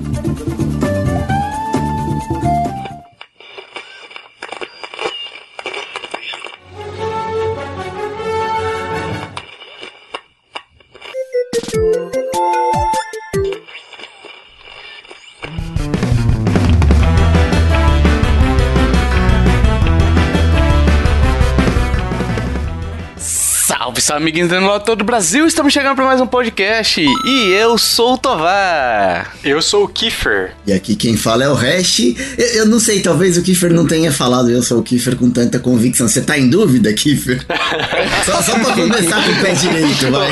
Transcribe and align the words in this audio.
Thank 0.00 0.72
you. 0.72 0.77
Amiguinhos 24.18 24.48
do 24.50 24.80
todo 24.80 25.02
o 25.02 25.04
Brasil, 25.04 25.46
estamos 25.46 25.72
chegando 25.72 25.94
para 25.94 26.04
mais 26.04 26.20
um 26.20 26.26
podcast 26.26 27.00
e 27.00 27.52
eu 27.52 27.78
sou 27.78 28.14
o 28.14 28.18
Tovar. 28.18 29.32
Eu 29.44 29.62
sou 29.62 29.84
o 29.84 29.88
Kiefer. 29.88 30.54
E 30.66 30.72
aqui 30.72 30.96
quem 30.96 31.16
fala 31.16 31.44
é 31.44 31.48
o 31.48 31.54
Hash. 31.54 32.00
Eu, 32.36 32.46
eu, 32.54 32.66
não 32.66 32.80
sei, 32.80 33.00
talvez 33.00 33.38
o 33.38 33.42
Kiefer 33.42 33.72
não 33.72 33.86
tenha 33.86 34.10
falado 34.10 34.50
eu 34.50 34.60
sou 34.60 34.80
o 34.80 34.82
Kiefer 34.82 35.14
com 35.14 35.30
tanta 35.30 35.60
convicção. 35.60 36.08
Você 36.08 36.20
tá 36.20 36.36
em 36.36 36.50
dúvida, 36.50 36.92
Kiefer? 36.92 37.46
só, 38.26 38.42
só 38.42 38.58
pra 38.58 38.74
começar 38.74 39.24
com 39.24 39.30
o 39.30 39.40
pé 39.40 39.52
direito, 39.52 40.10
vai. 40.10 40.30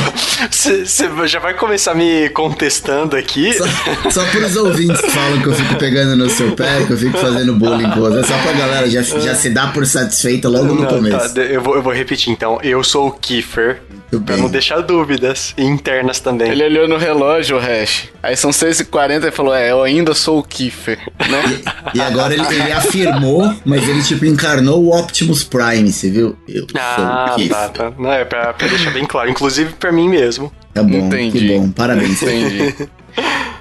Você 0.50 1.26
já 1.26 1.38
vai 1.38 1.54
começar 1.54 1.95
me 1.95 2.28
contestando 2.30 3.16
aqui? 3.16 3.52
Só, 3.54 3.64
só 4.10 4.24
pros 4.30 4.56
ouvintes 4.56 5.00
que 5.00 5.10
falam 5.10 5.40
que 5.40 5.46
eu 5.46 5.54
fico 5.54 5.74
pegando 5.77 6.16
no 6.16 6.28
seu 6.28 6.52
pé, 6.52 6.84
que 6.84 6.92
eu 6.92 6.98
fico 6.98 7.16
fazendo 7.18 7.54
bullying 7.54 7.90
com 7.90 8.00
você. 8.00 8.24
Só 8.24 8.38
pra 8.38 8.52
galera 8.52 8.88
já, 8.91 9.02
já 9.02 9.34
se 9.34 9.50
dar 9.50 9.72
por 9.72 9.86
satisfeita 9.86 10.48
logo 10.48 10.66
no 10.66 10.74
não, 10.74 10.82
tá, 10.82 10.94
começo. 10.94 11.34
Tá, 11.34 11.41
eu, 11.42 11.60
vou, 11.60 11.77
eu 11.77 11.82
vou 11.82 11.92
repetir 11.92 12.32
então. 12.32 12.58
Eu 12.62 12.82
sou 12.84 13.08
o 13.08 13.12
Kiefer. 13.12 13.80
Muito 14.16 14.27
pra 14.27 14.34
bem. 14.34 14.45
não 14.45 14.51
deixar 14.51 14.80
dúvidas 14.80 15.55
internas 15.56 16.20
também. 16.20 16.51
Ele 16.51 16.65
olhou 16.65 16.88
no 16.88 16.97
relógio, 16.97 17.56
o 17.56 17.61
Hash. 17.61 18.09
Aí 18.23 18.37
são 18.37 18.51
6h40 18.51 19.29
e 19.29 19.30
falou: 19.30 19.55
É, 19.55 19.70
eu 19.70 19.83
ainda 19.83 20.15
sou 20.15 20.39
o 20.39 20.42
Kiefer, 20.42 20.98
né? 21.19 21.61
e, 21.95 21.98
e, 21.98 22.00
agora 22.00 22.34
ele, 22.34 22.47
ele, 22.47 22.73
afirmou, 22.73 23.55
mas 23.64 23.89
ele 23.89 24.03
tipo 24.03 24.25
encarnou 24.25 24.83
o 24.83 24.98
Optimus 24.98 25.45
Prime, 25.45 25.92
você 25.92 26.11
viu? 26.11 26.36
Eu 26.48 26.67
ah, 26.75 26.95
sou 26.97 27.05
o 27.05 27.08
tá, 27.08 27.34
Kiefer. 27.34 27.56
Tá, 27.56 27.69
tá. 27.69 27.92
Não, 27.98 28.12
é 28.12 28.25
pra, 28.25 28.53
pra 28.53 28.67
deixar 28.67 28.91
bem 28.92 29.05
claro, 29.05 29.31
inclusive 29.31 29.73
pra 29.75 29.92
mim 29.92 30.08
mesmo. 30.08 30.53
Tá 30.75 30.83
bom, 30.83 31.06
Entendi. 31.06 31.39
que 31.39 31.48
bom. 31.48 31.70
Parabéns. 31.70 32.23
Entendi. 32.23 32.89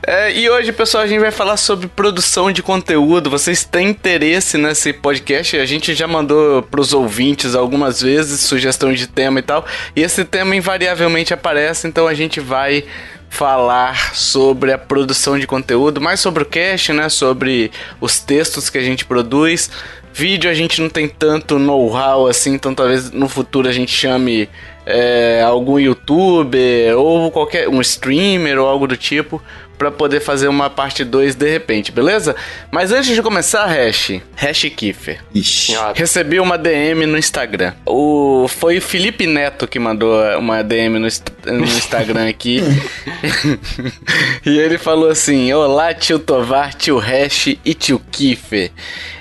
É, 0.07 0.31
e 0.31 0.47
hoje, 0.47 0.71
pessoal, 0.71 1.03
a 1.03 1.07
gente 1.07 1.19
vai 1.19 1.31
falar 1.31 1.57
sobre 1.57 1.87
produção 1.87 2.51
de 2.51 2.61
conteúdo. 2.61 3.27
Vocês 3.29 3.63
têm 3.63 3.89
interesse 3.89 4.57
nesse 4.57 4.93
podcast? 4.93 5.57
A 5.57 5.65
gente 5.65 5.95
já 5.95 6.07
mandou 6.07 6.61
pros 6.61 6.93
ouvintes 6.93 7.55
algumas 7.55 8.01
vezes 8.01 8.41
sugestão 8.41 8.93
de 8.93 9.07
tema 9.07 9.39
e 9.39 9.41
tal. 9.41 9.65
E 9.95 10.03
esse 10.03 10.23
tema 10.23 10.55
invariavelmente 10.55 11.33
aparece, 11.33 11.87
então 11.87 12.07
a 12.07 12.13
gente 12.13 12.39
vai 12.39 12.83
falar 13.29 14.13
sobre 14.13 14.71
a 14.71 14.77
produção 14.77 15.39
de 15.39 15.47
conteúdo, 15.47 15.99
mais 15.99 16.19
sobre 16.19 16.43
o 16.43 16.45
cast, 16.45 16.93
né? 16.93 17.09
Sobre 17.09 17.71
os 17.99 18.19
textos 18.19 18.69
que 18.69 18.77
a 18.77 18.83
gente 18.83 19.05
produz. 19.05 19.71
Vídeo 20.13 20.49
a 20.49 20.53
gente 20.53 20.79
não 20.81 20.87
tem 20.87 21.09
tanto 21.09 21.59
know-how 21.59 22.27
assim, 22.27 22.53
então 22.53 22.73
talvez 22.73 23.11
no 23.11 23.27
futuro 23.27 23.67
a 23.67 23.73
gente 23.73 23.91
chame 23.91 24.47
é, 24.85 25.41
algum 25.41 25.79
youtuber 25.79 26.97
ou 26.97 27.31
qualquer 27.31 27.67
um 27.67 27.81
streamer 27.81 28.59
ou 28.59 28.67
algo 28.67 28.87
do 28.87 28.95
tipo 28.95 29.41
para 29.77 29.91
poder 29.91 30.19
fazer 30.19 30.47
uma 30.47 30.69
parte 30.69 31.03
2 31.03 31.35
de 31.35 31.49
repente, 31.49 31.91
beleza? 31.91 32.35
Mas 32.71 32.91
antes 32.91 33.13
de 33.13 33.21
começar, 33.21 33.65
Hash, 33.65 34.21
Hash 34.35 34.63
Kiffer. 34.75 35.19
Ixi. 35.33 35.73
Recebi 35.93 36.39
uma 36.39 36.57
DM 36.57 37.05
no 37.05 37.17
Instagram. 37.17 37.73
O, 37.85 38.47
foi 38.47 38.77
o 38.77 38.81
Felipe 38.81 39.27
Neto 39.27 39.67
que 39.67 39.79
mandou 39.79 40.21
uma 40.37 40.63
DM 40.63 40.99
no, 40.99 41.07
no 41.51 41.63
Instagram 41.63 42.29
aqui. 42.29 42.61
e 44.45 44.57
ele 44.57 44.77
falou 44.77 45.09
assim: 45.09 45.51
Olá, 45.53 45.93
tio 45.93 46.19
Tovar, 46.19 46.73
tio 46.73 46.97
Hash 46.97 47.57
e 47.63 47.73
tio 47.73 48.01
Kiffer. 48.11 48.71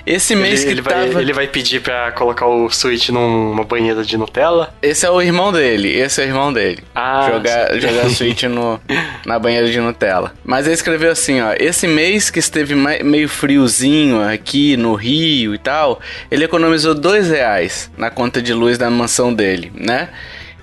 Esse 0.05 0.35
mês 0.35 0.61
ele, 0.61 0.65
que 0.65 0.71
ele 0.73 0.81
tava... 0.83 1.07
vai, 1.07 1.21
ele 1.23 1.33
vai 1.33 1.47
pedir 1.47 1.81
pra 1.81 2.11
colocar 2.11 2.45
o 2.45 2.69
Switch 2.69 3.09
numa 3.09 3.63
banheira 3.63 4.03
de 4.03 4.17
Nutella? 4.17 4.71
Esse 4.79 5.05
é 5.05 5.09
o 5.09 5.19
irmão 5.19 5.51
dele, 5.51 5.91
esse 5.97 6.21
é 6.21 6.25
o 6.25 6.27
irmão 6.27 6.53
dele. 6.53 6.83
Ah, 6.93 7.27
jogar, 7.31 7.79
jogar 7.79 8.09
Switch 8.13 8.43
no, 8.43 8.79
na 9.25 9.39
banheira 9.39 9.67
de 9.67 9.79
Nutella. 9.79 10.31
Mas 10.45 10.67
ele 10.67 10.75
escreveu 10.75 11.11
assim, 11.11 11.41
ó. 11.41 11.55
Esse 11.59 11.87
mês 11.87 12.29
que 12.29 12.37
esteve 12.37 12.75
meio 12.75 13.27
friozinho 13.27 14.21
aqui 14.21 14.77
no 14.77 14.93
Rio 14.93 15.55
e 15.55 15.57
tal, 15.57 15.99
ele 16.29 16.45
economizou 16.45 16.93
dois 16.93 17.29
reais 17.29 17.89
na 17.97 18.11
conta 18.11 18.39
de 18.41 18.53
luz 18.53 18.77
da 18.77 18.89
mansão 18.89 19.33
dele, 19.33 19.71
né? 19.73 20.09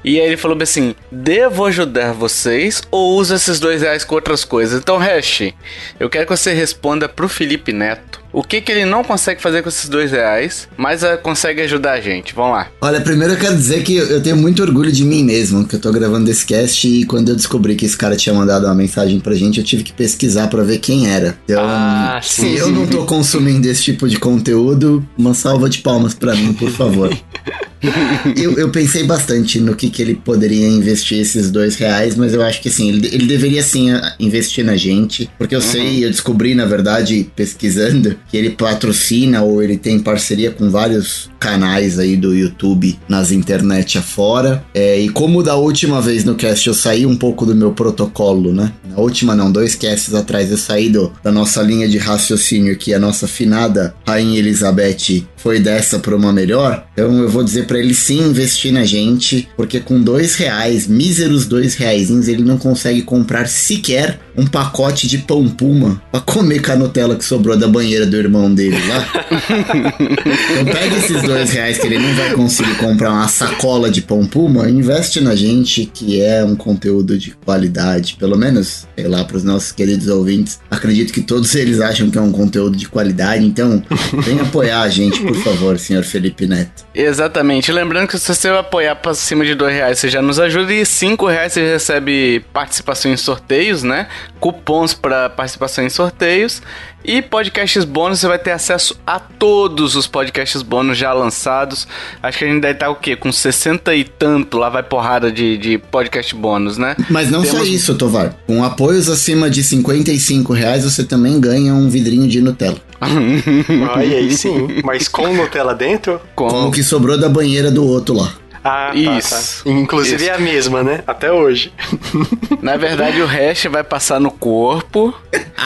E 0.04 0.20
aí 0.20 0.26
ele 0.26 0.36
falou 0.36 0.56
assim: 0.60 0.94
devo 1.10 1.64
ajudar 1.64 2.12
vocês 2.12 2.82
ou 2.90 3.16
uso 3.16 3.34
esses 3.34 3.58
dois 3.60 3.82
reais 3.82 4.04
com 4.04 4.14
outras 4.14 4.44
coisas? 4.44 4.80
Então, 4.80 4.98
Hash, 4.98 5.52
eu 5.98 6.08
quero 6.08 6.26
que 6.26 6.36
você 6.36 6.52
responda 6.52 7.08
pro 7.08 7.28
Felipe 7.28 7.72
Neto. 7.72 8.20
O 8.32 8.42
que, 8.42 8.60
que 8.62 8.72
ele 8.72 8.86
não 8.86 9.04
consegue 9.04 9.42
fazer 9.42 9.62
com 9.62 9.68
esses 9.68 9.88
dois 9.88 10.10
reais, 10.10 10.66
mas 10.76 11.02
uh, 11.02 11.18
consegue 11.22 11.60
ajudar 11.60 11.92
a 11.92 12.00
gente? 12.00 12.34
Vamos 12.34 12.52
lá. 12.52 12.68
Olha, 12.80 13.00
primeiro 13.00 13.34
eu 13.34 13.38
quero 13.38 13.54
dizer 13.54 13.82
que 13.82 13.96
eu 13.96 14.22
tenho 14.22 14.36
muito 14.36 14.62
orgulho 14.62 14.90
de 14.90 15.04
mim 15.04 15.22
mesmo, 15.22 15.66
que 15.66 15.76
eu 15.76 15.80
tô 15.80 15.92
gravando 15.92 16.30
esse 16.30 16.46
cast 16.46 16.88
e 16.88 17.04
quando 17.04 17.28
eu 17.28 17.36
descobri 17.36 17.76
que 17.76 17.84
esse 17.84 17.96
cara 17.96 18.16
tinha 18.16 18.34
mandado 18.34 18.64
uma 18.64 18.74
mensagem 18.74 19.20
pra 19.20 19.34
gente, 19.34 19.58
eu 19.58 19.64
tive 19.64 19.82
que 19.82 19.92
pesquisar 19.92 20.48
para 20.48 20.62
ver 20.62 20.78
quem 20.78 21.10
era. 21.10 21.36
Então, 21.44 21.62
ah, 21.62 22.20
sim, 22.22 22.56
se 22.56 22.56
eu 22.56 22.70
não 22.70 22.86
tô 22.86 23.04
consumindo 23.04 23.68
esse 23.68 23.82
tipo 23.82 24.08
de 24.08 24.18
conteúdo, 24.18 25.06
uma 25.18 25.34
salva 25.34 25.68
de 25.68 25.78
palmas 25.78 26.14
para 26.14 26.34
mim, 26.34 26.54
por 26.54 26.70
favor. 26.70 27.14
eu, 28.36 28.56
eu, 28.58 28.70
pensei 28.70 29.04
bastante 29.04 29.58
no 29.60 29.74
que, 29.74 29.90
que 29.90 30.00
ele 30.00 30.14
poderia 30.14 30.68
investir 30.68 31.18
esses 31.18 31.50
dois 31.50 31.74
reais, 31.74 32.14
mas 32.14 32.32
eu 32.32 32.40
acho 32.40 32.62
que 32.62 32.68
assim, 32.68 32.88
ele, 32.88 33.08
ele 33.08 33.26
deveria 33.26 33.62
sim 33.62 33.88
investir 34.20 34.64
na 34.64 34.76
gente, 34.76 35.28
porque 35.36 35.54
eu 35.54 35.60
uhum. 35.60 35.66
sei, 35.66 36.04
eu 36.04 36.10
descobri 36.10 36.54
na 36.54 36.64
verdade 36.64 37.30
pesquisando 37.34 38.16
que 38.32 38.38
ele 38.38 38.48
patrocina 38.48 39.42
ou 39.42 39.62
ele 39.62 39.76
tem 39.76 39.98
parceria 39.98 40.50
com 40.50 40.70
vários 40.70 41.30
canais 41.38 41.98
aí 41.98 42.16
do 42.16 42.34
YouTube 42.34 42.98
nas 43.06 43.30
internet 43.30 43.98
afora. 43.98 44.64
É, 44.72 44.98
e 44.98 45.10
como 45.10 45.42
da 45.42 45.54
última 45.56 46.00
vez 46.00 46.24
no 46.24 46.34
cast 46.34 46.66
eu 46.66 46.72
saí 46.72 47.04
um 47.04 47.14
pouco 47.14 47.44
do 47.44 47.54
meu 47.54 47.72
protocolo, 47.72 48.54
né? 48.54 48.72
Na 48.88 48.96
última 48.96 49.36
não, 49.36 49.52
dois 49.52 49.74
casts 49.74 50.14
atrás 50.14 50.50
eu 50.50 50.56
saí 50.56 50.88
do, 50.88 51.12
da 51.22 51.30
nossa 51.30 51.60
linha 51.60 51.86
de 51.86 51.98
raciocínio 51.98 52.76
que 52.76 52.94
a 52.94 52.98
nossa 52.98 53.28
finada 53.28 53.94
Rainha 54.06 54.38
Elizabeth 54.38 55.26
foi 55.36 55.60
dessa 55.60 55.98
para 55.98 56.16
uma 56.16 56.32
melhor. 56.32 56.86
Então 56.92 57.18
eu 57.18 57.28
vou 57.28 57.44
dizer 57.44 57.66
para 57.66 57.78
ele 57.78 57.94
sim 57.94 58.20
investir 58.20 58.72
na 58.72 58.84
gente, 58.84 59.48
porque 59.56 59.80
com 59.80 60.00
dois 60.00 60.36
reais, 60.36 60.86
míseros 60.86 61.44
dois 61.44 61.74
reaisinhos, 61.74 62.28
ele 62.28 62.44
não 62.44 62.56
consegue 62.56 63.02
comprar 63.02 63.46
sequer 63.48 64.20
um 64.36 64.46
pacote 64.46 65.06
de 65.06 65.18
pão 65.18 65.48
puma 65.48 66.00
pra 66.10 66.20
comer 66.20 66.62
com 66.62 66.72
a 66.72 66.76
Nutella 66.76 67.16
que 67.16 67.24
sobrou 67.24 67.56
da 67.56 67.66
banheira 67.66 68.06
do 68.06 68.21
irmão 68.22 68.52
dele 68.52 68.78
lá. 68.88 69.08
então 69.98 70.64
pega 70.64 70.96
esses 70.96 71.22
dois 71.22 71.50
reais 71.50 71.78
que 71.78 71.86
ele 71.86 71.98
não 71.98 72.14
vai 72.14 72.32
conseguir 72.32 72.74
comprar 72.76 73.10
uma 73.10 73.28
sacola 73.28 73.90
de 73.90 74.02
pão 74.02 74.26
puma, 74.26 74.68
investe 74.68 75.20
na 75.20 75.34
gente 75.34 75.86
que 75.86 76.20
é 76.20 76.44
um 76.44 76.56
conteúdo 76.56 77.18
de 77.18 77.32
qualidade, 77.32 78.16
pelo 78.18 78.36
menos, 78.36 78.86
sei 78.96 79.08
lá, 79.08 79.24
pros 79.24 79.44
nossos 79.44 79.72
queridos 79.72 80.08
ouvintes. 80.08 80.60
Acredito 80.70 81.12
que 81.12 81.20
todos 81.20 81.54
eles 81.54 81.80
acham 81.80 82.10
que 82.10 82.18
é 82.18 82.20
um 82.20 82.32
conteúdo 82.32 82.76
de 82.76 82.88
qualidade, 82.88 83.44
então 83.44 83.82
vem 84.24 84.40
apoiar 84.40 84.82
a 84.82 84.88
gente, 84.88 85.20
por 85.20 85.36
favor, 85.36 85.78
senhor 85.78 86.04
Felipe 86.04 86.46
Neto. 86.46 86.84
Exatamente. 86.94 87.72
Lembrando 87.72 88.08
que 88.08 88.18
se 88.18 88.34
você 88.34 88.48
apoiar 88.48 88.96
para 88.96 89.14
cima 89.14 89.44
de 89.44 89.54
dois 89.54 89.74
reais, 89.74 89.98
você 89.98 90.08
já 90.08 90.22
nos 90.22 90.38
ajuda 90.38 90.72
e 90.72 90.84
cinco 90.84 91.26
reais 91.26 91.52
você 91.52 91.72
recebe 91.72 92.44
participação 92.52 93.12
em 93.12 93.16
sorteios, 93.16 93.82
né? 93.82 94.08
Cupons 94.40 94.94
para 94.94 95.30
participação 95.30 95.84
em 95.84 95.90
sorteios 95.90 96.62
e 97.04 97.20
podcasts 97.20 97.84
bônus, 97.84 98.20
você 98.20 98.28
vai 98.28 98.38
ter 98.38 98.52
acesso 98.52 98.96
a 99.06 99.18
todos 99.18 99.96
os 99.96 100.06
podcasts 100.06 100.62
bônus 100.62 100.96
já 100.98 101.12
lançados. 101.12 101.86
Acho 102.22 102.38
que 102.38 102.44
a 102.44 102.48
gente 102.48 102.60
deve 102.60 102.74
estar 102.74 102.90
o 102.90 102.96
quê? 102.96 103.16
Com 103.16 103.32
60 103.32 103.94
e 103.94 104.04
tanto, 104.04 104.58
lá 104.58 104.68
vai 104.68 104.82
porrada 104.82 105.30
de, 105.30 105.56
de 105.58 105.78
podcast 105.78 106.34
bônus, 106.34 106.78
né? 106.78 106.96
Mas 107.10 107.30
não 107.30 107.42
Temos... 107.42 107.58
só 107.58 107.64
isso, 107.64 107.94
Tovar. 107.94 108.34
Com 108.46 108.62
apoios 108.64 109.08
acima 109.08 109.50
de 109.50 109.62
55 109.62 110.52
reais, 110.52 110.84
você 110.84 111.04
também 111.04 111.40
ganha 111.40 111.74
um 111.74 111.88
vidrinho 111.88 112.28
de 112.28 112.40
Nutella. 112.40 112.78
Aí, 113.96 114.14
aí 114.14 114.30
sim. 114.30 114.80
Mas 114.84 115.08
com 115.08 115.34
Nutella 115.34 115.74
dentro? 115.74 116.20
Com... 116.36 116.46
com 116.46 116.68
o 116.68 116.70
que 116.70 116.84
sobrou 116.84 117.18
da 117.18 117.28
banheira 117.28 117.68
do 117.68 117.84
outro 117.84 118.14
lá. 118.14 118.32
Ah, 118.64 118.92
tá, 118.92 118.94
Isso. 118.94 119.64
Tá. 119.64 119.70
Inclusive 119.70 120.22
Isso. 120.22 120.30
é 120.30 120.34
a 120.34 120.38
mesma, 120.38 120.82
né? 120.82 121.02
Até 121.06 121.32
hoje. 121.32 121.72
Na 122.62 122.76
verdade, 122.76 123.20
o 123.20 123.26
hash 123.26 123.64
vai 123.70 123.82
passar 123.82 124.20
no 124.20 124.30
corpo. 124.30 125.14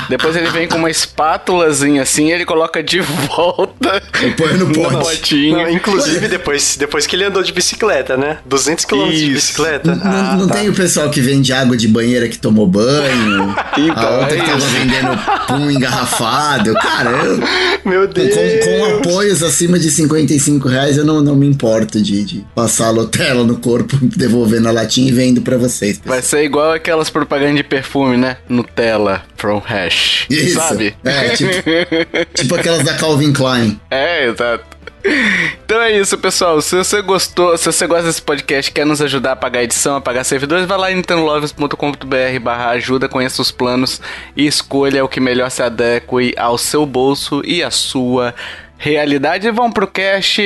Depois 0.09 0.35
ele 0.35 0.49
vem 0.51 0.67
com 0.67 0.79
uma 0.79 0.91
espátulazinha 0.91 2.03
assim, 2.03 2.31
ele 2.31 2.45
coloca 2.45 2.83
de 2.83 3.01
volta. 3.01 4.03
E 4.23 4.31
põe 4.31 4.55
no 4.55 4.73
pote. 4.73 5.51
Não, 5.51 5.69
inclusive, 5.69 6.29
depois, 6.29 6.77
depois 6.77 7.07
que 7.07 7.17
ele 7.17 7.25
andou 7.25 7.43
de 7.43 7.53
bicicleta, 7.53 8.17
né? 8.17 8.39
200 8.47 8.85
km 8.85 9.11
de 9.11 9.31
bicicleta. 9.31 9.93
N 9.93 10.01
ah, 10.03 10.37
não 10.39 10.49
tá. 10.49 10.55
tem 10.55 10.69
o 10.69 10.75
pessoal 10.75 11.11
que 11.11 11.21
vende 11.21 11.53
água 11.53 11.77
de 11.77 11.89
banheira 11.89 12.29
que 12.29 12.39
tomou 12.39 12.67
banho. 12.67 13.55
então, 13.77 14.09
a 14.09 14.21
outra 14.21 14.37
é 14.37 14.41
que 14.41 14.47
tava 14.47 14.59
vendendo 14.59 15.47
pum 15.47 15.71
engarrafado. 15.71 16.73
Cara, 16.75 17.11
eu, 17.11 17.43
Meu 17.85 18.09
Deus. 18.09 18.35
Com, 18.35 18.79
com 18.79 18.97
apoios 18.97 19.43
acima 19.43 19.79
de 19.79 19.91
55 19.91 20.69
reais, 20.69 20.97
eu 20.97 21.05
não, 21.05 21.21
não 21.21 21.37
me 21.37 21.47
importo 21.47 22.01
de, 22.01 22.25
de 22.25 22.47
passar 22.55 22.86
passar 22.87 22.89
a 22.89 22.93
Nutella 22.93 23.45
no 23.45 23.59
corpo, 23.59 23.97
devolvendo 24.17 24.69
a 24.69 24.73
latinha 24.73 25.09
e 25.09 25.13
vendo 25.13 25.43
pra 25.43 25.57
vocês. 25.57 25.99
Pessoal. 25.99 26.15
Vai 26.15 26.23
ser 26.23 26.45
igual 26.45 26.73
aquelas 26.73 27.11
propagandas 27.11 27.57
de 27.57 27.65
perfume, 27.65 28.17
né? 28.17 28.37
Nutella 28.49 29.23
from 29.37 29.59
hash. 29.59 30.27
Isso. 30.31 30.55
Sabe? 30.55 30.95
É, 31.05 31.31
tipo, 31.31 31.53
tipo 32.35 32.55
aquelas 32.55 32.85
da 32.85 32.95
Calvin 32.95 33.33
Klein. 33.33 33.81
É, 33.91 34.27
exato. 34.27 34.77
Então 35.65 35.81
é 35.81 35.97
isso, 35.97 36.19
pessoal. 36.19 36.61
Se 36.61 36.75
você 36.77 37.01
gostou, 37.01 37.57
se 37.57 37.67
você 37.67 37.87
gosta 37.87 38.05
desse 38.05 38.21
podcast 38.21 38.73
quer 38.73 38.85
nos 38.85 39.01
ajudar 39.01 39.33
a 39.33 39.37
pagar 39.37 39.63
edição, 39.63 39.95
a 39.95 40.01
pagar 40.01 40.25
servidores, 40.25 40.67
vai 40.67 40.77
lá 40.77 40.91
em 40.91 40.97
nintendolovers.com.br 40.97 42.41
barra 42.43 42.71
ajuda, 42.71 43.09
conheça 43.09 43.41
os 43.41 43.53
planos 43.53 44.01
e 44.37 44.49
escolha 44.49 45.05
o 45.05 45.09
que 45.09 45.21
melhor 45.21 45.49
se 45.49 45.63
adeque 45.63 46.35
ao 46.37 46.59
seu 46.59 46.85
bolso 46.85 47.41
e 47.45 47.63
à 47.63 47.71
sua 47.71 48.35
realidade. 48.79 49.51
Vamos 49.51 49.75
pro 49.75 49.87
cash. 49.87 50.39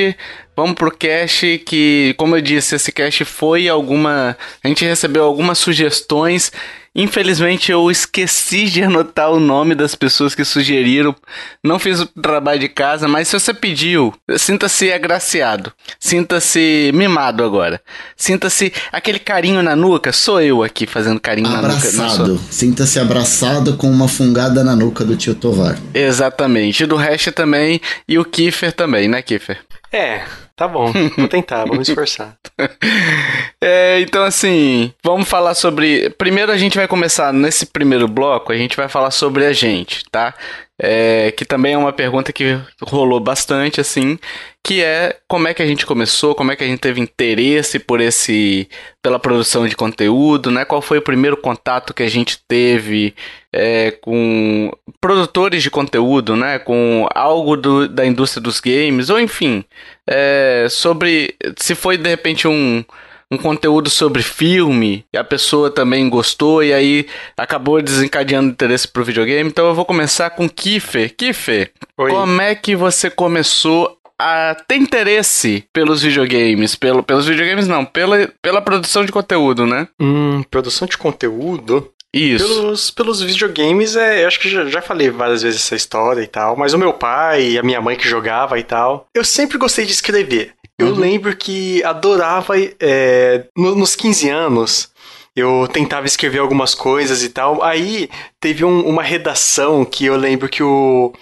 Vamos 0.55 0.75
pro 0.75 0.95
cache 0.95 1.57
que, 1.57 2.13
como 2.17 2.35
eu 2.35 2.41
disse, 2.41 2.75
esse 2.75 2.91
cache 2.91 3.23
foi 3.23 3.69
alguma. 3.69 4.37
A 4.63 4.67
gente 4.67 4.85
recebeu 4.85 5.23
algumas 5.23 5.57
sugestões. 5.57 6.51
Infelizmente 6.93 7.71
eu 7.71 7.89
esqueci 7.89 8.65
de 8.65 8.83
anotar 8.83 9.31
o 9.31 9.39
nome 9.39 9.73
das 9.73 9.95
pessoas 9.95 10.35
que 10.35 10.43
sugeriram. 10.43 11.15
Não 11.63 11.79
fiz 11.79 12.01
o 12.01 12.05
trabalho 12.05 12.59
de 12.59 12.67
casa, 12.67 13.07
mas 13.07 13.29
se 13.29 13.39
você 13.39 13.53
pediu, 13.53 14.13
sinta-se 14.37 14.91
agraciado. 14.91 15.71
Sinta-se 15.97 16.91
mimado 16.93 17.45
agora. 17.45 17.81
Sinta-se 18.17 18.73
aquele 18.91 19.19
carinho 19.19 19.63
na 19.63 19.73
nuca. 19.73 20.11
Sou 20.11 20.41
eu 20.41 20.63
aqui 20.63 20.85
fazendo 20.85 21.19
carinho 21.19 21.47
abraçado. 21.47 21.95
na 21.95 22.03
nuca. 22.03 22.23
Abraçado. 22.23 22.41
Sinta-se 22.51 22.99
abraçado 22.99 23.77
com 23.77 23.89
uma 23.89 24.09
fungada 24.09 24.63
na 24.63 24.75
nuca 24.75 25.05
do 25.05 25.15
tio 25.15 25.33
Tovar. 25.33 25.77
Exatamente. 25.93 26.85
Do 26.85 26.97
resto 26.97 27.31
também. 27.31 27.79
E 28.05 28.19
o 28.19 28.25
Kiefer 28.25 28.73
também, 28.73 29.07
né, 29.07 29.21
Kiefer? 29.21 29.59
É, 29.91 30.23
tá 30.55 30.67
bom. 30.67 30.91
Vou 31.17 31.27
tentar, 31.27 31.65
vamos 31.65 31.89
esforçar. 31.89 32.37
é, 33.59 33.99
então, 33.99 34.23
assim, 34.23 34.93
vamos 35.03 35.27
falar 35.27 35.53
sobre. 35.53 36.09
Primeiro, 36.11 36.51
a 36.51 36.57
gente 36.57 36.77
vai 36.77 36.87
começar 36.87 37.33
nesse 37.33 37.65
primeiro 37.65 38.07
bloco, 38.07 38.53
a 38.53 38.57
gente 38.57 38.77
vai 38.77 38.87
falar 38.87 39.11
sobre 39.11 39.45
a 39.45 39.51
gente, 39.51 40.05
tá? 40.09 40.33
É, 40.79 41.31
que 41.31 41.43
também 41.43 41.73
é 41.73 41.77
uma 41.77 41.91
pergunta 41.91 42.31
que 42.31 42.57
rolou 42.81 43.19
bastante, 43.19 43.81
assim, 43.81 44.17
que 44.63 44.81
é 44.81 45.17
como 45.27 45.47
é 45.47 45.53
que 45.53 45.61
a 45.61 45.65
gente 45.65 45.85
começou, 45.85 46.35
como 46.35 46.51
é 46.51 46.55
que 46.55 46.63
a 46.63 46.67
gente 46.67 46.79
teve 46.79 47.01
interesse 47.01 47.79
por 47.79 47.99
esse, 47.99 48.69
pela 49.01 49.17
produção 49.17 49.67
de 49.67 49.75
conteúdo, 49.75 50.51
né? 50.51 50.63
Qual 50.65 50.81
foi 50.81 50.99
o 50.99 51.01
primeiro 51.01 51.35
contato 51.35 51.93
que 51.93 52.03
a 52.03 52.09
gente 52.09 52.39
teve 52.47 53.15
é, 53.51 53.91
com 53.91 54.71
produtores 54.99 55.63
de 55.63 55.71
conteúdo, 55.71 56.35
né? 56.35 56.59
Com 56.59 57.07
algo 57.13 57.57
do, 57.57 57.87
da 57.87 58.05
indústria 58.05 58.41
dos 58.41 58.59
games, 58.59 59.09
ou 59.09 59.19
enfim, 59.19 59.65
é, 60.07 60.67
sobre 60.69 61.35
se 61.57 61.73
foi 61.73 61.97
de 61.97 62.09
repente 62.09 62.47
um 62.47 62.83
um 63.31 63.37
conteúdo 63.37 63.89
sobre 63.89 64.21
filme 64.21 65.05
e 65.13 65.17
a 65.17 65.23
pessoa 65.23 65.71
também 65.71 66.09
gostou 66.09 66.61
e 66.61 66.73
aí 66.73 67.07
acabou 67.37 67.81
desencadeando 67.81 68.49
interesse 68.49 68.85
pro 68.85 69.05
videogame. 69.05 69.49
Então 69.49 69.67
eu 69.67 69.73
vou 69.73 69.85
começar 69.85 70.29
com 70.31 70.49
Kiffer. 70.49 71.15
Kiffer, 71.15 71.71
Oi. 71.97 72.11
como 72.11 72.41
é 72.41 72.53
que 72.53 72.75
você 72.75 73.09
começou 73.09 73.97
a 74.21 74.55
ter 74.55 74.75
interesse 74.75 75.65
pelos 75.73 76.01
videogames? 76.01 76.75
Pelo, 76.75 77.03
pelos 77.03 77.25
videogames 77.25 77.67
não, 77.67 77.83
pela, 77.85 78.29
pela 78.41 78.61
produção 78.61 79.03
de 79.03 79.11
conteúdo, 79.11 79.65
né? 79.65 79.87
Hum, 79.99 80.43
produção 80.49 80.87
de 80.87 80.97
conteúdo? 80.97 81.91
Isso. 82.13 82.45
Pelos, 82.45 82.91
pelos 82.91 83.21
videogames, 83.21 83.95
é, 83.95 84.23
eu 84.23 84.27
acho 84.27 84.39
que 84.39 84.49
já, 84.49 84.65
já 84.65 84.81
falei 84.81 85.09
várias 85.09 85.41
vezes 85.41 85.61
essa 85.61 85.75
história 85.75 86.21
e 86.21 86.27
tal, 86.27 86.57
mas 86.57 86.73
o 86.73 86.77
meu 86.77 86.91
pai 86.91 87.51
e 87.51 87.59
a 87.59 87.63
minha 87.63 87.81
mãe 87.81 87.95
que 87.95 88.07
jogava 88.07 88.59
e 88.59 88.63
tal, 88.63 89.07
eu 89.13 89.23
sempre 89.23 89.57
gostei 89.57 89.85
de 89.85 89.93
escrever. 89.93 90.53
Eu 90.77 90.87
uhum. 90.87 90.99
lembro 90.99 91.35
que 91.35 91.81
adorava, 91.83 92.55
é, 92.79 93.45
no, 93.55 93.75
nos 93.75 93.95
15 93.95 94.29
anos, 94.29 94.91
eu 95.35 95.67
tentava 95.71 96.05
escrever 96.05 96.39
algumas 96.39 96.75
coisas 96.75 97.23
e 97.23 97.29
tal. 97.29 97.63
Aí 97.63 98.09
teve 98.39 98.65
um, 98.65 98.81
uma 98.81 99.03
redação 99.03 99.85
que 99.85 100.05
eu 100.05 100.17
lembro 100.17 100.49
que 100.49 100.63
o, 100.63 101.13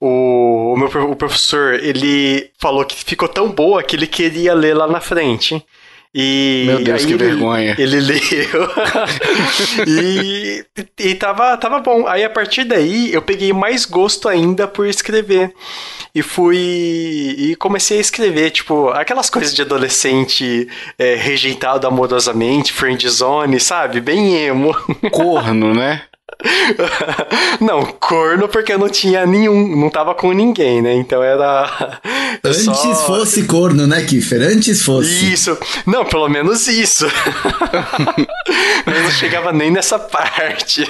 o, 0.00 0.74
o 0.74 0.76
meu 0.76 1.10
o 1.10 1.16
professor 1.16 1.74
ele 1.74 2.50
falou 2.58 2.84
que 2.84 3.04
ficou 3.04 3.28
tão 3.28 3.50
boa 3.50 3.82
que 3.82 3.96
ele 3.96 4.06
queria 4.06 4.54
ler 4.54 4.74
lá 4.74 4.86
na 4.86 5.00
frente. 5.00 5.64
E 6.18 6.64
Meu 6.66 6.82
Deus, 6.82 7.04
que 7.04 7.12
ele, 7.12 7.24
vergonha. 7.24 7.76
Ele 7.78 8.00
leu. 8.00 8.18
e, 9.86 10.64
e 10.98 11.14
tava, 11.14 11.54
tava 11.58 11.78
bom. 11.80 12.06
Aí 12.06 12.24
a 12.24 12.30
partir 12.30 12.64
daí 12.64 13.12
eu 13.12 13.20
peguei 13.20 13.52
mais 13.52 13.84
gosto 13.84 14.26
ainda 14.26 14.66
por 14.66 14.86
escrever. 14.86 15.52
E 16.14 16.22
fui. 16.22 16.56
E 16.56 17.54
comecei 17.56 17.98
a 17.98 18.00
escrever, 18.00 18.50
tipo, 18.50 18.88
aquelas 18.88 19.28
coisas 19.28 19.52
de 19.52 19.60
adolescente 19.60 20.66
é, 20.98 21.16
rejeitado 21.16 21.86
amorosamente, 21.86 22.72
friend 22.72 23.06
zone, 23.10 23.60
sabe? 23.60 24.00
Bem 24.00 24.36
emo. 24.36 24.74
Corno, 25.12 25.74
né? 25.74 26.04
não, 27.60 27.86
corno 27.86 28.48
porque 28.48 28.72
eu 28.72 28.78
não 28.78 28.88
tinha 28.88 29.24
nenhum, 29.24 29.76
não 29.76 29.88
tava 29.88 30.12
com 30.14 30.32
ninguém, 30.32 30.82
né? 30.82 30.94
Então 30.94 31.22
era. 31.22 32.00
Antes 32.44 32.64
só... 32.64 33.06
fosse 33.06 33.44
corno, 33.44 33.86
né, 33.86 34.02
Kiffer? 34.04 34.42
Antes 34.42 34.82
fosse. 34.82 35.32
Isso. 35.32 35.56
Não, 35.86 36.04
pelo 36.04 36.28
menos 36.28 36.66
isso. 36.66 37.06
Mas 38.84 39.02
não 39.02 39.10
chegava 39.12 39.52
nem 39.52 39.70
nessa 39.70 39.98
parte. 40.00 40.84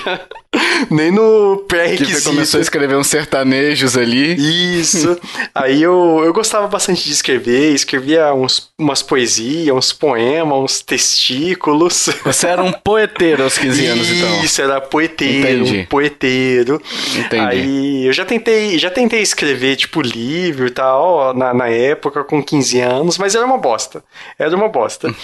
nem 0.91 1.11
no 1.11 1.65
pré-requisito. 1.69 2.21
Você 2.21 2.29
começou 2.29 2.59
a 2.59 2.63
escrever 2.63 2.97
uns 2.97 3.07
sertanejos 3.07 3.97
ali. 3.97 4.35
Isso. 4.81 5.19
Aí 5.55 5.83
eu, 5.83 6.23
eu 6.25 6.33
gostava 6.33 6.67
bastante 6.67 7.05
de 7.05 7.13
escrever, 7.13 7.75
escrevia 7.75 8.33
uns, 8.35 8.71
umas 8.79 9.03
poesias, 9.03 9.75
uns 9.75 9.93
poemas, 9.93 10.59
uns 10.59 10.83
testículos. 10.83 12.09
Você 12.25 12.47
era 12.47 12.63
um 12.63 12.73
poeteiro 12.73 13.45
aos 13.45 13.59
15 13.59 13.87
anos, 13.87 14.11
então. 14.11 14.45
Isso, 14.45 14.63
era 14.63 14.81
poeteiro, 14.81 15.63
Entendi. 15.63 15.87
poeteiro. 15.89 16.83
Entendi. 17.17 17.43
Aí 17.43 18.07
eu 18.07 18.13
já 18.13 18.25
tentei, 18.25 18.79
já 18.79 18.91
tentei 18.91 19.21
escrever, 19.21 19.77
tipo, 19.77 20.01
livro 20.01 20.67
e 20.67 20.71
tal, 20.71 21.35
na, 21.35 21.53
na 21.53 21.69
época, 21.69 22.25
com 22.25 22.43
15 22.43 22.81
anos, 22.81 23.19
mas 23.19 23.35
era 23.35 23.45
uma 23.45 23.59
bosta. 23.59 24.03
Era 24.39 24.55
uma 24.55 24.69
bosta. 24.69 25.15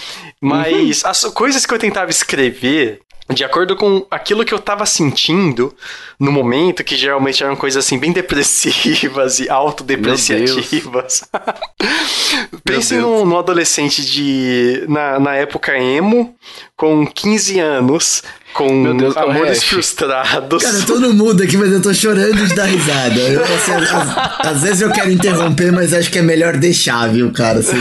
Mas 0.40 1.02
uhum. 1.02 1.10
as 1.10 1.24
coisas 1.26 1.66
que 1.66 1.74
eu 1.74 1.78
tentava 1.78 2.10
escrever, 2.10 3.00
de 3.32 3.44
acordo 3.44 3.76
com 3.76 4.06
aquilo 4.10 4.44
que 4.44 4.52
eu 4.52 4.58
tava 4.58 4.86
sentindo 4.86 5.74
no 6.18 6.30
momento, 6.30 6.84
que 6.84 6.96
geralmente 6.96 7.42
eram 7.42 7.56
coisas 7.56 7.84
assim 7.84 7.98
bem 7.98 8.10
depressivas 8.12 9.40
e 9.40 9.48
autodepreciativas. 9.48 11.24
Pense 12.64 12.96
num, 12.96 13.24
num, 13.24 13.38
adolescente 13.38 14.04
de 14.04 14.84
na, 14.88 15.18
na 15.18 15.34
época 15.34 15.76
emo, 15.76 16.34
com 16.76 17.06
15 17.06 17.58
anos, 17.58 18.22
com 18.52 18.72
Meu 18.72 18.94
Deus, 18.94 19.16
amores 19.16 19.62
frustrados. 19.64 20.62
Cara, 20.62 21.00
no 21.00 21.12
mudo 21.12 21.42
aqui, 21.42 21.56
mas 21.56 21.72
eu 21.72 21.80
tô 21.80 21.92
chorando 21.92 22.46
de 22.46 22.54
dar 22.54 22.66
risada. 22.66 23.18
Eu, 23.18 23.42
assim, 23.42 23.72
às, 23.72 24.46
às, 24.46 24.62
vezes 24.62 24.82
eu 24.82 24.90
quero 24.90 25.10
interromper, 25.10 25.72
mas 25.72 25.92
acho 25.92 26.10
que 26.10 26.18
é 26.18 26.22
melhor 26.22 26.56
deixar, 26.56 27.08
viu, 27.08 27.32
cara? 27.32 27.60
Assim, 27.60 27.76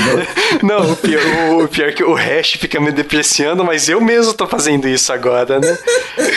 não, 0.63 0.91
o 0.91 0.95
pior, 0.95 1.21
o, 1.51 1.63
o 1.63 1.67
pior 1.67 1.89
é 1.89 1.91
que 1.91 2.03
o 2.03 2.13
Hash 2.13 2.51
fica 2.53 2.79
me 2.79 2.91
depreciando, 2.91 3.63
mas 3.63 3.89
eu 3.89 3.99
mesmo 4.01 4.33
tô 4.33 4.47
fazendo 4.47 4.87
isso 4.87 5.11
agora, 5.11 5.59
né? 5.59 5.77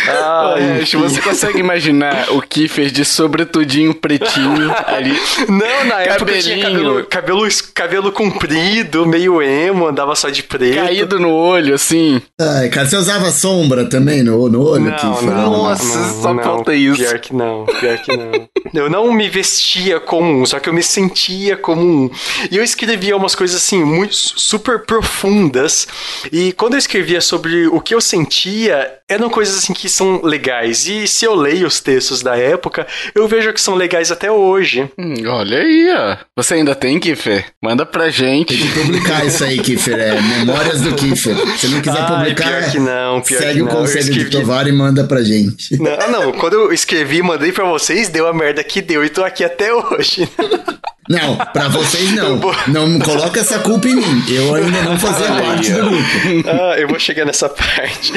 Ah, 0.08 0.56
Hash, 0.78 0.92
você 0.92 1.20
consegue 1.20 1.58
imaginar 1.58 2.30
o 2.30 2.42
Kiefer 2.42 2.90
de 2.90 3.04
sobretudinho 3.04 3.94
pretinho 3.94 4.74
ali? 4.86 5.18
Não, 5.48 5.84
na 5.86 6.00
época 6.00 6.32
eu 6.32 6.42
tinha 6.42 6.64
cabelo, 6.64 7.04
cabelo, 7.04 7.48
cabelo 7.72 8.12
comprido, 8.12 9.06
meio 9.06 9.40
emo, 9.40 9.86
andava 9.86 10.14
só 10.16 10.28
de 10.28 10.42
preto. 10.42 10.76
Caído 10.76 11.20
no 11.20 11.30
olho, 11.30 11.74
assim. 11.74 12.20
Ai, 12.40 12.68
cara, 12.68 12.86
você 12.86 12.96
usava 12.96 13.30
sombra 13.30 13.84
também? 13.84 14.23
No, 14.24 14.48
no 14.48 14.66
olho 14.66 14.84
não, 14.84 14.92
aqui. 14.92 15.26
Não, 15.26 15.50
Nossa, 15.50 15.98
não, 15.98 16.22
só 16.22 16.34
não, 16.34 16.42
falta 16.42 16.74
isso. 16.74 16.96
Pior 16.96 17.18
que 17.18 17.34
não, 17.34 17.66
pior 17.66 17.98
que 17.98 18.16
não. 18.16 18.48
eu 18.74 18.90
não 18.90 19.12
me 19.12 19.28
vestia 19.28 20.00
como 20.00 20.42
um, 20.42 20.46
só 20.46 20.58
que 20.58 20.68
eu 20.68 20.72
me 20.72 20.82
sentia 20.82 21.56
como 21.56 21.82
um. 21.82 22.10
E 22.50 22.56
eu 22.56 22.64
escrevia 22.64 23.16
umas 23.16 23.34
coisas 23.34 23.56
assim, 23.56 23.84
muito 23.84 24.14
super 24.14 24.80
profundas. 24.80 25.86
E 26.32 26.52
quando 26.52 26.74
eu 26.74 26.78
escrevia 26.78 27.20
sobre 27.20 27.66
o 27.68 27.80
que 27.80 27.94
eu 27.94 28.00
sentia, 28.00 28.98
eram 29.08 29.28
coisas 29.28 29.58
assim 29.58 29.72
que 29.72 29.88
são 29.88 30.22
legais. 30.22 30.86
E 30.86 31.06
se 31.06 31.24
eu 31.24 31.34
leio 31.34 31.66
os 31.66 31.80
textos 31.80 32.22
da 32.22 32.36
época, 32.36 32.86
eu 33.14 33.28
vejo 33.28 33.52
que 33.52 33.60
são 33.60 33.74
legais 33.74 34.10
até 34.10 34.30
hoje. 34.30 34.88
Hum, 34.98 35.14
olha 35.26 35.58
aí, 35.58 35.94
ó. 35.96 36.16
Você 36.36 36.54
ainda 36.54 36.74
tem, 36.74 36.98
Kiffer? 36.98 37.46
Manda 37.62 37.84
pra 37.84 38.08
gente. 38.08 38.56
Tem 38.56 38.66
que 38.66 38.80
publicar 38.80 39.24
isso 39.24 39.44
aí, 39.44 39.58
Kiffer. 39.58 39.98
É 39.98 40.20
Memórias 40.20 40.80
do 40.80 40.94
Kiffer. 40.94 41.36
Se 41.58 41.68
não 41.68 41.80
quiser 41.80 42.06
publicar, 42.06 42.60
pior 42.60 42.70
que 42.70 42.78
não, 42.78 43.20
pior 43.20 43.38
segue 43.38 43.54
que 43.54 43.62
o 43.62 43.68
conselho 43.68 44.13
de 44.18 44.30
Tovar 44.30 44.66
e 44.66 44.72
manda 44.72 45.04
pra 45.04 45.22
gente. 45.22 45.76
Não, 45.78 46.10
não, 46.10 46.32
quando 46.32 46.54
eu 46.54 46.72
escrevi, 46.72 47.22
mandei 47.22 47.52
pra 47.52 47.64
vocês, 47.64 48.08
deu 48.08 48.26
a 48.26 48.32
merda 48.32 48.62
que 48.62 48.80
deu 48.80 49.04
e 49.04 49.08
tô 49.08 49.24
aqui 49.24 49.44
até 49.44 49.72
hoje. 49.72 50.28
Não, 51.08 51.36
pra 51.36 51.68
vocês 51.68 52.12
não. 52.12 52.40
Não 52.68 52.98
coloca 52.98 53.40
essa 53.40 53.58
culpa 53.58 53.88
em 53.88 53.96
mim. 53.96 54.24
Eu 54.28 54.54
ainda 54.54 54.82
não 54.82 54.98
fazia 54.98 55.26
parte 55.26 55.70
do 55.70 55.82
grupo. 55.82 56.04
Ah, 56.48 56.78
eu 56.78 56.88
vou 56.88 56.98
chegar 56.98 57.24
nessa 57.24 57.48
parte. 57.48 58.12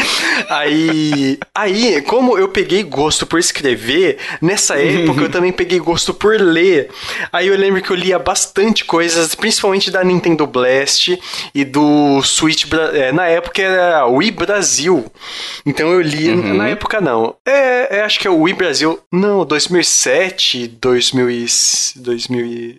Aí, 0.50 1.38
aí, 1.54 2.02
como 2.02 2.38
eu 2.38 2.48
peguei 2.48 2.84
gosto 2.84 3.26
por 3.26 3.40
escrever, 3.40 4.18
nessa 4.42 4.76
época 4.76 5.22
eu 5.22 5.30
também 5.30 5.52
peguei 5.52 5.80
gosto 5.80 6.14
por 6.14 6.40
ler. 6.40 6.90
Aí 7.32 7.48
eu 7.48 7.58
lembro 7.58 7.82
que 7.82 7.90
eu 7.90 7.96
lia 7.96 8.18
bastante 8.18 8.86
coisas, 8.86 9.36
principalmente 9.36 9.92
da 9.92 10.04
Nintendo 10.04 10.48
Blast 10.48 11.20
e 11.54 11.66
do 11.66 12.22
Switch. 12.24 12.66
É, 12.94 13.12
na 13.12 13.28
época 13.28 13.62
era 13.62 14.06
Wii 14.06 14.32
Brasil. 14.32 15.06
Então 15.66 15.90
eu 15.90 16.02
li. 16.02 16.30
Uhum. 16.30 16.54
Na 16.54 16.70
época 16.70 17.02
não. 17.02 17.36
É, 17.46 17.98
é, 17.98 18.02
acho 18.04 18.20
que 18.20 18.28
é 18.28 18.32
o 18.32 18.42
Wii 18.42 18.54
Brasil. 18.54 19.00
Não, 19.12 19.46
2007, 19.46 20.68
2000, 20.68 21.30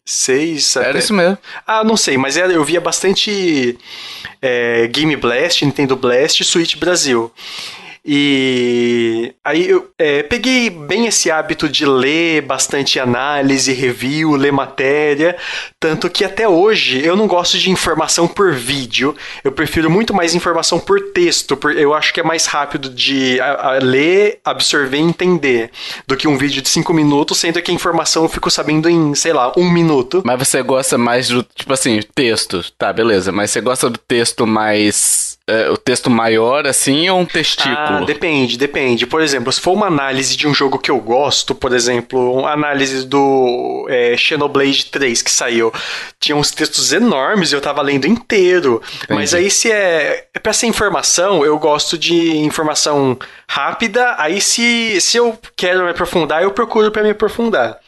2006. 0.05 0.76
Era 0.76 0.90
até. 0.90 0.99
isso 0.99 1.14
mesmo. 1.14 1.38
Ah, 1.67 1.85
não 1.85 1.97
sei, 1.97 2.17
mas 2.17 2.37
eu 2.37 2.64
via 2.64 2.81
bastante 2.81 3.78
é, 4.40 4.87
Game 4.88 5.17
Blast, 5.17 5.64
Nintendo 5.64 5.97
Blast 5.97 6.43
e 6.43 6.45
Switch 6.45 6.76
Brasil. 6.76 7.33
E 8.11 9.35
aí 9.45 9.69
eu 9.69 9.91
é, 9.99 10.23
peguei 10.23 10.71
bem 10.71 11.05
esse 11.05 11.31
hábito 11.31 11.69
de 11.69 11.85
ler 11.85 12.41
bastante 12.41 12.99
análise, 12.99 13.71
review, 13.75 14.35
ler 14.35 14.50
matéria, 14.50 15.37
tanto 15.79 16.09
que 16.09 16.25
até 16.25 16.49
hoje 16.49 17.05
eu 17.05 17.15
não 17.15 17.27
gosto 17.27 17.59
de 17.59 17.71
informação 17.71 18.27
por 18.27 18.55
vídeo, 18.55 19.15
eu 19.45 19.53
prefiro 19.53 19.91
muito 19.91 20.15
mais 20.15 20.35
informação 20.35 20.81
por 20.81 21.12
texto, 21.12 21.55
porque 21.55 21.79
eu 21.79 21.93
acho 21.93 22.15
que 22.15 22.21
é 22.21 22.23
mais 22.23 22.47
rápido 22.47 22.88
de 22.88 23.38
a, 23.43 23.75
a 23.75 23.79
ler, 23.79 24.41
absorver 24.43 24.97
e 24.97 25.00
entender 25.00 25.71
do 26.07 26.17
que 26.17 26.27
um 26.27 26.38
vídeo 26.38 26.62
de 26.62 26.69
cinco 26.71 26.95
minutos, 26.95 27.37
sendo 27.37 27.61
que 27.61 27.71
a 27.71 27.75
informação 27.75 28.23
eu 28.23 28.31
fico 28.31 28.50
sabendo 28.50 28.88
em, 28.88 29.15
sei 29.15 29.35
lá, 29.35 29.53
um 29.55 29.71
minuto. 29.71 30.23
Mas 30.25 30.49
você 30.49 30.62
gosta 30.62 30.97
mais 30.97 31.29
do, 31.29 31.43
tipo 31.43 31.75
assim, 31.75 32.00
texto, 32.15 32.65
tá, 32.79 32.91
beleza, 32.91 33.31
mas 33.31 33.50
você 33.50 33.61
gosta 33.61 33.91
do 33.91 33.99
texto 33.99 34.47
mais 34.47 35.27
é, 35.49 35.71
o 35.71 35.78
texto 35.78 36.11
maior, 36.11 36.67
assim, 36.67 37.09
ou 37.09 37.21
um 37.21 37.25
testículo? 37.25 37.76
Ah, 37.76 38.05
depende, 38.05 38.59
depende. 38.59 39.07
Por 39.07 39.23
exemplo, 39.23 39.50
se 39.50 39.59
for 39.59 39.73
uma 39.73 39.87
análise 39.87 40.37
de 40.37 40.47
um 40.47 40.52
jogo 40.52 40.78
que 40.78 40.90
eu 40.90 41.00
gosto, 41.00 41.55
por 41.55 41.73
exemplo, 41.73 42.35
uma 42.38 42.52
análise 42.52 43.07
do 43.07 43.87
é, 43.88 44.14
Xenoblade 44.14 44.87
3 44.87 45.23
que 45.23 45.31
saiu, 45.31 45.73
tinha 46.21 46.37
uns 46.37 46.50
textos 46.50 46.93
enormes 46.93 47.50
e 47.50 47.55
eu 47.55 47.62
tava 47.62 47.81
lendo 47.81 48.07
inteiro. 48.07 48.83
Entendi. 48.97 49.14
Mas 49.14 49.33
aí, 49.33 49.50
se 49.50 49.73
é, 49.73 50.26
é 50.35 50.38
pra 50.38 50.52
ser 50.52 50.67
informação, 50.67 51.43
eu 51.43 51.59
gosto 51.59 51.97
de 51.97 52.37
informação 52.37 53.19
rápida. 53.49 54.17
Aí, 54.19 54.43
se, 54.43 55.00
se 55.00 55.17
eu 55.17 55.38
quero 55.57 55.83
me 55.85 55.90
aprofundar, 55.90 56.43
eu 56.43 56.50
procuro 56.50 56.93
para 56.93 57.02
me 57.02 57.11
aprofundar. 57.11 57.78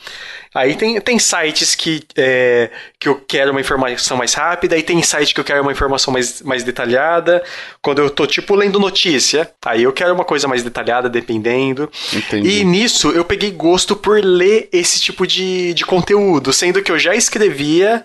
Aí 0.52 0.74
tem, 0.74 1.00
tem 1.00 1.18
sites 1.18 1.76
que, 1.76 2.02
é, 2.16 2.70
que 2.98 3.08
eu 3.08 3.14
quero 3.14 3.52
uma 3.52 3.60
informação 3.60 4.16
mais 4.16 4.34
rápida, 4.34 4.74
aí 4.74 4.82
tem 4.82 5.00
site 5.00 5.32
que 5.32 5.38
eu 5.38 5.44
quero 5.44 5.62
uma 5.62 5.70
informação 5.70 6.12
mais, 6.12 6.42
mais 6.42 6.64
detalhada. 6.64 7.42
Quando 7.80 8.00
eu 8.00 8.10
tô, 8.10 8.26
tipo, 8.26 8.56
lendo 8.56 8.80
notícia, 8.80 9.48
aí 9.64 9.84
eu 9.84 9.92
quero 9.92 10.12
uma 10.12 10.24
coisa 10.24 10.48
mais 10.48 10.64
detalhada, 10.64 11.08
dependendo. 11.08 11.88
Entendi. 12.12 12.60
E 12.60 12.64
nisso 12.64 13.10
eu 13.10 13.24
peguei 13.24 13.52
gosto 13.52 13.94
por 13.94 14.22
ler 14.22 14.68
esse 14.72 15.00
tipo 15.00 15.24
de, 15.24 15.72
de 15.72 15.86
conteúdo, 15.86 16.52
sendo 16.52 16.82
que 16.82 16.90
eu 16.90 16.98
já 16.98 17.14
escrevia 17.14 18.04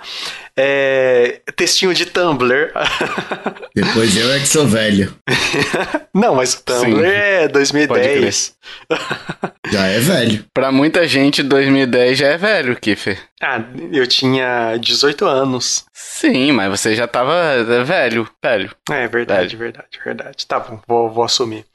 é, 0.57 1.41
textinho 1.55 1.93
de 1.93 2.05
Tumblr. 2.05 2.71
Depois 3.75 4.15
eu 4.15 4.31
é 4.31 4.39
que 4.39 4.47
sou 4.47 4.65
velho. 4.65 5.13
Não, 6.13 6.35
mas 6.35 6.53
o 6.53 6.63
Tumblr 6.63 7.01
Sim. 7.01 7.13
é 7.13 7.47
2010. 7.47 8.55
Já 9.69 9.87
é 9.87 9.99
velho. 9.99 10.45
Pra 10.53 10.71
muita 10.71 11.07
gente, 11.07 11.43
2010 11.43 12.17
já 12.17 12.27
é 12.27 12.37
velho, 12.37 12.75
Kiffer. 12.79 13.19
Ah, 13.41 13.61
eu 13.91 14.07
tinha 14.07 14.77
18 14.77 15.25
anos. 15.25 15.85
Sim, 15.93 16.53
mas 16.53 16.69
você 16.69 16.95
já 16.95 17.07
tava 17.07 17.33
é, 17.33 17.83
velho, 17.83 18.27
velho. 18.41 18.71
É 18.89 19.07
verdade, 19.07 19.55
velho. 19.55 19.73
verdade, 19.73 19.99
verdade. 20.03 20.47
Tá 20.47 20.59
bom, 20.59 20.79
vou, 20.87 21.11
vou 21.11 21.23
assumir. 21.25 21.65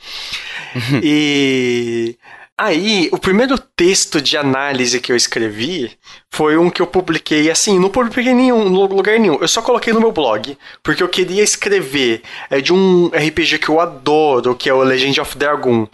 e 1.02 2.16
Aí, 2.62 3.08
o 3.10 3.16
primeiro 3.16 3.56
texto 3.58 4.20
de 4.20 4.36
análise 4.36 5.00
que 5.00 5.10
eu 5.10 5.16
escrevi 5.16 5.92
foi 6.30 6.58
um 6.58 6.68
que 6.68 6.82
eu 6.82 6.86
publiquei 6.86 7.50
assim, 7.50 7.78
não 7.78 7.88
publiquei 7.88 8.34
em 8.34 8.36
nenhum 8.36 8.68
lugar 8.68 9.18
nenhum, 9.18 9.38
eu 9.40 9.48
só 9.48 9.62
coloquei 9.62 9.94
no 9.94 10.00
meu 10.00 10.12
blog, 10.12 10.58
porque 10.82 11.02
eu 11.02 11.08
queria 11.08 11.42
escrever 11.42 12.20
é 12.50 12.60
de 12.60 12.70
um 12.70 13.06
RPG 13.06 13.60
que 13.60 13.70
eu 13.70 13.80
adoro, 13.80 14.54
que 14.54 14.68
é 14.68 14.74
o 14.74 14.82
Legend 14.82 15.22
of 15.22 15.38
Dragon. 15.38 15.88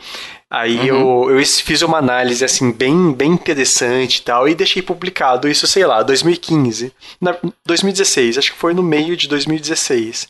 Aí 0.49 0.91
uhum. 0.91 1.29
eu, 1.29 1.39
eu 1.39 1.47
fiz 1.47 1.83
uma 1.83 1.99
análise 1.99 2.45
assim 2.45 2.71
bem, 2.71 3.13
bem 3.13 3.33
interessante 3.33 4.19
e 4.19 4.23
tal, 4.23 4.49
e 4.49 4.55
deixei 4.55 4.81
publicado 4.81 5.49
isso, 5.49 5.67
sei 5.67 5.85
lá, 5.85 6.05
2015, 6.05 6.93
na, 7.21 7.37
2016, 7.65 8.39
acho 8.39 8.53
que 8.53 8.59
foi 8.59 8.73
no 8.73 8.83
meio 8.83 9.17
de 9.17 9.27
2016. 9.27 10.29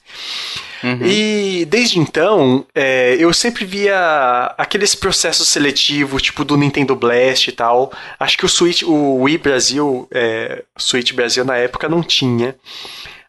Uhum. 0.83 1.01
E 1.05 1.67
desde 1.67 1.99
então, 1.99 2.67
é, 2.75 3.17
eu 3.19 3.33
sempre 3.33 3.65
via 3.65 4.55
aqueles 4.57 4.95
processos 4.95 5.49
seletivos, 5.49 6.23
tipo 6.23 6.45
do 6.45 6.57
Nintendo 6.57 6.95
Blast 6.97 7.49
e 7.49 7.53
tal. 7.53 7.93
Acho 8.19 8.39
que 8.39 8.45
o 8.47 8.49
Switch, 8.49 8.83
o 8.83 9.23
Wii 9.23 9.39
Brasil, 9.39 10.09
é, 10.11 10.63
Switch 10.79 11.13
Brasil 11.13 11.45
na 11.45 11.57
época 11.57 11.89
não 11.89 12.03
tinha. 12.03 12.55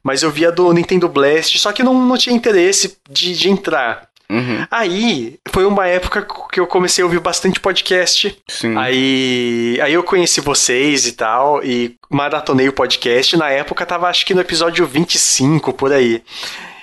Mas 0.03 0.23
eu 0.23 0.31
via 0.31 0.51
do 0.51 0.71
Nintendo 0.71 1.09
Blast, 1.09 1.57
só 1.57 1.73
que 1.73 1.83
não, 1.83 1.93
não 2.05 2.17
tinha 2.17 2.35
interesse 2.35 2.97
de, 3.09 3.33
de 3.33 3.49
entrar. 3.49 4.06
Uhum. 4.29 4.65
Aí, 4.69 5.39
foi 5.49 5.65
uma 5.65 5.87
época 5.87 6.25
que 6.51 6.59
eu 6.59 6.67
comecei 6.67 7.01
a 7.01 7.05
ouvir 7.05 7.19
bastante 7.19 7.59
podcast. 7.59 8.37
Sim. 8.47 8.77
Aí, 8.77 9.79
aí 9.81 9.93
eu 9.93 10.03
conheci 10.03 10.41
vocês 10.41 11.07
e 11.07 11.13
tal, 11.13 11.63
e 11.63 11.95
maratonei 12.09 12.67
o 12.67 12.73
podcast. 12.73 13.37
Na 13.37 13.49
época 13.49 13.85
tava 13.85 14.07
acho 14.07 14.25
que 14.25 14.33
no 14.33 14.41
episódio 14.41 14.85
25, 14.85 15.71
por 15.73 15.93
aí. 15.93 16.21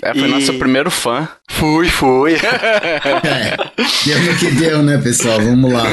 É, 0.03 0.13
foi 0.13 0.29
e... 0.29 0.31
nosso 0.31 0.55
primeiro 0.55 0.91
fã. 0.91 1.29
Fui, 1.49 1.89
fui. 1.89 2.35
é, 3.25 3.57
deu 4.05 4.21
no 4.21 4.39
que 4.39 4.51
deu, 4.51 4.83
né, 4.83 4.99
pessoal? 4.99 5.41
Vamos 5.41 5.73
lá. 5.73 5.85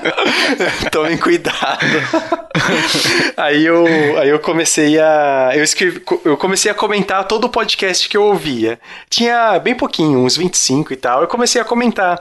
Tomem 0.90 1.18
cuidado. 1.18 1.78
aí 3.36 3.64
eu, 3.64 3.86
aí 4.18 4.28
eu 4.28 4.38
comecei 4.38 4.98
a. 4.98 5.50
Eu, 5.54 5.62
escrevi, 5.62 6.02
eu 6.24 6.36
comecei 6.36 6.70
a 6.70 6.74
comentar 6.74 7.24
todo 7.24 7.44
o 7.44 7.48
podcast 7.48 8.08
que 8.08 8.16
eu 8.16 8.22
ouvia. 8.22 8.78
Tinha 9.08 9.58
bem 9.58 9.74
pouquinho, 9.74 10.20
uns 10.20 10.36
25 10.36 10.92
e 10.92 10.96
tal. 10.96 11.22
Eu 11.22 11.28
comecei 11.28 11.60
a 11.60 11.64
comentar. 11.64 12.20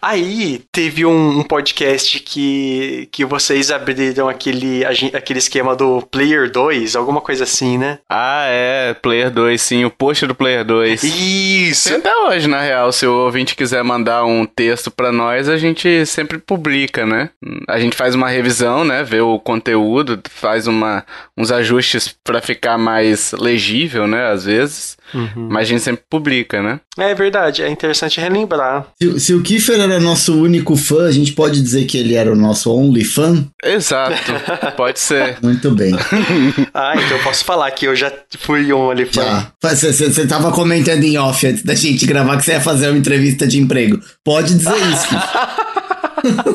Aí 0.00 0.62
teve 0.72 1.04
um, 1.04 1.38
um 1.38 1.42
podcast 1.42 2.20
que, 2.20 3.08
que 3.12 3.24
vocês 3.24 3.70
abriram 3.70 4.28
aquele, 4.28 4.84
aquele 4.84 5.38
esquema 5.38 5.74
do 5.74 6.02
Player 6.02 6.50
2, 6.50 6.96
alguma 6.96 7.20
coisa 7.20 7.44
assim, 7.44 7.78
né? 7.78 7.98
Ah, 8.08 8.44
é, 8.46 8.94
Player 8.94 9.30
2, 9.30 9.60
sim. 9.60 9.84
O 9.84 9.90
post 9.90 10.26
do 10.26 10.34
Player 10.34 10.64
2. 10.64 11.02
Isso! 11.04 11.94
Até 11.94 12.14
hoje, 12.14 12.48
na 12.48 12.60
real, 12.60 12.92
se 12.92 13.06
o 13.06 13.24
ouvinte 13.24 13.54
quiser 13.54 13.82
mandar 13.82 14.24
um 14.24 14.46
texto 14.46 14.90
para 14.90 15.12
nós, 15.12 15.48
a 15.48 15.56
gente 15.56 16.04
sempre 16.06 16.38
publica, 16.38 17.06
né? 17.06 17.30
A 17.68 17.78
gente 17.78 17.96
faz 17.96 18.14
uma 18.14 18.28
revisão, 18.28 18.84
né? 18.84 19.02
Vê 19.02 19.20
o 19.20 19.38
conteúdo, 19.38 19.83
faz 20.30 20.66
uma, 20.66 21.04
uns 21.36 21.50
ajustes 21.50 22.14
para 22.24 22.40
ficar 22.40 22.78
mais 22.78 23.32
legível, 23.32 24.06
né? 24.06 24.30
Às 24.30 24.44
vezes. 24.44 24.96
Uhum. 25.12 25.48
Mas 25.50 25.62
a 25.62 25.64
gente 25.64 25.82
sempre 25.82 26.04
publica, 26.08 26.62
né? 26.62 26.80
É 26.98 27.14
verdade, 27.14 27.62
é 27.62 27.68
interessante 27.68 28.20
relembrar. 28.20 28.86
Se, 29.00 29.20
se, 29.20 29.34
o 29.34 29.42
Kiefer 29.42 29.80
era 29.80 30.00
nosso 30.00 30.40
único 30.40 30.76
fã, 30.76 31.06
a 31.06 31.12
gente 31.12 31.32
pode 31.32 31.60
dizer 31.60 31.84
que 31.84 31.98
ele 31.98 32.14
era 32.14 32.32
o 32.32 32.36
nosso 32.36 32.72
only 32.72 33.04
fã? 33.04 33.44
Exato, 33.62 34.16
pode 34.76 34.98
ser. 35.00 35.36
Muito 35.42 35.70
bem. 35.70 35.94
ah, 36.72 36.94
então 36.96 37.16
eu 37.16 37.22
posso 37.22 37.44
falar 37.44 37.70
que 37.72 37.86
eu 37.86 37.94
já 37.94 38.12
fui 38.38 38.72
um 38.72 38.78
only 38.78 39.06
fã. 39.06 39.46
Você 39.60 40.26
tava 40.26 40.50
comentando 40.52 41.04
em 41.04 41.18
off 41.18 41.46
antes 41.46 41.62
da 41.62 41.74
gente 41.74 42.06
gravar 42.06 42.36
que 42.36 42.44
você 42.44 42.52
ia 42.52 42.60
fazer 42.60 42.88
uma 42.88 42.98
entrevista 42.98 43.46
de 43.46 43.58
emprego. 43.58 44.00
Pode 44.24 44.54
dizer 44.54 44.76
isso. 44.76 45.08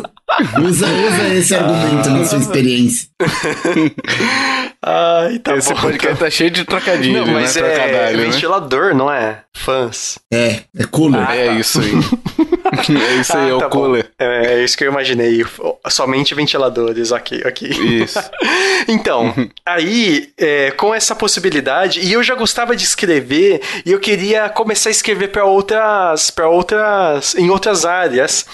usa, 0.63 0.87
usa 0.87 1.33
esse 1.35 1.55
argumento 1.55 2.09
na 2.09 2.25
sua 2.25 2.39
experiência. 2.39 3.09
Ai, 4.81 5.39
tá 5.39 5.57
Esse 5.57 5.73
bom, 5.73 5.81
podcast 5.81 6.17
tá. 6.19 6.25
tá 6.25 6.29
cheio 6.29 6.49
de 6.49 6.63
trocadilho, 6.63 7.25
não, 7.25 7.33
mas 7.33 7.53
né? 7.55 7.61
É, 7.61 8.13
é 8.13 8.15
ventilador, 8.15 8.95
não 8.95 9.11
é? 9.11 9.43
Fãs. 9.53 10.17
É, 10.31 10.61
é 10.77 10.85
cooler. 10.89 11.27
Ah, 11.27 11.35
é 11.35 11.47
tá. 11.47 11.53
isso 11.53 11.81
aí. 11.81 11.91
é 12.89 13.15
isso 13.15 13.37
aí, 13.37 13.45
ah, 13.45 13.49
é 13.49 13.53
o 13.53 13.57
tá 13.59 13.69
cooler. 13.69 14.09
É, 14.17 14.53
é, 14.53 14.63
isso 14.63 14.77
que 14.77 14.83
eu 14.83 14.91
imaginei. 14.91 15.45
Somente 15.89 16.33
ventiladores, 16.35 17.11
ok, 17.11 17.43
ok. 17.45 17.69
Isso. 17.69 18.19
então, 18.87 19.33
aí, 19.65 20.29
é, 20.37 20.71
com 20.71 20.93
essa 20.93 21.15
possibilidade, 21.15 21.99
e 22.01 22.13
eu 22.13 22.23
já 22.23 22.35
gostava 22.35 22.75
de 22.75 22.83
escrever, 22.83 23.61
e 23.85 23.91
eu 23.91 23.99
queria 23.99 24.49
começar 24.49 24.89
a 24.89 24.91
escrever 24.91 25.29
para 25.29 25.45
outras, 25.45 26.29
para 26.29 26.47
outras, 26.47 27.35
em 27.35 27.49
outras 27.49 27.85
áreas. 27.85 28.45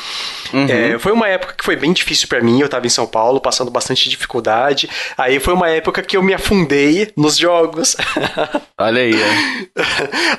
Uhum. 0.53 0.67
É, 0.70 1.00
foi 1.00 1.12
uma 1.12 1.27
época 1.27 1.55
que 1.58 1.65
foi 1.65 1.75
bem 1.75 1.91
difícil 1.91 2.27
para 2.27 2.41
mim, 2.41 2.62
eu 2.62 2.70
tava 2.70 2.86
em 2.86 2.89
São 2.89 3.08
Paulo, 3.08 3.39
passando 3.39 3.72
bastante 3.72 4.10
dificuldade. 4.10 4.89
Aí 5.17 5.39
foi 5.39 5.53
uma 5.53 5.70
época 5.70 6.01
que 6.01 6.15
eu 6.15 6.24
me 6.24 6.34
afundei 6.34 7.12
nos 7.17 7.38
jogos. 7.38 7.96
Olha 8.77 9.01
aí. 9.01 9.13
É. 9.13 9.75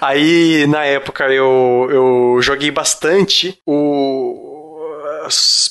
Aí, 0.00 0.66
na 0.68 0.84
época, 0.84 1.24
eu, 1.24 1.88
eu 1.90 2.38
joguei 2.40 2.70
bastante 2.70 3.58
o 3.66 3.75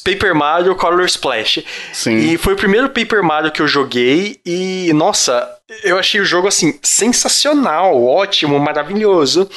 Paper 0.04 0.36
Mario 0.36 0.76
Color 0.76 1.06
Splash. 1.06 1.64
Sim. 1.94 2.18
E 2.18 2.38
foi 2.38 2.54
o 2.54 2.58
primeiro 2.58 2.90
Paper 2.90 3.24
Mario 3.24 3.52
que 3.52 3.62
eu 3.62 3.68
joguei 3.68 4.40
e, 4.46 4.92
nossa, 4.94 5.50
eu 5.84 5.98
achei 5.98 6.22
o 6.22 6.26
jogo 6.26 6.48
assim 6.48 6.78
sensacional, 6.84 8.04
ótimo, 8.04 8.60
maravilhoso. 8.60 9.50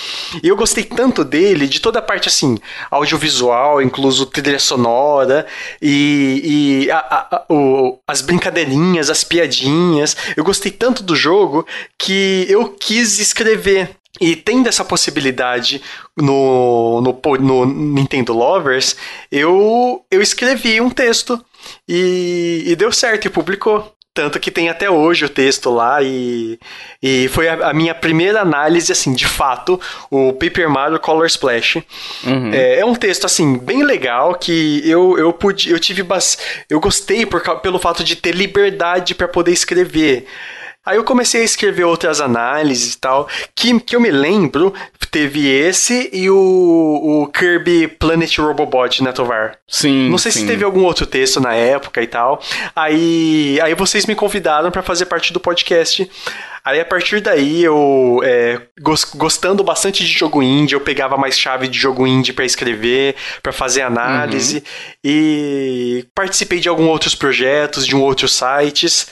E 0.42 0.48
eu 0.48 0.56
gostei 0.56 0.84
tanto 0.84 1.22
dele, 1.22 1.66
de 1.66 1.80
toda 1.80 1.98
a 1.98 2.02
parte 2.02 2.28
assim, 2.28 2.56
audiovisual, 2.90 3.82
incluso 3.82 4.24
trilha 4.24 4.58
sonora 4.58 5.46
e, 5.82 6.86
e 6.86 6.90
a, 6.90 6.98
a, 6.98 7.44
o, 7.52 7.98
as 8.06 8.22
brincadeirinhas, 8.22 9.10
as 9.10 9.22
piadinhas. 9.22 10.16
Eu 10.34 10.44
gostei 10.44 10.72
tanto 10.72 11.02
do 11.02 11.14
jogo 11.14 11.66
que 11.98 12.46
eu 12.48 12.70
quis 12.70 13.18
escrever 13.18 13.90
e 14.20 14.34
tendo 14.36 14.68
essa 14.68 14.84
possibilidade 14.84 15.82
no, 16.16 17.00
no, 17.00 17.36
no, 17.38 17.66
Nintendo 17.66 18.32
Lovers, 18.32 18.96
eu, 19.30 20.04
eu 20.10 20.20
escrevi 20.20 20.80
um 20.80 20.90
texto 20.90 21.42
e, 21.88 22.64
e 22.66 22.76
deu 22.76 22.92
certo 22.92 23.26
e 23.26 23.30
publicou. 23.30 23.94
Tanto 24.18 24.40
que 24.40 24.50
tem 24.50 24.68
até 24.68 24.90
hoje 24.90 25.26
o 25.26 25.28
texto 25.28 25.70
lá 25.70 26.02
e, 26.02 26.58
e 27.00 27.28
foi 27.28 27.48
a, 27.48 27.68
a 27.68 27.72
minha 27.72 27.94
primeira 27.94 28.40
análise, 28.40 28.90
assim, 28.90 29.14
de 29.14 29.28
fato, 29.28 29.80
o 30.10 30.32
Paper 30.32 30.68
Mario 30.68 30.98
Color 30.98 31.26
Splash. 31.26 31.76
Uhum. 32.24 32.52
É, 32.52 32.80
é, 32.80 32.84
um 32.84 32.96
texto, 32.96 33.26
assim, 33.26 33.56
bem 33.56 33.84
legal 33.84 34.34
que 34.34 34.82
eu, 34.84 35.16
eu 35.16 35.32
pude, 35.32 35.70
eu 35.70 35.78
tive, 35.78 36.04
eu 36.68 36.80
gostei 36.80 37.24
por, 37.26 37.40
pelo 37.60 37.78
fato 37.78 38.02
de 38.02 38.16
ter 38.16 38.34
liberdade 38.34 39.14
para 39.14 39.28
poder 39.28 39.52
escrever. 39.52 40.26
Aí 40.88 40.96
eu 40.96 41.04
comecei 41.04 41.42
a 41.42 41.44
escrever 41.44 41.84
outras 41.84 42.18
análises 42.18 42.94
e 42.94 42.98
tal, 42.98 43.28
que, 43.54 43.78
que 43.78 43.94
eu 43.94 44.00
me 44.00 44.10
lembro, 44.10 44.72
teve 45.10 45.46
esse 45.46 46.08
e 46.14 46.30
o, 46.30 46.34
o 47.24 47.26
Kirby 47.26 47.88
Planet 47.88 48.38
Robobot, 48.38 49.02
né, 49.02 49.12
Tovar? 49.12 49.58
Sim. 49.68 50.08
Não 50.08 50.16
sei 50.16 50.32
sim. 50.32 50.40
se 50.40 50.46
teve 50.46 50.64
algum 50.64 50.84
outro 50.84 51.04
texto 51.04 51.40
na 51.40 51.54
época 51.54 52.02
e 52.02 52.06
tal. 52.06 52.40
Aí, 52.74 53.58
aí 53.62 53.74
vocês 53.74 54.06
me 54.06 54.14
convidaram 54.14 54.70
para 54.70 54.82
fazer 54.82 55.04
parte 55.04 55.30
do 55.30 55.38
podcast. 55.38 56.10
Aí 56.64 56.80
a 56.80 56.86
partir 56.86 57.20
daí 57.20 57.62
eu, 57.62 58.22
é, 58.24 58.58
gostando 59.14 59.62
bastante 59.62 60.02
de 60.02 60.10
jogo 60.10 60.42
indie, 60.42 60.74
eu 60.74 60.80
pegava 60.80 61.18
mais 61.18 61.38
chave 61.38 61.68
de 61.68 61.78
jogo 61.78 62.06
indie 62.06 62.32
para 62.32 62.46
escrever, 62.46 63.14
para 63.42 63.52
fazer 63.52 63.82
análise 63.82 64.56
uhum. 64.56 64.62
e 65.04 66.06
participei 66.14 66.60
de 66.60 66.68
alguns 66.68 66.88
outros 66.88 67.14
projetos, 67.14 67.86
de 67.86 67.94
um 67.94 68.00
outros 68.00 68.32
sites. 68.34 69.06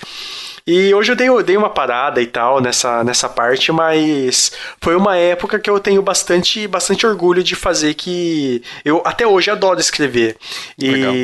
E 0.66 0.92
hoje 0.92 1.12
eu 1.12 1.16
dei, 1.16 1.28
eu 1.28 1.42
dei 1.44 1.56
uma 1.56 1.70
parada 1.70 2.20
e 2.20 2.26
tal 2.26 2.60
nessa, 2.60 3.04
nessa 3.04 3.28
parte, 3.28 3.70
mas 3.70 4.50
foi 4.80 4.96
uma 4.96 5.16
época 5.16 5.60
que 5.60 5.70
eu 5.70 5.78
tenho 5.78 6.02
bastante, 6.02 6.66
bastante 6.66 7.06
orgulho 7.06 7.40
de 7.40 7.54
fazer 7.54 7.94
que 7.94 8.60
eu 8.84 9.00
até 9.04 9.24
hoje 9.24 9.48
adoro 9.48 9.78
escrever. 9.78 10.36
E 10.76 10.90
Legal. 10.90 11.14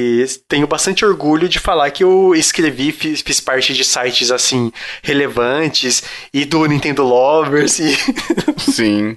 tenho 0.46 0.66
bastante 0.68 1.04
orgulho 1.04 1.48
de 1.48 1.58
falar 1.58 1.90
que 1.90 2.04
eu 2.04 2.36
escrevi, 2.36 2.92
fiz, 2.92 3.20
fiz 3.20 3.40
parte 3.40 3.74
de 3.74 3.82
sites 3.82 4.30
assim 4.30 4.72
relevantes 5.02 6.04
e 6.32 6.44
do 6.44 6.64
Nintendo 6.66 7.02
Lovers 7.02 7.80
e 7.80 7.98
Sim. 8.70 9.16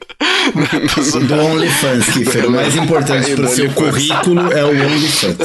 do 1.28 1.36
OnlyFans, 1.36 2.06
que 2.10 2.26
foi 2.26 2.48
o 2.48 2.52
mais 2.52 2.76
importante 2.76 3.36
para 3.36 3.46
o 3.46 3.50
seu 3.50 3.72
currículo 3.74 4.52
é 4.52 4.66
o 4.66 4.70
OnlyFans. 4.70 5.38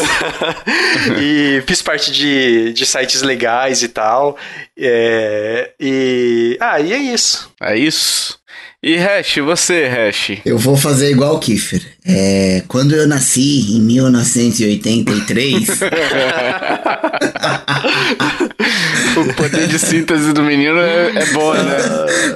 e 1.21 1.63
fiz 1.67 1.83
parte 1.83 2.11
de, 2.11 2.73
de 2.73 2.87
sites 2.87 3.21
legais 3.21 3.83
e 3.83 3.89
tal. 3.89 4.39
É, 4.79 5.73
e. 5.79 6.57
Ah, 6.61 6.81
e 6.81 6.93
é 6.93 6.99
isso. 6.99 7.51
É 7.61 7.77
isso. 7.77 8.39
E 8.83 8.97
Hash, 8.97 9.37
você, 9.37 9.87
Hash? 9.87 10.41
Eu 10.45 10.57
vou 10.57 10.77
fazer 10.77 11.11
igual 11.11 11.37
o 11.37 11.39
Kiefer. 11.39 11.83
É, 12.05 12.63
quando 12.67 12.95
eu 12.95 13.07
nasci, 13.07 13.77
em 13.77 13.81
1983. 13.81 15.69
o 19.17 19.35
poder 19.35 19.67
de 19.69 19.79
síntese 19.79 20.33
do 20.33 20.43
menino 20.43 20.79
é, 20.79 21.13
é 21.15 21.27
bom, 21.33 21.53
né? 21.53 21.77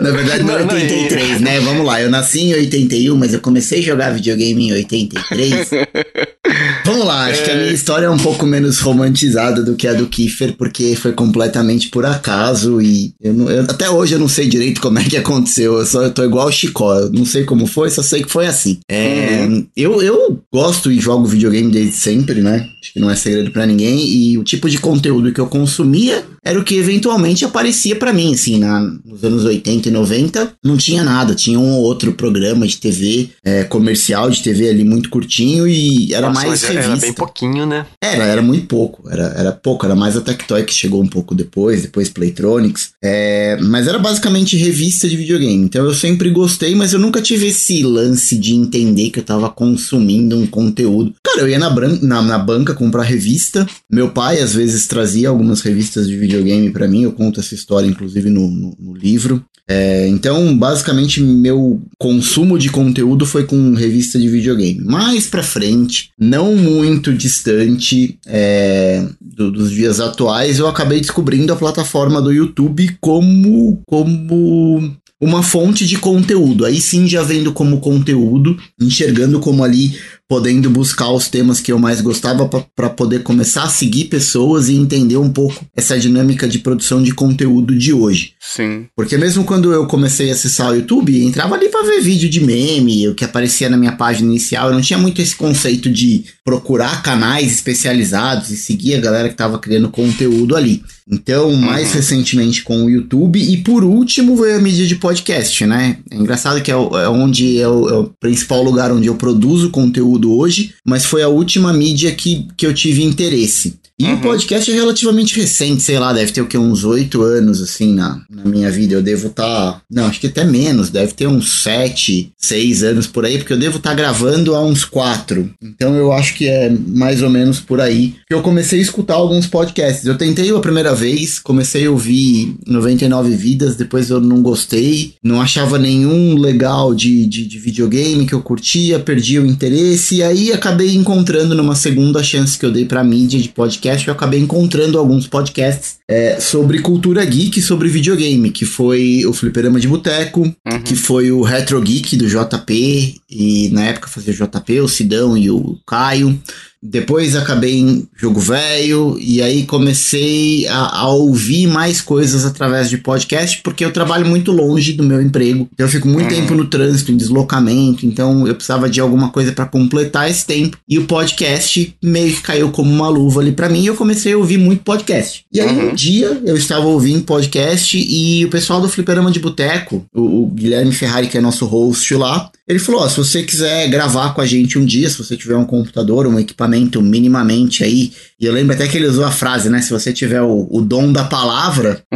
Na 0.00 0.10
verdade, 0.10 0.42
não, 0.42 0.58
é 0.58 0.62
83, 0.62 1.40
né? 1.40 1.60
Vamos 1.60 1.86
lá, 1.86 2.02
eu 2.02 2.10
nasci 2.10 2.40
em 2.40 2.54
81, 2.54 3.16
mas 3.16 3.32
eu 3.32 3.40
comecei 3.40 3.78
a 3.80 3.82
jogar 3.82 4.10
videogame 4.10 4.68
em 4.68 4.72
83. 4.72 5.70
Vamos 6.84 7.06
lá, 7.06 7.26
acho 7.26 7.40
é... 7.40 7.44
que 7.44 7.50
a 7.50 7.54
minha 7.56 7.72
história 7.72 8.06
é 8.06 8.10
um 8.10 8.18
pouco 8.18 8.44
menos 8.44 8.78
romantizada 8.78 9.62
do 9.62 9.74
que 9.74 9.88
a 9.88 9.94
do 9.94 10.06
Kiefer, 10.06 10.54
porque 10.56 10.94
foi 10.94 11.12
completamente 11.12 11.88
por 11.88 12.04
acaso 12.04 12.80
e 12.80 13.14
eu 13.20 13.32
não, 13.32 13.50
eu, 13.50 13.62
até 13.62 13.88
hoje 13.88 14.14
eu 14.14 14.18
não 14.18 14.28
sei 14.28 14.46
direito 14.46 14.80
como 14.80 14.98
é 14.98 15.04
que 15.04 15.16
aconteceu. 15.16 15.78
Eu 15.78 15.86
só 15.86 16.02
eu 16.02 16.10
tô 16.10 16.22
igual 16.22 16.48
o 16.48 16.52
Chicó, 16.52 16.94
eu 16.96 17.10
não 17.10 17.24
sei 17.24 17.44
como 17.44 17.66
foi, 17.66 17.90
só 17.90 18.02
sei 18.02 18.22
que 18.22 18.30
foi 18.30 18.46
assim. 18.46 18.78
É, 18.88 19.46
uhum. 19.48 19.53
Eu, 19.76 20.02
eu 20.02 20.40
gosto 20.52 20.90
e 20.90 21.00
jogo 21.00 21.26
videogame 21.26 21.70
desde 21.70 21.96
sempre, 21.96 22.40
né? 22.40 22.68
Acho 22.80 22.92
que 22.92 23.00
não 23.00 23.10
é 23.10 23.16
segredo 23.16 23.50
para 23.50 23.66
ninguém. 23.66 24.06
E 24.06 24.38
o 24.38 24.44
tipo 24.44 24.68
de 24.68 24.78
conteúdo 24.78 25.32
que 25.32 25.40
eu 25.40 25.46
consumia 25.46 26.24
era 26.44 26.58
o 26.58 26.64
que 26.64 26.76
eventualmente 26.76 27.44
aparecia 27.44 27.96
para 27.96 28.12
mim, 28.12 28.34
assim, 28.34 28.58
na, 28.58 28.80
nos 29.04 29.24
anos 29.24 29.44
80 29.44 29.88
e 29.88 29.90
90, 29.90 30.52
não 30.62 30.76
tinha 30.76 31.02
nada, 31.02 31.34
tinha 31.34 31.58
um 31.58 31.72
ou 31.72 31.82
outro 31.82 32.12
programa 32.12 32.66
de 32.66 32.76
TV, 32.76 33.30
é, 33.42 33.64
comercial 33.64 34.28
de 34.28 34.42
TV 34.42 34.68
ali 34.68 34.84
muito 34.84 35.08
curtinho 35.08 35.66
e 35.66 36.12
era 36.12 36.28
Nossa, 36.28 36.46
mais 36.46 36.62
revista. 36.62 36.90
Era 36.90 36.96
bem 36.96 37.12
pouquinho, 37.14 37.64
né? 37.64 37.86
Era, 37.98 38.24
era 38.24 38.42
muito 38.42 38.66
pouco, 38.66 39.08
era, 39.08 39.34
era 39.38 39.52
pouco, 39.52 39.86
era 39.86 39.96
mais 39.96 40.16
a 40.18 40.20
Tectoy 40.20 40.64
que 40.64 40.74
chegou 40.74 41.02
um 41.02 41.06
pouco 41.06 41.34
depois, 41.34 41.80
depois 41.80 42.10
Playtronics, 42.10 42.90
é, 43.02 43.56
mas 43.62 43.86
era 43.86 43.98
basicamente 43.98 44.56
revista 44.56 45.08
de 45.08 45.16
videogame, 45.16 45.64
então 45.64 45.82
eu 45.84 45.94
sempre 45.94 46.28
gostei, 46.28 46.74
mas 46.74 46.92
eu 46.92 46.98
nunca 46.98 47.22
tive 47.22 47.46
esse 47.46 47.82
lance 47.82 48.36
de 48.36 48.54
entender 48.54 49.08
que 49.08 49.20
eu 49.20 49.24
tava 49.24 49.43
consumindo 49.50 50.36
um 50.36 50.46
conteúdo. 50.46 51.14
Cara, 51.22 51.40
eu 51.40 51.48
ia 51.48 51.58
na, 51.58 51.70
na, 52.02 52.22
na 52.22 52.38
banca 52.38 52.74
comprar 52.74 53.02
revista, 53.02 53.66
meu 53.90 54.10
pai 54.10 54.40
às 54.40 54.54
vezes 54.54 54.86
trazia 54.86 55.28
algumas 55.28 55.60
revistas 55.60 56.06
de 56.06 56.16
videogame 56.16 56.70
para 56.70 56.88
mim. 56.88 57.02
Eu 57.02 57.12
conto 57.12 57.40
essa 57.40 57.54
história, 57.54 57.86
inclusive, 57.86 58.30
no, 58.30 58.50
no, 58.50 58.76
no 58.78 58.94
livro. 58.94 59.44
É, 59.66 60.06
então, 60.08 60.56
basicamente, 60.56 61.22
meu 61.22 61.80
consumo 61.98 62.58
de 62.58 62.68
conteúdo 62.68 63.24
foi 63.24 63.44
com 63.44 63.72
revista 63.72 64.18
de 64.18 64.28
videogame. 64.28 64.80
Mais 64.80 65.26
pra 65.26 65.42
frente, 65.42 66.10
não 66.18 66.54
muito 66.54 67.14
distante 67.14 68.18
é, 68.26 69.06
do, 69.20 69.50
dos 69.50 69.70
dias 69.70 70.00
atuais, 70.00 70.58
eu 70.58 70.68
acabei 70.68 71.00
descobrindo 71.00 71.52
a 71.52 71.56
plataforma 71.56 72.20
do 72.20 72.32
YouTube 72.32 72.96
como, 73.00 73.80
como 73.86 74.94
uma 75.24 75.42
fonte 75.42 75.86
de 75.86 75.96
conteúdo. 75.96 76.64
Aí 76.64 76.80
sim, 76.80 77.08
já 77.08 77.22
vendo 77.22 77.52
como 77.52 77.80
conteúdo, 77.80 78.56
enxergando 78.80 79.40
como 79.40 79.64
ali 79.64 79.96
podendo 80.28 80.70
buscar 80.70 81.10
os 81.10 81.28
temas 81.28 81.60
que 81.60 81.70
eu 81.70 81.78
mais 81.78 82.00
gostava 82.00 82.48
para 82.48 82.90
poder 82.90 83.22
começar 83.22 83.64
a 83.64 83.68
seguir 83.68 84.06
pessoas 84.06 84.68
e 84.68 84.74
entender 84.74 85.16
um 85.16 85.30
pouco 85.30 85.64
essa 85.76 85.98
dinâmica 85.98 86.48
de 86.48 86.58
produção 86.58 87.02
de 87.02 87.12
conteúdo 87.12 87.76
de 87.76 87.92
hoje. 87.92 88.32
Sim. 88.40 88.86
Porque 88.96 89.18
mesmo 89.18 89.44
quando 89.44 89.72
eu 89.72 89.86
comecei 89.86 90.30
a 90.30 90.32
acessar 90.32 90.70
o 90.70 90.76
YouTube, 90.76 91.22
entrava 91.24 91.54
ali 91.54 91.68
para 91.68 91.86
ver 91.86 92.00
vídeo 92.00 92.28
de 92.28 92.40
meme, 92.40 93.08
o 93.08 93.14
que 93.14 93.24
aparecia 93.24 93.68
na 93.68 93.76
minha 93.76 93.92
página 93.92 94.30
inicial, 94.30 94.68
eu 94.68 94.74
não 94.74 94.80
tinha 94.80 94.98
muito 94.98 95.20
esse 95.20 95.36
conceito 95.36 95.90
de 95.90 96.24
procurar 96.44 97.02
canais 97.02 97.52
especializados 97.52 98.50
e 98.50 98.56
seguir 98.56 98.94
a 98.94 99.00
galera 99.00 99.28
que 99.28 99.34
estava 99.34 99.58
criando 99.58 99.90
conteúdo 99.90 100.56
ali. 100.56 100.82
Então, 101.10 101.52
mais 101.54 101.88
uhum. 101.88 101.94
recentemente 101.96 102.62
com 102.62 102.86
o 102.86 102.90
YouTube 102.90 103.38
e 103.38 103.58
por 103.58 103.84
último 103.84 104.36
veio 104.36 104.56
a 104.56 104.60
mídia 104.60 104.86
de 104.86 104.96
podcast, 104.96 105.66
né? 105.66 105.98
É 106.10 106.16
engraçado 106.16 106.62
que 106.62 106.70
é, 106.70 106.74
é 106.74 107.08
onde 107.08 107.60
é 107.60 107.68
o, 107.68 107.88
é 107.90 107.98
o 107.98 108.04
principal 108.18 108.62
lugar 108.62 108.90
onde 108.90 109.06
eu 109.06 109.14
produzo 109.14 109.68
conteúdo 109.68 110.13
conteúdo 110.14 110.36
hoje, 110.36 110.74
mas 110.84 111.04
foi 111.04 111.22
a 111.22 111.28
última 111.28 111.72
mídia 111.72 112.14
que, 112.14 112.48
que 112.56 112.66
eu 112.66 112.74
tive 112.74 113.02
interesse. 113.02 113.78
E 113.96 114.06
uhum. 114.06 114.14
o 114.14 114.20
podcast 114.20 114.68
é 114.68 114.74
relativamente 114.74 115.38
recente, 115.38 115.80
sei 115.80 116.00
lá, 116.00 116.12
deve 116.12 116.32
ter 116.32 116.40
o 116.40 116.48
que, 116.48 116.58
uns 116.58 116.82
oito 116.82 117.22
anos, 117.22 117.62
assim, 117.62 117.94
na, 117.94 118.20
na 118.28 118.44
minha 118.44 118.68
vida. 118.68 118.94
Eu 118.94 119.02
devo 119.02 119.28
estar. 119.28 119.44
Tá, 119.44 119.82
não, 119.88 120.06
acho 120.06 120.20
que 120.20 120.26
até 120.26 120.42
menos, 120.42 120.90
deve 120.90 121.12
ter 121.12 121.28
uns 121.28 121.62
sete, 121.62 122.32
seis 122.36 122.82
anos 122.82 123.06
por 123.06 123.24
aí, 123.24 123.38
porque 123.38 123.52
eu 123.52 123.58
devo 123.58 123.76
estar 123.76 123.90
tá 123.90 123.96
gravando 123.96 124.56
há 124.56 124.64
uns 124.64 124.84
quatro. 124.84 125.48
Então 125.62 125.94
eu 125.94 126.10
acho 126.10 126.34
que 126.34 126.48
é 126.48 126.70
mais 126.88 127.22
ou 127.22 127.30
menos 127.30 127.60
por 127.60 127.80
aí 127.80 128.16
que 128.26 128.34
eu 128.34 128.42
comecei 128.42 128.80
a 128.80 128.82
escutar 128.82 129.14
alguns 129.14 129.46
podcasts. 129.46 130.04
Eu 130.04 130.18
tentei 130.18 130.50
a 130.50 130.58
primeira 130.58 130.92
vez, 130.92 131.38
comecei 131.38 131.86
a 131.86 131.90
ouvir 131.90 132.56
99 132.66 133.36
Vidas, 133.36 133.76
depois 133.76 134.10
eu 134.10 134.20
não 134.20 134.42
gostei, 134.42 135.14
não 135.22 135.40
achava 135.40 135.78
nenhum 135.78 136.36
legal 136.36 136.94
de, 136.94 137.26
de, 137.26 137.46
de 137.46 137.58
videogame 137.60 138.26
que 138.26 138.34
eu 138.34 138.42
curtia, 138.42 138.98
perdi 138.98 139.38
o 139.38 139.46
interesse, 139.46 140.16
e 140.16 140.22
aí 140.22 140.52
acabei 140.52 140.94
encontrando 140.96 141.54
numa 141.54 141.76
segunda 141.76 142.24
chance 142.24 142.58
que 142.58 142.66
eu 142.66 142.72
dei 142.72 142.86
pra 142.86 143.04
mídia 143.04 143.40
de 143.40 143.48
podcast 143.50 143.83
podcast, 143.84 144.08
eu 144.08 144.14
acabei 144.14 144.40
encontrando 144.40 144.98
alguns 144.98 145.26
podcasts 145.26 145.98
é, 146.08 146.40
sobre 146.40 146.80
cultura 146.80 147.22
geek, 147.24 147.60
sobre 147.60 147.88
videogame, 147.88 148.50
que 148.50 148.64
foi 148.64 149.24
o 149.26 149.32
Fliperama 149.32 149.78
de 149.78 149.86
Boteco, 149.86 150.40
uhum. 150.40 150.82
que 150.82 150.96
foi 150.96 151.30
o 151.30 151.42
Retro 151.42 151.80
Geek 151.82 152.16
do 152.16 152.26
JP, 152.26 153.20
e 153.28 153.68
na 153.70 153.84
época 153.84 154.08
fazia 154.08 154.32
o 154.32 154.36
JP, 154.36 154.80
o 154.80 154.88
Sidão 154.88 155.36
e 155.36 155.50
o 155.50 155.78
Caio. 155.86 156.40
Depois 156.84 157.34
acabei 157.34 157.78
em 157.78 158.06
jogo 158.14 158.38
velho, 158.38 159.16
e 159.18 159.40
aí 159.40 159.64
comecei 159.64 160.66
a, 160.68 161.00
a, 161.00 161.08
ouvir 161.08 161.66
mais 161.66 162.02
coisas 162.02 162.44
através 162.44 162.90
de 162.90 162.98
podcast, 162.98 163.62
porque 163.62 163.82
eu 163.82 163.90
trabalho 163.90 164.26
muito 164.26 164.52
longe 164.52 164.92
do 164.92 165.02
meu 165.02 165.22
emprego. 165.22 165.66
Então 165.72 165.86
eu 165.86 165.90
fico 165.90 166.06
muito 166.06 166.30
uhum. 166.30 166.40
tempo 166.40 166.54
no 166.54 166.66
trânsito, 166.66 167.10
em 167.10 167.16
deslocamento, 167.16 168.04
então 168.04 168.46
eu 168.46 168.54
precisava 168.54 168.90
de 168.90 169.00
alguma 169.00 169.30
coisa 169.30 169.50
para 169.52 169.64
completar 169.64 170.30
esse 170.30 170.44
tempo. 170.44 170.76
E 170.86 170.98
o 170.98 171.06
podcast 171.06 171.96
meio 172.04 172.34
que 172.34 172.42
caiu 172.42 172.70
como 172.70 172.92
uma 172.92 173.08
luva 173.08 173.40
ali 173.40 173.52
para 173.52 173.70
mim, 173.70 173.82
e 173.82 173.86
eu 173.86 173.96
comecei 173.96 174.34
a 174.34 174.38
ouvir 174.38 174.58
muito 174.58 174.82
podcast. 174.82 175.46
E 175.50 175.60
aí 175.60 175.68
uhum. 175.68 175.90
um 175.90 175.94
dia 175.94 176.42
eu 176.44 176.56
estava 176.56 176.84
ouvindo 176.84 177.24
podcast 177.24 177.96
e 177.96 178.44
o 178.44 178.50
pessoal 178.50 178.82
do 178.82 178.90
Fliperama 178.90 179.30
de 179.30 179.40
Boteco, 179.40 180.04
o, 180.14 180.42
o 180.42 180.46
Guilherme 180.48 180.92
Ferrari, 180.92 181.28
que 181.28 181.38
é 181.38 181.40
nosso 181.40 181.64
host 181.64 182.14
lá, 182.14 182.50
ele 182.66 182.78
falou: 182.78 183.02
ó, 183.02 183.08
se 183.08 183.16
você 183.16 183.42
quiser 183.42 183.88
gravar 183.88 184.34
com 184.34 184.40
a 184.40 184.46
gente 184.46 184.78
um 184.78 184.84
dia, 184.84 185.08
se 185.08 185.18
você 185.18 185.36
tiver 185.36 185.56
um 185.56 185.64
computador, 185.64 186.26
um 186.26 186.38
equipamento 186.38 186.73
minimamente 187.00 187.84
aí, 187.84 188.12
e 188.40 188.46
eu 188.46 188.52
lembro 188.52 188.74
até 188.74 188.86
que 188.86 188.96
ele 188.96 189.06
usou 189.06 189.24
a 189.24 189.30
frase, 189.30 189.70
né? 189.70 189.80
Se 189.80 189.90
você 189.90 190.12
tiver 190.12 190.42
o, 190.42 190.66
o 190.70 190.80
dom 190.80 191.12
da 191.12 191.24
palavra, 191.24 192.02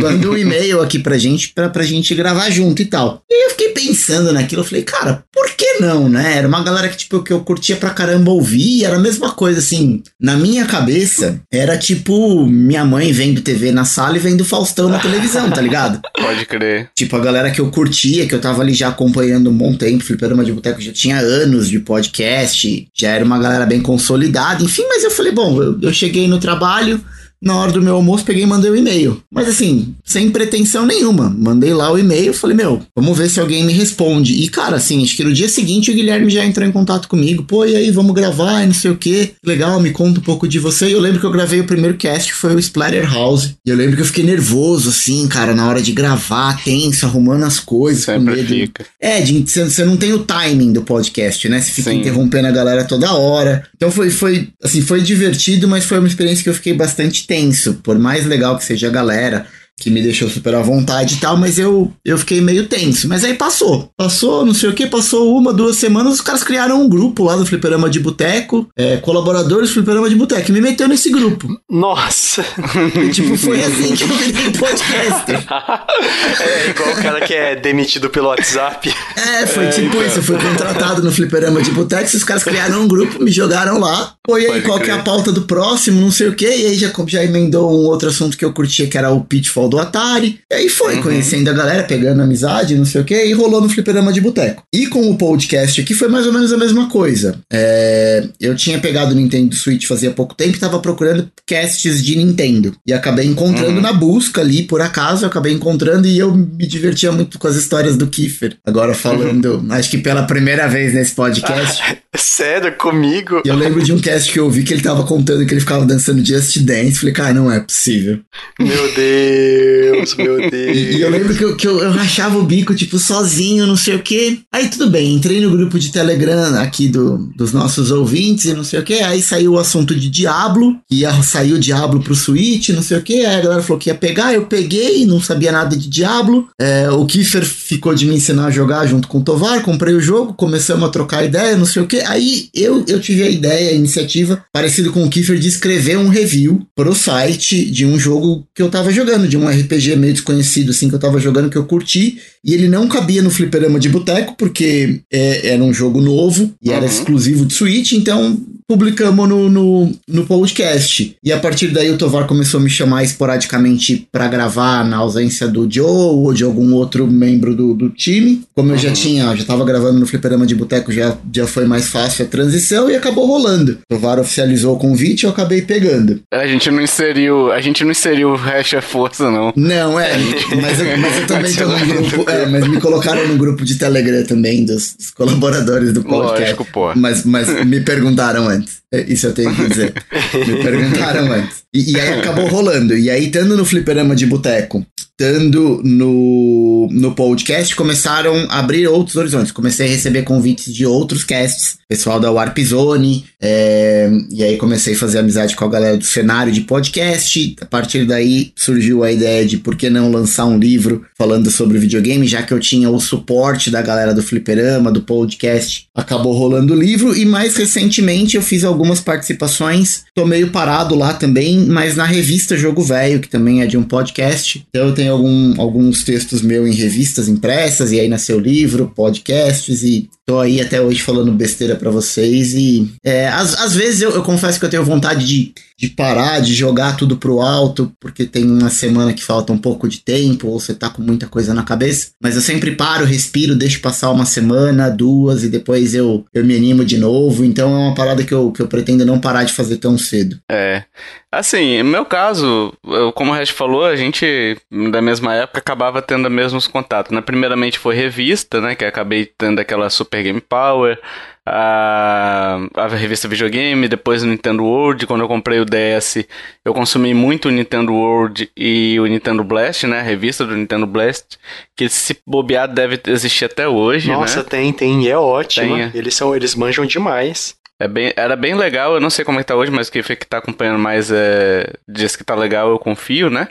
manda 0.00 0.30
um 0.30 0.36
e-mail 0.36 0.82
aqui 0.82 0.98
pra 0.98 1.16
gente, 1.16 1.52
pra, 1.54 1.68
pra 1.68 1.84
gente 1.84 2.14
gravar 2.14 2.50
junto 2.50 2.82
e 2.82 2.84
tal. 2.84 3.22
E 3.30 3.46
eu 3.46 3.50
fiquei 3.50 3.70
pensando 3.70 4.32
naquilo, 4.32 4.62
eu 4.62 4.66
falei, 4.66 4.82
cara, 4.82 5.24
por 5.32 5.50
que 5.56 5.78
não, 5.80 6.08
né? 6.08 6.36
Era 6.36 6.48
uma 6.48 6.62
galera 6.62 6.88
que, 6.88 6.96
tipo, 6.96 7.22
que 7.22 7.32
eu 7.32 7.40
curtia 7.40 7.76
pra 7.76 7.90
caramba 7.90 8.30
ouvir, 8.30 8.84
era 8.84 8.96
a 8.96 9.00
mesma 9.00 9.32
coisa, 9.32 9.60
assim, 9.60 10.02
na 10.20 10.36
minha 10.36 10.66
cabeça, 10.66 11.40
era 11.50 11.78
tipo 11.78 12.44
minha 12.46 12.84
mãe 12.84 13.12
vendo 13.12 13.40
TV 13.40 13.70
na 13.70 13.84
sala 13.84 14.16
e 14.16 14.20
vendo 14.20 14.44
Faustão 14.44 14.88
na 14.88 14.98
televisão, 14.98 15.50
tá 15.50 15.60
ligado? 15.60 16.00
Pode 16.18 16.44
crer. 16.46 16.90
Tipo, 16.94 17.16
a 17.16 17.20
galera 17.20 17.50
que 17.50 17.60
eu 17.60 17.70
curtia, 17.70 18.26
que 18.26 18.34
eu 18.34 18.40
tava 18.40 18.62
ali 18.62 18.74
já 18.74 18.88
acompanhando 18.88 19.50
um 19.50 19.56
bom 19.56 19.74
tempo, 19.74 20.04
Fliperama 20.04 20.44
de 20.44 20.52
Boteco 20.52 20.80
já 20.80 20.92
tinha 20.92 21.18
anos 21.18 21.68
de 21.68 21.78
podcast, 21.78 22.88
já 22.94 23.10
era 23.10 23.24
uma 23.24 23.38
galera 23.38 23.64
bem 23.64 23.75
consolidada, 23.80 24.62
enfim, 24.62 24.84
mas 24.88 25.04
eu 25.04 25.10
falei, 25.10 25.32
bom, 25.32 25.62
eu, 25.62 25.78
eu 25.80 25.92
cheguei 25.92 26.28
no 26.28 26.38
trabalho, 26.38 27.00
na 27.40 27.56
hora 27.56 27.72
do 27.72 27.82
meu 27.82 27.94
almoço, 27.94 28.24
peguei 28.24 28.42
e 28.42 28.46
mandei 28.46 28.70
o 28.70 28.74
um 28.74 28.76
e-mail. 28.76 29.22
Mas 29.30 29.48
assim, 29.48 29.94
sem 30.04 30.30
pretensão 30.30 30.86
nenhuma. 30.86 31.28
Mandei 31.28 31.72
lá 31.74 31.92
o 31.92 31.98
e-mail, 31.98 32.32
falei, 32.32 32.56
meu, 32.56 32.82
vamos 32.94 33.16
ver 33.16 33.28
se 33.28 33.40
alguém 33.40 33.64
me 33.64 33.72
responde. 33.72 34.42
E 34.42 34.48
cara, 34.48 34.76
assim, 34.76 35.02
acho 35.02 35.16
que 35.16 35.24
no 35.24 35.32
dia 35.32 35.48
seguinte 35.48 35.90
o 35.90 35.94
Guilherme 35.94 36.30
já 36.30 36.44
entrou 36.44 36.66
em 36.66 36.72
contato 36.72 37.08
comigo. 37.08 37.44
Pô, 37.44 37.64
e 37.64 37.76
aí, 37.76 37.90
vamos 37.90 38.14
gravar 38.14 38.62
e 38.62 38.66
não 38.66 38.74
sei 38.74 38.90
o 38.90 38.96
que. 38.96 39.32
Legal, 39.44 39.80
me 39.80 39.90
conta 39.90 40.20
um 40.20 40.22
pouco 40.22 40.48
de 40.48 40.58
você. 40.58 40.88
E 40.88 40.92
eu 40.92 41.00
lembro 41.00 41.20
que 41.20 41.26
eu 41.26 41.30
gravei 41.30 41.60
o 41.60 41.64
primeiro 41.64 41.96
cast, 41.96 42.32
que 42.32 42.38
foi 42.38 42.54
o 42.54 42.58
Splatterhouse. 42.58 43.56
E 43.66 43.70
eu 43.70 43.76
lembro 43.76 43.96
que 43.96 44.02
eu 44.02 44.06
fiquei 44.06 44.24
nervoso, 44.24 44.88
assim, 44.88 45.26
cara, 45.28 45.54
na 45.54 45.68
hora 45.68 45.82
de 45.82 45.92
gravar, 45.92 46.62
tenso, 46.64 47.06
arrumando 47.06 47.44
as 47.44 47.60
coisas. 47.60 48.04
Sempre 48.04 48.30
com 48.30 48.36
medo. 48.36 48.48
Fica. 48.48 48.86
É, 49.00 49.20
você 49.22 49.84
não 49.84 49.96
tem 49.96 50.12
o 50.12 50.20
timing 50.20 50.72
do 50.72 50.82
podcast, 50.82 51.48
né? 51.48 51.60
Você 51.60 51.70
fica 51.70 51.90
Sim. 51.90 52.00
interrompendo 52.00 52.48
a 52.48 52.52
galera 52.52 52.84
toda 52.84 53.12
hora. 53.12 53.64
Então 53.76 53.90
foi, 53.90 54.10
foi, 54.10 54.48
assim, 54.62 54.80
foi 54.80 55.00
divertido, 55.02 55.68
mas 55.68 55.84
foi 55.84 55.98
uma 55.98 56.08
experiência 56.08 56.42
que 56.42 56.48
eu 56.48 56.54
fiquei 56.54 56.72
bastante 56.72 57.25
tenso. 57.26 57.74
Por 57.82 57.98
mais 57.98 58.24
legal 58.26 58.56
que 58.58 58.64
seja 58.64 58.88
a 58.88 58.90
galera, 58.92 59.46
que 59.78 59.90
me 59.90 60.02
deixou 60.02 60.28
super 60.28 60.54
à 60.54 60.62
vontade 60.62 61.14
e 61.14 61.18
tal, 61.18 61.36
mas 61.36 61.58
eu, 61.58 61.92
eu 62.02 62.16
fiquei 62.16 62.40
meio 62.40 62.66
tenso. 62.66 63.06
Mas 63.08 63.22
aí 63.22 63.34
passou. 63.34 63.90
Passou, 63.96 64.44
não 64.44 64.54
sei 64.54 64.70
o 64.70 64.72
que, 64.72 64.86
passou 64.86 65.36
uma, 65.36 65.52
duas 65.52 65.76
semanas, 65.76 66.14
os 66.14 66.20
caras 66.22 66.42
criaram 66.42 66.80
um 66.80 66.88
grupo 66.88 67.24
lá 67.24 67.36
do 67.36 67.44
Fliperama 67.44 67.90
de 67.90 68.00
Boteco, 68.00 68.68
é, 68.74 68.96
colaboradores 68.96 69.68
do 69.68 69.74
Fliperama 69.74 70.08
de 70.08 70.14
Boteco, 70.14 70.50
e 70.50 70.54
me 70.54 70.62
meteu 70.62 70.88
nesse 70.88 71.10
grupo. 71.10 71.48
Nossa! 71.70 72.44
E, 72.96 73.10
tipo, 73.10 73.36
foi 73.36 73.62
assim 73.62 73.94
que 73.94 74.04
eu 74.04 74.08
virei 74.08 74.50
podcaster. 74.52 75.44
é 76.40 76.70
igual 76.70 76.90
o 76.90 77.02
cara 77.02 77.20
que 77.20 77.34
é 77.34 77.56
demitido 77.56 78.08
pelo 78.08 78.28
WhatsApp. 78.28 78.92
É, 79.16 79.46
foi 79.46 79.66
é, 79.66 79.68
tipo 79.68 79.88
então. 79.88 80.06
isso, 80.06 80.18
eu 80.18 80.22
fui 80.22 80.38
contratado 80.38 81.02
no 81.02 81.12
Fliperama 81.12 81.60
de 81.60 81.70
Boteco, 81.72 82.16
os 82.16 82.24
caras 82.24 82.42
criaram 82.42 82.82
um 82.82 82.88
grupo, 82.88 83.22
me 83.22 83.30
jogaram 83.30 83.78
lá. 83.78 84.14
E 84.28 84.46
aí, 84.46 84.62
qual 84.62 84.80
que 84.80 84.90
é 84.90 84.94
a 84.94 85.02
pauta 85.02 85.30
do 85.30 85.42
próximo, 85.42 86.00
não 86.00 86.10
sei 86.10 86.28
o 86.28 86.34
que, 86.34 86.46
e 86.46 86.66
aí 86.66 86.74
já, 86.74 86.90
já 87.06 87.24
emendou 87.24 87.70
um 87.70 87.86
outro 87.86 88.08
assunto 88.08 88.36
que 88.36 88.44
eu 88.44 88.52
curtia, 88.52 88.86
que 88.86 88.96
era 88.96 89.10
o 89.10 89.20
Pitfall 89.20 89.65
do 89.68 89.78
Atari. 89.78 90.40
E 90.50 90.54
aí 90.54 90.68
foi, 90.68 90.96
uhum. 90.96 91.02
conhecendo 91.02 91.50
a 91.50 91.52
galera, 91.52 91.82
pegando 91.84 92.22
amizade, 92.22 92.76
não 92.76 92.84
sei 92.84 93.00
o 93.00 93.04
que, 93.04 93.24
e 93.24 93.32
rolou 93.32 93.60
no 93.60 93.68
fliperama 93.68 94.12
de 94.12 94.20
boteco. 94.20 94.62
E 94.72 94.86
com 94.86 95.10
o 95.10 95.16
podcast 95.16 95.80
aqui 95.80 95.94
foi 95.94 96.08
mais 96.08 96.26
ou 96.26 96.32
menos 96.32 96.52
a 96.52 96.56
mesma 96.56 96.88
coisa. 96.88 97.38
É, 97.52 98.28
eu 98.40 98.54
tinha 98.54 98.78
pegado 98.78 99.12
o 99.12 99.14
Nintendo 99.14 99.54
Switch 99.54 99.86
fazia 99.86 100.10
pouco 100.10 100.34
tempo 100.34 100.56
e 100.56 100.60
tava 100.60 100.78
procurando 100.78 101.30
casts 101.46 102.04
de 102.04 102.16
Nintendo. 102.16 102.74
E 102.86 102.92
acabei 102.92 103.26
encontrando 103.26 103.76
uhum. 103.76 103.80
na 103.80 103.92
busca 103.92 104.40
ali, 104.40 104.62
por 104.62 104.80
acaso, 104.80 105.24
eu 105.24 105.28
acabei 105.28 105.52
encontrando 105.52 106.06
e 106.06 106.18
eu 106.18 106.34
me 106.34 106.66
divertia 106.66 107.12
muito 107.12 107.38
com 107.38 107.48
as 107.48 107.56
histórias 107.56 107.96
do 107.96 108.06
Kiefer. 108.06 108.56
Agora 108.64 108.94
falando, 108.94 109.56
uhum. 109.56 109.72
acho 109.72 109.90
que 109.90 109.98
pela 109.98 110.24
primeira 110.24 110.68
vez 110.68 110.92
nesse 110.94 111.14
podcast. 111.14 111.82
Ah, 111.82 111.96
sério, 112.16 112.72
comigo? 112.76 113.42
Eu 113.44 113.54
lembro 113.54 113.82
de 113.82 113.92
um 113.92 113.98
cast 113.98 114.32
que 114.32 114.38
eu 114.38 114.50
vi 114.50 114.62
que 114.62 114.72
ele 114.72 114.82
tava 114.82 115.04
contando 115.04 115.46
que 115.46 115.52
ele 115.52 115.60
ficava 115.60 115.84
dançando 115.84 116.24
Just 116.24 116.58
Dance. 116.58 116.98
Falei, 116.98 117.14
cara, 117.14 117.34
não 117.34 117.50
é 117.50 117.60
possível. 117.60 118.20
Meu 118.58 118.94
Deus. 118.94 119.55
Deus, 119.56 120.14
meu 120.16 120.50
Deus. 120.50 120.76
E 120.96 121.00
eu 121.00 121.10
lembro 121.10 121.34
que, 121.34 121.44
eu, 121.44 121.56
que 121.56 121.66
eu, 121.66 121.78
eu 121.80 121.90
rachava 121.90 122.38
o 122.38 122.42
bico, 122.42 122.74
tipo, 122.74 122.98
sozinho, 122.98 123.66
não 123.66 123.76
sei 123.76 123.94
o 123.96 124.02
quê. 124.02 124.38
Aí 124.52 124.68
tudo 124.68 124.90
bem, 124.90 125.14
entrei 125.14 125.40
no 125.40 125.50
grupo 125.50 125.78
de 125.78 125.90
Telegram 125.90 126.58
aqui 126.60 126.88
do, 126.88 127.18
dos 127.36 127.52
nossos 127.52 127.90
ouvintes 127.90 128.46
e 128.46 128.54
não 128.54 128.64
sei 128.64 128.80
o 128.80 128.82
quê. 128.82 128.94
Aí 128.94 129.22
saiu 129.22 129.52
o 129.52 129.58
assunto 129.58 129.94
de 129.94 130.08
Diablo, 130.10 130.76
ia 130.90 131.12
sair 131.22 131.52
o 131.52 131.58
Diablo 131.58 132.00
pro 132.00 132.14
Switch, 132.14 132.70
não 132.70 132.82
sei 132.82 132.98
o 132.98 133.02
quê. 133.02 133.24
Aí 133.26 133.36
a 133.36 133.40
galera 133.40 133.62
falou 133.62 133.78
que 133.78 133.90
ia 133.90 133.94
pegar, 133.94 134.34
eu 134.34 134.46
peguei, 134.46 135.06
não 135.06 135.20
sabia 135.20 135.52
nada 135.52 135.76
de 135.76 135.88
Diablo. 135.88 136.48
É, 136.60 136.90
o 136.90 137.04
Kiefer 137.06 137.44
ficou 137.44 137.94
de 137.94 138.06
me 138.06 138.14
ensinar 138.14 138.46
a 138.46 138.50
jogar 138.50 138.86
junto 138.86 139.08
com 139.08 139.18
o 139.18 139.24
Tovar, 139.24 139.62
comprei 139.62 139.94
o 139.94 140.00
jogo, 140.00 140.34
começamos 140.34 140.88
a 140.88 140.90
trocar 140.90 141.24
ideia, 141.24 141.56
não 141.56 141.66
sei 141.66 141.82
o 141.82 141.86
quê. 141.86 142.02
Aí 142.06 142.48
eu, 142.54 142.84
eu 142.86 143.00
tive 143.00 143.22
a 143.22 143.30
ideia, 143.30 143.70
a 143.70 143.74
iniciativa, 143.74 144.42
parecido 144.52 144.92
com 144.92 145.04
o 145.04 145.10
Kiefer, 145.10 145.38
de 145.38 145.48
escrever 145.48 145.98
um 145.98 146.08
review 146.08 146.66
pro 146.74 146.94
site 146.94 147.70
de 147.70 147.84
um 147.84 147.98
jogo 147.98 148.46
que 148.54 148.62
eu 148.62 148.70
tava 148.70 148.90
jogando, 148.90 149.28
de 149.28 149.36
um 149.36 149.45
RPG 149.50 149.96
meio 149.96 150.12
desconhecido, 150.12 150.70
assim, 150.70 150.88
que 150.88 150.94
eu 150.94 150.98
tava 150.98 151.18
jogando, 151.18 151.50
que 151.50 151.56
eu 151.56 151.66
curti, 151.66 152.18
e 152.44 152.54
ele 152.54 152.68
não 152.68 152.88
cabia 152.88 153.22
no 153.22 153.30
fliperama 153.30 153.78
de 153.78 153.88
boteco, 153.88 154.34
porque 154.36 155.00
é, 155.12 155.48
era 155.48 155.62
um 155.62 155.72
jogo 155.72 156.00
novo 156.00 156.52
e 156.62 156.70
uhum. 156.70 156.76
era 156.76 156.86
exclusivo 156.86 157.44
de 157.44 157.54
Switch, 157.54 157.92
então 157.92 158.38
publicamos 158.68 159.28
no, 159.28 159.48
no, 159.48 159.92
no, 160.08 160.26
podcast. 160.26 161.16
E 161.22 161.32
a 161.32 161.38
partir 161.38 161.68
daí 161.68 161.90
o 161.90 161.96
Tovar 161.96 162.26
começou 162.26 162.58
a 162.58 162.62
me 162.62 162.70
chamar 162.70 163.04
esporadicamente 163.04 164.08
para 164.10 164.26
gravar 164.26 164.84
na 164.84 164.96
ausência 164.96 165.46
do 165.46 165.70
Joe 165.70 165.86
ou 165.86 166.32
de 166.32 166.42
algum 166.42 166.74
outro 166.74 167.06
membro 167.06 167.54
do, 167.54 167.74
do 167.74 167.90
time. 167.90 168.42
Como 168.54 168.70
eu 168.70 168.72
uhum. 168.72 168.78
já 168.78 168.92
tinha, 168.92 169.36
já 169.36 169.44
tava 169.44 169.64
gravando 169.64 170.00
no 170.00 170.06
Fliperama 170.06 170.46
de 170.46 170.54
Boteco, 170.54 170.90
já, 170.90 171.16
já 171.32 171.46
foi 171.46 171.64
mais 171.64 171.88
fácil 171.88 172.24
a 172.24 172.28
transição 172.28 172.90
e 172.90 172.96
acabou 172.96 173.26
rolando. 173.26 173.78
O 173.90 173.94
Tovar 173.94 174.18
oficializou 174.18 174.74
o 174.74 174.78
convite 174.78 175.22
e 175.22 175.26
eu 175.26 175.30
acabei 175.30 175.62
pegando. 175.62 176.20
A 176.32 176.46
gente 176.46 176.70
não 176.70 176.82
inseriu, 176.82 177.52
a 177.52 177.60
gente 177.60 177.84
não 177.84 177.92
inseriu 177.92 178.30
o 178.30 178.36
Hash 178.36 178.74
é 178.74 178.80
Força, 178.80 179.30
não. 179.30 179.52
Não, 179.56 179.98
é, 179.98 180.16
mas 180.60 180.80
eu, 180.80 180.98
mas 180.98 181.18
eu 181.18 181.26
também 181.26 181.52
tô 181.54 181.66
no 181.66 181.86
grupo, 181.86 182.30
é, 182.30 182.46
mas 182.46 182.66
me 182.66 182.80
colocaram 182.80 183.26
no 183.28 183.36
grupo 183.36 183.64
de 183.64 183.76
Telegram 183.76 184.24
também, 184.24 184.64
dos, 184.64 184.94
dos 184.96 185.10
colaboradores 185.10 185.92
do 185.92 186.02
podcast. 186.02 186.42
Lógico, 186.42 186.66
pô. 186.72 186.92
Mas, 186.96 187.24
mas 187.24 187.64
me 187.64 187.80
perguntaram 187.80 188.48
antes. 188.56 188.78
É, 188.92 189.00
isso 189.02 189.26
eu 189.26 189.34
tenho 189.34 189.54
que 189.54 189.68
dizer. 189.68 189.94
Me 190.46 190.62
perguntaram 190.62 191.32
antes. 191.32 191.64
E, 191.72 191.92
e, 191.92 192.00
aí 192.00 192.20
acabou 192.20 192.46
rolando. 192.46 192.96
E 192.96 193.10
aí, 193.10 193.26
estando 193.26 193.56
no 193.56 193.64
fliperama 193.64 194.16
de 194.16 194.26
boteco, 194.26 194.84
estando 195.18 195.80
no, 195.82 196.88
no 196.92 197.14
podcast, 197.14 197.74
começaram 197.74 198.46
a 198.50 198.58
abrir 198.58 198.86
outros 198.86 199.16
horizontes. 199.16 199.50
Comecei 199.50 199.86
a 199.86 199.90
receber 199.90 200.22
convites 200.22 200.72
de 200.72 200.84
outros 200.84 201.24
casts, 201.24 201.78
pessoal 201.88 202.20
da 202.20 202.30
Warp 202.30 202.58
Zone, 202.58 203.24
é, 203.40 204.10
e 204.30 204.44
aí 204.44 204.58
comecei 204.58 204.94
a 204.94 204.98
fazer 204.98 205.18
amizade 205.18 205.56
com 205.56 205.64
a 205.64 205.70
galera 205.70 205.96
do 205.96 206.04
cenário 206.04 206.52
de 206.52 206.60
podcast. 206.62 207.56
A 207.62 207.64
partir 207.64 208.04
daí 208.04 208.52
surgiu 208.54 209.02
a 209.02 209.10
ideia 209.10 209.46
de 209.46 209.56
por 209.56 209.74
que 209.74 209.88
não 209.88 210.10
lançar 210.10 210.44
um 210.44 210.58
livro 210.58 211.06
falando 211.16 211.50
sobre 211.50 211.78
videogame, 211.78 212.26
já 212.26 212.42
que 212.42 212.52
eu 212.52 212.60
tinha 212.60 212.90
o 212.90 213.00
suporte 213.00 213.70
da 213.70 213.80
galera 213.80 214.12
do 214.12 214.22
fliperama, 214.22 214.92
do 214.92 215.00
podcast. 215.00 215.86
Acabou 215.94 216.34
rolando 216.34 216.74
o 216.74 216.78
livro, 216.78 217.16
e 217.16 217.24
mais 217.24 217.56
recentemente 217.56 218.36
eu 218.36 218.42
fiz 218.42 218.64
algumas 218.64 219.00
participações. 219.00 220.04
Tô 220.14 220.26
meio 220.26 220.50
parado 220.50 220.94
lá 220.94 221.14
também, 221.14 221.60
mas 221.60 221.96
na 221.96 222.04
revista 222.04 222.54
Jogo 222.54 222.82
Velho, 222.82 223.20
que 223.20 223.30
também 223.30 223.62
é 223.62 223.66
de 223.66 223.78
um 223.78 223.82
podcast. 223.82 224.66
Então 224.68 224.88
eu 224.88 224.94
tenho 224.94 225.05
algum, 225.08 225.60
alguns 225.60 226.04
textos 226.04 226.42
meus 226.42 226.68
em 226.68 226.72
revistas 226.72 227.28
impressas, 227.28 227.92
e 227.92 228.00
aí 228.00 228.08
nasceu 228.08 228.38
livro, 228.38 228.92
podcasts, 228.94 229.82
e 229.82 230.08
tô 230.24 230.40
aí 230.40 230.60
até 230.60 230.80
hoje 230.80 231.02
falando 231.02 231.32
besteira 231.32 231.76
para 231.76 231.90
vocês. 231.90 232.54
E 232.54 232.90
é, 233.04 233.28
às, 233.28 233.54
às 233.60 233.74
vezes 233.74 234.02
eu, 234.02 234.10
eu 234.10 234.22
confesso 234.22 234.58
que 234.58 234.64
eu 234.64 234.70
tenho 234.70 234.84
vontade 234.84 235.26
de 235.26 235.52
de 235.78 235.88
parar, 235.88 236.40
de 236.40 236.54
jogar 236.54 236.96
tudo 236.96 237.18
pro 237.18 237.40
alto, 237.40 237.92
porque 238.00 238.24
tem 238.24 238.44
uma 238.44 238.70
semana 238.70 239.12
que 239.12 239.22
falta 239.22 239.52
um 239.52 239.58
pouco 239.58 239.86
de 239.86 240.00
tempo, 240.00 240.48
ou 240.48 240.58
você 240.58 240.74
tá 240.74 240.88
com 240.88 241.02
muita 241.02 241.26
coisa 241.26 241.52
na 241.52 241.62
cabeça. 241.62 242.12
Mas 242.20 242.34
eu 242.34 242.40
sempre 242.40 242.74
paro, 242.74 243.04
respiro, 243.04 243.54
deixo 243.54 243.80
passar 243.80 244.10
uma 244.10 244.24
semana, 244.24 244.90
duas, 244.90 245.44
e 245.44 245.48
depois 245.48 245.94
eu, 245.94 246.24
eu 246.32 246.44
me 246.44 246.56
animo 246.56 246.84
de 246.84 246.96
novo. 246.96 247.44
Então 247.44 247.70
é 247.70 247.78
uma 247.88 247.94
parada 247.94 248.24
que 248.24 248.32
eu, 248.32 248.50
que 248.52 248.62
eu 248.62 248.68
pretendo 248.68 249.04
não 249.04 249.20
parar 249.20 249.44
de 249.44 249.52
fazer 249.52 249.76
tão 249.76 249.98
cedo. 249.98 250.38
É. 250.50 250.84
Assim, 251.30 251.82
no 251.82 251.90
meu 251.90 252.06
caso, 252.06 252.72
eu, 252.86 253.12
como 253.12 253.30
o 253.30 253.34
Hash 253.34 253.50
falou, 253.50 253.84
a 253.84 253.96
gente 253.96 254.56
da 254.90 255.02
mesma 255.02 255.34
época, 255.34 255.58
acabava 255.58 256.00
tendo 256.00 256.30
mesmos 256.30 256.66
contatos. 256.66 257.12
Né? 257.12 257.20
Primeiramente 257.20 257.78
foi 257.78 257.94
revista, 257.94 258.60
né? 258.60 258.74
Que 258.74 258.84
acabei 258.84 259.30
tendo 259.36 259.60
aquela 259.60 259.90
Super 259.90 260.22
Game 260.22 260.40
Power, 260.40 260.98
a, 261.48 262.58
a 262.74 262.88
revista 262.88 263.28
videogame, 263.28 263.86
depois 263.86 264.24
o 264.24 264.26
Nintendo 264.26 264.64
World. 264.64 265.06
Quando 265.06 265.20
eu 265.20 265.28
comprei 265.28 265.60
o 265.60 265.64
DS, 265.64 266.26
eu 266.64 266.74
consumi 266.74 267.14
muito 267.14 267.46
o 267.46 267.52
Nintendo 267.52 267.94
World 267.94 268.50
e 268.56 268.98
o 268.98 269.06
Nintendo 269.06 269.44
Blast, 269.44 269.86
né? 269.86 270.00
A 270.00 270.02
revista 270.02 270.44
do 270.44 270.56
Nintendo 270.56 270.86
Blast, 270.86 271.38
que 271.76 271.88
se 271.88 272.18
bobear 272.26 272.66
deve 272.66 273.00
existir 273.06 273.44
até 273.44 273.68
hoje. 273.68 274.10
Nossa, 274.10 274.38
né? 274.38 274.46
tem, 274.48 274.72
tem, 274.72 275.04
e 275.04 275.08
é 275.08 275.16
ótimo. 275.16 275.76
É. 275.76 275.92
Eles 275.94 276.14
são, 276.14 276.34
eles 276.34 276.56
manjam 276.56 276.84
demais. 276.84 277.56
É 277.78 277.86
bem, 277.86 278.12
era 278.16 278.34
bem 278.34 278.54
legal, 278.54 278.94
eu 278.94 279.00
não 279.00 279.10
sei 279.10 279.22
como 279.24 279.38
é 279.38 279.42
que 279.42 279.48
tá 279.48 279.54
hoje, 279.54 279.70
mas 279.70 279.90
quem 279.90 280.02
que 280.02 280.26
tá 280.26 280.38
acompanhando 280.38 280.78
mais 280.78 281.10
é, 281.12 281.70
diz 281.86 282.16
que 282.16 282.24
tá 282.24 282.34
legal, 282.34 282.70
eu 282.70 282.78
confio, 282.78 283.28
né? 283.28 283.48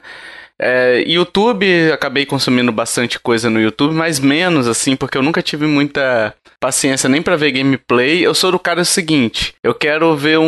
É, 0.60 1.04
YouTube, 1.06 1.92
acabei 1.92 2.26
consumindo 2.26 2.72
bastante 2.72 3.20
coisa 3.20 3.50
no 3.50 3.60
YouTube, 3.60 3.94
mas 3.94 4.20
menos 4.20 4.68
assim, 4.68 4.96
porque 4.96 5.18
eu 5.18 5.22
nunca 5.22 5.42
tive 5.42 5.66
muita 5.66 6.34
paciência 6.60 7.10
nem 7.10 7.22
para 7.22 7.36
ver 7.36 7.52
gameplay. 7.52 8.26
Eu 8.26 8.34
sou 8.34 8.52
do 8.52 8.60
cara 8.60 8.84
seguinte: 8.86 9.54
eu 9.64 9.74
quero 9.74 10.16
ver 10.16 10.40
um, 10.40 10.44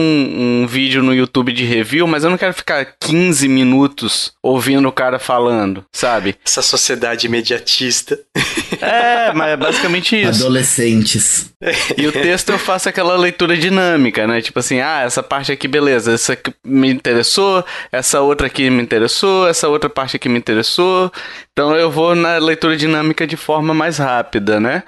um, 0.64 0.68
vídeo 0.68 1.04
no 1.04 1.14
YouTube 1.14 1.52
de 1.52 1.64
review, 1.64 2.08
mas 2.08 2.24
eu 2.24 2.30
não 2.30 2.38
quero 2.38 2.54
ficar 2.54 2.96
15 3.00 3.48
minutos 3.48 4.34
ouvindo 4.42 4.88
o 4.88 4.92
cara 4.92 5.20
falando, 5.20 5.86
sabe? 5.92 6.36
Essa 6.46 6.62
sociedade 6.62 7.28
imediatista. 7.28 8.18
É, 8.82 9.34
mas 9.34 9.50
é 9.50 9.58
basicamente 9.58 10.16
isso. 10.22 10.44
Adolescentes. 10.44 11.54
E 11.98 12.08
o 12.08 12.12
texto 12.12 12.52
eu 12.52 12.60
faço 12.60 12.90
aquela 12.90 13.16
leitura 13.16 13.58
dinâmica, 13.58 14.28
né? 14.28 14.42
Tipo 14.42 14.60
assim, 14.60 14.80
ah, 14.80 15.02
essa 15.02 15.24
parte 15.24 15.52
aqui, 15.52 15.68
beleza, 15.68 16.14
essa 16.14 16.34
aqui 16.34 16.54
me 16.64 16.90
interessou, 16.90 17.64
essa 17.92 18.22
outra 18.22 18.48
aqui 18.48 18.70
me 18.70 18.82
interessou, 18.82 19.48
essa 19.48 19.68
outra 19.68 19.90
parte 19.90 20.16
aqui 20.16 20.30
me 20.30 20.38
interessou. 20.38 21.12
Então 21.52 21.76
eu 21.76 21.90
vou 21.90 22.16
na 22.16 22.38
leitura 22.38 22.78
dinâmica 22.78 23.26
de 23.26 23.36
forma 23.36 23.74
mais 23.74 23.98
rápida, 23.98 24.60
né? 24.60 24.84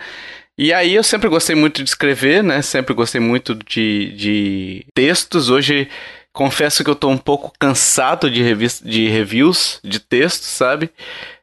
E 0.57 0.73
aí 0.73 0.93
eu 0.93 1.03
sempre 1.03 1.29
gostei 1.29 1.55
muito 1.55 1.81
de 1.81 1.89
escrever, 1.89 2.43
né? 2.43 2.61
Sempre 2.61 2.93
gostei 2.93 3.21
muito 3.21 3.55
de, 3.55 4.13
de 4.15 4.85
textos. 4.93 5.49
Hoje 5.49 5.87
confesso 6.33 6.83
que 6.83 6.89
eu 6.89 6.95
tô 6.95 7.09
um 7.09 7.17
pouco 7.17 7.51
cansado 7.59 8.29
de, 8.29 8.41
revista, 8.43 8.87
de 8.87 9.07
reviews 9.07 9.79
de 9.83 9.99
textos, 9.99 10.47
sabe? 10.47 10.89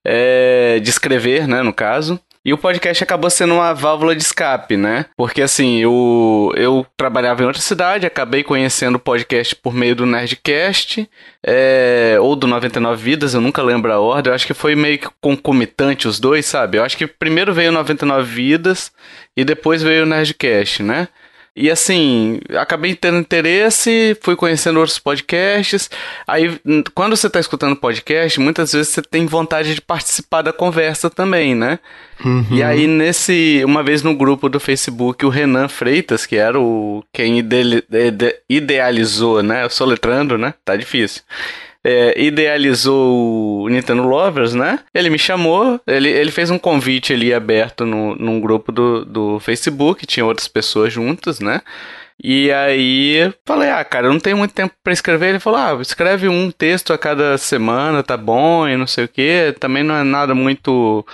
É, 0.05 0.79
de 0.81 0.91
escrever, 0.91 1.49
né, 1.49 1.63
no 1.63 1.73
caso. 1.73 2.21
E 2.47 2.53
o 2.53 2.57
podcast 2.57 3.03
acabou 3.03 3.29
sendo 3.29 3.55
uma 3.55 3.75
válvula 3.75 4.15
de 4.15 4.23
escape, 4.23 4.77
né? 4.77 5.07
Porque 5.17 5.43
assim, 5.43 5.79
eu, 5.79 6.53
eu 6.55 6.87
trabalhava 6.97 7.43
em 7.43 7.47
outra 7.47 7.61
cidade, 7.61 8.07
acabei 8.07 8.45
conhecendo 8.45 8.95
o 8.95 9.01
podcast 9.01 9.57
por 9.57 9.75
meio 9.75 9.97
do 9.97 10.07
Nerdcast, 10.07 11.11
é, 11.43 12.17
ou 12.21 12.37
do 12.37 12.47
99 12.47 13.03
Vidas, 13.03 13.35
eu 13.35 13.41
nunca 13.41 13.65
lembro 13.65 13.93
a 13.93 13.99
ordem. 13.99 14.31
Eu 14.31 14.35
acho 14.37 14.47
que 14.47 14.55
foi 14.55 14.77
meio 14.77 14.97
que 14.97 15.09
concomitante 15.21 16.07
os 16.07 16.21
dois, 16.21 16.47
sabe? 16.47 16.79
Eu 16.79 16.85
acho 16.85 16.97
que 16.97 17.09
primeiro 17.09 17.53
veio 17.53 17.73
99 17.73 18.33
Vidas 18.33 18.93
e 19.37 19.45
depois 19.45 19.83
veio 19.83 20.05
o 20.05 20.07
Nerdcast, 20.07 20.85
né? 20.85 21.09
E 21.57 21.71
assim, 21.71 22.39
acabei 22.59 22.95
tendo 22.95 23.17
interesse, 23.17 24.15
fui 24.21 24.37
conhecendo 24.37 24.79
outros 24.79 24.99
podcasts. 24.99 25.89
Aí, 26.27 26.61
quando 26.95 27.17
você 27.17 27.29
está 27.29 27.41
escutando 27.41 27.75
podcast, 27.75 28.39
muitas 28.39 28.75
vezes 28.75 28.89
você 28.89 29.01
tem 29.01 29.25
vontade 29.25 29.75
de 29.75 29.81
participar 29.81 30.43
da 30.43 30.53
conversa 30.53 31.09
também, 31.09 31.55
né? 31.55 31.79
Uhum. 32.23 32.47
E 32.51 32.63
aí, 32.63 32.87
nesse. 32.87 33.63
Uma 33.65 33.83
vez 33.83 34.03
no 34.03 34.15
grupo 34.15 34.51
do 34.51 34.61
Facebook, 34.61 35.25
o 35.25 35.31
Renan 35.31 35.69
Freitas, 35.69 36.27
que 36.27 36.37
era 36.37 36.61
o 36.61 37.03
quem 37.11 37.43
idealizou, 38.49 39.43
né? 39.43 39.67
Soletrando, 39.71 40.37
né? 40.37 40.53
Tá 40.63 40.77
difícil 40.77 41.23
é, 41.87 42.21
idealizou 42.21 43.63
o 43.63 43.69
Nintendo 43.69 44.03
Lovers, 44.03 44.55
né? 44.55 44.81
Ele 44.93 45.09
me 45.09 45.19
chamou, 45.19 45.81
ele, 45.87 46.09
ele 46.09 46.33
fez 46.33 46.51
um 46.51 46.59
convite 46.59 47.13
ali 47.13 47.33
aberto 47.33 47.87
no, 47.87 48.17
num 48.17 48.41
grupo 48.41 48.73
do, 48.73 49.05
do 49.05 49.39
Facebook, 49.39 50.05
tinha 50.05 50.27
outras 50.27 50.49
pessoas 50.49 50.93
juntas, 50.93 51.39
né? 51.39 51.61
E 52.21 52.51
aí 52.51 53.33
falei, 53.45 53.71
ah, 53.71 53.85
cara, 53.85 54.09
eu 54.09 54.13
não 54.13 54.19
tenho 54.19 54.37
muito 54.37 54.53
tempo 54.53 54.75
para 54.83 54.93
escrever. 54.93 55.29
Ele 55.29 55.39
falou, 55.39 55.61
ah, 55.61 55.79
escreve 55.81 56.29
um 56.29 56.51
texto 56.51 56.93
a 56.93 56.99
cada 56.99 57.39
semana, 57.39 58.03
tá 58.03 58.17
bom, 58.17 58.67
e 58.67 58.77
não 58.77 58.87
sei 58.87 59.05
o 59.05 59.09
que. 59.09 59.55
Também 59.61 59.85
não 59.85 59.95
é 59.95 60.03
nada 60.03 60.35
muito 60.35 61.07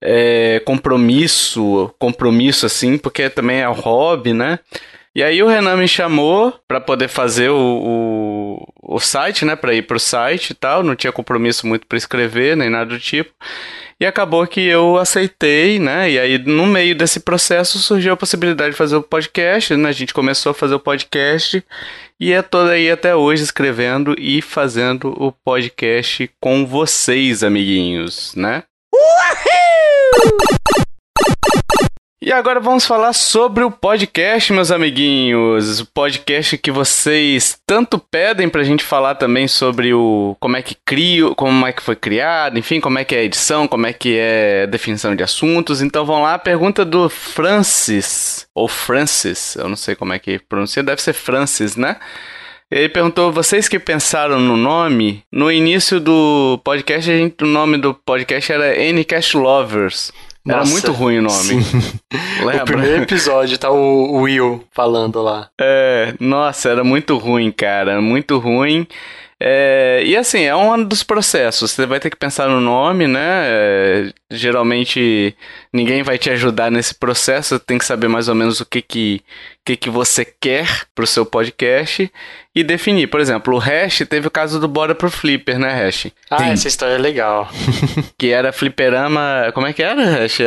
é, 0.00 0.62
compromisso, 0.64 1.92
compromisso 1.98 2.66
assim, 2.66 2.98
porque 2.98 3.28
também 3.28 3.62
é 3.62 3.66
hobby, 3.66 4.32
né? 4.32 4.60
E 5.14 5.24
aí 5.24 5.42
o 5.42 5.48
Renan 5.48 5.76
me 5.76 5.88
chamou 5.88 6.54
para 6.68 6.80
poder 6.80 7.08
fazer 7.08 7.50
o, 7.50 7.56
o, 7.58 8.94
o, 8.94 9.00
site, 9.00 9.44
né? 9.44 9.56
Para 9.56 9.74
ir 9.74 9.82
pro 9.82 9.98
site 9.98 10.50
e 10.50 10.54
tal. 10.54 10.84
Não 10.84 10.94
tinha 10.94 11.12
compromisso 11.12 11.66
muito 11.66 11.86
para 11.86 11.98
escrever, 11.98 12.56
nem 12.56 12.70
nada 12.70 12.86
do 12.86 12.98
tipo. 12.98 13.32
E 13.98 14.06
acabou 14.06 14.46
que 14.46 14.60
eu 14.60 14.96
aceitei, 14.96 15.78
né? 15.78 16.10
E 16.10 16.18
aí, 16.18 16.38
no 16.38 16.64
meio 16.64 16.94
desse 16.94 17.20
processo, 17.20 17.78
surgiu 17.78 18.12
a 18.12 18.16
possibilidade 18.16 18.70
de 18.70 18.76
fazer 18.76 18.96
o 18.96 19.02
podcast, 19.02 19.76
né? 19.76 19.88
A 19.88 19.92
gente 19.92 20.14
começou 20.14 20.50
a 20.50 20.54
fazer 20.54 20.74
o 20.74 20.80
podcast 20.80 21.62
e 22.18 22.32
é 22.32 22.40
toda 22.40 22.70
aí 22.72 22.90
até 22.90 23.14
hoje 23.14 23.42
escrevendo 23.42 24.14
e 24.16 24.40
fazendo 24.40 25.12
o 25.22 25.32
podcast 25.32 26.30
com 26.40 26.64
vocês, 26.64 27.42
amiguinhos, 27.42 28.32
né? 28.36 28.62
Uhul! 28.94 30.86
E 32.22 32.30
agora 32.32 32.60
vamos 32.60 32.84
falar 32.84 33.14
sobre 33.14 33.64
o 33.64 33.70
podcast, 33.70 34.52
meus 34.52 34.70
amiguinhos. 34.70 35.80
O 35.80 35.86
podcast 35.86 36.58
que 36.58 36.70
vocês 36.70 37.58
tanto 37.66 37.98
pedem 37.98 38.46
pra 38.46 38.62
gente 38.62 38.84
falar 38.84 39.14
também 39.14 39.48
sobre 39.48 39.94
o 39.94 40.36
como 40.38 40.54
é 40.54 40.60
que 40.60 40.76
cria, 40.84 41.34
como 41.34 41.66
é 41.66 41.72
que 41.72 41.80
foi 41.80 41.96
criado, 41.96 42.58
enfim, 42.58 42.78
como 42.78 42.98
é 42.98 43.06
que 43.06 43.14
é 43.14 43.20
a 43.20 43.24
edição, 43.24 43.66
como 43.66 43.86
é 43.86 43.94
que 43.94 44.18
é 44.18 44.64
a 44.64 44.66
definição 44.66 45.16
de 45.16 45.22
assuntos. 45.22 45.80
Então 45.80 46.04
vamos 46.04 46.24
lá, 46.24 46.38
pergunta 46.38 46.84
do 46.84 47.08
Francis, 47.08 48.46
ou 48.54 48.68
Francis, 48.68 49.56
eu 49.56 49.66
não 49.66 49.76
sei 49.76 49.94
como 49.94 50.12
é 50.12 50.18
que 50.18 50.38
pronuncia, 50.40 50.82
deve 50.82 51.00
ser 51.00 51.14
Francis, 51.14 51.74
né? 51.74 51.96
Ele 52.70 52.90
perguntou: 52.90 53.32
vocês 53.32 53.66
que 53.66 53.78
pensaram 53.78 54.38
no 54.38 54.58
nome? 54.58 55.24
No 55.32 55.50
início 55.50 55.98
do 55.98 56.60
podcast, 56.62 57.10
gente, 57.10 57.42
o 57.42 57.46
nome 57.46 57.78
do 57.78 57.94
podcast 57.94 58.52
era 58.52 58.74
Ncast 58.92 59.38
Lovers. 59.38 60.12
Era 60.48 60.64
muito 60.64 60.92
ruim 60.92 61.18
o 61.18 61.22
nome. 61.22 61.54
o 62.60 62.64
primeiro 62.64 63.02
episódio 63.02 63.58
tá 63.58 63.70
o 63.70 64.22
Will 64.22 64.64
falando 64.72 65.22
lá. 65.22 65.50
É, 65.60 66.14
nossa, 66.18 66.70
era 66.70 66.82
muito 66.82 67.16
ruim, 67.18 67.52
cara. 67.52 68.00
Muito 68.00 68.38
ruim. 68.38 68.86
É, 69.42 70.02
e 70.04 70.14
assim, 70.16 70.42
é 70.42 70.54
um 70.54 70.84
dos 70.84 71.02
processos. 71.02 71.70
Você 71.70 71.86
vai 71.86 71.98
ter 71.98 72.10
que 72.10 72.16
pensar 72.16 72.48
no 72.48 72.60
nome, 72.60 73.06
né? 73.06 73.20
É, 73.22 74.12
geralmente 74.30 75.34
ninguém 75.72 76.02
vai 76.02 76.18
te 76.18 76.28
ajudar 76.30 76.70
nesse 76.70 76.94
processo. 76.94 77.58
Tem 77.58 77.78
que 77.78 77.84
saber 77.86 78.08
mais 78.08 78.28
ou 78.28 78.34
menos 78.34 78.60
o 78.60 78.66
que 78.66 78.82
que, 78.82 79.22
que, 79.64 79.76
que 79.76 79.90
você 79.90 80.24
quer 80.24 80.86
pro 80.94 81.06
seu 81.06 81.24
podcast 81.24 82.10
e 82.54 82.64
definir. 82.64 83.08
Por 83.08 83.20
exemplo, 83.20 83.54
o 83.54 83.58
Hash 83.58 84.02
teve 84.08 84.26
o 84.26 84.30
caso 84.30 84.58
do 84.58 84.66
Bora 84.66 84.94
pro 84.94 85.10
Flipper, 85.10 85.58
né, 85.58 85.72
Hash? 85.72 86.08
Ah, 86.30 86.38
Sim. 86.38 86.50
essa 86.50 86.68
história 86.68 86.94
é 86.94 86.98
legal. 86.98 87.48
que 88.18 88.28
era 88.28 88.52
fliperama. 88.52 89.50
Como 89.54 89.66
é 89.66 89.72
que 89.72 89.82
era, 89.82 90.04
Hash? 90.04 90.38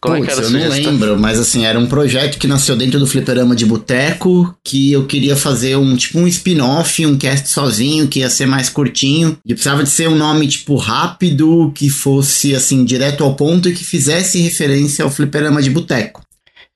Como 0.00 0.16
Puts, 0.16 0.24
é 0.24 0.26
que 0.26 0.38
era 0.38 0.40
a 0.40 0.44
eu 0.44 0.68
não 0.68 0.68
lembro, 0.68 1.18
mas 1.18 1.38
assim, 1.38 1.64
era 1.64 1.78
um 1.78 1.86
projeto 1.86 2.38
que 2.38 2.46
nasceu 2.46 2.76
dentro 2.76 2.98
do 2.98 3.06
fliperama 3.06 3.56
de 3.56 3.66
boteco, 3.66 4.54
que 4.62 4.92
eu 4.92 5.06
queria 5.06 5.36
fazer 5.36 5.76
um 5.76 5.96
tipo 5.96 6.18
um 6.18 6.28
spin-off, 6.28 7.04
um 7.04 7.18
cast 7.18 7.48
sozinho, 7.48 8.06
que 8.06 8.20
ia 8.20 8.30
ser 8.30 8.46
mais 8.46 8.68
curtinho. 8.68 9.38
E 9.44 9.54
precisava 9.54 9.82
de 9.82 9.90
ser 9.90 10.08
um 10.08 10.14
nome, 10.14 10.46
tipo, 10.46 10.76
rápido, 10.76 11.72
que 11.74 11.90
fosse 11.90 12.54
assim, 12.54 12.84
direto 12.84 13.24
ao 13.24 13.34
ponto 13.34 13.68
e 13.68 13.74
que 13.74 13.84
fizesse 13.84 14.40
referência 14.40 15.04
ao 15.04 15.10
fliperama 15.10 15.60
de 15.60 15.70
boteco. 15.70 16.27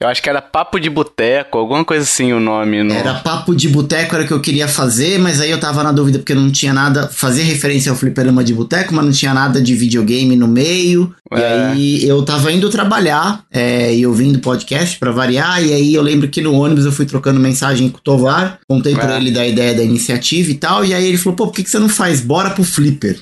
Eu 0.03 0.09
acho 0.09 0.21
que 0.21 0.29
era 0.29 0.43
Papo 0.43 0.81
de 0.81 0.91
Boteco, 0.91 1.59
alguma 1.59 1.85
coisa 1.85 2.03
assim 2.03 2.33
o 2.33 2.41
nome. 2.41 2.83
No... 2.83 2.93
Era 2.93 3.15
Papo 3.15 3.55
de 3.55 3.69
Boteco, 3.69 4.17
era 4.17 4.25
o 4.25 4.27
que 4.27 4.33
eu 4.33 4.41
queria 4.41 4.67
fazer, 4.67 5.17
mas 5.21 5.41
aí 5.41 5.49
eu 5.49 5.61
tava 5.61 5.85
na 5.85 5.93
dúvida 5.93 6.19
porque 6.19 6.35
não 6.35 6.51
tinha 6.51 6.73
nada. 6.73 7.07
Fazer 7.07 7.43
referência 7.43 7.91
ao 7.91 7.97
fliperama 7.97 8.43
de 8.43 8.53
boteco, 8.53 8.93
mas 8.93 9.05
não 9.05 9.13
tinha 9.13 9.33
nada 9.33 9.63
de 9.63 9.77
videogame 9.77 10.35
no 10.35 10.49
meio. 10.49 11.15
É. 11.31 11.39
E 11.39 11.45
aí 11.45 12.09
eu 12.09 12.21
tava 12.25 12.51
indo 12.51 12.69
trabalhar 12.69 13.45
é, 13.49 13.95
e 13.95 14.05
ouvindo 14.05 14.41
podcast 14.41 14.99
para 14.99 15.13
variar. 15.13 15.65
E 15.65 15.73
aí 15.73 15.95
eu 15.95 16.03
lembro 16.03 16.29
que 16.29 16.41
no 16.41 16.53
ônibus 16.53 16.85
eu 16.85 16.91
fui 16.91 17.07
trocando 17.07 17.39
mensagem 17.39 17.89
com 17.89 17.99
o 17.99 18.03
Tovar, 18.03 18.59
contei 18.67 18.95
é. 18.95 18.97
pra 18.97 19.17
ele 19.19 19.31
da 19.31 19.47
ideia 19.47 19.73
da 19.73 19.85
iniciativa 19.85 20.51
e 20.51 20.55
tal. 20.55 20.85
E 20.85 20.93
aí 20.93 21.07
ele 21.07 21.17
falou: 21.17 21.37
pô, 21.37 21.47
por 21.47 21.55
que, 21.55 21.63
que 21.63 21.71
você 21.71 21.79
não 21.79 21.89
faz? 21.89 22.21
Bora 22.21 22.51
pro 22.51 22.65
Flipper. 22.65 23.21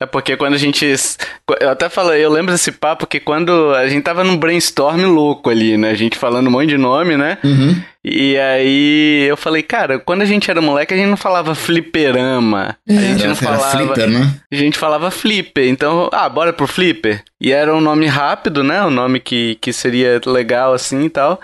É 0.00 0.06
porque 0.06 0.36
quando 0.36 0.54
a 0.54 0.58
gente. 0.58 0.86
Eu 1.60 1.70
até 1.70 1.88
falei, 1.88 2.24
eu 2.24 2.30
lembro 2.30 2.52
desse 2.52 2.70
papo 2.70 3.04
que 3.04 3.18
quando 3.18 3.74
a 3.74 3.88
gente 3.88 4.04
tava 4.04 4.22
num 4.22 4.36
brainstorm 4.36 5.04
louco 5.06 5.50
ali, 5.50 5.76
né? 5.76 5.90
A 5.90 5.94
gente 5.94 6.16
falando 6.16 6.46
um 6.46 6.52
monte 6.52 6.68
de 6.68 6.78
nome, 6.78 7.16
né? 7.16 7.36
Uhum. 7.42 7.82
E 8.04 8.38
aí 8.38 9.26
eu 9.28 9.36
falei, 9.36 9.60
cara, 9.60 9.98
quando 9.98 10.22
a 10.22 10.24
gente 10.24 10.48
era 10.48 10.60
moleque, 10.60 10.94
a 10.94 10.96
gente 10.96 11.08
não 11.08 11.16
falava 11.16 11.52
fliperama. 11.52 12.76
A 12.88 12.92
é, 12.92 12.96
gente 12.96 13.26
não 13.26 13.34
falava. 13.34 13.76
Flipper, 13.76 14.08
né? 14.08 14.34
A 14.52 14.56
gente 14.56 14.78
falava 14.78 15.10
flipper. 15.10 15.68
Então, 15.68 16.08
ah, 16.12 16.28
bora 16.28 16.52
pro 16.52 16.68
flipper. 16.68 17.24
E 17.40 17.50
era 17.50 17.74
um 17.74 17.80
nome 17.80 18.06
rápido, 18.06 18.62
né? 18.62 18.84
Um 18.84 18.90
nome 18.90 19.18
que, 19.18 19.58
que 19.60 19.72
seria 19.72 20.20
legal 20.24 20.72
assim 20.72 21.06
e 21.06 21.10
tal. 21.10 21.40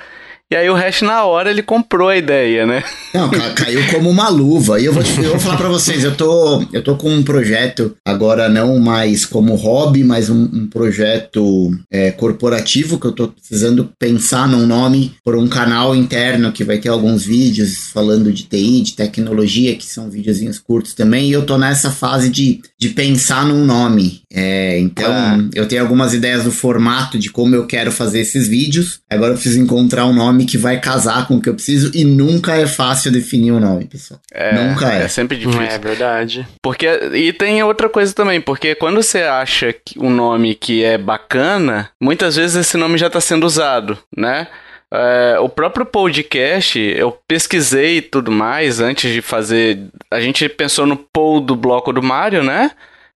E 0.54 0.56
aí 0.56 0.70
o 0.70 0.74
Hash, 0.74 1.02
na 1.02 1.24
hora, 1.24 1.50
ele 1.50 1.64
comprou 1.64 2.08
a 2.08 2.16
ideia, 2.16 2.64
né? 2.64 2.84
Não, 3.12 3.28
caiu 3.56 3.80
como 3.90 4.08
uma 4.08 4.28
luva. 4.28 4.80
E 4.80 4.84
eu 4.84 4.92
vou, 4.92 5.02
te, 5.02 5.20
eu 5.20 5.30
vou 5.30 5.40
falar 5.40 5.56
pra 5.56 5.68
vocês, 5.68 6.04
eu 6.04 6.14
tô, 6.14 6.64
eu 6.72 6.80
tô 6.80 6.94
com 6.94 7.10
um 7.12 7.24
projeto, 7.24 7.96
agora 8.04 8.48
não 8.48 8.78
mais 8.78 9.26
como 9.26 9.56
hobby, 9.56 10.04
mas 10.04 10.30
um, 10.30 10.44
um 10.44 10.68
projeto 10.68 11.72
é, 11.90 12.12
corporativo, 12.12 13.00
que 13.00 13.06
eu 13.06 13.10
tô 13.10 13.26
precisando 13.26 13.90
pensar 13.98 14.46
num 14.46 14.64
nome 14.64 15.12
por 15.24 15.34
um 15.34 15.48
canal 15.48 15.92
interno 15.92 16.52
que 16.52 16.62
vai 16.62 16.78
ter 16.78 16.88
alguns 16.88 17.24
vídeos 17.24 17.90
falando 17.92 18.32
de 18.32 18.44
TI, 18.44 18.80
de 18.80 18.94
tecnologia, 18.94 19.74
que 19.74 19.84
são 19.84 20.08
videozinhos 20.08 20.60
curtos 20.60 20.94
também. 20.94 21.28
E 21.28 21.32
eu 21.32 21.44
tô 21.44 21.58
nessa 21.58 21.90
fase 21.90 22.28
de, 22.28 22.60
de 22.78 22.90
pensar 22.90 23.44
num 23.44 23.64
nome. 23.64 24.22
É, 24.32 24.78
então, 24.78 25.12
ah. 25.12 25.48
eu 25.52 25.66
tenho 25.66 25.82
algumas 25.82 26.14
ideias 26.14 26.44
do 26.44 26.52
formato 26.52 27.18
de 27.18 27.28
como 27.30 27.56
eu 27.56 27.66
quero 27.66 27.90
fazer 27.90 28.20
esses 28.20 28.46
vídeos. 28.46 29.00
Agora 29.10 29.32
eu 29.32 29.34
preciso 29.34 29.60
encontrar 29.60 30.06
um 30.06 30.12
nome 30.12 30.43
que 30.44 30.58
vai 30.58 30.80
casar 30.80 31.26
com 31.26 31.36
o 31.36 31.40
que 31.40 31.48
eu 31.48 31.54
preciso 31.54 31.90
e 31.94 32.04
nunca 32.04 32.56
é 32.56 32.66
fácil 32.66 33.10
definir 33.12 33.52
o 33.52 33.56
um 33.56 33.60
nome, 33.60 33.86
pessoal. 33.86 34.20
É, 34.32 34.54
nunca 34.54 34.92
é. 34.92 35.04
É 35.04 35.08
sempre 35.08 35.36
difícil. 35.36 35.62
É 35.62 35.78
verdade. 35.78 36.46
Porque 36.62 36.86
e 37.14 37.32
tem 37.32 37.62
outra 37.62 37.88
coisa 37.88 38.12
também, 38.14 38.40
porque 38.40 38.74
quando 38.74 39.02
você 39.02 39.22
acha 39.22 39.74
um 39.98 40.10
nome 40.10 40.54
que 40.54 40.84
é 40.84 40.98
bacana, 40.98 41.90
muitas 42.00 42.36
vezes 42.36 42.56
esse 42.56 42.76
nome 42.76 42.98
já 42.98 43.06
está 43.06 43.20
sendo 43.20 43.44
usado, 43.44 43.98
né? 44.16 44.48
É, 44.92 45.38
o 45.40 45.48
próprio 45.48 45.84
podcast, 45.84 46.78
eu 46.78 47.18
pesquisei 47.26 47.96
e 47.96 48.02
tudo 48.02 48.30
mais 48.30 48.78
antes 48.80 49.12
de 49.12 49.20
fazer. 49.20 49.88
A 50.08 50.20
gente 50.20 50.48
pensou 50.48 50.86
no 50.86 50.96
Paul 50.96 51.40
do 51.40 51.56
bloco 51.56 51.92
do 51.92 52.02
Mario, 52.02 52.44
né? 52.44 52.70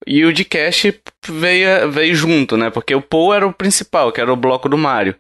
E 0.05 0.25
o 0.25 0.33
de 0.33 0.45
Cash 0.45 0.87
veio, 1.29 1.91
veio 1.91 2.15
junto, 2.15 2.57
né? 2.57 2.71
Porque 2.71 2.95
o 2.95 3.03
Paul 3.03 3.35
era 3.35 3.47
o 3.47 3.53
principal, 3.53 4.11
que 4.11 4.21
era 4.21 4.33
o 4.33 4.37
bloco 4.37 4.69
do 4.69 4.77
Mario. 4.77 5.15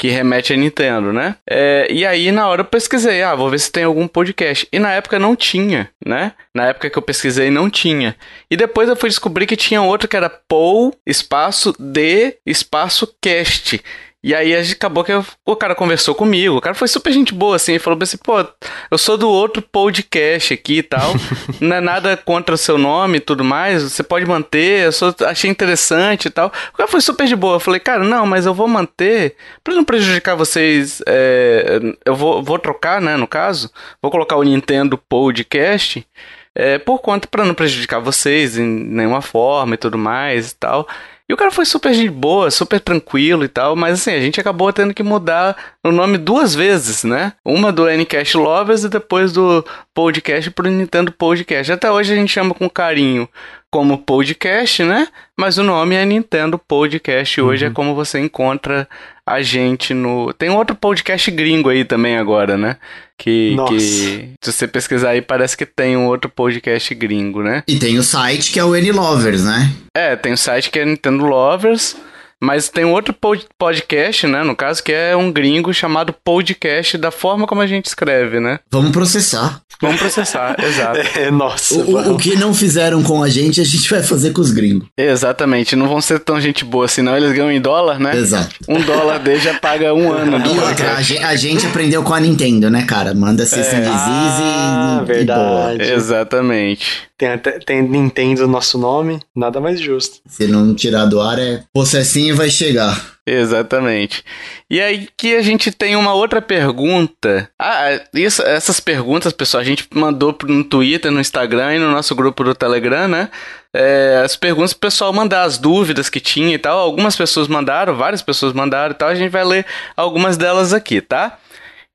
Que 0.00 0.08
remete 0.08 0.54
a 0.54 0.56
Nintendo, 0.56 1.12
né? 1.12 1.36
É, 1.46 1.86
e 1.90 2.06
aí, 2.06 2.32
na 2.32 2.48
hora 2.48 2.62
eu 2.62 2.64
pesquisei, 2.64 3.22
ah, 3.22 3.34
vou 3.34 3.50
ver 3.50 3.60
se 3.60 3.70
tem 3.70 3.84
algum 3.84 4.08
podcast. 4.08 4.66
E 4.72 4.78
na 4.78 4.92
época 4.92 5.18
não 5.18 5.36
tinha, 5.36 5.90
né? 6.02 6.32
Na 6.54 6.68
época 6.68 6.88
que 6.88 6.96
eu 6.96 7.02
pesquisei 7.02 7.50
não 7.50 7.68
tinha. 7.68 8.16
E 8.50 8.56
depois 8.56 8.88
eu 8.88 8.96
fui 8.96 9.10
descobrir 9.10 9.46
que 9.46 9.58
tinha 9.58 9.82
outro 9.82 10.08
que 10.08 10.16
era 10.16 10.30
Paul, 10.30 10.94
espaço 11.06 11.74
D, 11.78 12.38
espaço 12.46 13.14
cast. 13.20 13.78
E 14.22 14.34
aí 14.34 14.54
acabou 14.54 15.02
que 15.02 15.12
eu, 15.12 15.24
o 15.46 15.56
cara 15.56 15.74
conversou 15.74 16.14
comigo. 16.14 16.56
O 16.56 16.60
cara 16.60 16.74
foi 16.74 16.86
super 16.88 17.10
gente 17.10 17.32
boa, 17.32 17.56
assim. 17.56 17.72
Ele 17.72 17.78
falou 17.78 17.98
assim: 18.02 18.18
pô, 18.18 18.44
eu 18.90 18.98
sou 18.98 19.16
do 19.16 19.28
outro 19.28 19.62
podcast 19.62 20.52
aqui 20.52 20.78
e 20.78 20.82
tal. 20.82 21.12
não 21.58 21.76
é 21.76 21.80
nada 21.80 22.16
contra 22.18 22.54
o 22.54 22.58
seu 22.58 22.76
nome 22.76 23.16
e 23.16 23.20
tudo 23.20 23.42
mais. 23.42 23.82
Você 23.82 24.02
pode 24.02 24.26
manter. 24.26 24.84
Eu 24.84 24.92
sou, 24.92 25.14
achei 25.26 25.50
interessante 25.50 26.26
e 26.26 26.30
tal. 26.30 26.52
O 26.72 26.76
cara 26.76 26.88
foi 26.88 27.00
super 27.00 27.26
de 27.26 27.34
boa. 27.34 27.56
Eu 27.56 27.60
falei, 27.60 27.80
cara, 27.80 28.04
não, 28.04 28.26
mas 28.26 28.44
eu 28.44 28.52
vou 28.52 28.68
manter. 28.68 29.36
Pra 29.64 29.74
não 29.74 29.84
prejudicar 29.84 30.34
vocês, 30.34 31.02
é, 31.06 31.80
eu 32.04 32.14
vou, 32.14 32.42
vou 32.42 32.58
trocar, 32.58 33.00
né? 33.00 33.16
No 33.16 33.26
caso, 33.26 33.70
vou 34.02 34.10
colocar 34.10 34.36
o 34.36 34.42
Nintendo 34.42 34.98
Podcast. 34.98 36.06
É, 36.54 36.78
por 36.78 36.98
conta, 36.98 37.28
para 37.28 37.44
não 37.44 37.54
prejudicar 37.54 38.00
vocês 38.00 38.58
em 38.58 38.66
nenhuma 38.66 39.22
forma 39.22 39.74
e 39.74 39.78
tudo 39.78 39.96
mais 39.96 40.50
e 40.50 40.56
tal. 40.56 40.86
E 41.30 41.32
o 41.32 41.36
cara 41.36 41.52
foi 41.52 41.64
super 41.64 41.92
de 41.92 42.10
boa, 42.10 42.50
super 42.50 42.80
tranquilo 42.80 43.44
e 43.44 43.48
tal, 43.48 43.76
mas 43.76 44.00
assim, 44.00 44.10
a 44.10 44.20
gente 44.20 44.40
acabou 44.40 44.72
tendo 44.72 44.92
que 44.92 45.00
mudar 45.00 45.56
o 45.80 45.92
nome 45.92 46.18
duas 46.18 46.56
vezes, 46.56 47.04
né? 47.04 47.34
Uma 47.44 47.70
do 47.70 47.88
Ncast 47.88 48.36
Lovers 48.36 48.82
e 48.82 48.88
depois 48.88 49.32
do 49.32 49.64
podcast 49.94 50.50
pro 50.50 50.68
Nintendo 50.68 51.12
Podcast. 51.12 51.70
Até 51.70 51.88
hoje 51.88 52.12
a 52.12 52.16
gente 52.16 52.32
chama 52.32 52.52
com 52.52 52.68
carinho 52.68 53.28
como 53.70 53.98
podcast, 53.98 54.82
né? 54.82 55.06
Mas 55.38 55.56
o 55.56 55.62
nome 55.62 55.94
é 55.94 56.04
Nintendo 56.04 56.58
Podcast. 56.58 57.40
Hoje 57.40 57.64
é 57.64 57.68
uhum. 57.68 57.70
é 57.70 57.74
como 57.76 57.94
você 57.94 58.18
encontra 58.18 58.88
a 59.30 59.42
gente 59.42 59.94
no. 59.94 60.32
Tem 60.32 60.50
outro 60.50 60.74
podcast 60.74 61.30
gringo 61.30 61.68
aí 61.68 61.84
também 61.84 62.16
agora, 62.16 62.58
né? 62.58 62.76
Que, 63.16 63.54
que 63.68 63.80
se 63.80 64.52
você 64.52 64.66
pesquisar 64.66 65.10
aí, 65.10 65.20
parece 65.20 65.56
que 65.56 65.66
tem 65.66 65.96
um 65.96 66.06
outro 66.06 66.30
podcast 66.30 66.94
gringo, 66.94 67.42
né? 67.42 67.62
E 67.68 67.78
tem 67.78 67.98
o 67.98 68.02
site 68.02 68.50
que 68.50 68.58
é 68.58 68.64
o 68.64 68.74
N 68.74 68.90
Lovers, 68.92 69.44
né? 69.44 69.70
É, 69.94 70.16
tem 70.16 70.32
o 70.32 70.38
site 70.38 70.70
que 70.70 70.78
é 70.78 70.84
Nintendo 70.84 71.24
Lovers. 71.26 71.96
Mas 72.42 72.70
tem 72.70 72.84
outro 72.84 73.14
podcast, 73.58 74.26
né? 74.26 74.42
No 74.42 74.56
caso, 74.56 74.82
que 74.82 74.92
é 74.92 75.14
um 75.14 75.30
gringo 75.30 75.74
chamado 75.74 76.14
podcast 76.24 76.96
da 76.96 77.10
forma 77.10 77.46
como 77.46 77.60
a 77.60 77.66
gente 77.66 77.86
escreve, 77.86 78.40
né? 78.40 78.60
Vamos 78.70 78.92
processar. 78.92 79.60
Vamos 79.80 80.00
processar, 80.00 80.56
exato. 80.64 81.00
É, 81.18 81.30
nossa. 81.30 81.74
O, 81.74 81.96
o, 81.96 82.14
o, 82.14 82.16
que 82.18 82.36
não 82.36 82.54
fizeram 82.54 83.02
com 83.02 83.22
a 83.22 83.28
gente, 83.28 83.60
a 83.60 83.64
gente 83.64 83.88
vai 83.90 84.02
fazer 84.02 84.32
com 84.32 84.40
os 84.40 84.50
gringos. 84.50 84.88
Exatamente. 84.96 85.76
Não 85.76 85.86
vão 85.88 86.00
ser 86.00 86.18
tão 86.20 86.40
gente 86.40 86.64
boa 86.64 86.86
assim, 86.86 87.02
não. 87.02 87.16
Eles 87.16 87.32
ganham 87.32 87.52
em 87.52 87.60
dólar, 87.60 87.98
né? 87.98 88.16
Exato. 88.16 88.54
Um 88.68 88.80
dólar 88.80 89.18
deles 89.18 89.42
já 89.42 89.54
paga 89.54 89.92
um 89.92 90.10
ano. 90.12 90.38
E 90.38 90.58
outra, 90.58 90.92
a, 90.92 91.28
a, 91.28 91.36
gente 91.36 91.66
aprendeu 91.66 92.02
com 92.02 92.14
a 92.14 92.20
Nintendo, 92.20 92.70
né, 92.70 92.84
cara? 92.84 93.14
Manda 93.14 93.44
System 93.44 93.80
é. 93.80 93.82
Disease 93.82 94.42
ah, 94.42 95.00
e, 95.02 95.06
verdade. 95.06 95.82
E 95.82 95.86
boa. 95.86 95.94
Exatamente. 95.94 97.09
Tem, 97.20 97.36
tem 97.66 97.82
Nintendo 97.82 98.46
no 98.46 98.52
nosso 98.54 98.78
nome, 98.78 99.20
nada 99.36 99.60
mais 99.60 99.78
justo. 99.78 100.20
Se 100.26 100.46
não 100.46 100.74
tirar 100.74 101.04
do 101.04 101.20
ar, 101.20 101.38
é 101.38 101.62
processinho 101.70 102.34
vai 102.34 102.48
chegar. 102.48 102.98
Exatamente. 103.26 104.24
E 104.70 104.80
aí 104.80 105.06
que 105.14 105.36
a 105.36 105.42
gente 105.42 105.70
tem 105.70 105.96
uma 105.96 106.14
outra 106.14 106.40
pergunta. 106.40 107.50
Ah, 107.58 108.00
isso, 108.14 108.40
essas 108.42 108.80
perguntas, 108.80 109.34
pessoal, 109.34 109.60
a 109.60 109.64
gente 109.64 109.86
mandou 109.92 110.34
no 110.44 110.64
Twitter, 110.64 111.10
no 111.10 111.20
Instagram 111.20 111.74
e 111.74 111.78
no 111.78 111.90
nosso 111.90 112.14
grupo 112.14 112.42
do 112.42 112.54
Telegram, 112.54 113.06
né? 113.06 113.28
É, 113.72 114.22
as 114.24 114.34
perguntas 114.34 114.72
pro 114.72 114.88
pessoal 114.88 115.12
mandar, 115.12 115.42
as 115.42 115.58
dúvidas 115.58 116.08
que 116.08 116.20
tinha 116.20 116.54
e 116.54 116.58
tal. 116.58 116.78
Algumas 116.78 117.16
pessoas 117.16 117.48
mandaram, 117.48 117.94
várias 117.94 118.22
pessoas 118.22 118.54
mandaram 118.54 118.92
e 118.92 118.96
tal. 118.96 119.10
A 119.10 119.14
gente 119.14 119.30
vai 119.30 119.44
ler 119.44 119.66
algumas 119.94 120.38
delas 120.38 120.72
aqui, 120.72 121.02
tá? 121.02 121.38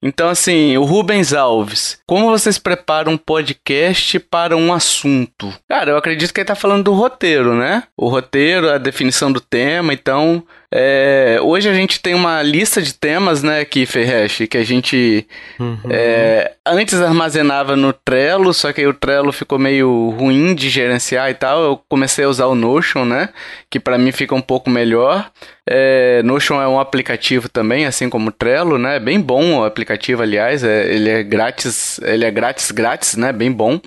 Então, 0.07 0.29
assim, 0.29 0.77
o 0.77 0.83
Rubens 0.83 1.33
Alves, 1.33 1.97
como 2.05 2.29
vocês 2.29 2.59
preparam 2.59 3.13
um 3.13 3.17
podcast 3.17 4.19
para 4.19 4.55
um 4.55 4.71
assunto? 4.71 5.51
Cara, 5.67 5.89
eu 5.89 5.97
acredito 5.97 6.31
que 6.31 6.41
ele 6.41 6.47
tá 6.47 6.53
falando 6.53 6.83
do 6.83 6.93
roteiro, 6.93 7.55
né? 7.55 7.81
O 7.97 8.07
roteiro, 8.07 8.69
a 8.69 8.77
definição 8.77 9.31
do 9.31 9.41
tema, 9.41 9.93
então 9.93 10.43
é, 10.71 11.37
hoje 11.41 11.69
a 11.69 11.73
gente 11.73 11.99
tem 11.99 12.13
uma 12.13 12.41
lista 12.41 12.81
de 12.81 12.93
temas, 12.93 13.43
né, 13.43 13.59
aqui, 13.59 13.85
Ferresh, 13.85 14.47
que 14.49 14.57
a 14.57 14.63
gente 14.63 15.27
uhum. 15.59 15.77
é, 15.89 16.53
antes 16.65 16.99
armazenava 16.99 17.75
no 17.75 17.93
Trello, 17.93 18.53
só 18.53 18.73
que 18.73 18.81
aí 18.81 18.87
o 18.87 18.93
Trello 18.93 19.31
ficou 19.31 19.59
meio 19.59 20.09
ruim 20.09 20.55
de 20.55 20.69
gerenciar 20.69 21.29
e 21.29 21.33
tal. 21.33 21.63
Eu 21.63 21.81
comecei 21.87 22.25
a 22.25 22.29
usar 22.29 22.47
o 22.47 22.55
Notion, 22.55 23.05
né, 23.05 23.29
que 23.69 23.79
para 23.79 23.97
mim 23.97 24.11
fica 24.11 24.33
um 24.33 24.41
pouco 24.41 24.69
melhor. 24.69 25.31
É, 25.67 26.21
Notion 26.23 26.61
é 26.61 26.67
um 26.67 26.79
aplicativo 26.79 27.47
também, 27.47 27.85
assim 27.85 28.09
como 28.09 28.29
o 28.29 28.33
Trello, 28.33 28.77
né, 28.77 28.99
bem 28.99 29.19
bom 29.19 29.59
o 29.59 29.65
aplicativo, 29.65 30.21
aliás, 30.21 30.63
é, 30.63 30.93
ele 30.93 31.09
é 31.09 31.23
grátis, 31.23 31.99
ele 31.99 32.25
é 32.25 32.31
grátis, 32.31 32.71
grátis, 32.71 33.15
né, 33.15 33.31
bem 33.31 33.51
bom. 33.51 33.79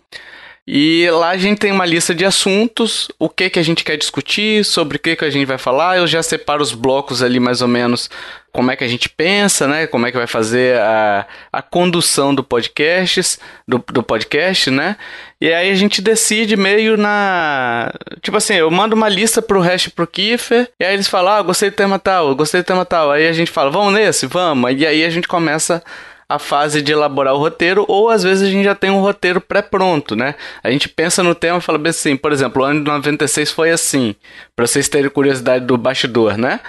E 0.71 1.09
lá 1.11 1.31
a 1.31 1.37
gente 1.39 1.61
tem 1.61 1.73
uma 1.73 1.87
lista 1.87 2.15
de 2.15 2.27
assuntos, 2.27 3.09
o 3.19 3.31
que 3.31 3.49
que 3.49 3.59
a 3.59 3.63
gente 3.63 3.83
quer 3.83 3.97
discutir, 3.97 4.63
sobre 4.67 4.99
o 4.99 5.01
que 5.01 5.17
que 5.17 5.25
a 5.25 5.31
gente 5.31 5.47
vai 5.47 5.57
falar. 5.57 5.97
Eu 5.97 6.07
já 6.07 6.23
separo 6.23 6.63
os 6.63 6.75
blocos 6.75 7.23
ali 7.23 7.41
mais 7.41 7.63
ou 7.63 7.69
menos 7.69 8.11
como 8.53 8.71
é 8.71 8.77
que 8.77 8.85
a 8.85 8.89
gente 8.89 9.09
pensa, 9.09 9.67
né? 9.67 9.87
Como 9.87 10.07
é 10.07 10.11
que 10.11 10.19
vai 10.19 10.27
fazer 10.27 10.79
a, 10.79 11.27
a 11.51 11.63
condução 11.63 12.35
do 12.35 12.45
podcast, 12.45 13.39
do, 13.67 13.83
do 13.91 14.03
podcast, 14.03 14.71
né? 14.71 14.99
E 15.41 15.51
aí 15.51 15.71
a 15.71 15.75
gente 15.75 16.03
decide 16.03 16.55
meio 16.55 16.99
na. 16.99 17.91
Tipo 18.21 18.37
assim, 18.37 18.53
eu 18.53 18.71
mando 18.71 18.95
uma 18.95 19.09
lista 19.09 19.41
pro 19.41 19.63
Hash 19.63 19.89
pro 19.89 20.07
Kiefer, 20.07 20.71
e 20.79 20.85
aí 20.85 20.93
eles 20.93 21.09
falam, 21.09 21.33
ah, 21.33 21.43
gostei 21.43 21.71
do 21.71 21.77
tema 21.77 21.99
tal, 21.99 22.35
gostei 22.37 22.61
do 22.61 22.67
tema 22.67 22.85
tal. 22.85 23.11
Aí 23.11 23.27
a 23.27 23.33
gente 23.33 23.51
fala, 23.51 23.71
vamos 23.71 23.95
nesse? 23.95 24.27
Vamos. 24.27 24.71
E 24.77 24.87
aí 24.87 25.03
a 25.03 25.09
gente 25.09 25.27
começa 25.27 25.83
fase 26.37 26.83
de 26.83 26.91
elaborar 26.91 27.35
o 27.35 27.39
roteiro, 27.39 27.85
ou 27.89 28.11
às 28.11 28.25
vezes 28.25 28.49
a 28.49 28.51
gente 28.51 28.65
já 28.65 28.75
tem 28.75 28.91
um 28.91 29.01
roteiro 29.01 29.41
pré-pronto, 29.41 30.17
né? 30.17 30.35
A 30.63 30.71
gente 30.71 30.89
pensa 30.89 31.23
no 31.23 31.35
tema 31.35 31.59
e 31.59 31.61
fala 31.61 31.79
bem 31.79 31.91
assim, 31.91 32.17
por 32.17 32.33
exemplo, 32.33 32.63
o 32.63 32.65
ano 32.65 32.81
de 32.81 32.87
96 32.87 33.53
foi 33.53 33.71
assim, 33.71 34.15
para 34.55 34.67
vocês 34.67 34.89
terem 34.89 35.09
curiosidade 35.09 35.65
do 35.65 35.79
bastidor, 35.79 36.37
né? 36.37 36.61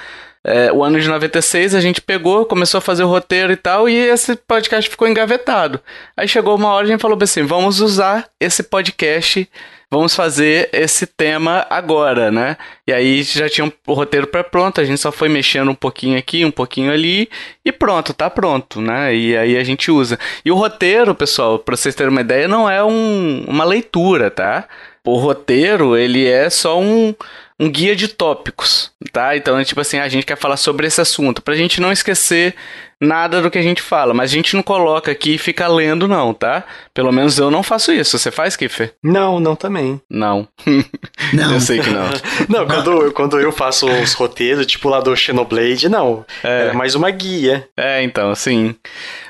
É, 0.44 0.72
o 0.72 0.84
ano 0.84 1.00
de 1.00 1.08
96 1.08 1.76
a 1.76 1.82
gente 1.82 2.02
pegou, 2.02 2.46
começou 2.46 2.78
a 2.78 2.82
fazer 2.82 3.04
o 3.04 3.08
roteiro 3.08 3.52
e 3.52 3.58
tal, 3.58 3.90
e 3.90 3.96
esse 3.96 4.36
podcast 4.36 4.90
ficou 4.90 5.08
engavetado. 5.08 5.82
Aí 6.16 6.28
chegou 6.28 6.56
uma 6.56 6.70
hora 6.70 6.86
e 6.86 6.90
a 6.90 6.92
gente 6.92 7.02
falou 7.02 7.18
assim: 7.22 7.44
vamos 7.44 7.82
usar 7.82 8.30
esse 8.40 8.64
podcast 8.64 9.50
vamos 9.92 10.16
fazer 10.16 10.70
esse 10.72 11.08
tema 11.08 11.66
agora, 11.70 12.32
né? 12.32 12.58
E 12.86 12.94
aí 12.94 13.24
já 13.24 13.50
tinha 13.50 13.72
o 13.88 13.94
roteiro 13.94 14.28
para 14.28 14.44
pronto, 14.44 14.80
a 14.80 14.86
gente 14.86 15.00
só 15.00 15.12
foi 15.12 15.28
mexendo 15.30 15.72
um 15.72 15.76
pouquinho 15.76 16.18
aqui, 16.18 16.46
um 16.46 16.52
pouquinho 16.52 16.92
ali 16.92 17.30
e 17.66 17.72
pronto, 17.72 18.14
tá 18.14 18.30
pronto, 18.30 18.80
né? 18.80 19.16
E 19.16 19.36
aí 19.36 19.58
a 19.58 19.64
gente 19.64 19.90
usa. 19.90 20.20
E 20.46 20.52
o 20.52 20.56
roteiro, 20.56 21.16
pessoal, 21.16 21.58
para 21.58 21.76
vocês 21.76 21.96
terem 21.96 22.12
uma 22.12 22.22
ideia, 22.22 22.48
não 22.48 22.70
é 22.70 22.84
um, 22.84 23.46
uma 23.48 23.64
leitura, 23.64 24.30
tá? 24.30 24.68
O 25.04 25.16
roteiro, 25.18 25.98
ele 25.98 26.28
é 26.28 26.50
só 26.50 26.80
um 26.80 27.16
um 27.60 27.70
guia 27.70 27.96
de 27.96 28.08
tópicos, 28.08 28.92
tá? 29.12 29.36
Então 29.36 29.60
é 29.60 29.66
tipo 29.66 29.82
assim, 29.82 30.00
a 30.00 30.08
gente 30.08 30.26
quer 30.26 30.38
falar 30.38 30.58
sobre 30.58 30.88
esse 30.88 31.02
assunto, 31.02 31.42
pra 31.42 31.56
gente 31.56 31.82
não 31.82 31.92
esquecer 31.92 32.56
nada 33.02 33.42
do 33.42 33.50
que 33.50 33.58
a 33.58 33.62
gente 33.62 33.82
fala, 33.82 34.14
mas 34.14 34.32
a 34.32 34.34
gente 34.34 34.56
não 34.56 34.62
coloca 34.62 35.12
aqui 35.12 35.36
e 35.36 35.38
fica 35.38 35.68
lendo, 35.68 36.08
não, 36.08 36.34
tá? 36.34 36.64
Pelo 36.94 37.12
menos 37.12 37.38
eu 37.40 37.50
não 37.50 37.64
faço 37.64 37.94
isso. 37.94 38.18
Você 38.18 38.30
faz, 38.30 38.56
Kiffer? 38.56 38.94
Não, 39.02 39.40
não 39.40 39.56
também. 39.56 40.02
Não. 40.10 40.48
Não. 41.34 41.54
eu 41.54 41.60
sei 41.60 41.80
que 41.80 41.90
não. 41.90 42.08
não, 42.50 42.66
quando, 42.66 43.12
quando 43.12 43.40
eu 43.40 43.52
faço 43.52 43.88
os 43.88 44.14
roteiros, 44.14 44.66
tipo 44.66 44.90
lá 44.90 45.00
do 45.00 45.16
Xenoblade, 45.16 45.88
não. 45.88 46.26
É. 46.44 46.70
é 46.70 46.74
mais 46.74 46.96
uma 46.96 47.12
guia. 47.12 47.68
É, 47.78 48.02
então, 48.02 48.34
sim. 48.34 48.76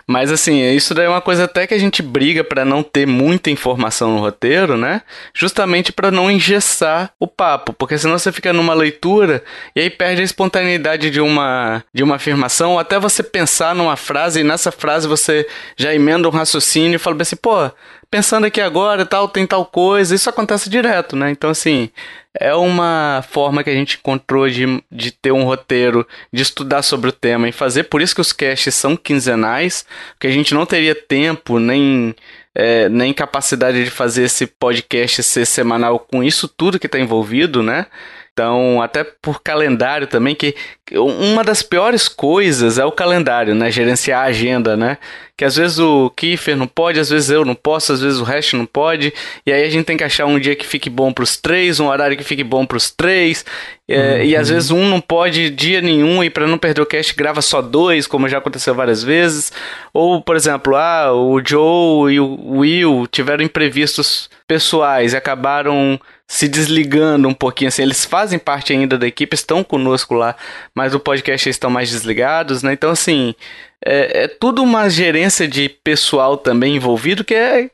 Mas 0.10 0.32
assim, 0.32 0.60
isso 0.72 0.96
daí 0.96 1.06
é 1.06 1.10
uma 1.10 1.22
coisa 1.22 1.44
até 1.44 1.68
que 1.68 1.74
a 1.76 1.78
gente 1.78 2.02
briga 2.02 2.44
para 2.44 2.66
não 2.66 2.82
ter 2.82 3.06
muita 3.06 3.52
informação 3.52 4.16
no 4.16 4.20
roteiro, 4.22 4.76
né? 4.76 5.04
Justamente 5.36 5.92
para 5.92 6.10
não 6.10 6.32
engessar 6.32 7.12
o 7.20 7.28
papo, 7.28 7.74
porque 7.74 7.96
senão 7.96 8.18
você 8.18 8.32
fica 8.32 8.52
numa 8.52 8.74
leitura 8.74 9.44
e 9.76 9.82
aí 9.82 9.90
perde 9.92 10.22
a 10.22 10.26
espontaneidade 10.26 11.12
de 11.12 11.22
uma 11.22 11.84
de 11.94 12.02
uma 12.02 12.16
afirmação, 12.16 12.72
ou 12.72 12.80
até 12.80 12.98
você 12.98 13.22
pensar 13.22 13.76
numa 13.76 13.96
frase 13.96 14.40
e 14.40 14.44
nessa 14.44 14.72
frase 14.72 15.08
você 15.08 15.48
já 15.78 15.94
emenda 15.94 16.28
um 16.28 16.32
raciocínio 16.32 16.96
e 16.96 17.00
fala 17.00 17.16
assim, 17.22 17.36
pô, 17.36 17.70
pensando 18.10 18.46
aqui 18.46 18.60
agora 18.60 19.06
tal, 19.06 19.28
tem 19.28 19.46
tal 19.46 19.66
coisa. 19.66 20.16
Isso 20.16 20.30
acontece 20.30 20.70
direto, 20.70 21.16
né? 21.16 21.32
Então, 21.32 21.50
assim, 21.50 21.90
é 22.38 22.54
uma 22.54 23.24
forma 23.30 23.64
que 23.64 23.70
a 23.70 23.74
gente 23.74 23.98
encontrou 23.98 24.50
de, 24.50 24.84
de 24.92 25.12
ter 25.12 25.32
um 25.32 25.44
roteiro, 25.44 26.08
de 26.32 26.42
estudar 26.42 26.82
sobre 26.82 27.10
o 27.10 27.14
tema 27.14 27.48
e 27.48 27.52
fazer. 27.52 27.84
Por 27.84 28.02
isso 28.02 28.16
que 28.16 28.22
os 28.22 28.34
casts 28.34 28.76
são 28.76 28.96
quinzenais, 28.96 29.86
porque 30.12 30.28
a 30.28 30.32
gente 30.32 30.54
não 30.54 30.66
teria 30.66 30.96
tempo 30.96 31.60
nem. 31.60 32.16
É, 32.56 32.90
nem 32.90 33.14
capacidade 33.14 33.86
de 33.86 33.92
fazer 33.92 34.24
esse 34.24 34.48
podcast 34.48 35.22
ser 35.22 35.46
semanal 35.46 36.00
com 36.00 36.22
isso 36.24 36.48
tudo 36.48 36.80
que 36.80 36.88
está 36.88 37.00
envolvido, 37.00 37.62
né? 37.62 37.86
Então, 38.40 38.82
até 38.82 39.04
por 39.04 39.42
calendário 39.44 40.08
também, 40.08 40.34
que 40.34 40.56
uma 40.94 41.44
das 41.44 41.62
piores 41.62 42.08
coisas 42.08 42.78
é 42.78 42.86
o 42.86 42.92
calendário, 42.92 43.54
né? 43.54 43.70
Gerenciar 43.70 44.22
a 44.22 44.28
agenda, 44.28 44.78
né? 44.78 44.98
Que 45.36 45.44
às 45.44 45.58
vezes 45.58 45.78
o 45.78 46.10
Kiefer 46.12 46.56
não 46.56 46.66
pode, 46.66 47.02
às 47.02 47.10
vezes 47.10 47.30
eu 47.30 47.44
não 47.44 47.54
posso, 47.54 47.92
às 47.92 48.00
vezes 48.00 48.18
o 48.18 48.24
resto 48.24 48.56
não 48.56 48.66
pode. 48.66 49.14
E 49.46 49.52
aí 49.52 49.66
a 49.66 49.70
gente 49.70 49.84
tem 49.84 49.98
que 49.98 50.06
achar 50.06 50.26
um 50.26 50.40
dia 50.40 50.56
que 50.56 50.66
fique 50.66 50.90
bom 50.90 51.12
para 51.12 51.24
os 51.24 51.36
três, 51.36 51.82
um 51.82 51.88
horário 51.88 52.16
que 52.16 52.24
fique 52.24 52.42
bom 52.42 52.66
para 52.66 52.78
os 52.78 52.90
três. 52.90 53.44
É, 53.90 54.20
uhum. 54.20 54.24
E 54.24 54.36
às 54.38 54.48
vezes 54.48 54.72
um 54.72 54.88
não 54.88 55.02
pode 55.02 55.50
dia 55.50 55.82
nenhum 55.82 56.24
e 56.24 56.30
para 56.30 56.48
não 56.48 56.58
perder 56.58 56.82
o 56.82 56.86
cast 56.86 57.14
grava 57.14 57.42
só 57.42 57.62
dois, 57.62 58.08
como 58.08 58.30
já 58.30 58.38
aconteceu 58.38 58.74
várias 58.74 59.04
vezes. 59.04 59.52
Ou, 59.94 60.22
por 60.22 60.38
exemplo, 60.38 60.78
ah, 60.78 61.12
o 61.14 61.42
Joe 61.46 62.14
e 62.14 62.22
o 62.22 62.60
Will 62.60 63.06
tiveram 63.12 63.44
imprevistos 63.44 64.30
pessoais 64.48 65.12
e 65.12 65.18
acabaram 65.18 66.00
se 66.30 66.48
desligando 66.48 67.28
um 67.28 67.34
pouquinho, 67.34 67.70
assim, 67.70 67.82
eles 67.82 68.06
fazem 68.06 68.38
parte 68.38 68.72
ainda 68.72 69.00
da 69.00 69.08
equipe, 69.08 69.34
estão 69.34 69.64
conosco 69.64 70.14
lá, 70.14 70.36
mas 70.76 70.94
o 70.94 71.00
podcast 71.00 71.50
estão 71.50 71.72
mais 71.72 71.90
desligados, 71.90 72.62
né? 72.62 72.72
Então, 72.72 72.92
assim, 72.92 73.34
é, 73.84 74.26
é 74.26 74.28
tudo 74.28 74.62
uma 74.62 74.88
gerência 74.92 75.48
de 75.48 75.68
pessoal 75.68 76.38
também 76.38 76.76
envolvido 76.76 77.24
que 77.24 77.34
é 77.34 77.72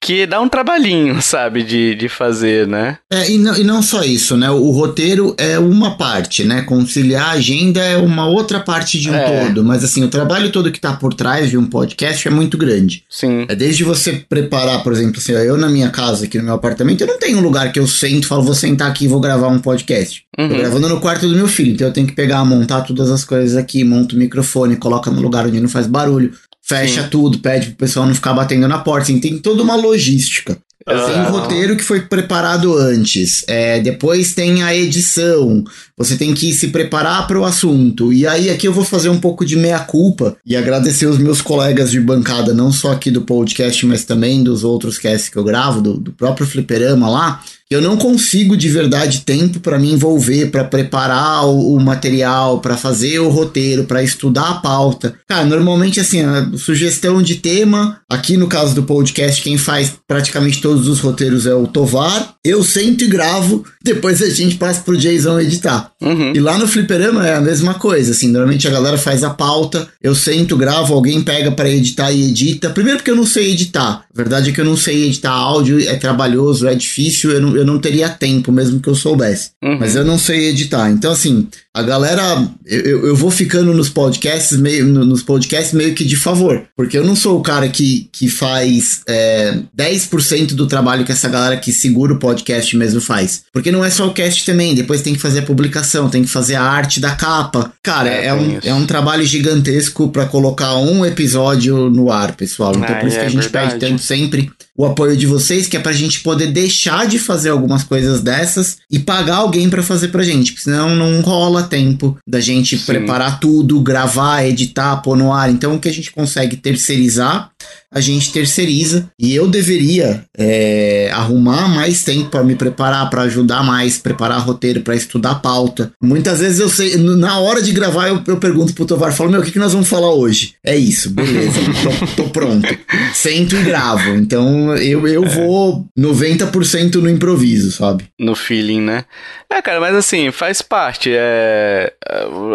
que 0.00 0.26
dá 0.26 0.40
um 0.40 0.48
trabalhinho, 0.48 1.20
sabe, 1.22 1.62
de, 1.62 1.94
de 1.94 2.08
fazer, 2.08 2.66
né? 2.66 2.98
É, 3.10 3.30
e 3.30 3.38
não, 3.38 3.56
e 3.56 3.64
não 3.64 3.82
só 3.82 4.02
isso, 4.02 4.36
né? 4.36 4.50
O 4.50 4.70
roteiro 4.70 5.34
é 5.36 5.58
uma 5.58 5.96
parte, 5.96 6.44
né? 6.44 6.62
Conciliar 6.62 7.28
a 7.28 7.32
agenda 7.32 7.82
é 7.82 7.96
uma 7.96 8.26
outra 8.26 8.60
parte 8.60 8.98
de 8.98 9.10
um 9.10 9.14
é. 9.14 9.46
todo. 9.46 9.64
Mas 9.64 9.84
assim, 9.84 10.02
o 10.04 10.08
trabalho 10.08 10.50
todo 10.50 10.70
que 10.70 10.80
tá 10.80 10.92
por 10.94 11.14
trás 11.14 11.50
de 11.50 11.58
um 11.58 11.66
podcast 11.66 12.26
é 12.26 12.30
muito 12.30 12.56
grande. 12.56 13.04
Sim. 13.08 13.46
É 13.48 13.54
desde 13.54 13.84
você 13.84 14.24
preparar, 14.28 14.82
por 14.82 14.92
exemplo, 14.92 15.18
assim, 15.18 15.32
eu 15.32 15.56
na 15.56 15.68
minha 15.68 15.90
casa, 15.90 16.24
aqui 16.24 16.38
no 16.38 16.44
meu 16.44 16.54
apartamento, 16.54 17.00
eu 17.00 17.06
não 17.06 17.18
tenho 17.18 17.38
um 17.38 17.42
lugar 17.42 17.72
que 17.72 17.78
eu 17.78 17.86
sento 17.86 18.24
e 18.24 18.26
falo, 18.26 18.42
vou 18.42 18.54
sentar 18.54 18.88
aqui 18.88 19.04
e 19.04 19.08
vou 19.08 19.20
gravar 19.20 19.48
um 19.48 19.58
podcast. 19.58 20.22
Uhum. 20.38 20.48
Tô 20.48 20.56
gravando 20.56 20.88
no 20.88 21.00
quarto 21.00 21.28
do 21.28 21.34
meu 21.34 21.48
filho, 21.48 21.72
então 21.72 21.88
eu 21.88 21.92
tenho 21.92 22.06
que 22.06 22.14
pegar, 22.14 22.44
montar 22.44 22.82
todas 22.82 23.10
as 23.10 23.24
coisas 23.24 23.56
aqui, 23.56 23.82
monto 23.82 24.14
o 24.14 24.18
microfone, 24.18 24.76
coloca 24.76 25.10
no 25.10 25.20
lugar 25.20 25.46
onde 25.46 25.60
não 25.60 25.68
faz 25.68 25.86
barulho, 25.86 26.32
fecha 26.68 27.04
Sim. 27.04 27.08
tudo, 27.08 27.38
pede 27.38 27.68
pro 27.68 27.76
pessoal 27.76 28.06
não 28.06 28.14
ficar 28.14 28.34
batendo 28.34 28.68
na 28.68 28.78
porta. 28.78 29.04
Assim, 29.04 29.18
tem 29.18 29.38
toda 29.38 29.62
uma 29.62 29.74
logística. 29.74 30.58
Tem 30.84 31.20
um 31.20 31.30
roteiro 31.30 31.76
que 31.76 31.84
foi 31.84 32.02
preparado 32.02 32.74
antes. 32.74 33.44
É, 33.46 33.78
depois 33.78 34.32
tem 34.32 34.62
a 34.62 34.74
edição. 34.74 35.62
Você 35.96 36.16
tem 36.16 36.32
que 36.32 36.50
se 36.52 36.68
preparar 36.68 37.26
para 37.26 37.38
o 37.38 37.44
assunto. 37.44 38.10
E 38.10 38.26
aí, 38.26 38.48
aqui 38.48 38.66
eu 38.66 38.72
vou 38.72 38.84
fazer 38.84 39.10
um 39.10 39.18
pouco 39.18 39.44
de 39.44 39.54
meia-culpa 39.54 40.36
e 40.46 40.56
agradecer 40.56 41.04
os 41.06 41.18
meus 41.18 41.42
colegas 41.42 41.90
de 41.90 42.00
bancada, 42.00 42.54
não 42.54 42.72
só 42.72 42.92
aqui 42.92 43.10
do 43.10 43.22
podcast, 43.22 43.84
mas 43.84 44.04
também 44.04 44.42
dos 44.42 44.64
outros 44.64 44.96
casts 44.96 45.28
que 45.28 45.36
eu 45.36 45.44
gravo, 45.44 45.82
do, 45.82 45.94
do 45.94 46.12
próprio 46.12 46.46
Fliperama 46.46 47.08
lá 47.08 47.42
eu 47.70 47.82
não 47.82 47.98
consigo 47.98 48.56
de 48.56 48.68
verdade 48.68 49.20
tempo 49.20 49.60
para 49.60 49.78
me 49.78 49.92
envolver, 49.92 50.50
para 50.50 50.64
preparar 50.64 51.46
o, 51.46 51.74
o 51.74 51.80
material, 51.80 52.60
para 52.60 52.78
fazer 52.78 53.18
o 53.18 53.28
roteiro, 53.28 53.84
para 53.84 54.02
estudar 54.02 54.48
a 54.48 54.54
pauta. 54.54 55.14
Cara, 55.28 55.44
normalmente 55.44 56.00
assim, 56.00 56.22
a 56.22 56.50
sugestão 56.56 57.22
de 57.22 57.36
tema, 57.36 58.00
aqui 58.08 58.38
no 58.38 58.46
caso 58.46 58.74
do 58.74 58.82
podcast, 58.82 59.42
quem 59.42 59.58
faz 59.58 59.92
praticamente 60.06 60.62
todos 60.62 60.88
os 60.88 61.00
roteiros 61.00 61.46
é 61.46 61.54
o 61.54 61.66
Tovar. 61.66 62.36
Eu 62.42 62.64
sento 62.64 63.04
e 63.04 63.06
gravo, 63.06 63.62
depois 63.84 64.22
a 64.22 64.30
gente 64.30 64.56
passa 64.56 64.80
pro 64.80 64.96
Jason 64.96 65.38
editar. 65.38 65.92
Uhum. 66.00 66.32
E 66.34 66.40
lá 66.40 66.56
no 66.56 66.66
Fliperama 66.66 67.26
é 67.26 67.34
a 67.34 67.40
mesma 67.40 67.74
coisa, 67.74 68.12
assim, 68.12 68.28
normalmente 68.28 68.66
a 68.66 68.70
galera 68.70 68.96
faz 68.96 69.22
a 69.22 69.30
pauta, 69.30 69.86
eu 70.02 70.14
sento, 70.14 70.56
gravo, 70.56 70.94
alguém 70.94 71.20
pega 71.20 71.50
para 71.50 71.68
editar 71.68 72.10
e 72.10 72.30
edita. 72.30 72.70
Primeiro 72.70 72.98
porque 72.98 73.10
eu 73.10 73.16
não 73.16 73.26
sei 73.26 73.52
editar. 73.52 74.04
A 74.10 74.16
verdade 74.16 74.50
é 74.50 74.52
que 74.52 74.60
eu 74.60 74.64
não 74.64 74.76
sei 74.76 75.06
editar 75.06 75.32
áudio, 75.32 75.86
é 75.86 75.96
trabalhoso, 75.96 76.66
é 76.66 76.74
difícil, 76.74 77.30
eu 77.30 77.40
não, 77.40 77.57
eu 77.58 77.64
não 77.64 77.78
teria 77.78 78.08
tempo 78.08 78.50
mesmo 78.50 78.80
que 78.80 78.88
eu 78.88 78.94
soubesse. 78.94 79.50
Uhum. 79.62 79.78
Mas 79.78 79.96
eu 79.96 80.04
não 80.04 80.18
sei 80.18 80.48
editar. 80.48 80.90
Então, 80.90 81.12
assim, 81.12 81.48
a 81.78 81.82
galera, 81.82 82.48
eu, 82.66 83.06
eu 83.06 83.14
vou 83.14 83.30
ficando 83.30 83.72
nos 83.72 83.88
podcasts 83.88 84.58
meio, 84.58 84.84
nos 84.84 85.22
podcasts 85.22 85.72
meio 85.72 85.94
que 85.94 86.04
de 86.04 86.16
favor. 86.16 86.64
Porque 86.76 86.98
eu 86.98 87.04
não 87.04 87.14
sou 87.14 87.38
o 87.38 87.42
cara 87.42 87.68
que, 87.68 88.08
que 88.12 88.28
faz 88.28 89.02
é, 89.08 89.56
10% 89.76 90.54
do 90.54 90.66
trabalho 90.66 91.04
que 91.04 91.12
essa 91.12 91.28
galera 91.28 91.56
que 91.56 91.72
segura 91.72 92.14
o 92.14 92.18
podcast 92.18 92.76
mesmo 92.76 93.00
faz. 93.00 93.42
Porque 93.52 93.70
não 93.70 93.84
é 93.84 93.90
só 93.90 94.08
o 94.08 94.12
cast 94.12 94.44
também, 94.44 94.74
depois 94.74 95.02
tem 95.02 95.14
que 95.14 95.20
fazer 95.20 95.40
a 95.40 95.42
publicação, 95.42 96.10
tem 96.10 96.24
que 96.24 96.28
fazer 96.28 96.56
a 96.56 96.62
arte 96.62 96.98
da 96.98 97.12
capa. 97.12 97.72
Cara, 97.80 98.08
é, 98.08 98.26
é 98.26 98.34
um, 98.34 98.58
é 98.64 98.74
um 98.74 98.84
trabalho 98.84 99.24
gigantesco 99.24 100.08
para 100.08 100.26
colocar 100.26 100.76
um 100.78 101.06
episódio 101.06 101.88
no 101.88 102.10
ar, 102.10 102.34
pessoal. 102.34 102.72
Então 102.74 102.96
ah, 102.96 102.98
por 102.98 103.08
isso 103.08 103.18
é, 103.18 103.20
que 103.20 103.26
a 103.26 103.30
gente 103.30 103.42
verdade. 103.42 103.74
pede 103.74 103.86
tanto 103.86 104.02
sempre 104.02 104.50
o 104.76 104.84
apoio 104.84 105.16
de 105.16 105.26
vocês, 105.26 105.66
que 105.66 105.76
é 105.76 105.80
pra 105.80 105.92
gente 105.92 106.20
poder 106.20 106.48
deixar 106.48 107.06
de 107.06 107.18
fazer 107.18 107.50
algumas 107.50 107.82
coisas 107.82 108.20
dessas 108.20 108.78
e 108.90 108.98
pagar 108.98 109.36
alguém 109.36 109.68
para 109.68 109.82
fazer 109.82 110.08
pra 110.08 110.22
gente, 110.22 110.52
porque 110.52 110.64
senão 110.64 110.94
não 110.94 111.20
rola 111.20 111.64
tempo 111.68 112.16
da 112.26 112.40
gente 112.40 112.78
Sim. 112.78 112.84
preparar 112.84 113.40
tudo, 113.40 113.80
gravar, 113.80 114.44
editar, 114.44 114.96
pôr 114.98 115.16
no 115.16 115.32
ar. 115.32 115.50
Então 115.50 115.74
o 115.74 115.80
que 115.80 115.88
a 115.88 115.92
gente 115.92 116.10
consegue 116.10 116.56
terceirizar 116.56 117.50
a 117.90 118.00
gente 118.00 118.32
terceiriza 118.32 119.10
e 119.18 119.34
eu 119.34 119.48
deveria 119.48 120.22
é, 120.36 121.10
arrumar 121.12 121.68
mais 121.68 122.04
tempo 122.04 122.28
para 122.28 122.44
me 122.44 122.54
preparar, 122.54 123.08
para 123.08 123.22
ajudar 123.22 123.64
mais, 123.64 123.96
preparar 123.96 124.40
roteiro, 124.40 124.82
para 124.82 124.94
estudar 124.94 125.36
pauta. 125.36 125.90
Muitas 126.00 126.40
vezes 126.40 126.60
eu 126.60 126.68
sei, 126.68 126.96
na 126.96 127.38
hora 127.38 127.62
de 127.62 127.72
gravar 127.72 128.08
eu, 128.08 128.22
eu 128.26 128.36
pergunto 128.36 128.74
pro 128.74 128.84
Tovar, 128.84 129.12
falo, 129.12 129.30
meu, 129.30 129.40
o 129.40 129.42
que, 129.42 129.52
que 129.52 129.58
nós 129.58 129.72
vamos 129.72 129.88
falar 129.88 130.12
hoje? 130.12 130.54
É 130.62 130.76
isso, 130.76 131.10
beleza, 131.10 131.58
tô, 132.14 132.24
tô, 132.24 132.28
pronto. 132.30 132.68
Sento 133.14 133.56
e 133.56 133.62
gravo. 133.62 134.10
Então 134.10 134.76
eu, 134.76 135.08
eu 135.08 135.24
é. 135.24 135.28
vou 135.28 135.86
90% 135.98 136.96
no 136.96 137.08
improviso, 137.08 137.72
sabe? 137.72 138.04
No 138.18 138.34
feeling, 138.34 138.82
né? 138.82 139.04
É, 139.50 139.62
cara, 139.62 139.80
mas 139.80 139.94
assim, 139.94 140.30
faz 140.30 140.60
parte. 140.60 141.10
É, 141.10 141.47
é 141.48 141.92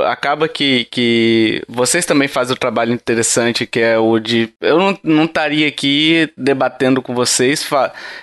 acaba 0.06 0.48
que, 0.48 0.86
que 0.86 1.64
vocês 1.68 2.06
também 2.06 2.28
fazem 2.28 2.54
o 2.54 2.60
trabalho 2.60 2.94
interessante 2.94 3.66
que 3.66 3.80
é 3.80 3.98
o 3.98 4.20
de. 4.20 4.50
Eu 4.62 4.78
não, 4.78 5.00
não 5.04 5.26
estaria 5.26 5.68
aqui 5.68 6.30
debatendo 6.38 7.02
com 7.02 7.14
vocês, 7.14 7.68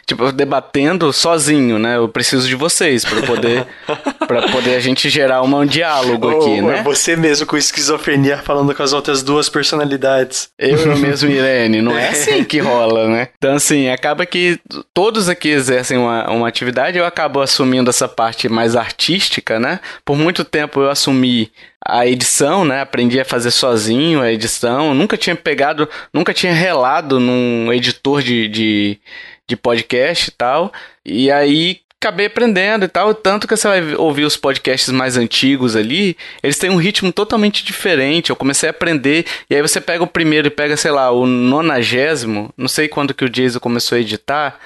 tipo, 0.07 0.33
debatendo 0.33 1.12
sozinho, 1.12 1.79
né? 1.79 1.97
Eu 1.97 2.09
preciso 2.09 2.49
de 2.49 2.55
vocês 2.55 3.05
para 3.05 3.23
poder 3.23 3.66
para 4.27 4.43
poder 4.49 4.77
a 4.77 4.81
gente 4.81 5.09
gerar 5.09 5.43
um 5.43 5.66
diálogo 5.66 6.29
aqui, 6.29 6.61
né? 6.61 6.83
Você 6.83 7.16
mesmo 7.16 7.47
com 7.47 7.57
esquizofrenia 7.57 8.39
falando 8.39 8.75
com 8.75 8.83
as 8.83 8.93
outras 8.93 9.23
duas 9.23 9.49
personalidades. 9.49 10.49
Eu 10.59 10.97
mesmo, 10.97 11.31
Irene, 11.31 11.83
não 11.83 11.97
é 11.97 12.09
assim 12.11 12.45
que 12.45 12.59
rola, 12.59 13.09
né? 13.09 13.29
Então, 13.37 13.55
assim, 13.55 13.89
acaba 13.89 14.25
que 14.25 14.59
todos 14.95 15.29
aqui 15.29 15.49
exercem 15.49 15.99
uma, 15.99 16.31
uma 16.31 16.49
atividade, 16.49 16.99
eu 16.99 17.05
acabo 17.05 17.41
assumindo 17.41 17.91
essa 17.91 18.09
parte 18.09 18.49
mais 18.49 18.77
artística, 18.77 19.59
né? 19.59 19.81
Por 20.05 20.16
muito 20.16 20.45
tempo 20.45 20.59
eu 20.74 20.90
assumi 20.90 21.50
a 21.84 22.06
edição, 22.06 22.64
né? 22.64 22.80
Aprendi 22.80 23.20
a 23.20 23.24
fazer 23.24 23.50
sozinho 23.50 24.20
a 24.20 24.32
edição. 24.32 24.94
Nunca 24.94 25.16
tinha 25.16 25.36
pegado, 25.36 25.88
nunca 26.12 26.34
tinha 26.34 26.52
relado 26.52 27.18
num 27.18 27.72
editor 27.72 28.22
de, 28.22 28.48
de, 28.48 28.98
de 29.46 29.56
podcast 29.56 30.28
e 30.28 30.32
tal. 30.32 30.72
E 31.04 31.30
aí 31.30 31.80
acabei 32.02 32.26
aprendendo 32.26 32.86
e 32.86 32.88
tal. 32.88 33.14
Tanto 33.14 33.46
que 33.46 33.54
você 33.54 33.68
vai 33.68 33.94
ouvir 33.94 34.24
os 34.24 34.36
podcasts 34.36 34.88
mais 34.90 35.18
antigos 35.18 35.76
ali, 35.76 36.16
eles 36.42 36.58
têm 36.58 36.70
um 36.70 36.76
ritmo 36.76 37.12
totalmente 37.12 37.62
diferente. 37.62 38.30
Eu 38.30 38.36
comecei 38.36 38.68
a 38.68 38.70
aprender, 38.70 39.26
e 39.48 39.54
aí 39.54 39.61
você 39.61 39.80
pega 39.80 40.02
o 40.02 40.06
primeiro 40.06 40.48
e 40.48 40.50
pega, 40.50 40.76
sei 40.76 40.90
lá, 40.90 41.11
o 41.11 41.26
nonagésimo. 41.26 42.52
Não 42.56 42.68
sei 42.68 42.88
quando 42.88 43.12
que 43.12 43.24
o 43.24 43.28
Jason 43.28 43.61
começou 43.61 43.96
a 43.96 44.00
editar. 44.00 44.58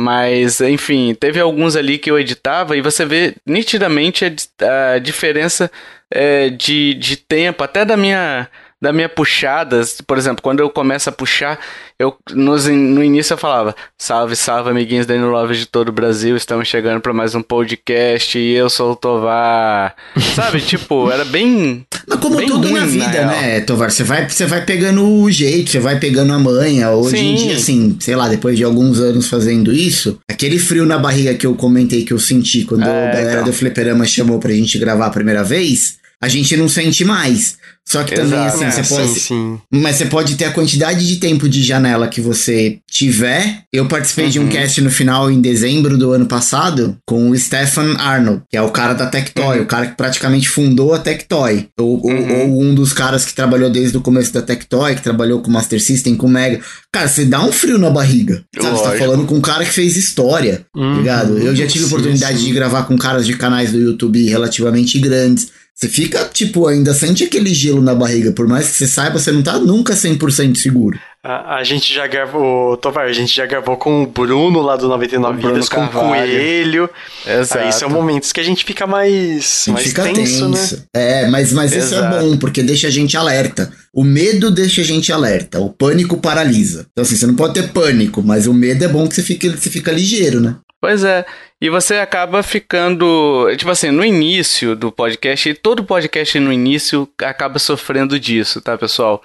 Mas, 0.00 0.60
enfim, 0.60 1.12
teve 1.12 1.40
alguns 1.40 1.74
ali 1.74 1.98
que 1.98 2.08
eu 2.08 2.16
editava 2.16 2.76
e 2.76 2.80
você 2.80 3.04
vê 3.04 3.34
nitidamente 3.44 4.24
a, 4.24 4.92
a 4.92 4.98
diferença 5.00 5.68
é, 6.08 6.50
de, 6.50 6.94
de 6.94 7.16
tempo, 7.16 7.64
até 7.64 7.84
da 7.84 7.96
minha 7.96 8.48
da 8.80 8.92
minha 8.92 9.08
puxada, 9.08 9.80
por 10.06 10.16
exemplo, 10.16 10.40
quando 10.40 10.60
eu 10.60 10.70
começo 10.70 11.08
a 11.08 11.12
puxar, 11.12 11.58
eu 11.98 12.14
nos, 12.30 12.66
no 12.66 13.02
início 13.02 13.34
eu 13.34 13.38
falava: 13.38 13.74
Salve, 13.98 14.36
salve, 14.36 14.70
amiguinhos 14.70 15.04
da 15.04 15.14
Love 15.14 15.56
de 15.56 15.66
todo 15.66 15.88
o 15.88 15.92
Brasil, 15.92 16.36
estamos 16.36 16.68
chegando 16.68 17.00
para 17.00 17.12
mais 17.12 17.34
um 17.34 17.42
podcast 17.42 18.38
e 18.38 18.52
eu 18.52 18.70
sou 18.70 18.92
o 18.92 18.96
Tovar. 18.96 19.96
Sabe, 20.36 20.60
tipo, 20.60 21.10
era 21.10 21.24
bem. 21.24 21.84
Mas 22.06 22.20
como 22.20 22.36
bem 22.36 22.46
tudo 22.46 22.68
ruim, 22.68 22.80
na 22.80 22.86
vida, 22.86 23.26
na 23.26 23.32
né, 23.32 23.60
Tovar? 23.62 23.90
Você 23.90 24.04
vai, 24.04 24.28
você 24.28 24.46
vai 24.46 24.64
pegando 24.64 25.04
o 25.04 25.28
jeito, 25.28 25.70
você 25.70 25.80
vai 25.80 25.98
pegando 25.98 26.32
a 26.32 26.38
manha. 26.38 26.90
Hoje 26.90 27.16
Sim. 27.16 27.32
em 27.32 27.34
dia, 27.34 27.56
assim, 27.56 27.96
sei 27.98 28.14
lá, 28.14 28.28
depois 28.28 28.56
de 28.56 28.62
alguns 28.62 29.00
anos 29.00 29.28
fazendo 29.28 29.72
isso, 29.72 30.20
aquele 30.28 30.58
frio 30.58 30.86
na 30.86 30.98
barriga 30.98 31.34
que 31.34 31.46
eu 31.46 31.56
comentei 31.56 32.04
que 32.04 32.12
eu 32.12 32.18
senti 32.18 32.64
quando 32.64 32.84
é, 32.84 33.08
a 33.08 33.12
galera 33.12 33.32
então. 33.32 33.44
do 33.44 33.52
Fliperama 33.52 34.04
chamou 34.04 34.38
pra 34.38 34.52
gente 34.52 34.78
gravar 34.78 35.06
a 35.06 35.10
primeira 35.10 35.42
vez 35.42 35.98
a 36.20 36.28
gente 36.28 36.56
não 36.56 36.68
sente 36.68 37.04
mais. 37.04 37.56
Só 37.88 38.04
que 38.04 38.14
também, 38.14 38.38
Exato, 38.38 38.64
assim, 38.64 38.82
você 38.82 38.94
pode. 38.94 39.08
Sim, 39.08 39.18
sim. 39.20 39.58
Mas 39.72 39.96
você 39.96 40.04
pode 40.04 40.34
ter 40.36 40.44
a 40.44 40.52
quantidade 40.52 41.06
de 41.06 41.16
tempo 41.16 41.48
de 41.48 41.62
janela 41.62 42.06
que 42.06 42.20
você 42.20 42.80
tiver. 42.90 43.62
Eu 43.72 43.86
participei 43.86 44.26
uhum. 44.26 44.30
de 44.30 44.38
um 44.40 44.42
uhum. 44.42 44.48
cast 44.50 44.80
no 44.82 44.90
final, 44.90 45.30
em 45.30 45.40
dezembro 45.40 45.96
do 45.96 46.12
ano 46.12 46.26
passado, 46.26 46.98
com 47.06 47.30
o 47.30 47.38
Stefan 47.38 47.94
Arnold, 47.94 48.42
que 48.50 48.58
é 48.58 48.62
o 48.62 48.70
cara 48.70 48.92
da 48.92 49.06
Tectoy, 49.06 49.56
uhum. 49.56 49.62
o 49.62 49.66
cara 49.66 49.86
que 49.86 49.96
praticamente 49.96 50.50
fundou 50.50 50.92
a 50.92 50.98
Tectoy. 50.98 51.68
Ou, 51.78 52.04
uhum. 52.04 52.40
ou, 52.40 52.62
um 52.62 52.74
dos 52.74 52.92
caras 52.92 53.24
que 53.24 53.32
trabalhou 53.32 53.70
desde 53.70 53.96
o 53.96 54.02
começo 54.02 54.34
da 54.34 54.42
Tectoy, 54.42 54.94
que 54.94 55.02
trabalhou 55.02 55.40
com 55.40 55.50
Master 55.50 55.82
System, 55.82 56.14
com 56.14 56.28
Mega. 56.28 56.60
Cara, 56.92 57.08
você 57.08 57.24
dá 57.24 57.42
um 57.42 57.50
frio 57.50 57.78
na 57.78 57.88
barriga. 57.88 58.44
Sabe? 58.54 58.76
Você 58.76 58.82
tá 58.82 58.98
falando 58.98 59.24
com 59.24 59.36
um 59.36 59.40
cara 59.40 59.64
que 59.64 59.72
fez 59.72 59.96
história, 59.96 60.66
uhum. 60.76 60.98
ligado? 60.98 61.38
Eu 61.38 61.56
já 61.56 61.66
tive 61.66 61.84
sim, 61.84 61.90
oportunidade 61.90 62.38
sim. 62.38 62.44
de 62.44 62.52
gravar 62.52 62.82
com 62.82 62.98
caras 62.98 63.24
de 63.24 63.34
canais 63.34 63.72
do 63.72 63.78
YouTube 63.78 64.28
relativamente 64.28 64.98
grandes. 64.98 65.48
Você 65.78 65.88
fica, 65.88 66.24
tipo, 66.24 66.66
ainda 66.66 66.92
sente 66.92 67.22
aquele 67.22 67.54
gelo 67.54 67.80
na 67.80 67.94
barriga. 67.94 68.32
Por 68.32 68.48
mais 68.48 68.68
que 68.68 68.74
você 68.74 68.86
saiba, 68.88 69.16
você 69.16 69.30
não 69.30 69.44
tá 69.44 69.60
nunca 69.60 69.94
100% 69.94 70.56
seguro. 70.56 70.98
A, 71.22 71.58
a 71.58 71.62
gente 71.62 71.94
já 71.94 72.04
gravou, 72.08 72.76
Tovar, 72.76 73.06
a 73.06 73.12
gente 73.12 73.36
já 73.36 73.46
gravou 73.46 73.76
com 73.76 74.02
o 74.02 74.06
Bruno 74.06 74.60
lá 74.60 74.74
do 74.74 74.88
99 74.88 75.38
o 75.38 75.48
Vidas, 75.48 75.68
com 75.68 75.84
o 75.84 75.88
Coelho. 75.88 76.90
Exato. 77.24 77.64
Aí 77.64 77.72
são 77.72 77.88
momentos 77.88 78.32
que 78.32 78.40
a 78.40 78.42
gente 78.42 78.64
fica 78.64 78.88
mais, 78.88 79.66
mais 79.68 79.86
fica 79.86 80.02
tenso, 80.02 80.48
né? 80.48 80.58
tenso, 80.58 80.76
né? 80.76 80.82
É, 80.92 81.28
mas, 81.28 81.52
mas 81.52 81.72
isso 81.72 81.94
é 81.94 82.10
bom, 82.10 82.36
porque 82.38 82.60
deixa 82.60 82.88
a 82.88 82.90
gente 82.90 83.16
alerta. 83.16 83.72
O 83.94 84.02
medo 84.02 84.50
deixa 84.50 84.80
a 84.80 84.84
gente 84.84 85.12
alerta, 85.12 85.60
o 85.60 85.70
pânico 85.70 86.16
paralisa. 86.16 86.86
Então, 86.90 87.02
assim, 87.02 87.14
você 87.14 87.26
não 87.26 87.36
pode 87.36 87.54
ter 87.54 87.68
pânico, 87.68 88.20
mas 88.20 88.48
o 88.48 88.54
medo 88.54 88.84
é 88.84 88.88
bom 88.88 89.06
que 89.06 89.14
você 89.14 89.22
fica, 89.22 89.48
você 89.48 89.70
fica 89.70 89.92
ligeiro, 89.92 90.40
né? 90.40 90.56
Pois 90.80 91.02
é. 91.04 91.24
E 91.60 91.68
você 91.68 91.96
acaba 91.96 92.42
ficando. 92.42 93.48
Tipo 93.56 93.70
assim, 93.70 93.90
no 93.90 94.04
início 94.04 94.76
do 94.76 94.92
podcast, 94.92 95.48
e 95.48 95.54
todo 95.54 95.84
podcast 95.84 96.38
no 96.38 96.52
início 96.52 97.08
acaba 97.18 97.58
sofrendo 97.58 98.18
disso, 98.18 98.60
tá, 98.60 98.78
pessoal? 98.78 99.22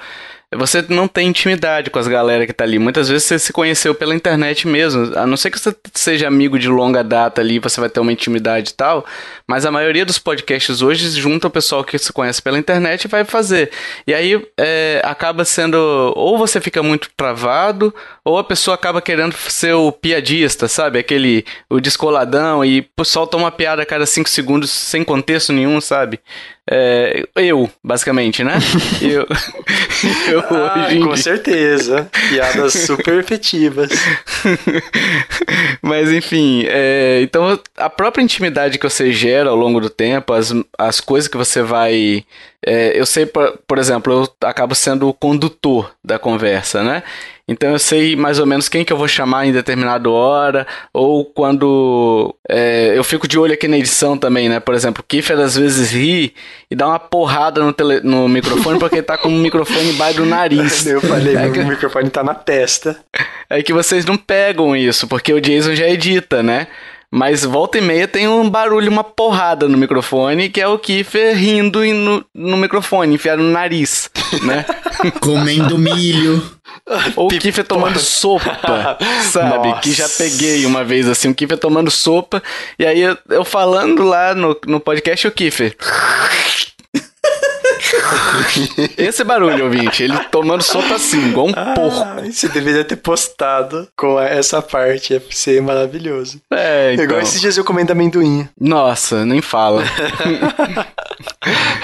Você 0.57 0.83
não 0.89 1.07
tem 1.07 1.27
intimidade 1.27 1.89
com 1.89 1.99
as 1.99 2.07
galera 2.07 2.45
que 2.45 2.53
tá 2.53 2.63
ali. 2.63 2.79
Muitas 2.79 3.09
vezes 3.09 3.25
você 3.27 3.39
se 3.39 3.53
conheceu 3.53 3.93
pela 3.95 4.15
internet 4.15 4.67
mesmo. 4.67 5.17
A 5.17 5.25
não 5.25 5.37
ser 5.37 5.51
que 5.51 5.59
você 5.59 5.75
seja 5.93 6.27
amigo 6.27 6.57
de 6.57 6.67
longa 6.67 7.03
data 7.03 7.41
ali, 7.41 7.59
você 7.59 7.79
vai 7.79 7.89
ter 7.89 7.99
uma 7.99 8.11
intimidade 8.11 8.71
e 8.71 8.73
tal. 8.73 9.05
Mas 9.47 9.65
a 9.65 9.71
maioria 9.71 10.05
dos 10.05 10.19
podcasts 10.19 10.81
hoje 10.81 11.09
junta 11.19 11.47
o 11.47 11.51
pessoal 11.51 11.83
que 11.83 11.97
se 11.97 12.11
conhece 12.11 12.41
pela 12.41 12.57
internet 12.57 13.05
e 13.05 13.07
vai 13.07 13.23
fazer. 13.23 13.71
E 14.07 14.13
aí 14.13 14.41
é, 14.57 15.01
acaba 15.03 15.45
sendo. 15.45 15.77
Ou 16.15 16.37
você 16.37 16.59
fica 16.59 16.81
muito 16.81 17.09
travado, 17.15 17.93
ou 18.23 18.37
a 18.37 18.43
pessoa 18.43 18.75
acaba 18.75 19.01
querendo 19.01 19.33
ser 19.33 19.73
o 19.73 19.91
piadista, 19.91 20.67
sabe? 20.67 20.99
Aquele. 20.99 21.45
o 21.69 21.79
descoladão 21.79 22.63
e 22.63 22.87
solta 23.03 23.37
uma 23.37 23.51
piada 23.51 23.81
a 23.81 23.85
cada 23.85 24.05
5 24.05 24.29
segundos 24.29 24.69
sem 24.69 25.03
contexto 25.03 25.51
nenhum, 25.51 25.79
sabe? 25.81 26.19
É, 26.69 27.25
eu, 27.35 27.69
basicamente, 27.83 28.41
né? 28.41 28.53
eu, 29.01 29.27
eu 30.31 30.39
ah, 30.49 30.85
hoje 30.87 30.99
com 30.99 31.15
certeza. 31.17 32.09
Piadas 32.29 32.73
super 32.87 33.19
efetivas. 33.19 33.89
Mas 35.81 36.09
enfim, 36.09 36.63
é, 36.67 37.19
então 37.21 37.59
a 37.75 37.89
própria 37.89 38.23
intimidade 38.23 38.77
que 38.79 38.89
você 38.89 39.11
gera 39.11 39.49
ao 39.49 39.55
longo 39.57 39.81
do 39.81 39.89
tempo, 39.89 40.31
as, 40.31 40.53
as 40.77 41.01
coisas 41.01 41.27
que 41.27 41.37
você 41.37 41.61
vai. 41.61 42.25
É, 42.65 42.97
eu 42.97 43.05
sei, 43.05 43.25
por, 43.25 43.59
por 43.67 43.77
exemplo, 43.77 44.13
eu 44.13 44.47
acabo 44.47 44.73
sendo 44.73 45.09
o 45.09 45.13
condutor 45.13 45.91
da 46.01 46.17
conversa, 46.17 46.81
né? 46.81 47.03
Então 47.47 47.71
eu 47.71 47.79
sei 47.79 48.15
mais 48.15 48.39
ou 48.39 48.45
menos 48.45 48.69
quem 48.69 48.85
que 48.85 48.93
eu 48.93 48.97
vou 48.97 49.07
chamar 49.07 49.45
em 49.45 49.51
determinada 49.51 50.09
hora, 50.09 50.65
ou 50.93 51.25
quando 51.25 52.33
é, 52.49 52.93
eu 52.97 53.03
fico 53.03 53.27
de 53.27 53.37
olho 53.37 53.53
aqui 53.53 53.67
na 53.67 53.77
edição 53.77 54.17
também, 54.17 54.47
né? 54.47 54.61
Por 54.61 54.73
exemplo, 54.73 55.01
o 55.01 55.05
Kiffer 55.05 55.37
às 55.37 55.57
vezes 55.57 55.91
ri 55.91 56.33
e 56.71 56.75
dá 56.75 56.87
uma 56.87 56.99
porrada 56.99 57.61
no, 57.61 57.73
tele, 57.73 57.99
no 58.01 58.29
microfone 58.29 58.79
porque 58.79 59.01
tá 59.01 59.17
com 59.17 59.27
o 59.27 59.31
microfone 59.31 59.89
embaixo 59.89 60.17
do 60.17 60.25
nariz. 60.25 60.85
Eu 60.87 61.01
falei, 61.01 61.35
é 61.35 61.49
que... 61.49 61.59
o 61.59 61.67
microfone 61.67 62.09
tá 62.09 62.23
na 62.23 62.33
testa. 62.33 62.97
É 63.49 63.61
que 63.61 63.73
vocês 63.73 64.05
não 64.05 64.15
pegam 64.15 64.73
isso, 64.75 65.05
porque 65.07 65.33
o 65.33 65.41
Jason 65.41 65.75
já 65.75 65.89
edita, 65.89 66.41
né? 66.41 66.67
Mas 67.15 67.45
volta 67.45 67.77
e 67.77 67.81
meia 67.81 68.07
tem 68.07 68.27
um 68.27 68.49
barulho, 68.49 68.89
uma 68.89 69.03
porrada 69.03 69.69
no 69.69 69.77
microfone, 69.77 70.49
que 70.49 70.59
é 70.59 70.67
o 70.67 70.79
Kiffer 70.79 71.37
rindo 71.37 71.85
no, 71.85 72.25
no 72.33 72.57
microfone, 72.57 73.13
enfiado 73.13 73.43
no 73.43 73.51
nariz, 73.51 74.09
né? 74.41 74.65
Comendo 75.19 75.77
milho. 75.77 76.43
Ou 77.15 77.27
o 77.27 77.29
Kiffer 77.29 77.63
tomando 77.63 77.99
sopa, 77.99 78.97
sabe? 79.31 79.67
Nossa. 79.67 79.81
Que 79.81 79.91
já 79.93 80.09
peguei 80.09 80.65
uma 80.65 80.83
vez 80.83 81.07
assim, 81.07 81.29
o 81.29 81.35
Kiffer 81.35 81.59
tomando 81.59 81.91
sopa, 81.91 82.41
e 82.79 82.85
aí 82.85 83.01
eu, 83.01 83.15
eu 83.29 83.45
falando 83.45 84.01
lá 84.01 84.33
no, 84.33 84.59
no 84.65 84.79
podcast, 84.79 85.27
o 85.27 85.31
Kiffer. 85.31 85.77
Esse 88.97 89.23
barulho, 89.23 89.65
ouvinte, 89.65 90.03
ele 90.03 90.17
tomando 90.31 90.63
sopa 90.63 90.95
assim, 90.95 91.29
igual 91.29 91.47
um 91.47 91.53
ah, 91.55 91.73
porco. 91.73 92.31
Você 92.31 92.47
deveria 92.47 92.83
ter 92.83 92.95
postado 92.95 93.87
com 93.95 94.19
essa 94.19 94.61
parte, 94.61 95.13
ia 95.13 95.23
ser 95.29 95.61
maravilhoso. 95.61 96.41
É, 96.51 96.93
então. 96.93 97.05
Igual 97.05 97.21
esses 97.21 97.41
dias 97.41 97.57
eu 97.57 97.63
comendo 97.63 97.91
amendoim. 97.91 98.47
Nossa, 98.59 99.25
nem 99.25 99.41
fala. 99.41 99.83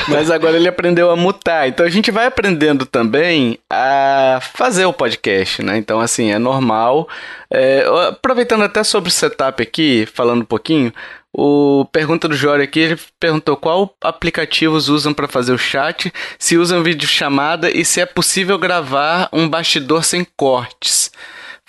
Mas 0.08 0.32
agora 0.32 0.56
ele 0.56 0.68
aprendeu 0.68 1.12
a 1.12 1.16
mutar. 1.16 1.68
Então 1.68 1.86
a 1.86 1.90
gente 1.90 2.12
vai 2.12 2.26
aprendendo 2.26 2.86
também 2.86 3.60
a 3.70 4.40
fazer 4.54 4.86
o 4.86 4.94
podcast, 4.94 5.62
né? 5.62 5.78
Então, 5.78 6.00
assim, 6.00 6.32
é 6.32 6.40
normal. 6.40 7.08
É, 7.52 7.84
aproveitando 8.08 8.64
até 8.64 8.84
sobre 8.84 9.10
o 9.10 9.14
setup 9.14 9.62
aqui, 9.62 10.08
falando 10.14 10.42
um 10.42 10.46
pouquinho, 10.46 10.94
o 11.34 11.86
pergunta 11.92 12.28
do 12.28 12.36
Jório 12.36 12.64
aqui, 12.64 12.80
ele 12.80 13.00
perguntou 13.20 13.56
qual 13.56 13.96
aplicativos 14.02 14.90
usam 14.90 15.14
para 15.14 15.28
fazer 15.28 15.54
o 15.54 15.58
chat, 15.58 16.12
se 16.38 16.58
usam 16.58 16.84
vídeo 16.84 17.08
chamada 17.08 17.70
e 17.70 17.86
se 17.86 18.02
é 18.02 18.06
possível 18.06 18.58
gravar 18.58 19.30
um 19.32 19.48
bastidor 19.48 20.04
sem 20.04 20.26
cortes. 20.36 21.12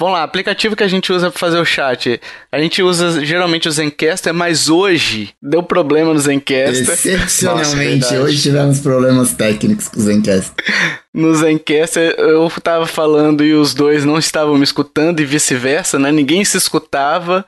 Vamos 0.00 0.14
lá, 0.14 0.22
aplicativo 0.22 0.74
que 0.74 0.82
a 0.82 0.88
gente 0.88 1.12
usa 1.12 1.30
para 1.30 1.38
fazer 1.38 1.58
o 1.58 1.64
chat. 1.64 2.18
A 2.50 2.58
gente 2.58 2.82
usa 2.82 3.22
geralmente 3.22 3.68
o 3.68 3.70
Zencaster, 3.70 4.32
mas 4.32 4.70
hoje 4.70 5.34
deu 5.42 5.62
problema 5.62 6.14
no 6.14 6.18
Zencaster. 6.18 6.94
Excepcionalmente, 6.94 8.00
Nossa, 8.00 8.20
hoje 8.20 8.40
tivemos 8.40 8.80
problemas 8.80 9.34
técnicos 9.34 9.88
com 9.88 10.00
o 10.00 10.02
Zencaster. 10.02 10.64
No 11.12 11.34
Zencaster 11.34 12.14
eu 12.16 12.50
tava 12.62 12.86
falando 12.86 13.44
e 13.44 13.52
os 13.52 13.74
dois 13.74 14.02
não 14.02 14.16
estavam 14.16 14.56
me 14.56 14.64
escutando 14.64 15.20
e 15.20 15.26
vice-versa, 15.26 15.98
né? 15.98 16.10
Ninguém 16.10 16.46
se 16.46 16.56
escutava. 16.56 17.44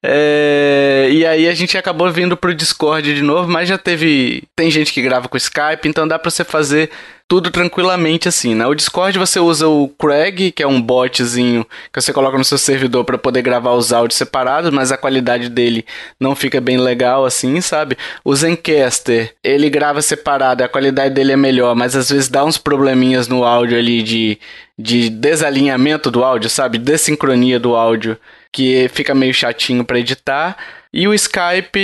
É, 0.00 1.08
e 1.10 1.26
aí 1.26 1.48
a 1.48 1.54
gente 1.54 1.76
acabou 1.76 2.10
vindo 2.12 2.36
pro 2.36 2.54
Discord 2.54 3.14
de 3.14 3.22
novo, 3.22 3.50
mas 3.50 3.68
já 3.68 3.76
teve. 3.76 4.44
Tem 4.54 4.70
gente 4.70 4.92
que 4.92 5.02
grava 5.02 5.28
com 5.28 5.36
Skype, 5.36 5.88
então 5.88 6.06
dá 6.06 6.18
pra 6.18 6.30
você 6.30 6.44
fazer 6.44 6.90
tudo 7.26 7.50
tranquilamente 7.50 8.28
assim, 8.28 8.54
né? 8.54 8.66
O 8.66 8.74
Discord 8.74 9.18
você 9.18 9.40
usa 9.40 9.68
o 9.68 9.88
Craig, 9.88 10.52
que 10.52 10.62
é 10.62 10.66
um 10.66 10.80
botzinho 10.80 11.66
que 11.92 12.00
você 12.00 12.12
coloca 12.12 12.38
no 12.38 12.44
seu 12.44 12.56
servidor 12.56 13.04
para 13.04 13.18
poder 13.18 13.42
gravar 13.42 13.72
os 13.72 13.92
áudios 13.92 14.16
separados, 14.16 14.70
mas 14.70 14.90
a 14.92 14.96
qualidade 14.96 15.50
dele 15.50 15.84
não 16.18 16.34
fica 16.34 16.60
bem 16.60 16.78
legal 16.78 17.26
assim, 17.26 17.60
sabe? 17.60 17.98
O 18.24 18.34
Zencaster, 18.34 19.34
ele 19.44 19.68
grava 19.68 20.00
separado, 20.00 20.64
a 20.64 20.68
qualidade 20.68 21.12
dele 21.12 21.32
é 21.32 21.36
melhor, 21.36 21.74
mas 21.74 21.94
às 21.96 22.08
vezes 22.08 22.28
dá 22.28 22.44
uns 22.44 22.56
probleminhas 22.56 23.28
no 23.28 23.44
áudio 23.44 23.76
ali 23.76 24.02
de, 24.02 24.38
de 24.78 25.10
desalinhamento 25.10 26.10
do 26.10 26.24
áudio, 26.24 26.48
sabe? 26.48 26.78
Desincronia 26.78 27.60
do 27.60 27.74
áudio 27.76 28.16
que 28.52 28.88
fica 28.92 29.14
meio 29.14 29.34
chatinho 29.34 29.84
para 29.84 29.98
editar. 29.98 30.56
E 30.92 31.06
o 31.06 31.14
Skype, 31.14 31.78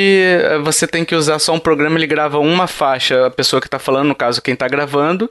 você 0.63 0.87
tem 0.87 1.05
que 1.05 1.15
usar 1.15 1.39
só 1.39 1.53
um 1.53 1.59
programa, 1.59 1.99
ele 1.99 2.07
grava 2.07 2.39
uma 2.39 2.67
faixa, 2.67 3.27
a 3.27 3.31
pessoa 3.31 3.61
que 3.61 3.67
está 3.67 3.79
falando, 3.79 4.09
no 4.09 4.15
caso 4.15 4.41
quem 4.41 4.55
está 4.55 4.67
gravando, 4.67 5.31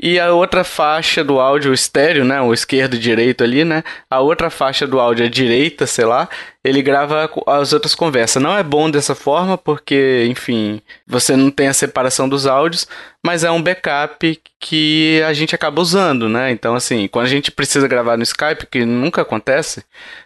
e 0.00 0.18
a 0.18 0.32
outra 0.32 0.64
faixa 0.64 1.22
do 1.22 1.38
áudio 1.38 1.70
o 1.70 1.74
estéreo, 1.74 2.24
né, 2.24 2.40
o 2.40 2.52
esquerdo 2.52 2.94
e 2.94 2.98
direito 2.98 3.44
ali, 3.44 3.64
né, 3.64 3.82
a 4.10 4.20
outra 4.20 4.50
faixa 4.50 4.86
do 4.86 4.98
áudio 4.98 5.26
a 5.26 5.28
direita, 5.28 5.86
sei 5.86 6.04
lá, 6.04 6.28
ele 6.64 6.80
grava 6.80 7.28
as 7.46 7.72
outras 7.72 7.94
conversas. 7.94 8.42
Não 8.42 8.56
é 8.56 8.62
bom 8.62 8.90
dessa 8.90 9.14
forma 9.14 9.58
porque, 9.58 10.26
enfim, 10.28 10.80
você 11.06 11.36
não 11.36 11.50
tem 11.50 11.68
a 11.68 11.74
separação 11.74 12.28
dos 12.28 12.46
áudios, 12.46 12.86
mas 13.24 13.42
é 13.44 13.50
um 13.50 13.62
backup 13.62 14.40
que 14.60 15.20
a 15.26 15.32
gente 15.32 15.54
acaba 15.54 15.80
usando, 15.80 16.28
né? 16.28 16.52
Então, 16.52 16.74
assim, 16.74 17.08
quando 17.08 17.26
a 17.26 17.28
gente 17.28 17.50
precisa 17.50 17.88
gravar 17.88 18.16
no 18.16 18.22
Skype, 18.22 18.66
que 18.66 18.84
nunca 18.84 19.22
acontece, 19.22 19.84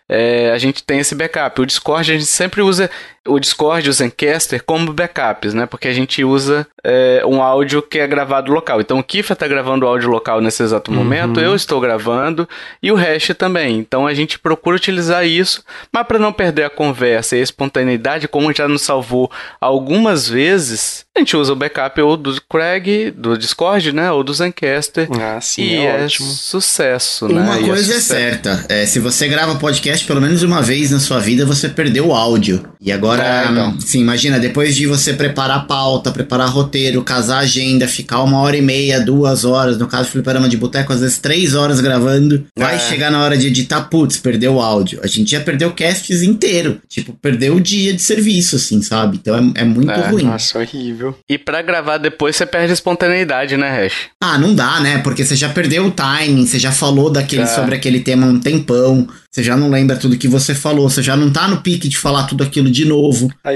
é, 0.08 0.50
a 0.52 0.58
gente 0.58 0.84
tem 0.84 1.00
esse 1.00 1.14
backup. 1.14 1.60
O 1.60 1.66
Discord 1.66 2.10
a 2.10 2.14
gente 2.14 2.26
sempre 2.26 2.60
usa 2.60 2.90
o 3.26 3.38
Discord 3.38 3.86
e 3.86 3.90
o 3.90 3.92
Zencaster 3.92 4.62
como 4.64 4.92
backups, 4.92 5.54
né? 5.54 5.66
Porque 5.66 5.88
a 5.88 5.92
gente 5.92 6.24
usa 6.24 6.66
é, 6.84 7.22
um 7.26 7.42
áudio 7.42 7.82
que 7.82 7.98
é 7.98 8.06
gravado 8.06 8.52
local. 8.52 8.80
Então 8.80 8.98
o 8.98 9.02
Kifa 9.02 9.32
está 9.32 9.48
gravando 9.48 9.84
o 9.84 9.88
áudio 9.88 10.08
local 10.08 10.40
nesse 10.40 10.62
exato 10.62 10.90
uhum. 10.90 10.96
momento, 10.96 11.40
eu 11.40 11.54
estou 11.54 11.80
gravando 11.80 12.48
e 12.82 12.92
o 12.92 12.94
Hash 12.94 13.32
também. 13.36 13.78
Então 13.78 14.06
a 14.06 14.14
gente 14.14 14.38
procura 14.38 14.76
utilizar 14.76 15.26
isso, 15.26 15.62
mas 15.92 16.06
para 16.06 16.18
não 16.18 16.32
perder 16.32 16.64
a 16.64 16.70
conversa 16.70 17.36
e 17.36 17.40
a 17.40 17.42
espontaneidade, 17.42 18.28
como 18.28 18.54
já 18.54 18.68
nos 18.68 18.82
salvou 18.82 19.30
algumas 19.60 20.28
vezes, 20.28 21.04
a 21.16 21.18
gente 21.18 21.36
usa 21.36 21.52
o 21.52 21.56
backup 21.56 22.00
ou 22.00 22.16
do 22.16 22.40
Craig, 22.42 23.10
do 23.10 23.38
Discord, 23.38 23.90
né? 23.90 24.12
Ou 24.12 24.22
do 24.22 24.34
Zencaster. 24.34 25.08
Ah, 25.18 25.40
sim, 25.40 25.62
e 25.62 25.76
é, 25.76 26.04
é 26.04 26.08
sucesso, 26.08 27.26
né? 27.26 27.40
Uma 27.40 27.58
e 27.58 27.64
é 27.64 27.66
coisa 27.66 27.94
é, 27.94 27.96
é 27.96 28.00
certa, 28.00 28.66
é, 28.68 28.86
se 28.86 29.00
você 29.00 29.26
grava 29.26 29.56
podcast 29.56 30.06
pelo 30.06 30.20
menos 30.20 30.42
uma 30.42 30.62
vez 30.62 30.90
na 30.90 31.00
sua 31.00 31.18
vida, 31.18 31.44
você 31.44 31.68
perdeu 31.68 32.08
o 32.08 32.14
áudio. 32.14 32.68
E 32.80 32.92
agora, 32.92 33.15
é, 33.22 33.48
então. 33.50 33.80
sim, 33.80 34.00
imagina, 34.00 34.38
depois 34.38 34.74
de 34.74 34.86
você 34.86 35.12
preparar 35.12 35.58
a 35.58 35.60
pauta, 35.60 36.10
preparar 36.10 36.48
roteiro, 36.48 37.02
casar 37.02 37.38
agenda, 37.38 37.86
ficar 37.86 38.22
uma 38.22 38.40
hora 38.40 38.56
e 38.56 38.62
meia, 38.62 39.00
duas 39.00 39.44
horas, 39.44 39.78
no 39.78 39.86
caso 39.86 40.04
do 40.04 40.12
Fliperama 40.12 40.48
de 40.48 40.56
Boteco, 40.56 40.92
às 40.92 41.00
vezes 41.00 41.18
três 41.18 41.54
horas 41.54 41.80
gravando, 41.80 42.44
vai 42.56 42.76
é. 42.76 42.78
chegar 42.78 43.10
na 43.10 43.22
hora 43.22 43.36
de 43.36 43.48
editar, 43.48 43.82
putz, 43.82 44.18
perdeu 44.18 44.54
o 44.54 44.60
áudio. 44.60 45.00
A 45.02 45.06
gente 45.06 45.30
já 45.30 45.40
perdeu 45.40 45.72
casts 45.72 46.22
inteiro. 46.22 46.80
Tipo, 46.88 47.12
perdeu 47.14 47.56
o 47.56 47.60
dia 47.60 47.92
de 47.92 48.02
serviço, 48.02 48.56
assim, 48.56 48.82
sabe? 48.82 49.18
Então 49.20 49.36
é, 49.36 49.62
é 49.62 49.64
muito 49.64 49.90
é, 49.90 50.08
ruim. 50.08 50.24
Nossa, 50.24 50.58
horrível. 50.58 51.16
E 51.28 51.38
para 51.38 51.62
gravar 51.62 51.98
depois 51.98 52.36
você 52.36 52.46
perde 52.46 52.70
a 52.70 52.74
espontaneidade, 52.74 53.56
né, 53.56 53.68
Hash? 53.68 54.10
Ah, 54.20 54.38
não 54.38 54.54
dá, 54.54 54.80
né? 54.80 54.98
Porque 54.98 55.24
você 55.24 55.36
já 55.36 55.48
perdeu 55.48 55.86
o 55.86 55.90
timing, 55.90 56.46
você 56.46 56.58
já 56.58 56.72
falou 56.72 57.10
daquele, 57.10 57.46
sobre 57.46 57.74
aquele 57.74 58.00
tema 58.00 58.26
um 58.26 58.40
tempão, 58.40 59.06
você 59.36 59.42
já 59.42 59.54
não 59.54 59.68
lembra 59.68 59.96
tudo 59.96 60.16
que 60.16 60.26
você 60.26 60.54
falou, 60.54 60.88
você 60.88 61.02
já 61.02 61.14
não 61.14 61.30
tá 61.30 61.46
no 61.46 61.58
pique 61.58 61.90
de 61.90 61.98
falar 61.98 62.24
tudo 62.24 62.42
aquilo 62.42 62.70
de 62.70 62.86
novo. 62.86 63.05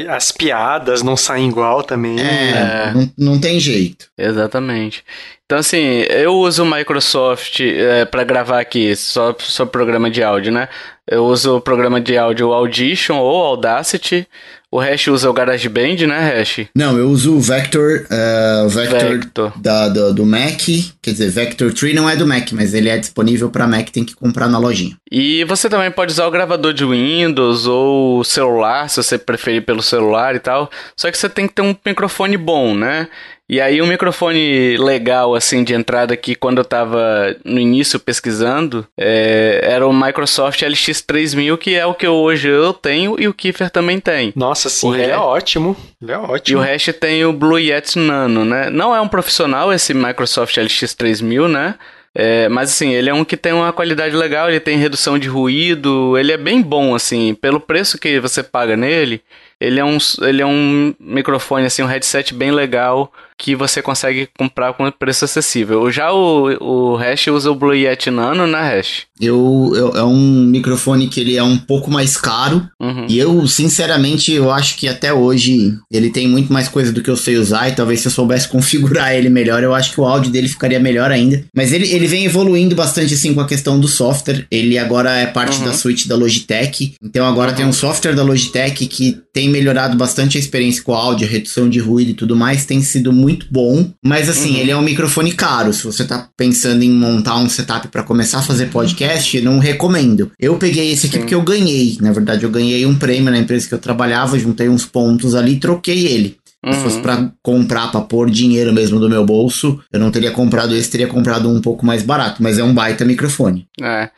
As 0.08 0.32
piadas 0.32 1.02
não 1.02 1.16
saem 1.16 1.48
igual 1.48 1.82
também. 1.82 2.20
É, 2.20 2.50
é. 2.50 2.92
Não, 2.94 3.12
não 3.16 3.40
tem 3.40 3.58
jeito. 3.58 4.06
Exatamente. 4.16 5.04
Então, 5.44 5.58
assim, 5.58 6.04
eu 6.08 6.34
uso 6.34 6.62
o 6.62 6.70
Microsoft 6.70 7.60
é, 7.60 8.04
para 8.04 8.22
gravar 8.22 8.60
aqui, 8.60 8.94
só, 8.94 9.34
só 9.38 9.66
programa 9.66 10.08
de 10.08 10.22
áudio, 10.22 10.52
né? 10.52 10.68
Eu 11.04 11.24
uso 11.26 11.56
o 11.56 11.60
programa 11.60 12.00
de 12.00 12.16
áudio 12.16 12.52
Audition 12.52 13.16
ou 13.18 13.44
Audacity. 13.44 14.28
O 14.72 14.78
Hash 14.78 15.08
usa 15.08 15.28
o 15.28 15.32
GarageBand, 15.32 16.06
né, 16.06 16.38
Hash? 16.38 16.68
Não, 16.76 16.96
eu 16.96 17.08
uso 17.08 17.34
o 17.34 17.40
Vector, 17.40 18.06
uh, 18.06 18.68
Vector, 18.68 19.00
Vector. 19.00 19.52
Da, 19.60 19.88
do, 19.88 20.14
do, 20.14 20.24
Mac. 20.24 20.60
Quer 21.02 21.10
dizer, 21.10 21.28
Vector 21.28 21.72
3 21.72 21.92
não 21.92 22.08
é 22.08 22.14
do 22.14 22.24
Mac, 22.24 22.52
mas 22.52 22.72
ele 22.72 22.88
é 22.88 22.96
disponível 22.96 23.50
para 23.50 23.66
Mac, 23.66 23.88
tem 23.88 24.04
que 24.04 24.14
comprar 24.14 24.46
na 24.46 24.58
lojinha. 24.58 24.96
E 25.10 25.42
você 25.42 25.68
também 25.68 25.90
pode 25.90 26.12
usar 26.12 26.24
o 26.26 26.30
gravador 26.30 26.72
de 26.72 26.84
Windows 26.84 27.66
ou 27.66 28.22
celular, 28.22 28.88
se 28.88 29.02
você 29.02 29.18
preferir 29.18 29.64
pelo 29.64 29.82
celular 29.82 30.36
e 30.36 30.38
tal. 30.38 30.70
Só 30.96 31.10
que 31.10 31.18
você 31.18 31.28
tem 31.28 31.48
que 31.48 31.54
ter 31.54 31.62
um 31.62 31.74
microfone 31.84 32.36
bom, 32.36 32.72
né? 32.72 33.08
E 33.50 33.60
aí 33.60 33.82
um 33.82 33.86
microfone 33.86 34.76
legal 34.76 35.34
assim 35.34 35.64
de 35.64 35.74
entrada 35.74 36.14
aqui 36.14 36.36
quando 36.36 36.58
eu 36.58 36.64
tava 36.64 37.34
no 37.44 37.58
início 37.58 37.98
pesquisando 37.98 38.86
é, 38.96 39.58
era 39.64 39.84
o 39.84 39.92
Microsoft 39.92 40.62
LX3000 40.62 41.58
que 41.58 41.74
é 41.74 41.84
o 41.84 41.92
que 41.92 42.06
hoje 42.06 42.48
eu 42.48 42.72
tenho 42.72 43.20
e 43.20 43.26
o 43.26 43.34
Kiefer 43.34 43.68
também 43.68 43.98
tem. 43.98 44.32
Nossa, 44.36 44.68
sim, 44.68 44.90
o 44.90 44.94
ele 44.94 45.10
é 45.10 45.18
ótimo. 45.18 45.76
Ele 46.00 46.12
é 46.12 46.16
ótimo. 46.16 46.60
E 46.60 46.62
o 46.62 46.64
Hash 46.64 46.94
tem 47.00 47.24
o 47.24 47.32
Blue 47.32 47.58
Yeti 47.58 47.98
Nano, 47.98 48.44
né? 48.44 48.70
Não 48.70 48.94
é 48.94 49.00
um 49.00 49.08
profissional 49.08 49.72
esse 49.72 49.92
Microsoft 49.92 50.56
LX3000, 50.56 51.48
né? 51.48 51.74
É, 52.14 52.48
mas 52.48 52.70
assim, 52.70 52.92
ele 52.92 53.10
é 53.10 53.14
um 53.14 53.24
que 53.24 53.36
tem 53.36 53.52
uma 53.52 53.72
qualidade 53.72 54.14
legal, 54.14 54.48
ele 54.48 54.60
tem 54.60 54.78
redução 54.78 55.18
de 55.18 55.28
ruído, 55.28 56.16
ele 56.16 56.30
é 56.30 56.36
bem 56.36 56.62
bom, 56.62 56.94
assim, 56.94 57.34
pelo 57.34 57.60
preço 57.60 57.98
que 57.98 58.18
você 58.18 58.42
paga 58.42 58.76
nele, 58.76 59.22
ele 59.60 59.78
é 59.78 59.84
um, 59.84 59.98
ele 60.22 60.42
é 60.42 60.46
um 60.46 60.94
microfone, 60.98 61.66
assim, 61.66 61.82
um 61.82 61.86
headset 61.86 62.34
bem 62.34 62.50
legal 62.50 63.12
que 63.40 63.56
você 63.56 63.80
consegue 63.80 64.28
comprar 64.38 64.74
com 64.74 64.90
preço 64.90 65.24
acessível. 65.24 65.90
Já 65.90 66.12
o, 66.12 66.50
o 66.60 66.96
Hash 66.96 67.28
usa 67.28 67.50
o 67.50 67.54
Blue 67.54 67.74
Yeti 67.74 68.10
Nano 68.10 68.46
na 68.46 68.62
né, 68.62 68.76
Hash. 68.76 69.08
Eu, 69.18 69.72
eu, 69.74 69.96
é 69.96 70.04
um 70.04 70.46
microfone 70.46 71.08
que 71.08 71.20
ele 71.20 71.36
é 71.36 71.42
um 71.42 71.56
pouco 71.56 71.90
mais 71.90 72.16
caro. 72.16 72.66
Uhum. 72.80 73.06
E 73.08 73.18
eu, 73.18 73.46
sinceramente, 73.46 74.32
eu 74.32 74.50
acho 74.50 74.76
que 74.76 74.88
até 74.88 75.12
hoje 75.12 75.74
ele 75.90 76.10
tem 76.10 76.26
muito 76.28 76.52
mais 76.52 76.68
coisa 76.68 76.92
do 76.92 77.02
que 77.02 77.10
eu 77.10 77.16
sei 77.16 77.36
usar. 77.36 77.68
E 77.68 77.74
talvez 77.74 78.00
se 78.00 78.08
eu 78.08 78.12
soubesse 78.12 78.48
configurar 78.48 79.14
ele 79.14 79.30
melhor, 79.30 79.62
eu 79.62 79.74
acho 79.74 79.92
que 79.92 80.00
o 80.00 80.06
áudio 80.06 80.30
dele 80.30 80.48
ficaria 80.48 80.80
melhor 80.80 81.10
ainda. 81.10 81.44
Mas 81.54 81.72
ele, 81.72 81.90
ele 81.90 82.06
vem 82.06 82.24
evoluindo 82.24 82.74
bastante 82.74 83.14
assim 83.14 83.32
com 83.32 83.40
a 83.40 83.46
questão 83.46 83.80
do 83.80 83.88
software. 83.88 84.46
Ele 84.50 84.76
agora 84.78 85.10
é 85.16 85.26
parte 85.26 85.58
uhum. 85.58 85.64
da 85.64 85.72
suite 85.72 86.08
da 86.08 86.16
Logitech. 86.16 86.94
Então 87.02 87.26
agora 87.26 87.50
uhum. 87.50 87.56
tem 87.56 87.66
um 87.66 87.72
software 87.72 88.14
da 88.14 88.22
Logitech 88.22 88.86
que 88.86 89.18
tem 89.32 89.48
melhorado 89.48 89.96
bastante 89.96 90.36
a 90.36 90.40
experiência 90.40 90.82
com 90.82 90.92
o 90.92 90.94
áudio, 90.94 91.28
redução 91.28 91.68
de 91.68 91.78
ruído 91.78 92.10
e 92.10 92.14
tudo 92.14 92.34
mais. 92.34 92.64
Tem 92.64 92.80
sido 92.80 93.12
muito 93.12 93.29
muito 93.30 93.46
bom, 93.50 93.88
mas 94.04 94.28
assim, 94.28 94.54
uhum. 94.54 94.56
ele 94.58 94.70
é 94.70 94.76
um 94.76 94.82
microfone 94.82 95.32
caro. 95.32 95.72
Se 95.72 95.84
você 95.84 96.04
tá 96.04 96.28
pensando 96.36 96.82
em 96.82 96.90
montar 96.90 97.36
um 97.36 97.48
setup 97.48 97.88
para 97.88 98.02
começar 98.02 98.40
a 98.40 98.42
fazer 98.42 98.66
podcast, 98.66 99.40
não 99.40 99.58
recomendo. 99.58 100.30
Eu 100.38 100.56
peguei 100.56 100.92
esse 100.92 101.06
aqui 101.06 101.14
Sim. 101.14 101.20
porque 101.20 101.34
eu 101.34 101.42
ganhei. 101.42 101.96
Na 102.00 102.12
verdade, 102.12 102.44
eu 102.44 102.50
ganhei 102.50 102.84
um 102.84 102.94
prêmio 102.94 103.30
na 103.30 103.38
empresa 103.38 103.68
que 103.68 103.74
eu 103.74 103.78
trabalhava, 103.78 104.38
juntei 104.38 104.68
uns 104.68 104.84
pontos 104.84 105.34
ali 105.34 105.52
e 105.52 105.60
troquei 105.60 106.06
ele. 106.06 106.36
Uhum. 106.64 106.72
Se 106.72 106.78
fosse 106.80 106.96
uhum. 106.96 107.02
pra 107.02 107.32
comprar, 107.42 107.90
pra 107.90 108.00
pôr 108.02 108.28
dinheiro 108.28 108.72
mesmo 108.72 109.00
do 109.00 109.08
meu 109.08 109.24
bolso, 109.24 109.80
eu 109.92 109.98
não 109.98 110.10
teria 110.10 110.30
comprado 110.30 110.74
esse, 110.74 110.90
teria 110.90 111.06
comprado 111.06 111.48
um 111.48 111.60
pouco 111.60 111.86
mais 111.86 112.02
barato, 112.02 112.42
mas 112.42 112.58
é 112.58 112.64
um 112.64 112.74
baita 112.74 113.04
microfone. 113.04 113.66
É. 113.80 114.10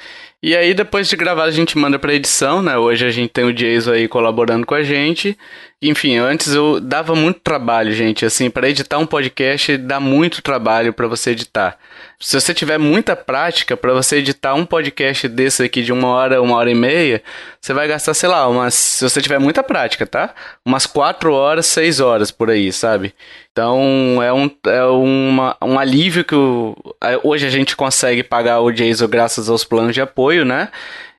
E 0.44 0.56
aí, 0.56 0.74
depois 0.74 1.08
de 1.08 1.14
gravar, 1.14 1.44
a 1.44 1.50
gente 1.52 1.78
manda 1.78 2.00
pra 2.00 2.14
edição, 2.14 2.60
né? 2.60 2.76
Hoje 2.76 3.06
a 3.06 3.10
gente 3.10 3.30
tem 3.30 3.44
o 3.44 3.52
Jason 3.52 3.92
aí 3.92 4.08
colaborando 4.08 4.66
com 4.66 4.74
a 4.74 4.82
gente. 4.82 5.38
Enfim, 5.80 6.16
antes 6.16 6.52
eu 6.52 6.80
dava 6.80 7.14
muito 7.14 7.38
trabalho, 7.38 7.92
gente. 7.92 8.24
Assim, 8.24 8.50
para 8.50 8.68
editar 8.68 8.98
um 8.98 9.06
podcast 9.06 9.76
dá 9.76 10.00
muito 10.00 10.42
trabalho 10.42 10.92
para 10.92 11.06
você 11.06 11.30
editar. 11.30 11.78
Se 12.22 12.40
você 12.40 12.54
tiver 12.54 12.78
muita 12.78 13.16
prática 13.16 13.76
para 13.76 13.92
você 13.92 14.18
editar 14.18 14.54
um 14.54 14.64
podcast 14.64 15.26
desse 15.26 15.64
aqui 15.64 15.82
de 15.82 15.92
uma 15.92 16.06
hora, 16.06 16.40
uma 16.40 16.54
hora 16.54 16.70
e 16.70 16.74
meia, 16.74 17.20
você 17.60 17.74
vai 17.74 17.88
gastar, 17.88 18.14
sei 18.14 18.28
lá, 18.28 18.46
umas. 18.48 18.74
Se 18.74 19.02
você 19.02 19.20
tiver 19.20 19.40
muita 19.40 19.60
prática, 19.60 20.06
tá? 20.06 20.32
Umas 20.64 20.86
quatro 20.86 21.34
horas, 21.34 21.66
seis 21.66 21.98
horas 21.98 22.30
por 22.30 22.48
aí, 22.48 22.72
sabe? 22.72 23.12
Então 23.50 24.22
é 24.22 24.32
um, 24.32 24.48
é 24.66 24.84
uma, 24.84 25.56
um 25.60 25.76
alívio 25.76 26.24
que 26.24 26.34
o, 26.34 26.76
hoje 27.24 27.44
a 27.44 27.50
gente 27.50 27.74
consegue 27.74 28.22
pagar 28.22 28.60
o 28.60 28.70
Jason 28.70 29.08
graças 29.08 29.48
aos 29.48 29.64
planos 29.64 29.92
de 29.92 30.00
apoio, 30.00 30.44
né? 30.44 30.68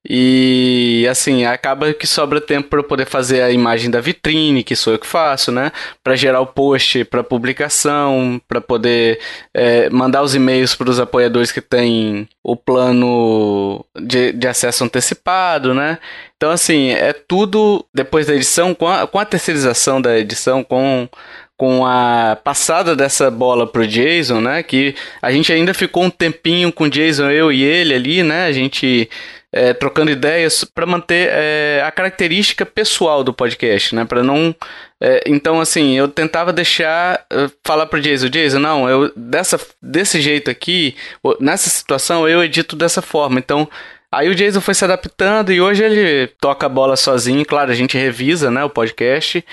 E 0.08 1.08
assim, 1.10 1.46
acaba 1.46 1.94
que 1.94 2.06
sobra 2.06 2.42
tempo 2.42 2.68
para 2.68 2.84
poder 2.84 3.06
fazer 3.06 3.42
a 3.42 3.52
imagem 3.52 3.90
da 3.90 4.02
vitrine, 4.02 4.64
que 4.64 4.76
sou 4.76 4.94
eu 4.94 5.00
que 5.00 5.08
faço, 5.08 5.50
né? 5.50 5.72
Para 6.04 6.16
gerar 6.16 6.42
o 6.42 6.48
post 6.48 7.06
para 7.06 7.24
publicação, 7.24 8.42
para 8.48 8.60
poder 8.60 9.20
é, 9.54 9.90
mandar 9.90 10.22
os 10.22 10.36
e-mails 10.36 10.76
para 10.76 10.90
os 10.90 11.00
apoiadores 11.00 11.54
que 11.54 11.62
têm 11.62 12.28
o 12.44 12.56
plano 12.56 13.86
de, 14.02 14.34
de 14.34 14.48
acesso 14.48 14.84
antecipado, 14.84 15.74
né? 15.74 15.98
Então, 16.36 16.52
assim, 16.52 16.90
é 16.92 17.14
tudo 17.14 17.86
depois 17.94 18.28
da 18.28 18.36
edição, 18.36 18.76
com 18.76 18.88
a, 18.90 19.08
com 19.08 19.18
a 19.20 19.26
terceirização 19.26 20.02
da 20.02 20.20
edição, 20.20 20.64
com 20.64 21.08
com 21.56 21.86
a 21.86 22.38
passada 22.44 22.96
dessa 22.96 23.30
bola 23.32 23.66
pro 23.66 23.88
Jason, 23.88 24.42
né? 24.42 24.64
Que 24.64 24.96
a 25.22 25.32
gente 25.32 25.54
ainda 25.54 25.74
ficou 25.74 26.04
um 26.04 26.10
tempinho 26.10 26.74
com 26.74 26.86
o 26.86 26.90
Jason, 26.90 27.30
eu 27.30 27.52
e 27.54 27.64
ele 27.64 27.94
ali, 27.94 28.24
né? 28.24 28.46
A 28.48 28.52
gente 28.52 29.10
é, 29.54 29.72
trocando 29.74 30.10
ideias 30.10 30.64
para 30.64 30.86
manter 30.86 31.30
é, 31.32 31.84
a 31.86 31.92
característica 31.92 32.66
pessoal 32.66 33.24
do 33.24 33.32
podcast, 33.32 33.96
né? 33.96 34.04
Para 34.04 34.24
não 34.24 34.54
é, 35.00 35.22
então, 35.28 35.60
assim, 35.60 35.98
eu 35.98 36.08
tentava 36.08 36.54
deixar, 36.54 37.26
falar 37.62 37.88
pro 37.88 38.00
Jason, 38.00 38.30
Jason, 38.30 38.60
não, 38.60 38.90
eu 38.90 39.12
dessa, 39.16 39.60
desse 39.82 40.22
jeito 40.22 40.50
aqui, 40.50 40.96
nessa 41.42 41.70
situação, 41.70 42.26
eu 42.28 42.42
edito 42.42 42.74
dessa 42.74 43.02
forma. 43.02 43.38
Então, 43.38 43.70
aí 44.14 44.30
o 44.30 44.36
Jason 44.36 44.62
foi 44.62 44.74
se 44.74 44.86
adaptando 44.86 45.52
e 45.52 45.60
hoje 45.60 45.84
ele 45.84 46.28
toca 46.40 46.66
a 46.66 46.70
bola 46.70 46.96
sozinho. 46.96 47.46
Claro, 47.46 47.72
a 47.72 47.76
gente 47.76 47.98
revisa, 47.98 48.50
né, 48.52 48.64
o 48.64 48.70
podcast 48.70 49.44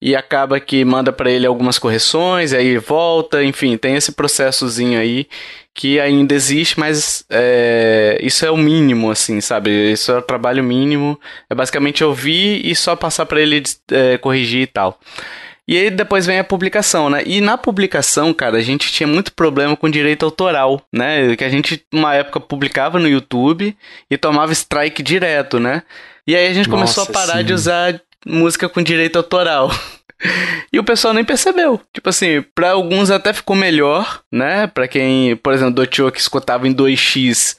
e 0.00 0.14
acaba 0.14 0.60
que 0.60 0.84
manda 0.84 1.12
para 1.12 1.30
ele 1.30 1.46
algumas 1.46 1.78
correções, 1.78 2.52
aí 2.52 2.78
volta, 2.78 3.42
enfim, 3.42 3.76
tem 3.76 3.96
esse 3.96 4.12
processozinho 4.12 4.98
aí 4.98 5.26
que 5.74 6.00
ainda 6.00 6.34
existe, 6.34 6.78
mas 6.78 7.24
é, 7.30 8.18
isso 8.20 8.44
é 8.44 8.50
o 8.50 8.56
mínimo, 8.56 9.10
assim, 9.10 9.40
sabe? 9.40 9.70
Isso 9.92 10.10
é 10.10 10.18
o 10.18 10.22
trabalho 10.22 10.62
mínimo, 10.62 11.18
é 11.48 11.54
basicamente 11.54 12.02
ouvir 12.02 12.64
e 12.64 12.74
só 12.74 12.96
passar 12.96 13.26
para 13.26 13.40
ele 13.40 13.62
é, 13.90 14.18
corrigir 14.18 14.62
e 14.62 14.66
tal. 14.66 14.98
E 15.68 15.76
aí 15.76 15.90
depois 15.90 16.24
vem 16.24 16.38
a 16.38 16.44
publicação, 16.44 17.10
né? 17.10 17.22
E 17.26 17.42
na 17.42 17.58
publicação, 17.58 18.32
cara, 18.32 18.56
a 18.56 18.62
gente 18.62 18.90
tinha 18.90 19.06
muito 19.06 19.30
problema 19.34 19.76
com 19.76 19.90
direito 19.90 20.24
autoral, 20.24 20.80
né? 20.90 21.36
Que 21.36 21.44
a 21.44 21.50
gente, 21.50 21.84
uma 21.92 22.14
época, 22.14 22.40
publicava 22.40 22.98
no 22.98 23.06
YouTube 23.06 23.76
e 24.10 24.16
tomava 24.16 24.50
strike 24.50 25.02
direto, 25.02 25.60
né? 25.60 25.82
E 26.26 26.34
aí 26.34 26.46
a 26.46 26.54
gente 26.54 26.70
Nossa, 26.70 26.94
começou 26.94 27.04
a 27.04 27.06
parar 27.06 27.38
sim. 27.40 27.44
de 27.44 27.52
usar 27.52 28.00
música 28.26 28.66
com 28.66 28.82
direito 28.82 29.16
autoral. 29.16 29.70
E 30.72 30.80
o 30.80 30.84
pessoal 30.84 31.14
nem 31.14 31.24
percebeu. 31.24 31.80
Tipo 31.94 32.08
assim, 32.08 32.44
para 32.52 32.72
alguns 32.72 33.08
até 33.08 33.32
ficou 33.32 33.54
melhor, 33.54 34.20
né? 34.32 34.66
Para 34.66 34.88
quem, 34.88 35.36
por 35.36 35.54
exemplo, 35.54 35.74
do 35.74 35.86
Tio 35.86 36.10
que 36.10 36.20
escutava 36.20 36.66
em 36.66 36.74
2x, 36.74 37.56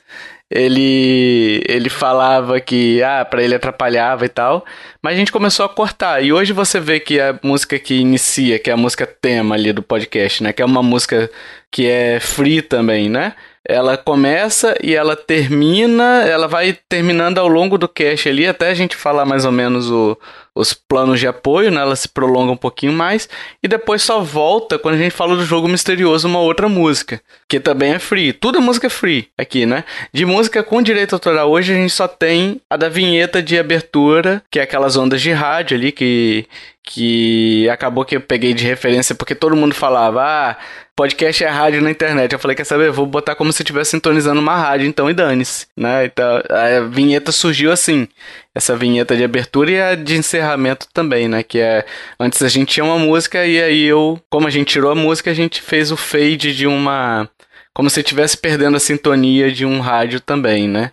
ele 0.50 1.62
ele 1.68 1.90
falava 1.90 2.60
que 2.60 3.04
ah, 3.04 3.24
para 3.24 3.44
ele 3.44 3.56
atrapalhava 3.56 4.26
e 4.26 4.30
tal, 4.30 4.66
mas 5.02 5.14
a 5.14 5.18
gente 5.18 5.32
começou 5.32 5.66
a 5.66 5.70
cortar. 5.70 6.24
E 6.24 6.34
hoje 6.34 6.54
você 6.54 6.80
vê 6.80 7.00
que 7.00 7.20
a 7.20 7.40
música 7.44 7.78
que 7.78 7.96
inicia, 7.96 8.58
que 8.58 8.70
é 8.70 8.74
a 8.74 8.78
música 8.78 9.06
tema 9.06 9.56
ali 9.56 9.72
do 9.72 9.84
podcast, 9.84 10.44
né, 10.44 10.52
que 10.54 10.62
é 10.62 10.66
uma 10.66 10.82
música 10.82 11.30
que 11.72 11.88
é 11.88 12.20
free 12.20 12.62
também, 12.62 13.10
né? 13.10 13.34
ela 13.70 13.96
começa 13.96 14.76
e 14.82 14.96
ela 14.96 15.16
termina, 15.16 16.24
ela 16.26 16.48
vai 16.48 16.76
terminando 16.90 17.38
ao 17.38 17.48
longo 17.48 17.78
do 17.78 17.88
cast 17.88 18.28
ali, 18.28 18.48
até 18.48 18.70
a 18.70 18.74
gente 18.74 18.96
falar 18.96 19.26
mais 19.26 19.46
ou 19.46 19.52
menos 19.52 19.92
o, 19.92 20.18
os 20.56 20.74
planos 20.74 21.20
de 21.20 21.28
apoio, 21.28 21.70
né? 21.70 21.80
Ela 21.80 21.96
se 21.96 22.10
prolonga 22.10 22.52
um 22.52 22.58
pouquinho 22.58 22.92
mais 22.92 23.30
e 23.62 23.68
depois 23.68 24.02
só 24.02 24.22
volta 24.22 24.80
quando 24.80 24.96
a 24.96 24.98
gente 24.98 25.12
fala 25.12 25.36
do 25.36 25.46
jogo 25.46 25.68
misterioso, 25.68 26.28
uma 26.28 26.40
outra 26.40 26.68
música, 26.68 27.22
que 27.48 27.60
também 27.60 27.94
é 27.94 28.00
free. 28.00 28.34
Tudo 28.34 28.58
é 28.58 28.62
música 28.62 28.90
free 28.90 29.28
aqui, 29.38 29.68
né? 29.68 29.84
De 30.12 30.26
música 30.26 30.64
com 30.64 30.82
direito 30.82 31.14
autoral 31.14 31.52
hoje 31.52 31.72
a 31.72 31.76
gente 31.76 31.94
só 31.94 32.08
tem 32.08 32.60
a 32.68 32.76
da 32.76 32.90
vinheta 32.90 33.40
de 33.40 33.60
abertura, 33.60 34.42
que 34.50 34.60
é 34.60 34.64
aquelas 34.64 34.98
ondas 34.98 35.22
de 35.22 35.32
rádio 35.32 35.78
ali 35.78 35.92
que 35.92 36.48
que 36.92 37.70
acabou 37.70 38.04
que 38.04 38.16
eu 38.16 38.22
peguei 38.22 38.52
de 38.52 38.66
referência 38.66 39.14
porque 39.14 39.36
todo 39.36 39.56
mundo 39.56 39.76
falava, 39.76 40.24
ah, 40.24 40.58
podcast 41.00 41.46
é 41.46 41.48
rádio 41.48 41.82
na 41.82 41.90
internet. 41.90 42.34
Eu 42.34 42.40
falei, 42.40 42.58
quer 42.58 42.66
saber? 42.66 42.92
Vou 42.92 43.06
botar 43.06 43.34
como 43.34 43.54
se 43.54 43.62
estivesse 43.62 43.92
sintonizando 43.92 44.42
uma 44.42 44.58
rádio, 44.58 44.86
então, 44.86 45.10
e 45.10 45.14
dane-se, 45.14 45.66
né? 45.74 46.04
Então, 46.04 46.44
a 46.50 46.82
vinheta 46.90 47.32
surgiu 47.32 47.72
assim. 47.72 48.06
Essa 48.54 48.76
vinheta 48.76 49.16
de 49.16 49.24
abertura 49.24 49.72
e 49.72 49.82
a 49.82 49.96
de 49.96 50.18
encerramento 50.18 50.90
também, 50.94 51.30
né? 51.30 51.42
Que 51.42 51.60
é. 51.60 51.86
Antes 52.20 52.42
a 52.42 52.50
gente 52.50 52.74
tinha 52.74 52.84
uma 52.84 53.00
música 53.00 53.46
e 53.46 53.64
aí 53.64 53.86
eu, 53.86 54.20
como 54.30 54.46
a 54.46 54.50
gente 54.50 54.74
tirou 54.74 54.92
a 54.92 54.96
música, 54.96 55.32
a 55.32 55.34
gente 55.34 55.62
fez 55.62 55.90
o 55.90 55.96
fade 55.96 56.54
de 56.54 56.68
uma. 56.68 57.30
Como 57.74 57.90
se 57.90 58.02
estivesse 58.02 58.36
perdendo 58.38 58.76
a 58.76 58.80
sintonia 58.82 59.50
de 59.50 59.66
um 59.66 59.80
rádio 59.80 60.20
também, 60.20 60.68
né? 60.68 60.92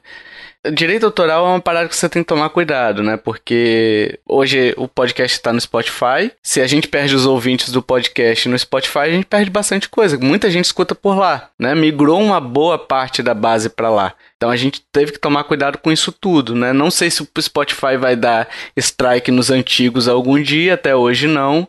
Direito 0.72 1.06
autoral 1.06 1.46
é 1.46 1.48
uma 1.50 1.60
parada 1.60 1.88
que 1.88 1.96
você 1.96 2.08
tem 2.08 2.22
que 2.22 2.28
tomar 2.28 2.48
cuidado, 2.50 3.02
né? 3.02 3.16
Porque 3.16 4.18
hoje 4.26 4.74
o 4.76 4.88
podcast 4.88 5.36
está 5.36 5.52
no 5.52 5.60
Spotify. 5.60 6.30
Se 6.42 6.60
a 6.60 6.66
gente 6.66 6.88
perde 6.88 7.14
os 7.14 7.26
ouvintes 7.26 7.70
do 7.70 7.82
podcast 7.82 8.48
no 8.48 8.58
Spotify, 8.58 8.98
a 8.98 9.10
gente 9.10 9.26
perde 9.26 9.50
bastante 9.50 9.88
coisa. 9.88 10.18
Muita 10.18 10.50
gente 10.50 10.64
escuta 10.64 10.94
por 10.94 11.16
lá, 11.16 11.50
né? 11.58 11.74
Migrou 11.74 12.20
uma 12.20 12.40
boa 12.40 12.78
parte 12.78 13.22
da 13.22 13.34
base 13.34 13.68
para 13.68 13.90
lá. 13.90 14.14
Então 14.36 14.50
a 14.50 14.56
gente 14.56 14.82
teve 14.92 15.12
que 15.12 15.18
tomar 15.18 15.44
cuidado 15.44 15.78
com 15.78 15.90
isso 15.90 16.12
tudo, 16.12 16.54
né? 16.54 16.72
Não 16.72 16.90
sei 16.90 17.10
se 17.10 17.22
o 17.22 17.28
Spotify 17.40 17.96
vai 17.98 18.16
dar 18.16 18.48
strike 18.76 19.30
nos 19.30 19.50
antigos 19.50 20.08
algum 20.08 20.40
dia, 20.40 20.74
até 20.74 20.94
hoje 20.94 21.26
não. 21.26 21.66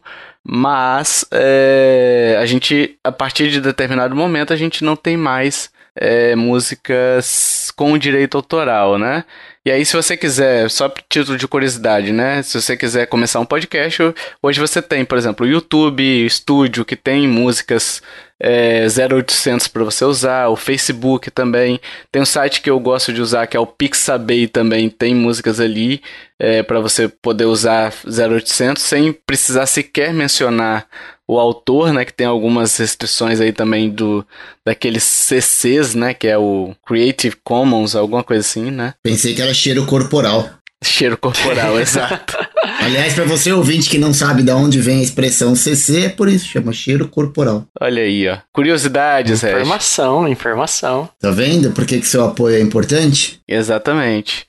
Mas 0.49 1.25
é, 1.29 2.37
a 2.41 2.45
gente, 2.45 2.97
a 3.03 3.11
partir 3.11 3.49
de 3.49 3.59
determinado 3.59 4.15
momento, 4.15 4.53
a 4.53 4.55
gente 4.55 4.83
não 4.83 4.95
tem 4.95 5.17
mais 5.17 5.69
é, 5.99 6.35
músicas 6.35 7.71
com 7.75 7.97
direito 7.97 8.37
autoral, 8.37 8.97
né? 8.97 9.23
E 9.65 9.71
aí, 9.71 9.85
se 9.85 9.95
você 9.95 10.15
quiser, 10.15 10.69
só 10.69 10.87
título 11.09 11.37
de 11.37 11.47
curiosidade, 11.47 12.13
né? 12.13 12.41
Se 12.41 12.59
você 12.59 12.77
quiser 12.77 13.05
começar 13.07 13.39
um 13.39 13.45
podcast, 13.45 14.01
hoje 14.41 14.59
você 14.59 14.81
tem, 14.81 15.03
por 15.03 15.17
exemplo, 15.17 15.45
o 15.45 15.49
YouTube 15.49 16.29
Studio, 16.29 16.85
que 16.85 16.95
tem 16.95 17.27
músicas 17.27 18.01
é, 18.39 18.85
0800 18.85 19.67
para 19.67 19.83
você 19.83 20.05
usar, 20.05 20.49
o 20.49 20.55
Facebook 20.55 21.31
também. 21.31 21.79
Tem 22.11 22.21
um 22.21 22.25
site 22.25 22.61
que 22.61 22.69
eu 22.69 22.79
gosto 22.79 23.11
de 23.11 23.21
usar, 23.21 23.47
que 23.47 23.57
é 23.57 23.59
o 23.59 23.65
Pixabay 23.65 24.47
também, 24.47 24.89
tem 24.89 25.15
músicas 25.15 25.59
ali 25.59 26.01
é, 26.39 26.61
para 26.61 26.79
você 26.79 27.07
poder 27.07 27.45
usar 27.45 27.93
0800 28.05 28.81
sem 28.81 29.11
precisar 29.11 29.65
sequer 29.65 30.13
mencionar 30.13 30.87
o 31.27 31.37
autor, 31.37 31.91
né, 31.91 32.05
que 32.05 32.13
tem 32.13 32.25
algumas 32.25 32.77
restrições 32.77 33.41
aí 33.41 33.51
também 33.51 33.89
do 33.89 34.25
daqueles 34.65 35.03
CCs, 35.03 35.93
né, 35.93 36.13
que 36.13 36.25
é 36.25 36.37
o 36.37 36.73
Creative 36.85 37.35
Commons, 37.43 37.95
alguma 37.95 38.23
coisa 38.23 38.39
assim, 38.39 38.71
né? 38.71 38.93
Pensei 39.03 39.35
que 39.35 39.41
era 39.41 39.53
cheiro 39.53 39.85
corporal. 39.85 40.49
Cheiro 40.83 41.17
corporal, 41.17 41.79
exato. 41.79 42.37
Aliás, 42.79 43.13
para 43.13 43.25
você 43.25 43.51
ouvinte 43.51 43.89
que 43.89 43.97
não 43.97 44.13
sabe 44.13 44.43
de 44.43 44.51
onde 44.51 44.79
vem 44.79 44.99
a 44.99 45.03
expressão 45.03 45.55
CC, 45.55 46.05
é 46.05 46.09
por 46.09 46.29
isso, 46.29 46.45
chama 46.47 46.71
cheiro 46.71 47.07
corporal. 47.07 47.65
Olha 47.81 48.03
aí, 48.03 48.27
ó. 48.27 48.37
Curiosidades, 48.53 49.43
Informação, 49.43 50.27
informação. 50.27 51.09
Tá 51.19 51.31
vendo 51.31 51.71
por 51.71 51.85
que, 51.85 51.99
que 51.99 52.07
seu 52.07 52.23
apoio 52.23 52.55
é 52.55 52.61
importante? 52.61 53.41
Exatamente. 53.47 54.45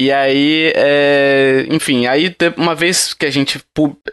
E 0.00 0.12
aí, 0.12 0.72
é, 0.76 1.66
enfim, 1.68 2.06
aí 2.06 2.32
uma 2.56 2.72
vez 2.72 3.12
que 3.12 3.26
a 3.26 3.32
gente 3.32 3.60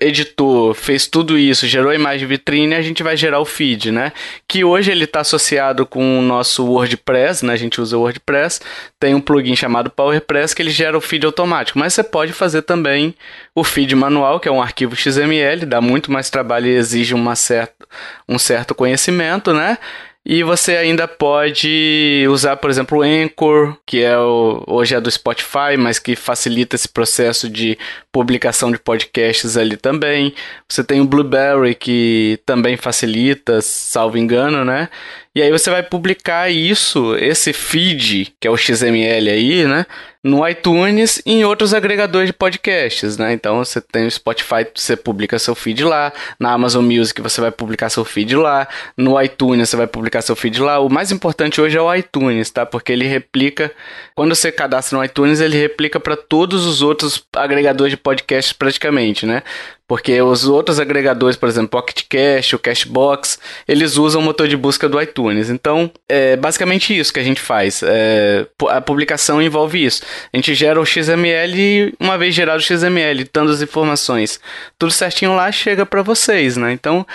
editou, 0.02 0.74
fez 0.74 1.06
tudo 1.06 1.38
isso, 1.38 1.68
gerou 1.68 1.92
a 1.92 1.96
imagem 1.96 2.28
vitrine, 2.28 2.74
a 2.74 2.82
gente 2.82 3.04
vai 3.04 3.16
gerar 3.16 3.40
o 3.40 3.46
feed, 3.46 3.92
né? 3.92 4.12
Que 4.48 4.64
hoje 4.64 4.90
ele 4.90 5.04
está 5.04 5.20
associado 5.20 5.86
com 5.86 6.18
o 6.18 6.24
nosso 6.24 6.66
WordPress, 6.66 7.46
né? 7.46 7.54
A 7.54 7.56
gente 7.56 7.80
usa 7.80 7.96
o 7.96 8.02
WordPress, 8.02 8.62
tem 9.00 9.14
um 9.14 9.22
plugin 9.22 9.56
chamado 9.56 9.92
PowerPress 9.92 10.56
que 10.56 10.64
ele 10.64 10.72
gera 10.72 10.98
o 10.98 11.02
feed 11.02 11.24
automático, 11.24 11.78
mas 11.78 11.94
você 11.94 12.04
pode 12.04 12.34
fazer 12.34 12.64
também 12.64 13.14
o 13.54 13.64
feed 13.64 13.94
manual, 13.96 14.40
que 14.40 14.48
é 14.48 14.52
um 14.52 14.64
arquivo 14.64 14.96
XML, 14.96 15.68
dá 15.68 15.80
muito 15.82 16.12
mais 16.12 16.32
trabalho 16.32 16.66
e 16.66 16.76
exige 16.76 17.14
uma 17.14 17.36
certa, 17.36 17.86
um 18.28 18.40
certo 18.40 18.74
conhecimento, 18.74 19.54
né? 19.54 19.78
E 20.28 20.42
você 20.42 20.76
ainda 20.76 21.08
pode 21.08 22.26
usar, 22.28 22.58
por 22.58 22.72
exemplo, 22.72 22.98
o 22.98 23.02
Anchor, 23.04 23.78
que 23.86 24.02
é 24.02 24.18
o, 24.18 24.64
hoje 24.66 24.96
é 24.96 25.00
do 25.00 25.12
Spotify, 25.12 25.78
mas 25.78 26.00
que 26.00 26.16
facilita 26.16 26.76
esse 26.76 26.90
processo 26.90 27.48
de 27.48 27.78
publicação 28.12 28.72
de 28.72 28.80
podcasts 28.80 29.56
ali 29.56 29.78
também. 29.78 30.34
Você 30.68 30.84
tem 30.84 31.00
o 31.00 31.06
Blueberry, 31.06 31.76
que 31.76 32.40
também 32.44 32.76
facilita, 32.76 33.62
salvo 33.62 34.18
engano, 34.18 34.66
né? 34.66 34.90
E 35.36 35.42
aí 35.42 35.52
você 35.52 35.70
vai 35.70 35.84
publicar 35.84 36.50
isso, 36.50 37.14
esse 37.18 37.52
feed, 37.52 38.34
que 38.40 38.48
é 38.48 38.52
o 38.52 38.56
XML 38.56 39.30
aí, 39.30 39.66
né? 39.66 39.86
No 40.24 40.48
iTunes 40.48 41.22
e 41.26 41.34
em 41.34 41.46
outros 41.46 41.74
agregadores 41.74 42.30
de 42.30 42.34
podcasts, 42.34 43.18
né? 43.18 43.34
Então 43.34 43.58
você 43.58 43.82
tem 43.82 44.08
o 44.08 44.12
Spotify, 44.12 44.66
você 44.74 44.96
publica 44.96 45.38
seu 45.38 45.54
feed 45.54 45.84
lá. 45.84 46.14
Na 46.40 46.54
Amazon 46.54 46.86
Music 46.86 47.22
você 47.22 47.42
vai 47.42 47.52
publicar 47.52 47.90
seu 47.90 48.06
feed 48.06 48.34
lá. 48.34 48.66
No 48.98 49.22
iTunes 49.22 49.68
você 49.68 49.76
vai 49.76 49.88
publicar 49.88 50.22
seu 50.22 50.38
feed 50.38 50.62
lá. 50.62 50.80
O 50.80 50.90
mais 50.90 51.12
importante 51.12 51.60
hoje 51.60 51.78
é 51.78 51.82
o 51.82 51.94
iTunes, 51.94 52.50
tá? 52.50 52.66
Porque 52.66 52.94
ele 52.94 53.06
replica, 53.06 53.70
quando 54.16 54.34
você 54.34 54.54
cadastra 54.54 54.98
no 54.98 55.04
iTunes, 55.04 55.42
ele 55.42 55.58
replica 55.58 56.00
para 56.00 56.16
todos 56.16 56.66
os 56.66 56.82
outros 56.82 57.22
agregadores 57.36 57.92
de 57.92 57.98
podcasts 57.98 58.54
praticamente, 58.54 59.26
né? 59.26 59.44
Porque 59.88 60.20
os 60.20 60.48
outros 60.48 60.80
agregadores, 60.80 61.38
por 61.38 61.48
exemplo, 61.48 61.70
Pocket 61.70 62.04
Cache, 62.10 62.56
o 62.56 62.60
Cashbox, 62.60 63.38
eles 63.68 63.98
usam 63.98 64.20
o 64.20 64.24
motor 64.24 64.48
de 64.48 64.58
busca 64.58 64.90
do 64.90 65.00
iTunes. 65.00 65.50
Então, 65.50 65.92
é 66.10 66.36
basicamente 66.36 66.98
isso 66.98 67.14
que 67.14 67.20
a 67.20 67.24
gente 67.24 67.40
faz. 67.40 67.84
É, 67.84 68.48
a 68.70 68.82
publicação 68.82 69.42
envolve 69.42 69.84
isso. 69.84 70.02
A 70.34 70.38
gente 70.38 70.56
gera 70.56 70.82
o 70.82 70.86
XML 70.86 71.56
e, 71.56 71.94
uma 72.00 72.18
vez 72.18 72.34
gerado 72.34 72.60
o 72.60 72.64
XML, 72.64 73.30
dando 73.32 73.52
as 73.52 73.62
informações, 73.62 74.40
tudo 74.80 74.92
certinho 74.92 75.36
lá, 75.36 75.52
chega 75.52 75.86
para 75.86 76.02
vocês, 76.02 76.58
né? 76.58 76.72
Então, 76.72 77.06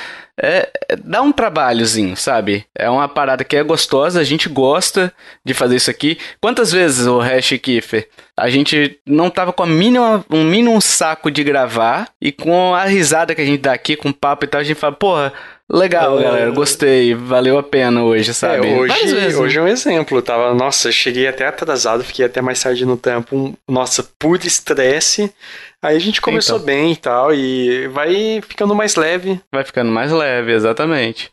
é, 0.42 0.70
é, 0.88 0.96
dá 0.96 1.20
um 1.20 1.32
trabalhozinho, 1.32 2.16
sabe? 2.16 2.64
É 2.74 2.88
uma 2.88 3.08
parada 3.08 3.44
que 3.44 3.56
é 3.56 3.62
gostosa, 3.62 4.20
a 4.20 4.24
gente 4.24 4.48
gosta 4.48 5.12
de 5.44 5.52
fazer 5.52 5.76
isso 5.76 5.90
aqui. 5.90 6.18
Quantas 6.40 6.72
vezes 6.72 7.06
o 7.06 7.18
Hash 7.18 7.50
Kiffer 7.62 8.08
a 8.40 8.48
gente 8.48 8.98
não 9.06 9.28
tava 9.28 9.52
com 9.52 9.62
a 9.62 9.66
mínima, 9.66 10.24
um 10.30 10.44
mínimo 10.44 10.80
saco 10.80 11.30
de 11.30 11.44
gravar 11.44 12.08
e 12.18 12.32
com 12.32 12.74
a 12.74 12.84
risada 12.84 13.34
que 13.34 13.42
a 13.42 13.44
gente 13.44 13.60
dá 13.60 13.74
aqui, 13.74 13.96
com 13.96 14.08
o 14.08 14.14
papo 14.14 14.46
e 14.46 14.48
tal, 14.48 14.62
a 14.62 14.64
gente 14.64 14.78
fala, 14.78 14.94
porra, 14.94 15.32
Legal, 15.72 16.18
é, 16.18 16.22
galera. 16.24 16.50
Gostei. 16.50 17.14
Valeu 17.14 17.56
a 17.56 17.62
pena 17.62 18.02
hoje, 18.02 18.34
sabe? 18.34 18.68
É, 18.68 18.76
hoje, 18.76 19.14
vezes, 19.14 19.38
hoje 19.38 19.56
né? 19.56 19.62
é 19.62 19.64
um 19.64 19.68
exemplo. 19.68 20.20
Tava, 20.20 20.52
nossa, 20.52 20.90
cheguei 20.90 21.28
até 21.28 21.46
atrasado, 21.46 22.02
fiquei 22.02 22.24
até 22.24 22.42
mais 22.42 22.60
tarde 22.60 22.84
no 22.84 22.96
tempo. 22.96 23.56
Nossa, 23.68 24.02
por 24.18 24.44
estresse. 24.44 25.32
Aí 25.80 25.96
a 25.96 26.00
gente 26.00 26.20
começou 26.20 26.56
então. 26.56 26.66
bem 26.66 26.92
e 26.92 26.96
tal, 26.96 27.32
e 27.32 27.86
vai 27.88 28.42
ficando 28.46 28.74
mais 28.74 28.96
leve. 28.96 29.40
Vai 29.50 29.64
ficando 29.64 29.90
mais 29.90 30.10
leve, 30.10 30.52
exatamente. 30.52 31.30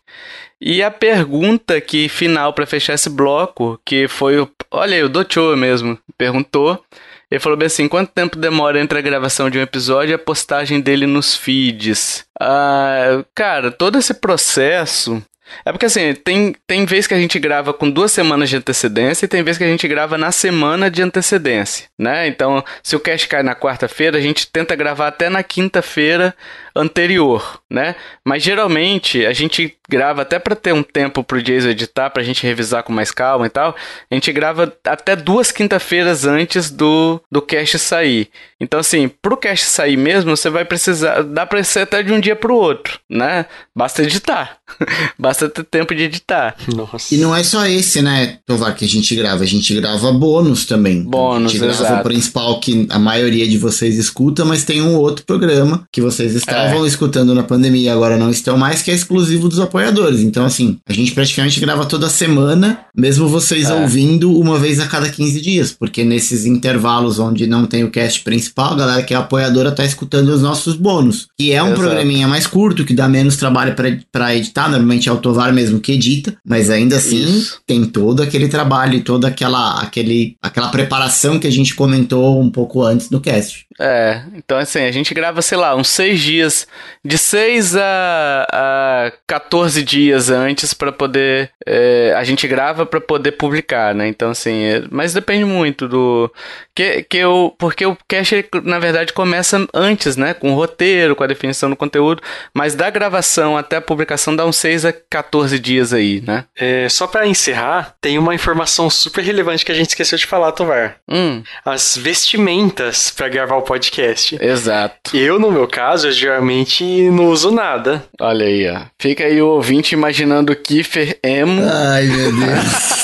E 0.62 0.82
a 0.82 0.90
pergunta 0.90 1.82
que 1.82 2.08
final 2.08 2.54
para 2.54 2.66
fechar 2.66 2.94
esse 2.94 3.10
bloco, 3.10 3.80
que 3.84 4.08
foi 4.08 4.40
o. 4.40 4.50
Olha 4.72 4.96
aí, 4.96 5.04
o 5.04 5.10
Docho 5.10 5.56
mesmo 5.56 5.98
perguntou. 6.18 6.82
Ele 7.30 7.42
falou 7.42 7.58
bem 7.58 7.68
assim: 7.68 7.88
quanto 7.88 8.12
tempo 8.12 8.38
demora 8.38 8.80
entre 8.80 8.98
a 8.98 9.02
gravação 9.02 9.50
de 9.50 9.58
um 9.58 9.62
episódio 9.62 10.12
e 10.12 10.16
a 10.16 10.20
postagem 10.20 10.80
dele 10.80 11.06
nos 11.06 11.36
feeds? 11.36 12.26
Ah, 12.40 13.24
cara, 13.36 13.72
todo 13.72 13.98
esse 13.98 14.14
processo 14.14 15.22
É 15.66 15.72
porque 15.72 15.86
assim, 15.86 16.14
tem, 16.14 16.56
tem 16.66 16.86
vez 16.86 17.08
que 17.08 17.14
a 17.14 17.20
gente 17.20 17.38
grava 17.40 17.74
com 17.74 17.90
duas 17.90 18.12
semanas 18.12 18.50
de 18.50 18.58
antecedência 18.58 19.26
e 19.26 19.28
tem 19.28 19.44
vez 19.44 19.58
que 19.58 19.64
a 19.64 19.68
gente 19.68 19.88
grava 19.88 20.18
na 20.18 20.32
semana 20.32 20.90
de 20.90 21.02
antecedência, 21.02 21.88
né? 21.98 22.28
Então, 22.28 22.64
se 22.84 22.96
o 22.96 23.00
cast 23.00 23.28
cai 23.28 23.44
na 23.44 23.56
quarta-feira, 23.56 24.18
a 24.18 24.22
gente 24.22 24.48
tenta 24.48 24.76
gravar 24.76 25.08
até 25.08 25.30
na 25.30 25.44
quinta-feira 25.44 26.36
anterior, 26.76 27.62
né? 27.70 27.96
Mas 28.24 28.44
geralmente 28.44 29.26
a 29.26 29.34
gente 29.34 29.76
grava 29.90 30.22
até 30.22 30.38
para 30.38 30.56
ter 30.56 30.74
um 30.74 30.84
tempo 30.84 31.24
pro 31.24 31.42
Jason 31.42 31.70
editar, 31.70 32.10
pra 32.10 32.24
gente 32.24 32.46
revisar 32.46 32.84
com 32.84 32.94
mais 32.94 33.12
calma 33.12 33.48
e 33.48 33.50
tal. 33.50 33.76
A 34.10 34.14
gente 34.14 34.32
grava 34.32 34.74
até 34.86 35.16
duas 35.16 35.52
quinta-feiras 35.52 36.26
antes 36.26 36.70
do, 36.70 37.22
do 37.32 37.42
cast 37.42 37.80
sair. 37.80 38.30
Então, 38.60 38.80
assim, 38.80 39.08
pro 39.08 39.38
cast 39.38 39.66
sair 39.66 39.98
mesmo, 39.98 40.36
você 40.36 40.50
vai 40.50 40.66
precisar. 40.66 41.24
Dá 41.24 41.46
pra 41.46 41.64
ser 41.64 41.82
até 41.82 42.04
de 42.04 42.12
um 42.12 42.20
dia 42.20 42.36
pro 42.36 42.56
outro, 42.56 43.00
né? 43.10 43.46
Basta 43.76 44.04
editar. 44.04 44.58
Basta 45.18 45.37
tempo 45.70 45.94
de 45.94 46.04
editar. 46.04 46.56
Nossa. 46.76 47.14
E 47.14 47.18
não 47.18 47.36
é 47.36 47.44
só 47.44 47.66
esse, 47.66 48.02
né, 48.02 48.38
Tovar, 48.46 48.76
que 48.76 48.86
a 48.86 48.88
gente 48.88 49.16
grava. 49.16 49.44
A 49.44 49.48
gente 49.48 49.74
grava 49.76 50.12
bônus 50.12 50.66
também. 50.66 51.04
Bônus, 51.04 51.52
A 51.52 51.54
gente 51.54 51.62
grava 51.62 51.84
exato. 51.84 52.02
o 52.02 52.04
principal 52.04 52.60
que 52.60 52.88
a 52.90 53.00
maioria 53.00 53.48
de 53.48 53.58
vocês 53.58 53.98
escuta, 53.98 54.44
mas 54.44 54.64
tem 54.64 54.82
um 54.82 54.96
outro 54.96 55.26
programa 55.26 55.84
que 55.92 56.02
vocês 56.02 56.36
estavam 56.36 56.86
é. 56.86 56.88
escutando 56.88 57.34
na 57.34 57.44
pandemia 57.44 57.88
e 57.88 57.90
agora 57.90 58.18
não 58.18 58.30
estão 58.30 58.58
mais, 58.58 58.82
que 58.82 58.92
é 58.92 58.94
exclusivo 58.94 59.48
dos 59.48 59.60
apoiadores. 59.60 60.22
Então, 60.22 60.46
assim, 60.46 60.78
a 60.88 60.94
gente 60.94 61.12
praticamente 61.12 61.60
grava 61.60 61.86
toda 61.86 62.10
semana, 62.10 62.80
mesmo 62.96 63.28
vocês 63.28 63.70
é. 63.70 63.74
ouvindo 63.74 64.38
uma 64.38 64.58
vez 64.58 64.80
a 64.80 64.88
cada 64.88 65.10
15 65.10 65.42
dias, 65.42 65.72
porque 65.72 66.04
nesses 66.04 66.46
intervalos 66.46 67.20
onde 67.20 67.48
não 67.48 67.66
tem 67.66 67.84
o 67.84 67.92
cast 67.92 68.22
principal, 68.22 68.74
a 68.74 68.78
galera 68.78 69.04
que 69.04 69.14
é 69.14 69.18
apoiadora 69.18 69.72
tá 69.72 69.86
escutando 69.86 70.30
os 70.30 70.42
nossos 70.42 70.76
bônus, 70.76 71.28
que 71.38 71.52
é 71.52 71.62
um 71.62 71.68
Exato. 71.68 71.82
programinha 71.82 72.28
mais 72.28 72.48
curto, 72.48 72.86
que 72.86 72.94
dá 72.94 73.08
menos 73.08 73.36
trabalho 73.36 73.76
para 74.12 74.36
editar, 74.36 74.70
normalmente 74.70 75.10
é 75.10 75.12
o 75.12 75.18
Tovar 75.28 75.52
mesmo 75.52 75.82
que 75.82 75.92
edita, 75.92 76.38
mas 76.46 76.70
ainda 76.70 76.96
assim 76.96 77.22
Isso. 77.22 77.60
tem 77.68 77.84
todo 77.84 78.24
aquele 78.24 78.48
trabalho 78.48 78.96
e 78.96 79.02
toda 79.02 79.28
aquela, 79.28 79.82
aquele, 79.82 80.38
aquela 80.42 80.70
preparação 80.70 81.38
que 81.38 81.46
a 81.46 81.52
gente 81.52 81.76
comentou 81.76 82.42
um 82.42 82.50
pouco 82.50 82.82
antes 82.82 83.10
do 83.10 83.20
cast. 83.20 83.67
É, 83.80 84.22
então 84.36 84.58
assim, 84.58 84.82
a 84.82 84.92
gente 84.92 85.14
grava, 85.14 85.42
sei 85.42 85.58
lá, 85.58 85.76
uns 85.76 85.90
seis 85.90 86.20
dias, 86.20 86.68
de 87.04 87.18
seis 87.18 87.76
a, 87.76 88.48
a 88.52 89.12
14 89.28 89.84
dias 89.84 90.30
antes 90.30 90.74
para 90.74 90.92
poder. 90.92 91.52
É, 91.66 92.14
a 92.16 92.24
gente 92.24 92.48
grava 92.48 92.86
para 92.86 93.00
poder 93.00 93.34
publicar, 93.34 93.94
né? 93.94 94.08
Então, 94.08 94.32
assim, 94.32 94.64
é, 94.64 94.84
mas 94.90 95.14
depende 95.14 95.46
muito 95.46 95.88
do. 95.88 96.32
Que, 96.74 97.04
que 97.04 97.18
eu, 97.18 97.56
porque 97.58 97.86
o 97.86 97.98
cast, 98.08 98.46
na 98.64 98.80
verdade, 98.80 99.14
começa 99.14 99.68
antes, 99.74 100.16
né? 100.16 100.34
Com 100.34 100.52
o 100.52 100.56
roteiro, 100.56 101.16
com 101.16 101.24
a 101.24 101.28
definição 101.28 101.70
do 101.70 101.76
conteúdo, 101.76 102.22
mas 102.54 102.76
da 102.76 102.90
gravação 102.90 103.58
até 103.58 103.78
a 103.78 103.82
publicação 103.82 104.36
dá 104.36 104.46
uns 104.46 104.58
6 104.58 104.86
a 104.86 104.94
14 104.94 105.60
dias 105.60 105.94
aí, 105.94 106.22
né? 106.26 106.46
É, 106.56 106.88
só 106.90 107.06
para 107.06 107.28
encerrar, 107.28 107.96
tem 108.02 108.18
uma 108.18 108.34
informação 108.34 108.90
super 108.90 109.24
relevante 109.24 109.66
que 109.66 109.72
a 109.72 109.76
gente 109.76 109.90
esqueceu 109.90 110.18
de 110.18 110.26
falar, 110.26 110.52
Tovar. 110.52 110.98
Hum. 111.08 111.44
As 111.66 111.98
vestimentas 111.98 113.10
para 113.10 113.28
gravar 113.28 113.58
o 113.58 113.62
podcast. 113.68 114.38
Exato. 114.42 115.16
Eu, 115.16 115.38
no 115.38 115.52
meu 115.52 115.68
caso, 115.68 116.08
eu 116.08 116.12
geralmente 116.14 116.84
não 117.12 117.28
uso 117.28 117.52
nada. 117.52 118.04
Olha 118.20 118.46
aí, 118.46 118.68
ó. 118.70 118.84
Fica 118.98 119.26
aí 119.26 119.42
o 119.42 119.48
ouvinte 119.50 119.94
imaginando 119.94 120.54
o 120.54 120.56
Kiefer 120.56 121.20
emo. 121.22 121.62
Ai, 121.62 122.06
meu 122.06 122.32
Deus. 122.32 122.98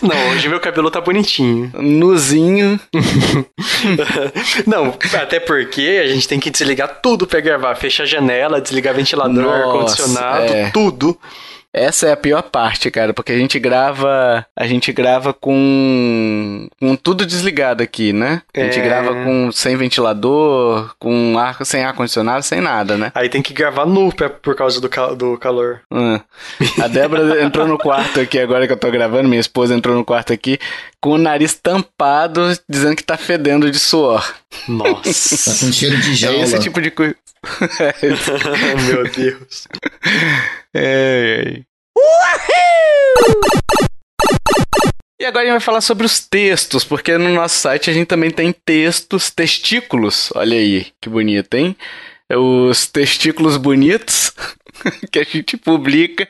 Não, 0.02 0.30
hoje 0.30 0.48
meu 0.48 0.60
cabelo 0.60 0.90
tá 0.90 1.00
bonitinho. 1.00 1.70
Nuzinho. 1.74 2.78
Não, 4.66 4.94
até 5.20 5.40
porque 5.40 6.00
a 6.02 6.06
gente 6.06 6.28
tem 6.28 6.38
que 6.40 6.50
desligar 6.50 7.00
tudo 7.02 7.26
pra 7.26 7.40
gravar. 7.40 7.74
Fechar 7.74 8.04
a 8.04 8.06
janela, 8.06 8.60
desligar 8.60 8.94
ventilador, 8.94 9.52
ar-condicionado, 9.52 10.52
é. 10.52 10.70
tudo. 10.70 11.18
Essa 11.72 12.08
é 12.08 12.12
a 12.12 12.16
pior 12.16 12.42
parte, 12.42 12.90
cara, 12.90 13.14
porque 13.14 13.30
a 13.30 13.38
gente 13.38 13.58
grava, 13.58 14.44
a 14.56 14.66
gente 14.66 14.92
grava 14.92 15.32
com, 15.32 16.68
com 16.80 16.96
tudo 16.96 17.24
desligado 17.24 17.82
aqui, 17.82 18.12
né? 18.12 18.42
A 18.54 18.60
gente 18.60 18.80
é... 18.80 18.82
grava 18.82 19.12
com 19.24 19.52
sem 19.52 19.76
ventilador, 19.76 20.94
com 20.98 21.38
ar, 21.38 21.64
sem 21.64 21.84
ar 21.84 21.94
condicionado, 21.94 22.42
sem 22.42 22.60
nada, 22.60 22.96
né? 22.96 23.12
Aí 23.14 23.28
tem 23.28 23.40
que 23.40 23.52
gravar 23.52 23.86
nu 23.86 24.12
por 24.42 24.56
causa 24.56 24.80
do, 24.80 24.88
cal 24.88 25.14
do 25.14 25.38
calor. 25.38 25.80
Hum. 25.92 26.18
A 26.82 26.88
Débora 26.88 27.42
entrou 27.44 27.68
no 27.68 27.78
quarto 27.78 28.20
aqui 28.20 28.38
agora 28.38 28.66
que 28.66 28.72
eu 28.72 28.76
tô 28.76 28.90
gravando, 28.90 29.28
minha 29.28 29.40
esposa 29.40 29.74
entrou 29.74 29.94
no 29.94 30.04
quarto 30.04 30.32
aqui 30.32 30.58
com 31.00 31.12
o 31.12 31.18
nariz 31.18 31.54
tampado, 31.54 32.40
dizendo 32.68 32.96
que 32.96 33.02
tá 33.02 33.16
fedendo 33.16 33.70
de 33.70 33.78
suor. 33.78 34.34
Nossa. 34.68 35.52
tá 35.52 35.58
com 35.58 35.72
cheiro 35.72 35.96
de 35.98 36.14
jaula. 36.14 36.38
É 36.38 36.42
esse 36.42 36.58
tipo 36.60 36.80
de 36.80 36.90
coisa. 36.90 37.16
Meu 38.86 39.04
Deus. 39.10 39.66
É, 40.74 41.56
é. 41.56 41.62
E 45.20 45.24
agora 45.26 45.42
a 45.42 45.46
gente 45.46 45.52
vai 45.52 45.60
falar 45.60 45.80
sobre 45.82 46.06
os 46.06 46.20
textos, 46.20 46.82
porque 46.82 47.18
no 47.18 47.28
nosso 47.28 47.56
site 47.56 47.90
a 47.90 47.92
gente 47.92 48.06
também 48.06 48.30
tem 48.30 48.52
textos, 48.52 49.30
testículos. 49.30 50.30
Olha 50.34 50.56
aí, 50.56 50.86
que 50.98 51.10
bonito, 51.10 51.54
hein? 51.54 51.76
É 52.26 52.38
os 52.38 52.86
testículos 52.86 53.58
bonitos 53.58 54.32
que 55.12 55.18
a 55.18 55.24
gente 55.24 55.56
publica. 55.58 56.26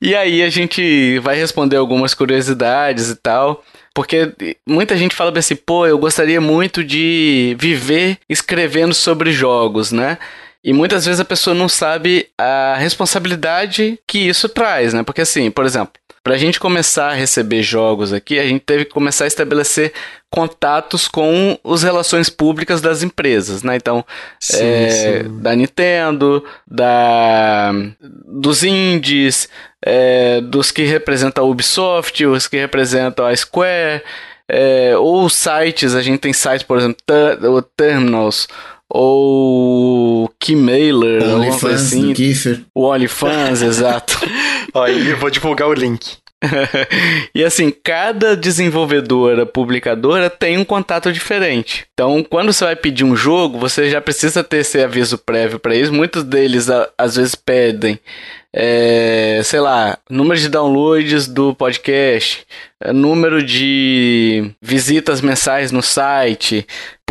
E 0.00 0.16
aí 0.16 0.42
a 0.42 0.50
gente 0.50 1.18
vai 1.20 1.36
responder 1.36 1.76
algumas 1.76 2.12
curiosidades 2.12 3.10
e 3.10 3.16
tal. 3.16 3.64
Porque 3.94 4.34
muita 4.66 4.96
gente 4.96 5.14
fala 5.14 5.32
assim, 5.38 5.54
pô, 5.54 5.86
eu 5.86 5.96
gostaria 5.96 6.40
muito 6.40 6.82
de 6.82 7.56
viver 7.58 8.18
escrevendo 8.28 8.92
sobre 8.92 9.30
jogos, 9.30 9.92
né? 9.92 10.18
E 10.64 10.72
muitas 10.72 11.04
vezes 11.04 11.20
a 11.20 11.24
pessoa 11.26 11.54
não 11.54 11.68
sabe 11.68 12.26
a 12.38 12.74
responsabilidade 12.78 13.98
que 14.06 14.18
isso 14.18 14.48
traz, 14.48 14.94
né? 14.94 15.02
Porque 15.02 15.20
assim, 15.20 15.50
por 15.50 15.66
exemplo, 15.66 15.92
para 16.24 16.36
a 16.36 16.38
gente 16.38 16.58
começar 16.58 17.10
a 17.10 17.14
receber 17.14 17.62
jogos 17.62 18.10
aqui, 18.10 18.38
a 18.38 18.46
gente 18.46 18.62
teve 18.62 18.86
que 18.86 18.90
começar 18.90 19.24
a 19.24 19.26
estabelecer 19.26 19.92
contatos 20.30 21.06
com 21.06 21.58
as 21.62 21.82
relações 21.82 22.30
públicas 22.30 22.80
das 22.80 23.02
empresas, 23.02 23.62
né? 23.62 23.76
Então, 23.76 24.02
sim, 24.40 24.64
é, 24.64 24.90
sim. 25.22 25.40
da 25.42 25.54
Nintendo, 25.54 26.42
da 26.66 27.72
dos 28.00 28.64
indies, 28.64 29.50
é, 29.84 30.40
dos 30.40 30.70
que 30.70 30.84
representam 30.84 31.44
a 31.44 31.46
Ubisoft, 31.46 32.24
os 32.24 32.48
que 32.48 32.56
representam 32.56 33.26
a 33.26 33.36
Square, 33.36 34.02
é, 34.48 34.96
ou 34.96 35.28
sites, 35.28 35.94
a 35.94 36.00
gente 36.00 36.20
tem 36.20 36.32
sites, 36.32 36.62
por 36.62 36.78
exemplo, 36.78 36.96
o 37.54 37.60
Terminals, 37.60 38.48
ou 38.96 40.30
Keymailer, 40.38 41.20
o 41.20 41.34
OnlyFans 41.34 41.72
assim. 41.72 42.08
do 42.08 42.14
Kiefer. 42.14 42.60
O 42.72 42.84
OnlyFans, 42.84 43.60
exato. 43.66 44.16
Aí 44.72 45.10
eu 45.10 45.16
vou 45.16 45.30
divulgar 45.30 45.68
o 45.68 45.74
link. 45.74 46.16
e 47.34 47.42
assim, 47.42 47.72
cada 47.82 48.36
desenvolvedora, 48.36 49.44
publicadora 49.44 50.30
tem 50.30 50.58
um 50.58 50.64
contato 50.64 51.12
diferente. 51.12 51.86
Então, 51.92 52.22
quando 52.22 52.52
você 52.52 52.66
vai 52.66 52.76
pedir 52.76 53.02
um 53.02 53.16
jogo, 53.16 53.58
você 53.58 53.90
já 53.90 54.00
precisa 54.00 54.44
ter 54.44 54.58
esse 54.58 54.80
aviso 54.80 55.18
prévio 55.18 55.58
para 55.58 55.74
eles. 55.74 55.90
Muitos 55.90 56.22
deles 56.22 56.68
às 56.96 57.16
vezes 57.16 57.34
pedem 57.34 57.98
é, 58.56 59.40
sei 59.42 59.58
lá, 59.58 59.98
número 60.08 60.40
de 60.40 60.48
downloads 60.48 61.26
do 61.26 61.52
podcast, 61.56 62.46
é, 62.80 62.92
número 62.92 63.42
de 63.42 64.52
visitas 64.62 65.20
mensais 65.20 65.72
no 65.72 65.82
site, 65.82 66.64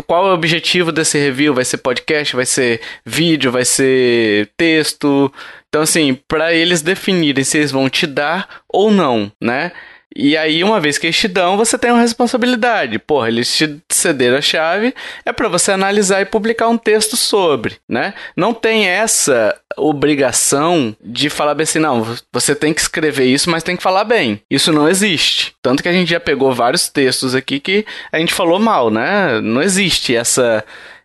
qual 0.06 0.26
é 0.26 0.30
o 0.30 0.34
objetivo 0.34 0.92
desse 0.92 1.18
review? 1.18 1.54
Vai 1.54 1.64
ser 1.64 1.78
podcast, 1.78 2.36
vai 2.36 2.46
ser 2.46 2.80
vídeo, 3.04 3.50
vai 3.50 3.64
ser 3.64 4.50
texto? 4.56 5.32
Então, 5.68 5.82
assim, 5.82 6.18
para 6.28 6.54
eles 6.54 6.82
definirem 6.82 7.44
se 7.44 7.58
eles 7.58 7.72
vão 7.72 7.88
te 7.88 8.06
dar 8.06 8.62
ou 8.68 8.90
não, 8.90 9.30
né? 9.40 9.72
E 10.16 10.36
aí, 10.36 10.62
uma 10.62 10.80
vez 10.80 10.96
que 10.96 11.06
eles 11.06 11.18
te 11.18 11.26
dão, 11.26 11.56
você 11.56 11.76
tem 11.76 11.90
uma 11.90 12.00
responsabilidade. 12.00 13.00
Porra, 13.00 13.28
eles 13.28 13.56
te 13.56 13.80
cederam 14.04 14.38
a 14.38 14.42
chave, 14.42 14.94
é 15.24 15.32
para 15.32 15.48
você 15.48 15.72
analisar 15.72 16.20
e 16.20 16.26
publicar 16.26 16.68
um 16.68 16.76
texto 16.76 17.16
sobre, 17.16 17.76
né? 17.88 18.14
Não 18.36 18.52
tem 18.52 18.86
essa 18.86 19.56
obrigação 19.76 20.94
de 21.02 21.28
falar 21.28 21.60
assim, 21.60 21.78
não, 21.78 22.16
você 22.32 22.54
tem 22.54 22.72
que 22.72 22.80
escrever 22.80 23.24
isso, 23.24 23.50
mas 23.50 23.62
tem 23.62 23.76
que 23.76 23.82
falar 23.82 24.04
bem. 24.04 24.40
Isso 24.50 24.72
não 24.72 24.88
existe. 24.88 25.54
Tanto 25.62 25.82
que 25.82 25.88
a 25.88 25.92
gente 25.92 26.10
já 26.10 26.20
pegou 26.20 26.52
vários 26.52 26.88
textos 26.88 27.34
aqui 27.34 27.58
que 27.58 27.86
a 28.12 28.18
gente 28.18 28.32
falou 28.32 28.58
mal, 28.58 28.90
né? 28.90 29.40
Não 29.40 29.62
existe 29.62 30.14
essa 30.14 30.64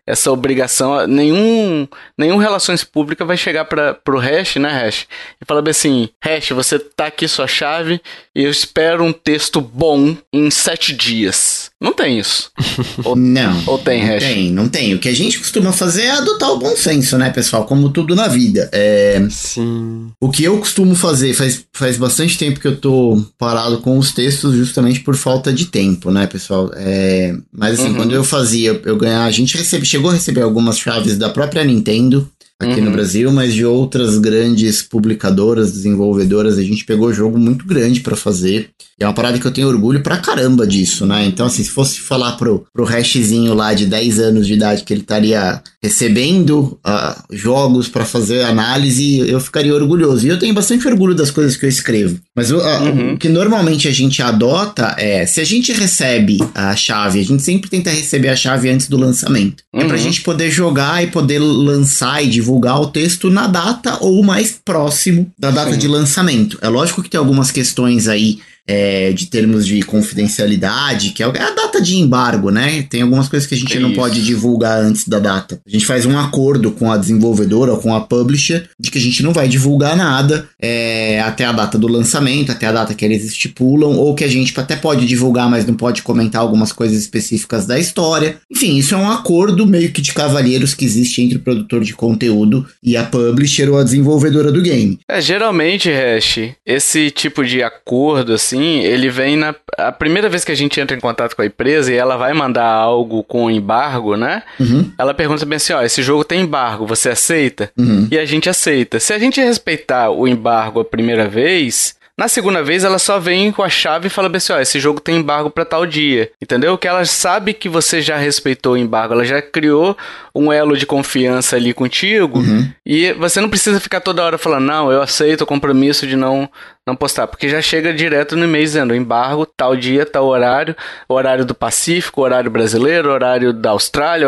essa 0.10 0.32
obrigação. 0.32 1.06
Nenhum, 1.06 1.88
nenhum 2.18 2.38
relações 2.38 2.84
públicas 2.84 3.28
vai 3.28 3.38
chegar 3.38 3.66
para 3.66 3.94
pro 3.94 4.18
hash, 4.18 4.56
né, 4.56 4.70
hash? 4.70 5.08
E 5.40 5.46
falar 5.46 5.68
assim: 5.70 6.10
hash, 6.24 6.50
você 6.50 6.80
tá 6.80 7.06
aqui 7.06 7.28
sua 7.28 7.46
chave 7.46 8.02
e 8.36 8.44
eu 8.44 8.50
espero 8.50 9.04
um 9.04 9.14
texto 9.14 9.62
bom 9.62 10.18
em 10.34 10.50
sete 10.50 10.96
dias. 10.96 11.59
Não 11.82 11.94
tem 11.94 12.20
isso. 12.20 12.52
ou, 13.06 13.16
não. 13.16 13.64
Ou 13.66 13.78
tem 13.78 14.02
não 14.02 14.08
hash? 14.08 14.24
Tem, 14.24 14.52
não 14.52 14.68
tem. 14.68 14.94
O 14.94 15.00
que 15.00 15.08
a 15.08 15.16
gente 15.16 15.40
costuma 15.40 15.72
fazer 15.72 16.04
é 16.04 16.12
adotar 16.12 16.52
o 16.52 16.60
bom 16.60 16.76
senso, 16.76 17.18
né, 17.18 17.30
pessoal? 17.30 17.66
Como 17.66 17.90
tudo 17.90 18.16
na 18.16 18.28
vida. 18.28 18.70
É... 18.74 19.26
Sim. 19.30 20.12
O 20.20 20.30
que 20.30 20.44
eu 20.44 20.58
costumo 20.58 20.94
fazer, 20.94 21.34
faz, 21.34 21.66
faz 21.72 21.98
bastante 21.98 22.38
tempo 22.38 22.60
que 22.60 22.68
eu 22.68 22.76
tô 22.76 23.24
parado 23.38 23.78
com 23.80 23.98
os 23.98 24.12
textos 24.12 24.56
justamente 24.56 25.00
por 25.00 25.16
falta 25.16 25.54
de 25.54 25.68
tempo, 25.68 26.12
né, 26.12 26.28
pessoal? 26.28 26.70
É... 26.76 27.34
Mas 27.52 27.80
assim, 27.80 27.92
uhum. 27.92 27.96
quando 27.96 28.14
eu 28.14 28.26
fazia, 28.26 28.80
eu 28.84 28.98
ganhava. 28.98 29.26
A 29.26 29.32
gente 29.32 29.56
recebe, 29.56 29.86
chegou 29.86 30.12
a 30.12 30.16
receber 30.16 30.42
algumas 30.42 30.78
chaves 30.78 31.18
da 31.18 31.30
própria 31.30 31.64
Nintendo 31.64 32.30
aqui 32.60 32.80
uhum. 32.80 32.86
no 32.86 32.92
Brasil, 32.92 33.32
mas 33.32 33.54
de 33.54 33.66
outras 33.66 34.18
grandes 34.18 34.82
publicadoras, 34.82 35.72
desenvolvedoras. 35.72 36.58
A 36.58 36.64
gente 36.64 36.84
pegou 36.84 37.14
jogo 37.14 37.38
muito 37.38 37.66
grande 37.66 38.02
para 38.02 38.18
fazer. 38.18 38.70
E 39.00 39.04
é 39.04 39.08
uma 39.08 39.14
parada 39.14 39.40
que 39.40 39.48
eu 39.48 39.52
tenho 39.52 39.70
orgulho 39.70 40.04
pra 40.04 40.18
caramba 40.18 40.68
disso, 40.68 41.06
né? 41.06 41.26
Então, 41.26 41.46
assim, 41.46 41.64
se 41.64 41.70
fosse 41.70 42.02
falar 42.02 42.34
pro, 42.34 42.66
pro 42.74 42.84
hashzinho 42.84 43.54
lá 43.54 43.74
de 43.74 43.86
10 43.86 44.20
anos 44.20 44.46
de 44.46 44.54
idade 44.54 44.84
que 44.84 44.94
ele 44.94 45.02
estaria 45.02 45.62
recebendo 45.82 46.78
uh, 46.86 47.24
jogos 47.32 47.88
para 47.88 48.04
fazer 48.04 48.42
análise, 48.42 49.20
eu 49.20 49.40
ficaria 49.40 49.74
orgulhoso. 49.74 50.28
E 50.28 50.30
eu 50.30 50.38
tenho 50.38 50.54
bastante 50.54 50.86
orgulho 50.86 51.16
das 51.16 51.32
coisas 51.32 51.56
que 51.56 51.66
eu 51.66 51.70
escrevo. 51.70 52.20
Mas 52.40 52.52
uh, 52.52 52.56
uhum. 52.56 53.14
o 53.16 53.18
que 53.18 53.28
normalmente 53.28 53.90
a 53.90 53.92
gente 53.92 54.22
adota 54.22 54.96
é, 54.98 55.26
se 55.26 55.42
a 55.42 55.44
gente 55.44 55.74
recebe 55.74 56.38
a 56.56 56.74
chave, 56.74 57.20
a 57.20 57.24
gente 57.24 57.44
sempre 57.44 57.70
tenta 57.70 57.90
receber 57.90 58.30
a 58.30 58.36
chave 58.36 58.70
antes 58.70 58.88
do 58.88 58.96
lançamento. 58.96 59.62
Uhum. 59.74 59.82
É 59.82 59.84
pra 59.84 59.98
uhum. 59.98 60.02
gente 60.02 60.22
poder 60.22 60.50
jogar 60.50 61.04
e 61.04 61.08
poder 61.08 61.38
lançar 61.40 62.24
e 62.24 62.30
divulgar 62.30 62.80
o 62.80 62.88
texto 62.88 63.30
na 63.30 63.46
data 63.46 63.98
ou 64.00 64.24
mais 64.24 64.58
próximo 64.64 65.30
da 65.38 65.52
data 65.52 65.74
Sim. 65.74 65.80
de 65.80 65.88
lançamento. 65.90 66.58
É 66.62 66.70
lógico 66.70 67.04
que 67.04 67.10
tem 67.10 67.18
algumas 67.18 67.52
questões 67.52 68.08
aí 68.08 68.40
é, 68.70 69.12
de 69.12 69.26
termos 69.26 69.66
de 69.66 69.82
confidencialidade, 69.82 71.10
que 71.10 71.24
é, 71.24 71.26
é 71.26 71.42
a 71.42 71.50
data 71.50 71.82
de 71.82 71.98
embargo, 71.98 72.52
né? 72.52 72.84
Tem 72.88 73.02
algumas 73.02 73.28
coisas 73.28 73.50
que 73.50 73.56
a 73.56 73.58
gente 73.58 73.76
é 73.76 73.80
não 73.80 73.94
pode 73.94 74.24
divulgar 74.24 74.80
antes 74.80 75.08
da 75.08 75.18
data. 75.18 75.60
A 75.66 75.70
gente 75.72 75.88
faz 75.88 76.06
um 76.06 76.20
acordo 76.20 76.70
com 76.70 76.92
a 76.92 76.98
desenvolvedora 76.98 77.72
ou 77.74 77.80
com 77.80 77.96
a 77.96 78.02
publisher 78.02 78.70
de 78.80 78.92
que 78.92 79.00
a 79.00 79.02
gente 79.02 79.24
não 79.24 79.34
vai 79.34 79.48
divulgar 79.48 79.98
nada 79.98 80.48
é, 80.62 81.20
até 81.22 81.46
a 81.46 81.52
data 81.52 81.80
do 81.80 81.88
lançamento, 81.88 82.52
até 82.52 82.68
a 82.68 82.72
data 82.72 82.94
que 82.94 83.04
eles 83.04 83.26
estipulam, 83.26 83.98
ou 83.98 84.14
que 84.14 84.24
a 84.24 84.28
gente 84.28 84.54
até 84.60 84.76
pode 84.76 85.08
divulgar, 85.08 85.50
mas 85.50 85.66
não 85.66 85.74
pode 85.74 86.04
comentar 86.04 86.42
algumas 86.42 86.72
coisas 86.72 87.00
específicas 87.00 87.66
da 87.66 87.80
história. 87.80 88.38
Enfim, 88.52 88.78
isso 88.78 88.94
é 88.94 88.98
um 89.00 89.10
acordo 89.10 89.66
meio 89.66 89.92
que 89.92 90.00
de 90.00 90.14
cavalheiros 90.14 90.76
que 90.76 90.86
existe 90.86 91.24
entre 91.24 91.40
o 91.40 91.42
produtor 91.42 91.84
de 91.84 91.94
conteúdo 91.96 92.68
e 92.84 92.96
a 92.96 93.04
publisher 93.04 93.68
ou 93.68 93.80
a 93.80 93.84
desenvolvedora 93.84 94.52
do 94.52 94.62
game. 94.62 95.00
É, 95.10 95.20
geralmente, 95.20 95.90
Hash, 95.90 96.52
esse 96.64 97.10
tipo 97.10 97.44
de 97.44 97.64
acordo, 97.64 98.34
assim, 98.34 98.59
assim, 98.60 98.80
ele 98.80 99.10
vem 99.10 99.38
na. 99.38 99.56
A 99.78 99.92
primeira 99.92 100.30
vez 100.30 100.44
que 100.44 100.52
a 100.52 100.56
gente 100.56 100.80
entra 100.80 100.96
em 100.96 101.00
contato 101.00 101.36
com 101.36 101.42
a 101.42 101.46
empresa 101.46 101.92
e 101.92 101.96
ela 101.96 102.18
vai 102.18 102.34
mandar 102.34 102.66
algo 102.66 103.24
com 103.24 103.50
embargo, 103.50 104.16
né? 104.16 104.44
Uhum. 104.60 104.92
Ela 104.98 105.14
pergunta 105.14 105.46
bem 105.46 105.56
assim: 105.56 105.74
ó, 105.74 105.82
esse 105.82 106.04
jogo 106.04 106.24
tem 106.24 106.42
embargo, 106.42 106.86
você 106.86 107.10
aceita? 107.10 107.72
Uhum. 107.78 108.08
E 108.12 108.20
a 108.20 108.26
gente 108.26 108.50
aceita. 108.50 109.00
Se 109.00 109.14
a 109.14 109.20
gente 109.20 109.42
respeitar 109.42 110.10
o 110.10 110.28
embargo 110.28 110.82
a 110.82 110.86
primeira 110.86 111.28
vez, 111.28 111.96
na 112.20 112.28
segunda 112.28 112.62
vez, 112.62 112.84
ela 112.84 113.00
só 113.00 113.18
vem 113.18 113.50
com 113.50 113.64
a 113.64 113.70
chave 113.70 114.08
e 114.08 114.10
fala 114.10 114.30
assim: 114.36 114.52
ó, 114.52 114.60
esse 114.60 114.78
jogo 114.78 115.00
tem 115.00 115.16
embargo 115.16 115.50
para 115.50 115.64
tal 115.64 115.86
dia. 115.86 116.30
Entendeu? 116.42 116.78
Que 116.78 116.86
ela 116.86 117.06
sabe 117.06 117.54
que 117.54 117.70
você 117.70 118.02
já 118.02 118.18
respeitou 118.18 118.74
o 118.74 118.78
embargo, 118.78 119.14
ela 119.14 119.24
já 119.24 119.42
criou 119.42 119.96
um 120.36 120.52
elo 120.52 120.76
de 120.76 120.86
confiança 120.86 121.56
ali 121.56 121.74
contigo 121.74 122.40
uhum. 122.40 122.70
e 122.86 123.14
você 123.14 123.40
não 123.40 123.50
precisa 123.50 123.80
ficar 123.80 124.02
toda 124.02 124.22
hora 124.22 124.38
falando: 124.38 124.66
não, 124.66 124.92
eu 124.92 125.02
aceito 125.02 125.42
o 125.42 125.48
compromisso 125.48 126.06
de 126.06 126.18
não 126.18 126.50
não 126.90 126.96
postar, 126.96 127.28
porque 127.28 127.48
já 127.48 127.62
chega 127.62 127.94
direto 127.94 128.36
no 128.36 128.46
e-mail 128.46 128.66
dizendo 128.66 128.96
embargo, 128.96 129.46
tal 129.46 129.76
dia, 129.76 130.06
tal 130.06 130.26
horário, 130.26 130.76
horário 131.08 131.46
do 131.46 131.56
Pacífico, 131.56 132.22
horário 132.22 132.50
brasileiro, 132.50 133.10
horário 133.10 133.54
da 133.54 133.72
Austrália, 133.72 134.28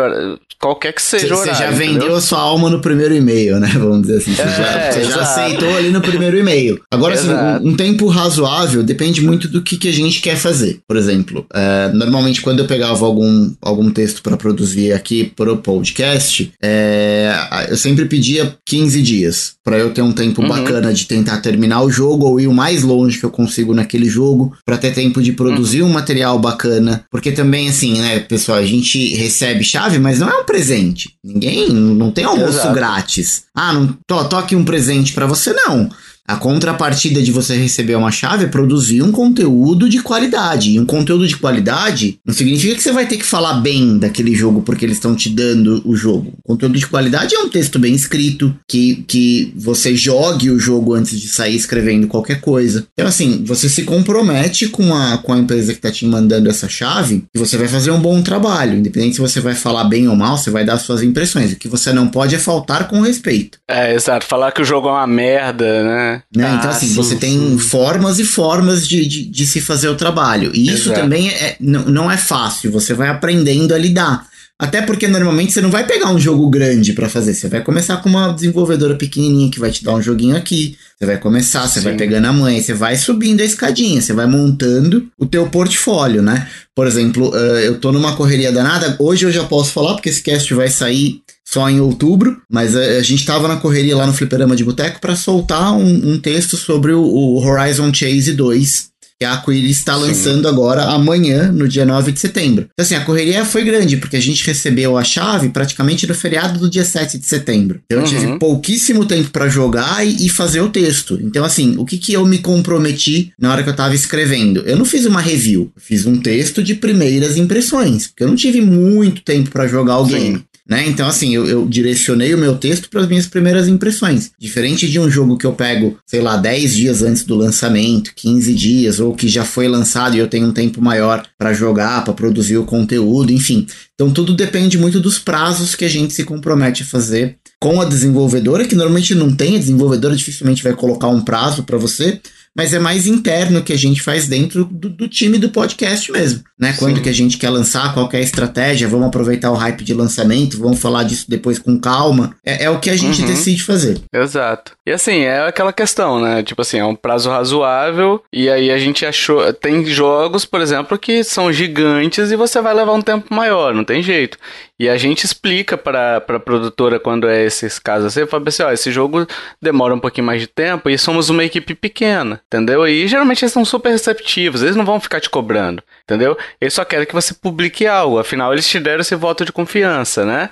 qualquer 0.62 0.92
que 0.92 1.02
seja 1.02 1.34
o 1.34 1.38
horário. 1.38 1.54
Você 1.54 1.64
já 1.64 1.70
vendeu 1.70 1.96
entendeu? 1.96 2.16
a 2.16 2.20
sua 2.20 2.38
alma 2.38 2.70
no 2.70 2.80
primeiro 2.80 3.14
e-mail, 3.14 3.58
né? 3.58 3.68
Vamos 3.74 4.02
dizer 4.02 4.18
assim. 4.18 4.34
Você, 4.34 4.42
é, 4.42 4.46
já, 4.46 4.92
você 4.92 5.04
já, 5.04 5.20
aceitou 5.20 5.76
ali 5.76 5.90
no 5.90 6.00
primeiro 6.00 6.38
e-mail. 6.38 6.80
Agora, 6.90 7.14
assim, 7.14 7.30
um, 7.30 7.70
um, 7.70 7.76
tempo 7.76 8.06
razoável 8.06 8.82
depende 8.82 9.20
muito 9.20 9.48
do 9.48 9.60
que, 9.60 9.76
que 9.76 9.88
a 9.88 9.92
gente 9.92 10.20
quer 10.20 10.36
fazer. 10.36 10.80
Por 10.86 10.96
exemplo, 10.96 11.44
é, 11.52 11.90
normalmente 11.92 12.40
quando 12.40 12.60
eu 12.60 12.66
pegava 12.66 13.04
algum, 13.04 13.52
algum 13.60 13.90
texto 13.90 14.22
para 14.22 14.36
produzir 14.36 14.92
aqui 14.92 15.24
para 15.24 15.52
o 15.52 15.56
podcast, 15.56 16.52
é, 16.62 17.34
eu 17.68 17.76
sempre 17.76 18.04
pedia 18.04 18.54
15 18.64 19.02
dias 19.02 19.54
para 19.64 19.78
eu 19.78 19.90
ter 19.90 20.02
um 20.02 20.12
tempo 20.12 20.42
uhum. 20.42 20.48
bacana 20.48 20.92
de 20.92 21.06
tentar 21.06 21.40
terminar 21.40 21.82
o 21.82 21.90
jogo 21.90 22.26
ou 22.26 22.38
ir 22.38 22.46
o 22.52 22.54
mais 22.54 22.82
longe 22.82 23.18
que 23.18 23.24
eu 23.24 23.30
consigo 23.30 23.74
naquele 23.74 24.08
jogo, 24.08 24.54
para 24.64 24.78
ter 24.78 24.92
tempo 24.92 25.20
de 25.20 25.32
produzir 25.32 25.82
uhum. 25.82 25.88
um 25.88 25.92
material 25.92 26.38
bacana. 26.38 27.04
Porque 27.10 27.32
também, 27.32 27.68
assim, 27.68 27.98
né, 27.98 28.20
pessoal, 28.20 28.58
a 28.58 28.64
gente 28.64 29.14
recebe 29.14 29.64
chave, 29.64 29.98
mas 29.98 30.20
não 30.20 30.28
é 30.28 30.38
um 30.38 30.44
presente. 30.44 31.16
Ninguém, 31.24 31.70
não 31.70 32.10
tem 32.10 32.24
almoço 32.24 32.58
Exato. 32.58 32.74
grátis. 32.74 33.44
Ah, 33.54 33.72
não 33.72 33.88
to, 34.06 34.28
toque 34.28 34.54
um 34.54 34.64
presente 34.64 35.12
para 35.12 35.26
você, 35.26 35.52
não. 35.52 35.90
A 36.26 36.36
contrapartida 36.36 37.20
de 37.20 37.32
você 37.32 37.56
receber 37.56 37.96
uma 37.96 38.10
chave 38.10 38.44
é 38.44 38.48
produzir 38.48 39.02
um 39.02 39.10
conteúdo 39.10 39.88
de 39.88 40.00
qualidade. 40.00 40.70
E 40.70 40.80
um 40.80 40.86
conteúdo 40.86 41.26
de 41.26 41.36
qualidade 41.36 42.18
não 42.24 42.32
significa 42.32 42.74
que 42.74 42.82
você 42.82 42.92
vai 42.92 43.06
ter 43.06 43.16
que 43.16 43.26
falar 43.26 43.54
bem 43.54 43.98
daquele 43.98 44.34
jogo 44.34 44.62
porque 44.62 44.84
eles 44.84 44.96
estão 44.96 45.16
te 45.16 45.28
dando 45.28 45.82
o 45.84 45.96
jogo. 45.96 46.32
O 46.44 46.52
conteúdo 46.52 46.78
de 46.78 46.86
qualidade 46.86 47.34
é 47.34 47.38
um 47.38 47.48
texto 47.48 47.78
bem 47.78 47.94
escrito, 47.94 48.54
que, 48.68 49.04
que 49.06 49.52
você 49.56 49.96
jogue 49.96 50.50
o 50.50 50.58
jogo 50.58 50.94
antes 50.94 51.20
de 51.20 51.28
sair 51.28 51.56
escrevendo 51.56 52.06
qualquer 52.06 52.40
coisa. 52.40 52.86
Então, 52.92 53.06
assim, 53.06 53.42
você 53.44 53.68
se 53.68 53.82
compromete 53.82 54.68
com 54.68 54.94
a, 54.94 55.18
com 55.18 55.32
a 55.32 55.38
empresa 55.38 55.72
que 55.72 55.78
está 55.78 55.90
te 55.90 56.06
mandando 56.06 56.48
essa 56.48 56.68
chave 56.68 57.24
e 57.34 57.38
você 57.38 57.56
vai 57.58 57.68
fazer 57.68 57.90
um 57.90 58.00
bom 58.00 58.22
trabalho. 58.22 58.78
Independente 58.78 59.16
se 59.16 59.20
você 59.20 59.40
vai 59.40 59.54
falar 59.54 59.84
bem 59.84 60.08
ou 60.08 60.14
mal, 60.14 60.38
você 60.38 60.50
vai 60.50 60.64
dar 60.64 60.78
suas 60.78 61.02
impressões. 61.02 61.52
O 61.52 61.56
que 61.56 61.68
você 61.68 61.92
não 61.92 62.06
pode 62.06 62.34
é 62.34 62.38
faltar 62.38 62.86
com 62.86 63.00
respeito. 63.00 63.58
É, 63.68 63.92
exato. 63.92 64.24
Falar 64.24 64.52
que 64.52 64.62
o 64.62 64.64
jogo 64.64 64.88
é 64.88 64.92
uma 64.92 65.06
merda, 65.06 65.82
né? 65.82 66.11
Né? 66.34 66.46
Ah, 66.46 66.54
então, 66.56 66.70
assim, 66.70 66.88
sim, 66.88 66.94
você 66.94 67.16
tem 67.16 67.38
sim. 67.38 67.58
formas 67.58 68.18
e 68.18 68.24
formas 68.24 68.86
de, 68.86 69.06
de, 69.06 69.24
de, 69.24 69.46
se 69.46 69.60
fazer 69.60 69.88
o 69.88 69.94
trabalho. 69.94 70.50
E 70.54 70.66
isso 70.66 70.88
Exato. 70.88 71.00
também 71.00 71.28
é, 71.28 71.56
não, 71.60 71.84
não 71.84 72.10
é 72.10 72.16
fácil, 72.16 72.70
você 72.70 72.94
vai 72.94 73.08
aprendendo 73.08 73.74
a 73.74 73.78
lidar. 73.78 74.26
Até 74.62 74.80
porque 74.80 75.08
normalmente 75.08 75.52
você 75.52 75.60
não 75.60 75.72
vai 75.72 75.84
pegar 75.84 76.10
um 76.10 76.20
jogo 76.20 76.48
grande 76.48 76.92
para 76.92 77.08
fazer. 77.08 77.34
Você 77.34 77.48
vai 77.48 77.62
começar 77.62 77.96
com 77.96 78.08
uma 78.08 78.32
desenvolvedora 78.32 78.94
pequenininha 78.94 79.50
que 79.50 79.58
vai 79.58 79.72
te 79.72 79.82
dar 79.82 79.94
um 79.94 80.00
joguinho 80.00 80.36
aqui. 80.36 80.76
Você 80.96 81.04
vai 81.04 81.18
começar, 81.18 81.66
você 81.66 81.80
Sim. 81.80 81.86
vai 81.86 81.96
pegando 81.96 82.26
a 82.26 82.32
mãe, 82.32 82.62
você 82.62 82.72
vai 82.72 82.94
subindo 82.94 83.40
a 83.40 83.44
escadinha, 83.44 84.00
você 84.00 84.12
vai 84.12 84.26
montando 84.26 85.08
o 85.18 85.26
teu 85.26 85.48
portfólio, 85.48 86.22
né? 86.22 86.46
Por 86.76 86.86
exemplo, 86.86 87.34
eu 87.36 87.80
tô 87.80 87.90
numa 87.90 88.14
correria 88.14 88.52
danada. 88.52 88.94
Hoje 89.00 89.26
eu 89.26 89.32
já 89.32 89.42
posso 89.42 89.72
falar 89.72 89.94
porque 89.94 90.10
esse 90.10 90.22
cast 90.22 90.54
vai 90.54 90.68
sair 90.68 91.20
só 91.46 91.68
em 91.68 91.80
outubro, 91.80 92.40
mas 92.50 92.76
a, 92.76 92.80
a 92.80 93.02
gente 93.02 93.24
tava 93.24 93.48
na 93.48 93.56
correria 93.56 93.96
lá 93.96 94.06
no 94.06 94.12
Fliperama 94.12 94.56
de 94.56 94.64
Boteco 94.64 95.00
para 95.00 95.16
soltar 95.16 95.72
um, 95.74 96.12
um, 96.12 96.18
texto 96.18 96.56
sobre 96.56 96.92
o, 96.92 97.02
o 97.02 97.44
Horizon 97.44 97.92
Chase 97.92 98.32
2 98.32 98.92
que 99.22 99.24
a 99.24 99.36
Quill 99.36 99.66
está 99.66 99.94
lançando 99.94 100.42
Sim. 100.42 100.48
agora 100.48 100.82
amanhã, 100.82 101.52
no 101.52 101.68
dia 101.68 101.86
9 101.86 102.10
de 102.10 102.18
setembro. 102.18 102.66
Então, 102.72 102.84
assim, 102.84 102.96
a 102.96 103.04
correria 103.04 103.44
foi 103.44 103.62
grande, 103.62 103.96
porque 103.96 104.16
a 104.16 104.20
gente 104.20 104.44
recebeu 104.44 104.98
a 104.98 105.04
chave 105.04 105.48
praticamente 105.50 106.08
no 106.08 106.14
feriado 106.14 106.58
do 106.58 106.68
dia 106.68 106.84
7 106.84 107.18
de 107.18 107.26
setembro. 107.26 107.80
Então, 107.86 108.00
eu 108.00 108.04
tive 108.04 108.26
uhum. 108.26 108.38
pouquíssimo 108.38 109.06
tempo 109.06 109.30
para 109.30 109.48
jogar 109.48 110.04
e, 110.04 110.26
e, 110.26 110.28
fazer 110.28 110.60
o 110.60 110.70
texto. 110.70 111.20
Então, 111.22 111.44
assim, 111.44 111.76
o 111.78 111.84
que, 111.84 111.98
que 111.98 112.12
eu 112.12 112.26
me 112.26 112.38
comprometi 112.38 113.32
na 113.38 113.52
hora 113.52 113.62
que 113.62 113.70
eu 113.70 113.76
tava 113.76 113.94
escrevendo? 113.94 114.64
Eu 114.66 114.76
não 114.76 114.84
fiz 114.84 115.06
uma 115.06 115.20
review, 115.20 115.70
eu 115.76 115.82
fiz 115.82 116.04
um 116.04 116.18
texto 116.18 116.60
de 116.60 116.74
primeiras 116.74 117.36
impressões, 117.36 118.08
porque 118.08 118.24
eu 118.24 118.28
não 118.28 118.34
tive 118.34 118.60
muito 118.60 119.22
tempo 119.22 119.50
para 119.50 119.68
jogar 119.68 119.98
o 119.98 120.06
Sim. 120.06 120.12
game. 120.12 120.44
Né? 120.72 120.88
Então, 120.88 121.06
assim, 121.06 121.34
eu, 121.34 121.46
eu 121.46 121.66
direcionei 121.66 122.32
o 122.32 122.38
meu 122.38 122.56
texto 122.56 122.88
para 122.88 123.02
as 123.02 123.06
minhas 123.06 123.26
primeiras 123.26 123.68
impressões. 123.68 124.30
Diferente 124.38 124.88
de 124.88 124.98
um 124.98 125.10
jogo 125.10 125.36
que 125.36 125.44
eu 125.44 125.52
pego, 125.52 125.98
sei 126.06 126.22
lá, 126.22 126.38
10 126.38 126.74
dias 126.74 127.02
antes 127.02 127.24
do 127.24 127.34
lançamento, 127.34 128.14
15 128.16 128.54
dias, 128.54 128.98
ou 128.98 129.14
que 129.14 129.28
já 129.28 129.44
foi 129.44 129.68
lançado 129.68 130.16
e 130.16 130.18
eu 130.18 130.26
tenho 130.26 130.46
um 130.46 130.52
tempo 130.52 130.80
maior 130.80 131.26
para 131.36 131.52
jogar, 131.52 132.02
para 132.02 132.14
produzir 132.14 132.56
o 132.56 132.64
conteúdo, 132.64 133.30
enfim. 133.30 133.66
Então, 133.94 134.10
tudo 134.10 134.32
depende 134.32 134.78
muito 134.78 134.98
dos 134.98 135.18
prazos 135.18 135.74
que 135.74 135.84
a 135.84 135.90
gente 135.90 136.14
se 136.14 136.24
compromete 136.24 136.84
a 136.84 136.86
fazer 136.86 137.36
com 137.60 137.78
a 137.78 137.84
desenvolvedora, 137.84 138.66
que 138.66 138.74
normalmente 138.74 139.14
não 139.14 139.30
tem, 139.30 139.56
a 139.56 139.58
desenvolvedora 139.58 140.16
dificilmente 140.16 140.62
vai 140.62 140.72
colocar 140.72 141.08
um 141.08 141.20
prazo 141.20 141.64
para 141.64 141.76
você 141.76 142.18
mas 142.56 142.74
é 142.74 142.78
mais 142.78 143.06
interno 143.06 143.62
que 143.62 143.72
a 143.72 143.78
gente 143.78 144.02
faz 144.02 144.28
dentro 144.28 144.64
do, 144.64 144.88
do 144.88 145.08
time 145.08 145.38
do 145.38 145.50
podcast 145.50 146.10
mesmo, 146.12 146.42
né? 146.58 146.74
Quando 146.78 147.00
que 147.00 147.08
a 147.08 147.14
gente 147.14 147.38
quer 147.38 147.50
lançar, 147.50 147.94
qual 147.94 148.08
é 148.12 148.18
a 148.18 148.20
estratégia, 148.20 148.88
vamos 148.88 149.06
aproveitar 149.06 149.50
o 149.50 149.54
hype 149.54 149.84
de 149.84 149.94
lançamento, 149.94 150.58
vamos 150.58 150.80
falar 150.80 151.04
disso 151.04 151.26
depois 151.28 151.58
com 151.58 151.78
calma. 151.78 152.34
É, 152.44 152.64
é 152.64 152.70
o 152.70 152.78
que 152.78 152.90
a 152.90 152.96
gente 152.96 153.22
uhum. 153.22 153.26
decide 153.26 153.62
fazer. 153.62 154.00
Exato. 154.12 154.72
E 154.86 154.90
assim, 154.90 155.20
é 155.20 155.46
aquela 155.46 155.72
questão, 155.72 156.20
né? 156.20 156.42
Tipo 156.42 156.62
assim, 156.62 156.78
é 156.78 156.84
um 156.84 156.94
prazo 156.94 157.30
razoável 157.30 158.22
e 158.32 158.48
aí 158.48 158.70
a 158.70 158.78
gente 158.78 159.06
achou... 159.06 159.52
Tem 159.52 159.84
jogos, 159.84 160.44
por 160.44 160.60
exemplo, 160.60 160.98
que 160.98 161.24
são 161.24 161.52
gigantes 161.52 162.30
e 162.30 162.36
você 162.36 162.60
vai 162.60 162.74
levar 162.74 162.92
um 162.92 163.02
tempo 163.02 163.34
maior, 163.34 163.74
não 163.74 163.84
tem 163.84 164.02
jeito. 164.02 164.38
E 164.82 164.88
a 164.88 164.96
gente 164.96 165.24
explica 165.24 165.78
para 165.78 166.16
a 166.16 166.40
produtora 166.40 166.98
quando 166.98 167.28
é 167.28 167.44
esses 167.44 167.78
casos 167.78 168.06
assim, 168.06 168.26
fala 168.26 168.42
assim, 168.48 168.64
ó, 168.64 168.72
esse 168.72 168.90
jogo 168.90 169.24
demora 169.60 169.94
um 169.94 170.00
pouquinho 170.00 170.26
mais 170.26 170.40
de 170.40 170.48
tempo 170.48 170.90
e 170.90 170.98
somos 170.98 171.30
uma 171.30 171.44
equipe 171.44 171.72
pequena, 171.72 172.40
entendeu? 172.48 172.84
E 172.84 173.06
geralmente 173.06 173.44
eles 173.44 173.52
são 173.52 173.64
super 173.64 173.90
receptivos, 173.90 174.60
eles 174.60 174.74
não 174.74 174.84
vão 174.84 174.98
ficar 174.98 175.20
te 175.20 175.30
cobrando, 175.30 175.84
entendeu? 176.02 176.36
Eles 176.60 176.74
só 176.74 176.84
querem 176.84 177.06
que 177.06 177.14
você 177.14 177.32
publique 177.32 177.86
algo, 177.86 178.18
afinal 178.18 178.52
eles 178.52 178.68
te 178.68 178.80
deram 178.80 179.02
esse 179.02 179.14
voto 179.14 179.44
de 179.44 179.52
confiança, 179.52 180.26
né? 180.26 180.50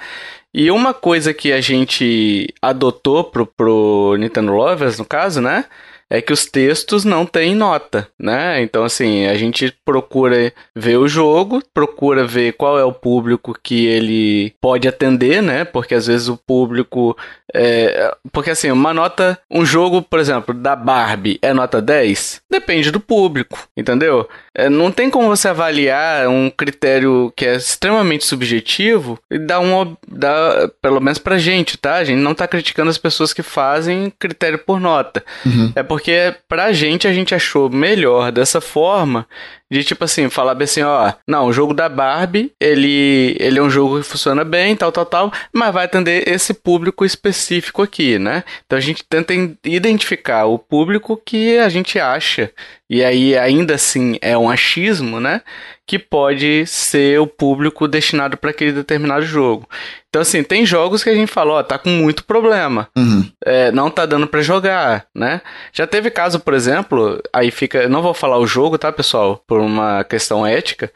E 0.55 0.71
uma 0.71 0.95
coisa 0.95 1.35
que 1.35 1.53
a 1.53 1.61
gente 1.61 2.55
adotou 2.63 3.25
pro, 3.25 3.45
pro 3.45 4.15
Nintendo 4.17 4.53
Lovers, 4.53 4.97
no 4.97 5.05
caso, 5.05 5.41
né? 5.41 5.65
É 6.11 6.21
que 6.21 6.33
os 6.33 6.45
textos 6.45 7.05
não 7.05 7.25
têm 7.25 7.55
nota, 7.55 8.09
né? 8.19 8.61
Então, 8.61 8.83
assim, 8.83 9.27
a 9.27 9.35
gente 9.37 9.73
procura 9.85 10.53
ver 10.75 10.97
o 10.97 11.07
jogo, 11.07 11.63
procura 11.73 12.27
ver 12.27 12.55
qual 12.55 12.77
é 12.79 12.85
o 12.85 12.93
público 12.93 13.57
que 13.63 13.87
ele 13.87 14.53
pode 14.61 14.89
atender, 14.89 15.41
né? 15.41 15.65
Porque 15.65 15.95
às 15.95 16.09
vezes 16.09 16.29
o 16.29 16.37
público. 16.37 17.17
É... 17.55 18.13
Porque, 18.33 18.51
assim, 18.51 18.73
uma 18.73 18.93
nota. 18.93 19.39
Um 19.49 19.65
jogo, 19.65 20.03
por 20.03 20.19
exemplo, 20.19 20.53
da 20.53 20.75
Barbie 20.75 21.39
é 21.41 21.53
nota 21.55 21.81
10? 21.81 22.43
Depende 22.51 22.91
do 22.91 22.99
público, 22.99 23.57
entendeu? 23.77 24.29
É, 24.55 24.69
não 24.69 24.91
tem 24.91 25.09
como 25.09 25.29
você 25.29 25.49
avaliar 25.49 26.29
um 26.29 26.51
critério 26.51 27.33
que 27.37 27.47
é 27.47 27.55
extremamente 27.55 28.25
subjetivo 28.25 29.19
e 29.31 29.39
dar 29.39 29.61
um. 29.61 29.97
Dar, 30.09 30.69
pelo 30.83 31.01
menos 31.01 31.19
pra 31.19 31.39
gente, 31.39 31.79
tá? 31.79 31.97
A 31.97 32.05
gente 32.05 32.19
não 32.19 32.35
tá 32.35 32.49
criticando 32.49 32.91
as 32.91 32.99
pessoas 32.99 33.33
que 33.33 33.43
fazem 33.43 34.13
critério 34.19 34.59
por 34.59 34.81
nota. 34.81 35.25
Uhum. 35.47 35.73
É 35.77 35.83
porque 35.83 36.35
pra 36.49 36.73
gente 36.73 37.07
a 37.07 37.13
gente 37.13 37.35
achou 37.35 37.71
melhor 37.71 38.33
dessa 38.33 38.61
forma 38.61 39.27
de 39.71 39.85
tipo 39.85 40.05
assim, 40.05 40.29
falar 40.29 40.55
bem 40.55 40.65
assim, 40.65 40.83
ó, 40.83 41.13
não, 41.27 41.47
o 41.47 41.53
jogo 41.53 41.73
da 41.73 41.89
Barbie, 41.89 42.53
ele, 42.59 43.37
ele 43.39 43.59
é 43.59 43.63
um 43.63 43.71
jogo 43.71 44.01
que 44.01 44.07
funciona 44.07 44.45
bem, 44.45 44.75
tal, 44.75 44.91
tal, 44.91 45.07
tal, 45.07 45.33
mas 45.53 45.73
vai 45.73 45.85
atender 45.85 46.29
esse 46.29 46.53
público 46.53 47.05
específico 47.05 47.81
aqui, 47.81 48.19
né? 48.19 48.43
Então 48.67 48.77
a 48.77 48.81
gente 48.81 49.05
tenta 49.09 49.33
identificar 49.65 50.47
o 50.47 50.59
público 50.59 51.17
que 51.25 51.57
a 51.59 51.69
gente 51.69 52.01
acha, 52.01 52.51
e 52.91 53.05
aí 53.05 53.39
ainda 53.39 53.77
assim 53.77 54.19
é 54.21 54.37
um 54.37 54.51
achismo, 54.51 55.21
né? 55.21 55.43
Que 55.87 55.97
pode 55.97 56.67
ser 56.67 57.21
o 57.21 57.27
público 57.27 57.87
destinado 57.87 58.37
para 58.37 58.51
aquele 58.51 58.73
determinado 58.73 59.25
jogo. 59.25 59.69
Então, 60.11 60.23
assim, 60.23 60.43
tem 60.43 60.67
jogos 60.67 61.05
que 61.05 61.09
a 61.09 61.15
gente 61.15 61.31
fala, 61.31 61.53
ó, 61.53 61.63
tá 61.63 61.79
com 61.79 61.89
muito 61.89 62.25
problema. 62.25 62.89
Uhum. 62.97 63.25
É, 63.47 63.71
não 63.71 63.89
tá 63.89 64.05
dando 64.05 64.27
para 64.27 64.43
jogar, 64.43 65.07
né? 65.15 65.41
Já 65.73 65.87
teve 65.87 66.11
caso, 66.11 66.41
por 66.41 66.53
exemplo, 66.53 67.23
aí 67.33 67.53
fica. 67.53 67.89
Não 67.89 68.03
vou 68.03 68.13
falar 68.13 68.39
o 68.39 68.47
jogo, 68.47 68.77
tá, 68.77 68.91
pessoal? 68.91 69.41
Por 69.47 69.61
uma 69.61 70.03
questão 70.03 70.45
ética. 70.45 70.91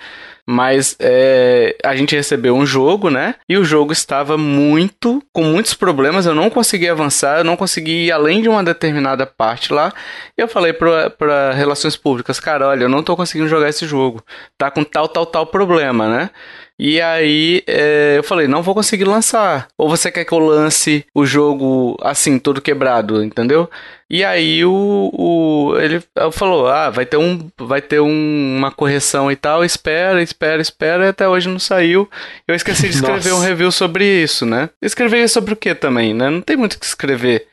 Mas 0.46 0.94
é, 0.98 1.74
a 1.82 1.96
gente 1.96 2.14
recebeu 2.14 2.54
um 2.54 2.66
jogo, 2.66 3.08
né? 3.08 3.36
E 3.48 3.56
o 3.56 3.64
jogo 3.64 3.92
estava 3.92 4.36
muito. 4.36 5.22
com 5.32 5.44
muitos 5.44 5.74
problemas. 5.74 6.26
Eu 6.26 6.34
não 6.34 6.50
consegui 6.50 6.88
avançar, 6.88 7.38
eu 7.38 7.44
não 7.44 7.56
consegui 7.56 8.06
ir 8.06 8.12
além 8.12 8.42
de 8.42 8.48
uma 8.48 8.64
determinada 8.64 9.24
parte 9.24 9.72
lá. 9.72 9.92
E 10.36 10.42
eu 10.42 10.48
falei 10.48 10.72
para 10.72 11.52
relações 11.52 11.96
públicas, 11.96 12.40
cara, 12.40 12.66
olha, 12.68 12.82
eu 12.84 12.88
não 12.88 13.02
tô 13.02 13.16
conseguindo 13.16 13.48
jogar 13.48 13.68
esse 13.68 13.86
jogo. 13.86 14.22
Tá 14.58 14.72
com 14.72 14.82
tal, 14.82 15.08
tal, 15.08 15.24
tal 15.24 15.46
problema, 15.46 16.08
né? 16.08 16.30
E 16.78 17.00
aí 17.00 17.62
é, 17.66 18.14
eu 18.18 18.24
falei, 18.24 18.48
não 18.48 18.62
vou 18.62 18.74
conseguir 18.74 19.04
lançar. 19.04 19.68
Ou 19.78 19.88
você 19.88 20.10
quer 20.10 20.24
que 20.24 20.32
eu 20.32 20.38
lance 20.38 21.04
o 21.14 21.24
jogo 21.24 21.96
assim, 22.02 22.38
todo 22.38 22.60
quebrado, 22.60 23.22
entendeu? 23.22 23.70
E 24.10 24.22
aí 24.24 24.64
o, 24.64 25.10
o 25.12 25.78
ele 25.78 26.02
falou, 26.32 26.68
ah, 26.68 26.90
vai 26.90 27.06
ter 27.06 27.16
um, 27.16 27.48
vai 27.58 27.80
ter 27.80 28.00
um, 28.00 28.56
uma 28.58 28.70
correção 28.70 29.30
e 29.30 29.36
tal, 29.36 29.64
espera, 29.64 30.22
espera, 30.22 30.60
espera, 30.60 31.06
e 31.06 31.08
até 31.08 31.28
hoje 31.28 31.48
não 31.48 31.58
saiu. 31.58 32.08
Eu 32.46 32.54
esqueci 32.54 32.88
de 32.88 32.94
escrever 32.96 33.32
um 33.32 33.40
review 33.40 33.70
sobre 33.70 34.04
isso, 34.04 34.44
né? 34.44 34.68
Escrever 34.82 35.28
sobre 35.28 35.54
o 35.54 35.56
que 35.56 35.74
também, 35.74 36.12
né? 36.12 36.28
Não 36.28 36.40
tem 36.40 36.56
muito 36.56 36.74
o 36.74 36.78
que 36.78 36.86
escrever. 36.86 37.46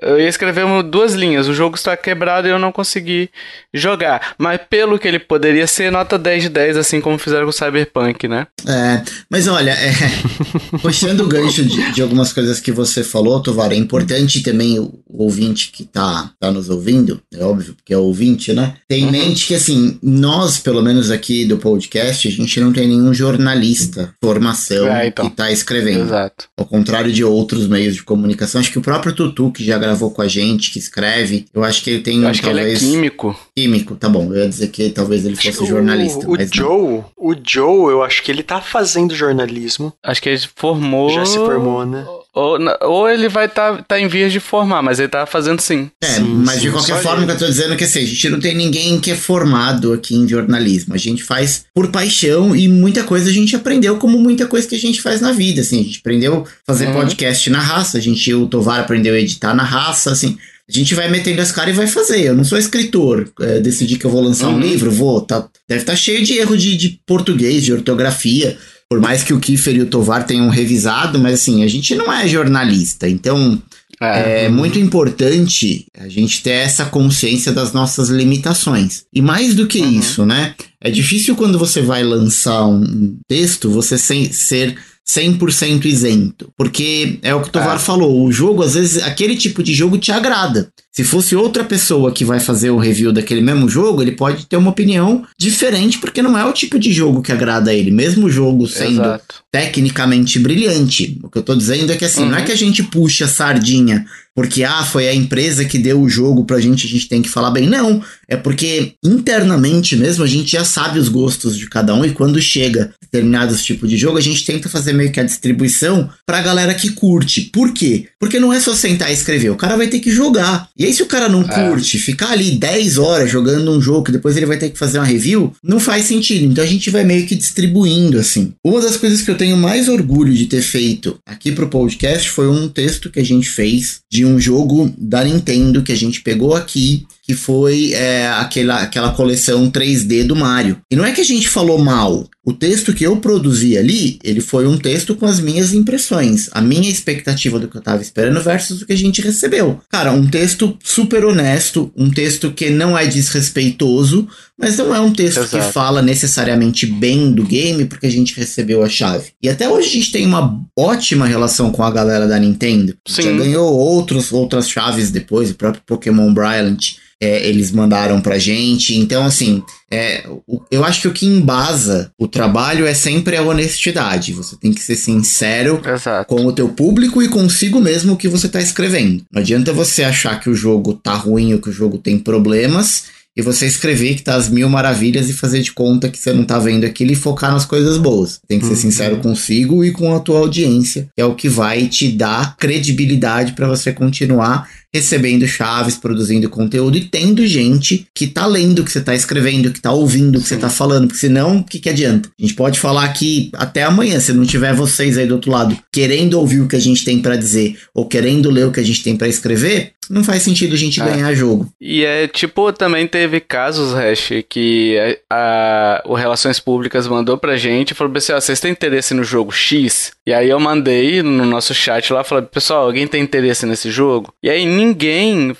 Eu 0.00 0.18
ia 0.18 0.28
escrever 0.28 0.64
duas 0.84 1.14
linhas. 1.14 1.48
O 1.48 1.54
jogo 1.54 1.76
está 1.76 1.96
quebrado 1.96 2.46
e 2.46 2.50
eu 2.50 2.58
não 2.58 2.70
consegui 2.70 3.30
jogar. 3.74 4.34
Mas 4.38 4.60
pelo 4.68 4.98
que 4.98 5.08
ele 5.08 5.18
poderia 5.18 5.66
ser, 5.66 5.90
nota 5.90 6.18
10 6.18 6.44
de 6.44 6.48
10, 6.48 6.76
assim 6.76 7.00
como 7.00 7.18
fizeram 7.18 7.44
com 7.44 7.50
o 7.50 7.52
Cyberpunk, 7.52 8.28
né? 8.28 8.46
É, 8.66 9.02
mas 9.28 9.48
olha, 9.48 9.72
é, 9.72 9.92
puxando 10.80 11.20
o 11.20 11.28
gancho 11.28 11.64
de, 11.64 11.92
de, 11.92 12.02
algumas 12.02 12.32
coisas 12.32 12.60
que 12.60 12.70
você 12.70 13.02
falou, 13.02 13.40
Tovar, 13.40 13.72
é 13.72 13.76
importante 13.76 14.42
também 14.42 14.78
o, 14.78 14.98
ouvinte 15.08 15.72
que 15.72 15.84
tá, 15.84 16.30
tá 16.38 16.50
nos 16.50 16.70
ouvindo, 16.70 17.20
é 17.32 17.42
óbvio, 17.42 17.74
porque 17.74 17.92
é 17.92 17.98
ouvinte, 17.98 18.52
né? 18.52 18.74
Tem 18.86 19.02
em 19.02 19.06
uhum. 19.06 19.10
mente 19.10 19.46
que, 19.46 19.54
assim, 19.54 19.98
nós, 20.02 20.58
pelo 20.58 20.82
menos 20.82 21.10
aqui 21.10 21.44
do 21.44 21.58
podcast, 21.58 22.28
a 22.28 22.30
gente 22.30 22.60
não 22.60 22.72
tem 22.72 22.86
nenhum 22.86 23.12
jornalista, 23.12 24.14
formação, 24.22 24.86
é, 24.88 25.08
então. 25.08 25.28
que 25.28 25.36
tá 25.36 25.50
escrevendo. 25.50 26.04
Exato. 26.04 26.48
Ao 26.56 26.64
contrário 26.64 27.12
de 27.12 27.24
outros 27.24 27.66
meios 27.66 27.94
de 27.94 28.02
comunicação. 28.02 28.60
Acho 28.60 28.70
que 28.70 28.78
o 28.78 28.82
próprio 28.82 29.12
Tutu, 29.12 29.50
que 29.50 29.64
já 29.64 29.78
gravou 29.88 30.10
com 30.10 30.22
a 30.22 30.28
gente, 30.28 30.70
que 30.70 30.78
escreve. 30.78 31.46
Eu 31.52 31.64
acho 31.64 31.82
que 31.82 31.90
ele 31.90 32.00
tem. 32.00 32.22
Eu 32.22 32.28
acho 32.28 32.42
talvez... 32.42 32.78
que 32.78 32.84
ele 32.84 32.92
é 32.92 32.94
químico. 32.94 33.40
Químico, 33.56 33.96
tá 33.96 34.08
bom. 34.08 34.32
Eu 34.32 34.42
ia 34.42 34.48
dizer 34.48 34.68
que 34.68 34.90
talvez 34.90 35.24
ele 35.24 35.36
fosse 35.36 35.66
jornalista. 35.66 36.28
O, 36.28 36.32
o 36.32 36.36
Joe, 36.38 36.92
não. 36.92 37.04
o 37.16 37.34
Joe, 37.42 37.92
eu 37.92 38.02
acho 38.02 38.22
que 38.22 38.30
ele 38.30 38.42
tá 38.42 38.60
fazendo 38.60 39.14
jornalismo. 39.14 39.92
Acho 40.02 40.22
que 40.22 40.28
ele 40.28 40.38
formou. 40.54 41.10
Já 41.10 41.24
se 41.24 41.36
formou, 41.36 41.84
né? 41.84 42.06
Ou, 42.38 42.56
ou 42.82 43.10
ele 43.10 43.28
vai 43.28 43.46
estar 43.46 43.78
tá, 43.78 43.82
tá 43.82 44.00
em 44.00 44.06
vias 44.06 44.32
de 44.32 44.38
formar, 44.38 44.80
mas 44.80 45.00
ele 45.00 45.08
tá 45.08 45.26
fazendo 45.26 45.60
sim. 45.60 45.90
É, 46.00 46.06
sim, 46.06 46.22
mas 46.22 46.54
sim, 46.54 46.60
de 46.60 46.70
qualquer 46.70 47.02
forma, 47.02 47.26
que 47.26 47.32
eu 47.32 47.38
tô 47.38 47.46
dizendo 47.46 47.74
é 47.74 47.76
que 47.76 47.82
assim, 47.82 47.98
a 47.98 48.06
gente 48.06 48.28
não 48.28 48.38
tem 48.38 48.54
ninguém 48.54 49.00
que 49.00 49.10
é 49.10 49.16
formado 49.16 49.92
aqui 49.92 50.14
em 50.14 50.28
jornalismo. 50.28 50.94
A 50.94 50.98
gente 50.98 51.24
faz 51.24 51.64
por 51.74 51.88
paixão 51.88 52.54
e 52.54 52.68
muita 52.68 53.02
coisa 53.02 53.28
a 53.28 53.32
gente 53.32 53.56
aprendeu, 53.56 53.96
como 53.96 54.18
muita 54.18 54.46
coisa 54.46 54.68
que 54.68 54.76
a 54.76 54.78
gente 54.78 55.02
faz 55.02 55.20
na 55.20 55.32
vida. 55.32 55.62
Assim, 55.62 55.80
a 55.80 55.82
gente 55.82 55.98
aprendeu 55.98 56.46
a 56.46 56.72
fazer 56.72 56.86
uhum. 56.86 56.94
podcast 56.94 57.50
na 57.50 57.58
raça, 57.58 57.98
a 57.98 58.00
gente, 58.00 58.32
o 58.32 58.46
Tovar 58.46 58.78
aprendeu 58.78 59.14
a 59.14 59.18
editar 59.18 59.52
na 59.52 59.64
raça, 59.64 60.12
assim. 60.12 60.38
A 60.68 60.72
gente 60.72 60.94
vai 60.94 61.08
metendo 61.08 61.40
as 61.40 61.50
caras 61.50 61.74
e 61.74 61.76
vai 61.76 61.88
fazer. 61.88 62.26
Eu 62.26 62.36
não 62.36 62.44
sou 62.44 62.58
escritor. 62.58 63.28
É, 63.40 63.58
decidi 63.58 63.96
que 63.96 64.04
eu 64.04 64.10
vou 64.10 64.20
lançar 64.20 64.46
uhum. 64.48 64.56
um 64.56 64.60
livro, 64.60 64.92
vou. 64.92 65.20
Tá, 65.22 65.48
deve 65.66 65.80
estar 65.80 65.94
tá 65.94 65.96
cheio 65.96 66.22
de 66.22 66.34
erro 66.34 66.56
de, 66.56 66.76
de 66.76 67.00
português, 67.04 67.64
de 67.64 67.72
ortografia. 67.72 68.56
Por 68.90 69.00
mais 69.00 69.22
que 69.22 69.34
o 69.34 69.40
Kiefer 69.40 69.76
e 69.76 69.82
o 69.82 69.86
Tovar 69.86 70.24
tenham 70.26 70.48
revisado, 70.48 71.18
mas 71.18 71.34
assim, 71.34 71.62
a 71.62 71.68
gente 71.68 71.94
não 71.94 72.10
é 72.10 72.26
jornalista. 72.26 73.08
Então, 73.08 73.60
é. 74.00 74.44
é, 74.44 74.48
muito 74.48 74.78
importante 74.78 75.86
a 75.98 76.08
gente 76.08 76.42
ter 76.42 76.50
essa 76.50 76.86
consciência 76.86 77.52
das 77.52 77.72
nossas 77.72 78.08
limitações. 78.08 79.04
E 79.12 79.20
mais 79.20 79.54
do 79.54 79.66
que 79.66 79.80
uhum. 79.80 79.98
isso, 79.98 80.24
né? 80.24 80.54
É 80.80 80.90
difícil 80.90 81.36
quando 81.36 81.58
você 81.58 81.82
vai 81.82 82.02
lançar 82.02 82.64
um 82.66 83.18
texto 83.28 83.70
você 83.70 83.98
sem, 83.98 84.32
ser 84.32 84.78
100% 85.08 85.86
isento. 85.86 86.52
Porque 86.56 87.18
é 87.22 87.34
o 87.34 87.40
que 87.40 87.48
o 87.48 87.52
Tovar 87.52 87.76
é. 87.76 87.78
falou, 87.78 88.24
o 88.24 88.30
jogo, 88.30 88.62
às 88.62 88.74
vezes, 88.74 89.02
aquele 89.02 89.36
tipo 89.36 89.62
de 89.62 89.72
jogo 89.72 89.96
te 89.96 90.12
agrada. 90.12 90.70
Se 90.92 91.04
fosse 91.04 91.34
outra 91.34 91.64
pessoa 91.64 92.12
que 92.12 92.24
vai 92.24 92.40
fazer 92.40 92.70
o 92.70 92.76
review 92.76 93.12
daquele 93.12 93.40
mesmo 93.40 93.68
jogo, 93.68 94.02
ele 94.02 94.12
pode 94.12 94.46
ter 94.46 94.56
uma 94.56 94.70
opinião 94.70 95.24
diferente, 95.38 95.98
porque 95.98 96.20
não 96.20 96.36
é 96.36 96.44
o 96.44 96.52
tipo 96.52 96.78
de 96.78 96.92
jogo 96.92 97.22
que 97.22 97.32
agrada 97.32 97.70
a 97.70 97.74
ele, 97.74 97.90
mesmo 97.90 98.26
o 98.26 98.30
jogo 98.30 98.66
sendo 98.66 99.00
Exato. 99.00 99.36
tecnicamente 99.50 100.38
brilhante. 100.38 101.18
O 101.22 101.30
que 101.30 101.38
eu 101.38 101.42
tô 101.42 101.54
dizendo 101.54 101.92
é 101.92 101.96
que 101.96 102.04
assim, 102.04 102.22
uhum. 102.22 102.30
não 102.30 102.36
é 102.36 102.40
uhum. 102.40 102.46
que 102.46 102.52
a 102.52 102.56
gente 102.56 102.82
puxa 102.82 103.28
sardinha 103.28 104.04
porque 104.38 104.62
ah, 104.62 104.84
foi 104.84 105.08
a 105.08 105.12
empresa 105.12 105.64
que 105.64 105.76
deu 105.76 106.00
o 106.00 106.08
jogo 106.08 106.44
pra 106.44 106.60
gente, 106.60 106.86
a 106.86 106.88
gente 106.88 107.08
tem 107.08 107.20
que 107.20 107.28
falar 107.28 107.50
bem. 107.50 107.68
Não, 107.68 108.00
é 108.28 108.36
porque 108.36 108.92
internamente 109.04 109.96
mesmo 109.96 110.22
a 110.22 110.28
gente 110.28 110.52
já 110.52 110.64
sabe 110.64 111.00
os 111.00 111.08
gostos 111.08 111.58
de 111.58 111.68
cada 111.68 111.92
um 111.92 112.04
e 112.04 112.12
quando 112.12 112.40
chega 112.40 112.94
determinados 113.02 113.64
tipos 113.64 113.90
de 113.90 113.96
jogo, 113.96 114.16
a 114.16 114.20
gente 114.20 114.44
tenta 114.44 114.68
fazer 114.68 114.92
meio 114.92 115.10
que 115.10 115.18
a 115.18 115.24
distribuição 115.24 116.08
pra 116.24 116.40
galera 116.40 116.72
que 116.72 116.90
curte. 116.90 117.50
Por 117.52 117.72
quê? 117.72 118.06
Porque 118.20 118.38
não 118.38 118.52
é 118.52 118.60
só 118.60 118.76
sentar 118.76 119.10
e 119.10 119.14
escrever, 119.14 119.50
o 119.50 119.56
cara 119.56 119.76
vai 119.76 119.88
ter 119.88 119.98
que 119.98 120.12
jogar. 120.12 120.68
E 120.78 120.84
aí 120.84 120.92
se 120.92 121.02
o 121.02 121.06
cara 121.06 121.28
não 121.28 121.42
é. 121.42 121.48
curte, 121.48 121.98
ficar 121.98 122.30
ali 122.30 122.52
10 122.52 122.96
horas 122.98 123.28
jogando 123.28 123.72
um 123.72 123.80
jogo 123.80 124.04
que 124.04 124.12
depois 124.12 124.36
ele 124.36 124.46
vai 124.46 124.56
ter 124.56 124.70
que 124.70 124.78
fazer 124.78 124.98
uma 124.98 125.04
review, 125.04 125.52
não 125.64 125.80
faz 125.80 126.04
sentido. 126.04 126.44
Então 126.44 126.62
a 126.62 126.66
gente 126.68 126.90
vai 126.90 127.02
meio 127.02 127.26
que 127.26 127.34
distribuindo 127.34 128.20
assim. 128.20 128.52
Uma 128.64 128.80
das 128.80 128.96
coisas 128.96 129.20
que 129.20 129.32
eu 129.32 129.36
tenho 129.36 129.56
mais 129.56 129.88
orgulho 129.88 130.32
de 130.32 130.46
ter 130.46 130.62
feito 130.62 131.18
aqui 131.26 131.50
pro 131.50 131.68
podcast 131.68 132.30
foi 132.30 132.46
um 132.46 132.68
texto 132.68 133.10
que 133.10 133.18
a 133.18 133.24
gente 133.24 133.48
fez 133.48 133.98
de 134.08 134.27
um 134.28 134.38
jogo 134.38 134.92
da 134.96 135.24
Nintendo 135.24 135.82
que 135.82 135.92
a 135.92 135.96
gente 135.96 136.20
pegou 136.20 136.54
aqui 136.54 137.06
que 137.28 137.34
foi 137.34 137.92
é, 137.92 138.26
aquela, 138.26 138.80
aquela 138.80 139.10
coleção 139.12 139.70
3D 139.70 140.24
do 140.24 140.34
Mario. 140.34 140.80
E 140.90 140.96
não 140.96 141.04
é 141.04 141.12
que 141.12 141.20
a 141.20 141.24
gente 141.24 141.46
falou 141.46 141.76
mal. 141.76 142.26
O 142.42 142.54
texto 142.54 142.94
que 142.94 143.04
eu 143.04 143.18
produzi 143.18 143.76
ali, 143.76 144.18
ele 144.24 144.40
foi 144.40 144.66
um 144.66 144.78
texto 144.78 145.14
com 145.14 145.26
as 145.26 145.38
minhas 145.38 145.74
impressões, 145.74 146.48
a 146.52 146.62
minha 146.62 146.88
expectativa 146.88 147.58
do 147.58 147.68
que 147.68 147.76
eu 147.76 147.82
tava 147.82 148.00
esperando 148.00 148.40
versus 148.40 148.80
o 148.80 148.86
que 148.86 148.94
a 148.94 148.96
gente 148.96 149.20
recebeu. 149.20 149.78
Cara, 149.90 150.10
um 150.12 150.26
texto 150.26 150.78
super 150.82 151.26
honesto, 151.26 151.92
um 151.94 152.10
texto 152.10 152.50
que 152.50 152.70
não 152.70 152.96
é 152.96 153.04
desrespeitoso, 153.04 154.26
mas 154.58 154.78
não 154.78 154.94
é 154.94 154.98
um 154.98 155.12
texto 155.12 155.40
Exato. 155.40 155.66
que 155.66 155.72
fala 155.72 156.00
necessariamente 156.00 156.86
bem 156.86 157.30
do 157.30 157.42
game 157.42 157.84
porque 157.84 158.06
a 158.06 158.10
gente 158.10 158.34
recebeu 158.34 158.82
a 158.82 158.88
chave. 158.88 159.32
E 159.42 159.50
até 159.50 159.68
hoje 159.68 159.88
a 159.88 159.92
gente 159.92 160.12
tem 160.12 160.24
uma 160.24 160.58
ótima 160.74 161.26
relação 161.26 161.70
com 161.70 161.82
a 161.82 161.90
galera 161.90 162.26
da 162.26 162.38
Nintendo. 162.38 162.96
Sim. 163.06 163.22
Já 163.22 163.32
ganhou 163.32 163.70
outros, 163.70 164.32
outras 164.32 164.70
chaves 164.70 165.10
depois, 165.10 165.50
o 165.50 165.54
próprio 165.54 165.82
Pokémon 165.84 166.32
Brilliant 166.32 166.96
é, 167.20 167.48
eles 167.48 167.72
mandaram 167.72 168.20
pra 168.20 168.38
gente. 168.38 168.96
Então, 168.96 169.26
assim, 169.26 169.62
é, 169.90 170.24
eu 170.70 170.84
acho 170.84 171.02
que 171.02 171.08
o 171.08 171.12
que 171.12 171.26
embasa 171.26 172.12
o 172.18 172.28
trabalho 172.28 172.86
é 172.86 172.94
sempre 172.94 173.36
a 173.36 173.42
honestidade. 173.42 174.32
Você 174.32 174.56
tem 174.56 174.72
que 174.72 174.80
ser 174.80 174.96
sincero 174.96 175.80
Exato. 175.84 176.28
com 176.28 176.46
o 176.46 176.52
teu 176.52 176.68
público 176.68 177.22
e 177.22 177.28
consigo 177.28 177.80
mesmo 177.80 178.12
o 178.12 178.16
que 178.16 178.28
você 178.28 178.48
tá 178.48 178.60
escrevendo. 178.60 179.24
Não 179.32 179.40
adianta 179.40 179.72
você 179.72 180.04
achar 180.04 180.38
que 180.40 180.48
o 180.48 180.54
jogo 180.54 180.94
tá 180.94 181.14
ruim 181.14 181.54
ou 181.54 181.60
que 181.60 181.70
o 181.70 181.72
jogo 181.72 181.98
tem 181.98 182.18
problemas 182.18 183.04
e 183.38 183.42
você 183.42 183.66
escrever 183.66 184.16
que 184.16 184.22
tá 184.22 184.34
as 184.34 184.48
mil 184.48 184.68
maravilhas 184.68 185.28
e 185.28 185.32
fazer 185.32 185.62
de 185.62 185.72
conta 185.72 186.08
que 186.08 186.18
você 186.18 186.32
não 186.32 186.42
tá 186.42 186.58
vendo 186.58 186.84
aquilo 186.84 187.12
e 187.12 187.16
focar 187.16 187.52
nas 187.52 187.64
coisas 187.64 187.96
boas. 187.96 188.40
Tem 188.48 188.58
que 188.58 188.66
ser 188.66 188.72
uhum. 188.72 188.78
sincero 188.78 189.16
consigo 189.18 189.84
e 189.84 189.92
com 189.92 190.12
a 190.12 190.18
tua 190.18 190.40
audiência, 190.40 191.08
que 191.14 191.22
é 191.22 191.24
o 191.24 191.36
que 191.36 191.48
vai 191.48 191.86
te 191.86 192.10
dar 192.10 192.56
credibilidade 192.56 193.52
para 193.52 193.68
você 193.68 193.92
continuar 193.92 194.68
recebendo 194.94 195.46
chaves, 195.46 195.96
produzindo 195.96 196.48
conteúdo 196.48 196.96
e 196.96 197.04
tendo 197.04 197.46
gente 197.46 198.06
que 198.14 198.26
tá 198.26 198.46
lendo 198.46 198.80
o 198.80 198.84
que 198.84 198.90
você 198.90 199.00
tá 199.00 199.14
escrevendo, 199.14 199.72
que 199.72 199.80
tá 199.80 199.92
ouvindo 199.92 200.36
o 200.36 200.42
que 200.42 200.48
Sim. 200.48 200.54
você 200.54 200.60
tá 200.60 200.70
falando, 200.70 201.08
porque 201.08 201.20
senão, 201.20 201.58
o 201.58 201.64
que, 201.64 201.78
que 201.78 201.88
adianta? 201.88 202.28
A 202.38 202.42
gente 202.42 202.54
pode 202.54 202.80
falar 202.80 203.04
aqui 203.04 203.50
até 203.54 203.82
amanhã, 203.82 204.18
se 204.20 204.32
não 204.32 204.44
tiver 204.44 204.74
vocês 204.74 205.18
aí 205.18 205.26
do 205.26 205.34
outro 205.34 205.50
lado 205.50 205.78
querendo 205.92 206.34
ouvir 206.34 206.60
o 206.60 206.68
que 206.68 206.76
a 206.76 206.80
gente 206.80 207.04
tem 207.04 207.20
para 207.20 207.36
dizer 207.36 207.78
ou 207.94 208.06
querendo 208.06 208.50
ler 208.50 208.66
o 208.66 208.72
que 208.72 208.80
a 208.80 208.84
gente 208.84 209.02
tem 209.02 209.16
para 209.16 209.28
escrever, 209.28 209.92
não 210.08 210.24
faz 210.24 210.42
sentido 210.42 210.74
a 210.74 210.78
gente 210.78 211.00
é. 211.00 211.04
ganhar 211.04 211.34
jogo. 211.34 211.68
E 211.80 212.04
é 212.04 212.26
tipo, 212.26 212.72
também 212.72 213.06
teve 213.06 213.40
casos, 213.40 213.92
Hash, 213.92 214.30
que 214.48 214.96
a, 215.30 216.00
a, 216.00 216.02
o 216.06 216.14
Relações 216.14 216.58
Públicas 216.58 217.06
mandou 217.06 217.36
pra 217.36 217.56
gente 217.56 217.90
e 217.90 217.94
falou 217.94 218.12
assim: 218.16 218.32
ó, 218.32 218.40
vocês 218.40 218.60
têm 218.60 218.72
interesse 218.72 219.12
no 219.12 219.22
jogo 219.22 219.52
X? 219.52 220.12
E 220.26 220.32
aí 220.32 220.48
eu 220.48 220.58
mandei 220.58 221.22
no 221.22 221.44
nosso 221.44 221.74
chat 221.74 222.12
lá, 222.12 222.24
falei, 222.24 222.44
pessoal, 222.44 222.86
alguém 222.86 223.06
tem 223.06 223.22
interesse 223.22 223.66
nesse 223.66 223.90
jogo? 223.90 224.32
E 224.42 224.48
aí 224.48 224.64
ninguém, 224.78 225.54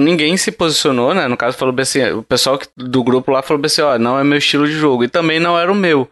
ninguém 0.00 0.36
se 0.36 0.50
posicionou, 0.50 1.14
né? 1.14 1.28
No 1.28 1.36
caso, 1.36 1.56
falou 1.56 1.74
assim, 1.78 2.02
o 2.12 2.22
pessoal 2.22 2.58
do 2.74 3.04
grupo 3.04 3.30
lá 3.30 3.42
falou 3.42 3.64
assim, 3.64 3.82
ó, 3.82 3.98
não 3.98 4.18
é 4.18 4.24
meu 4.24 4.38
estilo 4.38 4.66
de 4.66 4.72
jogo. 4.72 5.04
E 5.04 5.08
também 5.08 5.38
não 5.38 5.58
era 5.58 5.70
o 5.70 5.74
meu. 5.74 6.08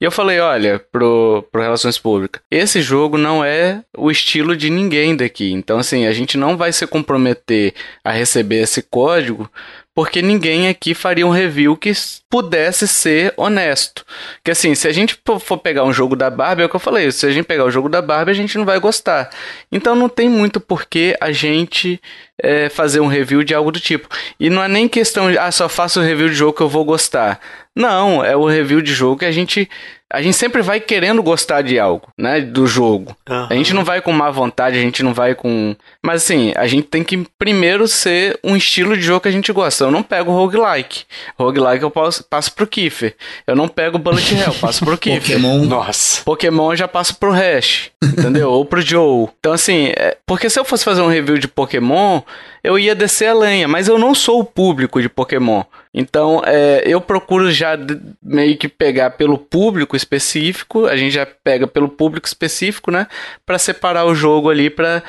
E 0.00 0.04
eu 0.04 0.12
falei, 0.12 0.38
olha, 0.38 0.78
pro, 0.92 1.44
pro 1.50 1.62
Relações 1.62 1.98
Públicas, 1.98 2.40
esse 2.50 2.80
jogo 2.80 3.18
não 3.18 3.44
é 3.44 3.82
o 3.96 4.10
estilo 4.10 4.56
de 4.56 4.70
ninguém 4.70 5.16
daqui. 5.16 5.52
Então, 5.52 5.78
assim, 5.78 6.06
a 6.06 6.12
gente 6.12 6.38
não 6.38 6.56
vai 6.56 6.72
se 6.72 6.86
comprometer 6.86 7.74
a 8.04 8.12
receber 8.12 8.62
esse 8.62 8.82
código 8.82 9.50
porque 9.96 10.20
ninguém 10.20 10.68
aqui 10.68 10.92
faria 10.92 11.26
um 11.26 11.30
review 11.30 11.74
que 11.74 11.90
pudesse 12.28 12.86
ser 12.86 13.32
honesto. 13.34 14.04
Que 14.44 14.50
assim, 14.50 14.74
se 14.74 14.86
a 14.86 14.92
gente 14.92 15.18
for 15.40 15.56
pegar 15.56 15.84
um 15.84 15.92
jogo 15.92 16.14
da 16.14 16.28
Barbie, 16.28 16.60
é 16.60 16.66
o 16.66 16.68
que 16.68 16.76
eu 16.76 16.80
falei, 16.80 17.10
se 17.10 17.24
a 17.24 17.30
gente 17.30 17.46
pegar 17.46 17.64
o 17.64 17.70
jogo 17.70 17.88
da 17.88 18.02
Barbie, 18.02 18.30
a 18.30 18.34
gente 18.34 18.58
não 18.58 18.66
vai 18.66 18.78
gostar. 18.78 19.30
Então 19.72 19.96
não 19.96 20.10
tem 20.10 20.28
muito 20.28 20.60
porquê 20.60 21.16
a 21.18 21.32
gente 21.32 21.98
é, 22.42 22.68
fazer 22.68 23.00
um 23.00 23.06
review 23.06 23.42
de 23.42 23.54
algo 23.54 23.72
do 23.72 23.80
tipo. 23.80 24.06
E 24.38 24.50
não 24.50 24.62
é 24.62 24.68
nem 24.68 24.86
questão 24.86 25.30
de, 25.30 25.38
ah, 25.38 25.50
só 25.50 25.66
faço 25.66 26.02
review 26.02 26.28
de 26.28 26.34
jogo 26.34 26.52
que 26.52 26.62
eu 26.62 26.68
vou 26.68 26.84
gostar. 26.84 27.40
Não, 27.74 28.22
é 28.22 28.36
o 28.36 28.44
review 28.44 28.82
de 28.82 28.92
jogo 28.92 29.20
que 29.20 29.24
a 29.24 29.32
gente 29.32 29.66
a 30.12 30.22
gente 30.22 30.36
sempre 30.36 30.62
vai 30.62 30.78
querendo 30.78 31.22
gostar 31.22 31.62
de 31.62 31.78
algo, 31.78 32.08
né? 32.16 32.40
Do 32.40 32.66
jogo. 32.66 33.16
Uhum. 33.28 33.46
A 33.50 33.54
gente 33.54 33.74
não 33.74 33.84
vai 33.84 34.00
com 34.00 34.12
má 34.12 34.30
vontade, 34.30 34.78
a 34.78 34.80
gente 34.80 35.02
não 35.02 35.12
vai 35.12 35.34
com. 35.34 35.74
Mas 36.00 36.22
assim, 36.22 36.52
a 36.56 36.66
gente 36.66 36.86
tem 36.86 37.02
que 37.02 37.26
primeiro 37.36 37.88
ser 37.88 38.38
um 38.42 38.56
estilo 38.56 38.96
de 38.96 39.02
jogo 39.02 39.20
que 39.20 39.28
a 39.28 39.32
gente 39.32 39.52
gosta. 39.52 39.84
Eu 39.84 39.90
não 39.90 40.04
pego 40.04 40.30
roguelike. 40.30 41.04
Roguelike 41.36 41.82
eu 41.82 41.90
passo, 41.90 42.22
passo 42.24 42.52
pro 42.54 42.66
Kiffer. 42.68 43.16
Eu 43.46 43.56
não 43.56 43.66
pego 43.66 43.98
Bullet 43.98 44.34
Hell, 44.34 44.54
passo 44.60 44.84
pro 44.84 44.96
Kiffer. 44.96 45.36
Pokémon. 45.36 45.64
Nossa. 45.64 46.22
Pokémon 46.22 46.72
eu 46.72 46.76
já 46.76 46.88
passo 46.88 47.16
pro 47.16 47.32
Hash, 47.32 47.90
entendeu? 48.02 48.50
Ou 48.50 48.64
pro 48.64 48.80
Joe. 48.80 49.28
Então 49.40 49.52
assim, 49.52 49.92
é... 49.96 50.16
porque 50.24 50.48
se 50.48 50.58
eu 50.58 50.64
fosse 50.64 50.84
fazer 50.84 51.02
um 51.02 51.08
review 51.08 51.36
de 51.36 51.48
Pokémon, 51.48 52.22
eu 52.66 52.76
ia 52.76 52.96
descer 52.96 53.28
a 53.28 53.34
lenha, 53.34 53.68
mas 53.68 53.86
eu 53.86 53.96
não 53.96 54.12
sou 54.12 54.40
o 54.40 54.44
público 54.44 55.00
de 55.00 55.08
Pokémon. 55.08 55.62
Então, 55.94 56.42
é, 56.44 56.82
eu 56.84 57.00
procuro 57.00 57.50
já 57.52 57.78
meio 58.20 58.56
que 58.58 58.68
pegar 58.68 59.10
pelo 59.10 59.38
público 59.38 59.94
específico, 59.94 60.84
a 60.84 60.96
gente 60.96 61.12
já 61.12 61.24
pega 61.24 61.68
pelo 61.68 61.88
público 61.88 62.26
específico, 62.26 62.90
né? 62.90 63.06
Para 63.46 63.56
separar 63.56 64.04
o 64.04 64.16
jogo 64.16 64.50
ali, 64.50 64.68
para 64.68 65.00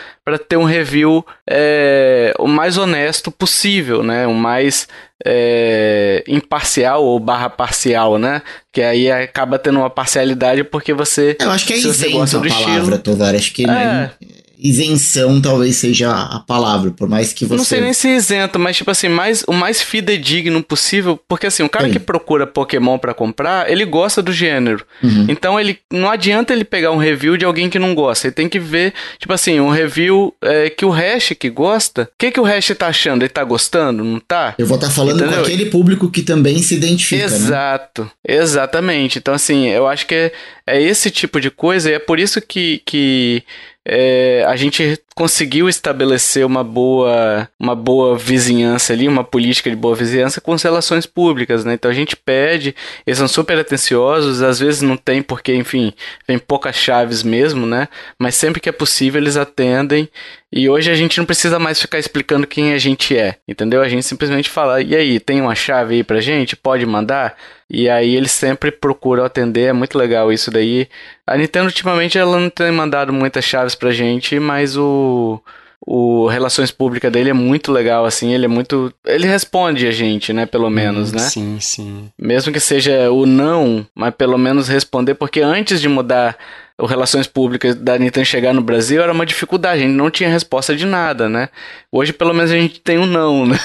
ter 0.48 0.56
um 0.56 0.66
review 0.66 1.26
é, 1.50 2.32
o 2.38 2.48
mais 2.48 2.78
honesto 2.78 3.32
possível, 3.32 4.04
né? 4.04 4.28
O 4.28 4.36
mais 4.36 4.88
é, 5.26 6.24
imparcial 6.28 7.04
ou 7.04 7.20
barra 7.20 7.50
parcial, 7.50 8.20
né? 8.20 8.44
Que 8.72 8.84
aí 8.84 9.12
acaba 9.12 9.58
tendo 9.58 9.80
uma 9.80 9.90
parcialidade 9.90 10.64
porque 10.64 10.94
você. 10.94 11.36
Eu 11.40 11.50
acho 11.50 11.66
que 11.66 11.74
é 11.74 11.78
isento 11.78 12.18
a 12.18 12.22
palavra, 12.22 12.48
estilo, 12.48 13.00
Tovar. 13.00 13.36
Acho 13.36 13.52
que 13.52 13.66
é, 13.68 14.12
isenção 14.58 15.40
talvez 15.40 15.76
seja 15.76 16.12
a 16.12 16.40
palavra, 16.40 16.92
por 16.92 17.08
mais 17.08 17.32
que 17.32 17.46
você. 17.46 17.56
Não 17.56 17.64
sei 17.64 17.82
nem 17.82 17.94
se 17.94 18.10
isento, 18.10 18.58
mas 18.58 18.78
tipo 18.78 18.90
assim, 18.90 19.08
mais, 19.08 19.44
o 19.48 19.54
mais 19.54 19.82
fidedigno 19.82 20.64
possível, 20.64 21.20
porque 21.28 21.48
assim, 21.48 21.64
o 21.64 21.70
cara 21.70 21.86
Sim. 21.86 21.92
que 21.92 22.00
procura 22.00 22.48
Pokémon 22.48 22.98
para 22.98 23.14
comprar, 23.14 23.70
ele 23.70 23.86
gosta 23.86 24.22
do 24.22 24.32
gênero. 24.32 24.86
Uhum. 25.04 25.28
Então 25.30 25.60
ele 25.60 25.80
não 25.92 26.10
adianta 26.10 26.54
ele 26.54 26.64
pegar 26.64 26.92
um 26.92 26.98
review 26.98 27.38
de 27.38 27.46
alguém 27.46 27.70
que 27.70 27.80
não 27.80 27.94
gosta. 27.94 28.28
Ele 28.28 28.34
tem 28.36 28.50
que 28.50 28.60
ver, 28.60 28.94
tipo 29.20 29.34
assim, 29.34 29.60
um 29.60 29.70
review 29.70 30.34
é, 30.42 30.70
que 30.70 30.86
o 30.86 30.90
hash 30.90 31.34
que 31.40 31.50
gosta. 31.50 32.04
O 32.04 32.08
que, 32.18 32.32
que 32.32 32.40
o 32.40 32.44
hash 32.44 32.72
tá 32.78 32.88
achando? 32.88 33.22
Ele 33.22 33.30
tá 33.30 33.44
gostando? 33.44 34.04
Não 34.04 34.20
tá? 34.20 34.56
Eu 34.58 34.66
vou 34.66 34.76
estar 34.76 34.88
tá 34.88 34.94
falando 34.94 35.18
Entendeu? 35.18 35.40
com 35.40 35.46
aquele 35.46 35.66
público 35.68 36.10
que 36.10 36.22
também 36.22 36.60
se 36.60 36.76
identifica. 36.76 37.28
Né? 37.28 37.36
Exato, 37.36 38.04
né? 38.04 38.10
exatamente. 38.28 39.20
Então, 39.20 39.34
assim, 39.34 39.68
eu 39.68 39.88
acho 39.88 40.06
que 40.08 40.16
é, 40.16 40.32
é 40.68 40.82
esse 40.82 41.10
tipo 41.10 41.40
de 41.40 41.50
coisa, 41.50 41.90
e 41.90 41.94
é 41.94 42.00
por 42.00 42.20
isso 42.20 42.42
que. 42.42 42.82
que 42.86 43.44
é, 43.90 44.44
a 44.46 44.58
gente 44.58 45.02
conseguiu 45.16 45.70
estabelecer 45.70 46.46
uma 46.46 46.62
boa, 46.62 47.50
uma 47.58 47.74
boa 47.74 48.18
vizinhança 48.18 48.92
ali, 48.92 49.08
uma 49.08 49.24
política 49.24 49.70
de 49.70 49.78
boa 49.78 49.96
vizinhança 49.96 50.42
com 50.42 50.52
as 50.52 50.62
relações 50.62 51.06
públicas, 51.06 51.64
né? 51.64 51.76
Então 51.76 51.90
a 51.90 51.94
gente 51.94 52.14
pede, 52.14 52.76
eles 53.06 53.18
são 53.18 53.30
super 53.30 53.58
atenciosos, 53.58 54.42
às 54.42 54.60
vezes 54.60 54.82
não 54.82 54.98
tem 54.98 55.22
porque, 55.22 55.56
enfim, 55.56 55.94
vem 56.28 56.38
poucas 56.38 56.76
chaves 56.76 57.24
mesmo, 57.24 57.66
né? 57.66 57.88
Mas 58.20 58.36
sempre 58.36 58.60
que 58.60 58.68
é 58.68 58.74
possível 58.74 59.22
eles 59.22 59.38
atendem 59.38 60.10
e 60.52 60.70
hoje 60.70 60.90
a 60.90 60.96
gente 60.96 61.18
não 61.18 61.26
precisa 61.26 61.60
mais 61.60 61.82
ficar 61.82 62.00
explicando 62.00 62.48
quem 62.48 62.74
a 62.74 62.78
gente 62.78 63.18
é, 63.18 63.36
entendeu? 63.48 63.82
A 63.82 63.90
gente 63.90 64.06
simplesmente 64.06 64.50
fala, 64.50 64.82
e 64.82 64.96
aí, 64.96 65.20
tem 65.20 65.42
uma 65.42 65.56
chave 65.56 65.96
aí 65.96 66.04
pra 66.04 66.22
gente? 66.22 66.56
Pode 66.56 66.86
mandar? 66.86 67.36
E 67.70 67.90
aí 67.90 68.16
eles 68.16 68.32
sempre 68.32 68.72
procuram 68.72 69.26
atender, 69.26 69.70
é 69.70 69.74
muito 69.74 69.98
legal 69.98 70.32
isso 70.32 70.50
daí. 70.50 70.88
A 71.26 71.36
Nintendo 71.36 71.66
ultimamente 71.66 72.18
ela 72.18 72.40
não 72.40 72.50
tem 72.50 72.72
mandado 72.72 73.12
muitas 73.12 73.44
chaves 73.44 73.76
pra 73.76 73.92
gente, 73.92 74.40
mas 74.40 74.78
o 74.78 75.42
o 75.90 76.28
relações 76.28 76.70
públicas 76.70 77.10
dele 77.10 77.30
é 77.30 77.34
muito 77.34 77.72
legal, 77.72 78.06
assim, 78.06 78.34
ele 78.34 78.44
é 78.44 78.48
muito. 78.48 78.94
Ele 79.06 79.26
responde 79.26 79.88
a 79.88 79.92
gente, 79.92 80.34
né? 80.34 80.46
Pelo 80.46 80.70
menos, 80.70 81.14
hum, 81.14 81.16
né? 81.16 81.22
Sim, 81.22 81.58
sim. 81.62 82.10
Mesmo 82.20 82.52
que 82.52 82.60
seja 82.60 83.10
o 83.10 83.26
não, 83.26 83.88
mas 83.96 84.14
pelo 84.14 84.38
menos 84.38 84.68
responder, 84.68 85.14
porque 85.16 85.40
antes 85.40 85.80
de 85.80 85.88
mudar 85.88 86.38
o 86.80 86.86
Relações 86.86 87.26
Públicas 87.26 87.74
da 87.74 87.98
Nintendo 87.98 88.26
chegar 88.26 88.54
no 88.54 88.62
Brasil 88.62 89.02
era 89.02 89.12
uma 89.12 89.26
dificuldade, 89.26 89.82
a 89.82 89.86
gente 89.86 89.96
não 89.96 90.12
tinha 90.12 90.30
resposta 90.30 90.76
de 90.76 90.86
nada, 90.86 91.28
né? 91.28 91.50
Hoje, 91.92 92.14
pelo 92.14 92.34
menos, 92.34 92.52
a 92.52 92.56
gente 92.56 92.80
tem 92.80 93.00
um 93.00 93.06
não, 93.08 93.48
né? 93.48 93.60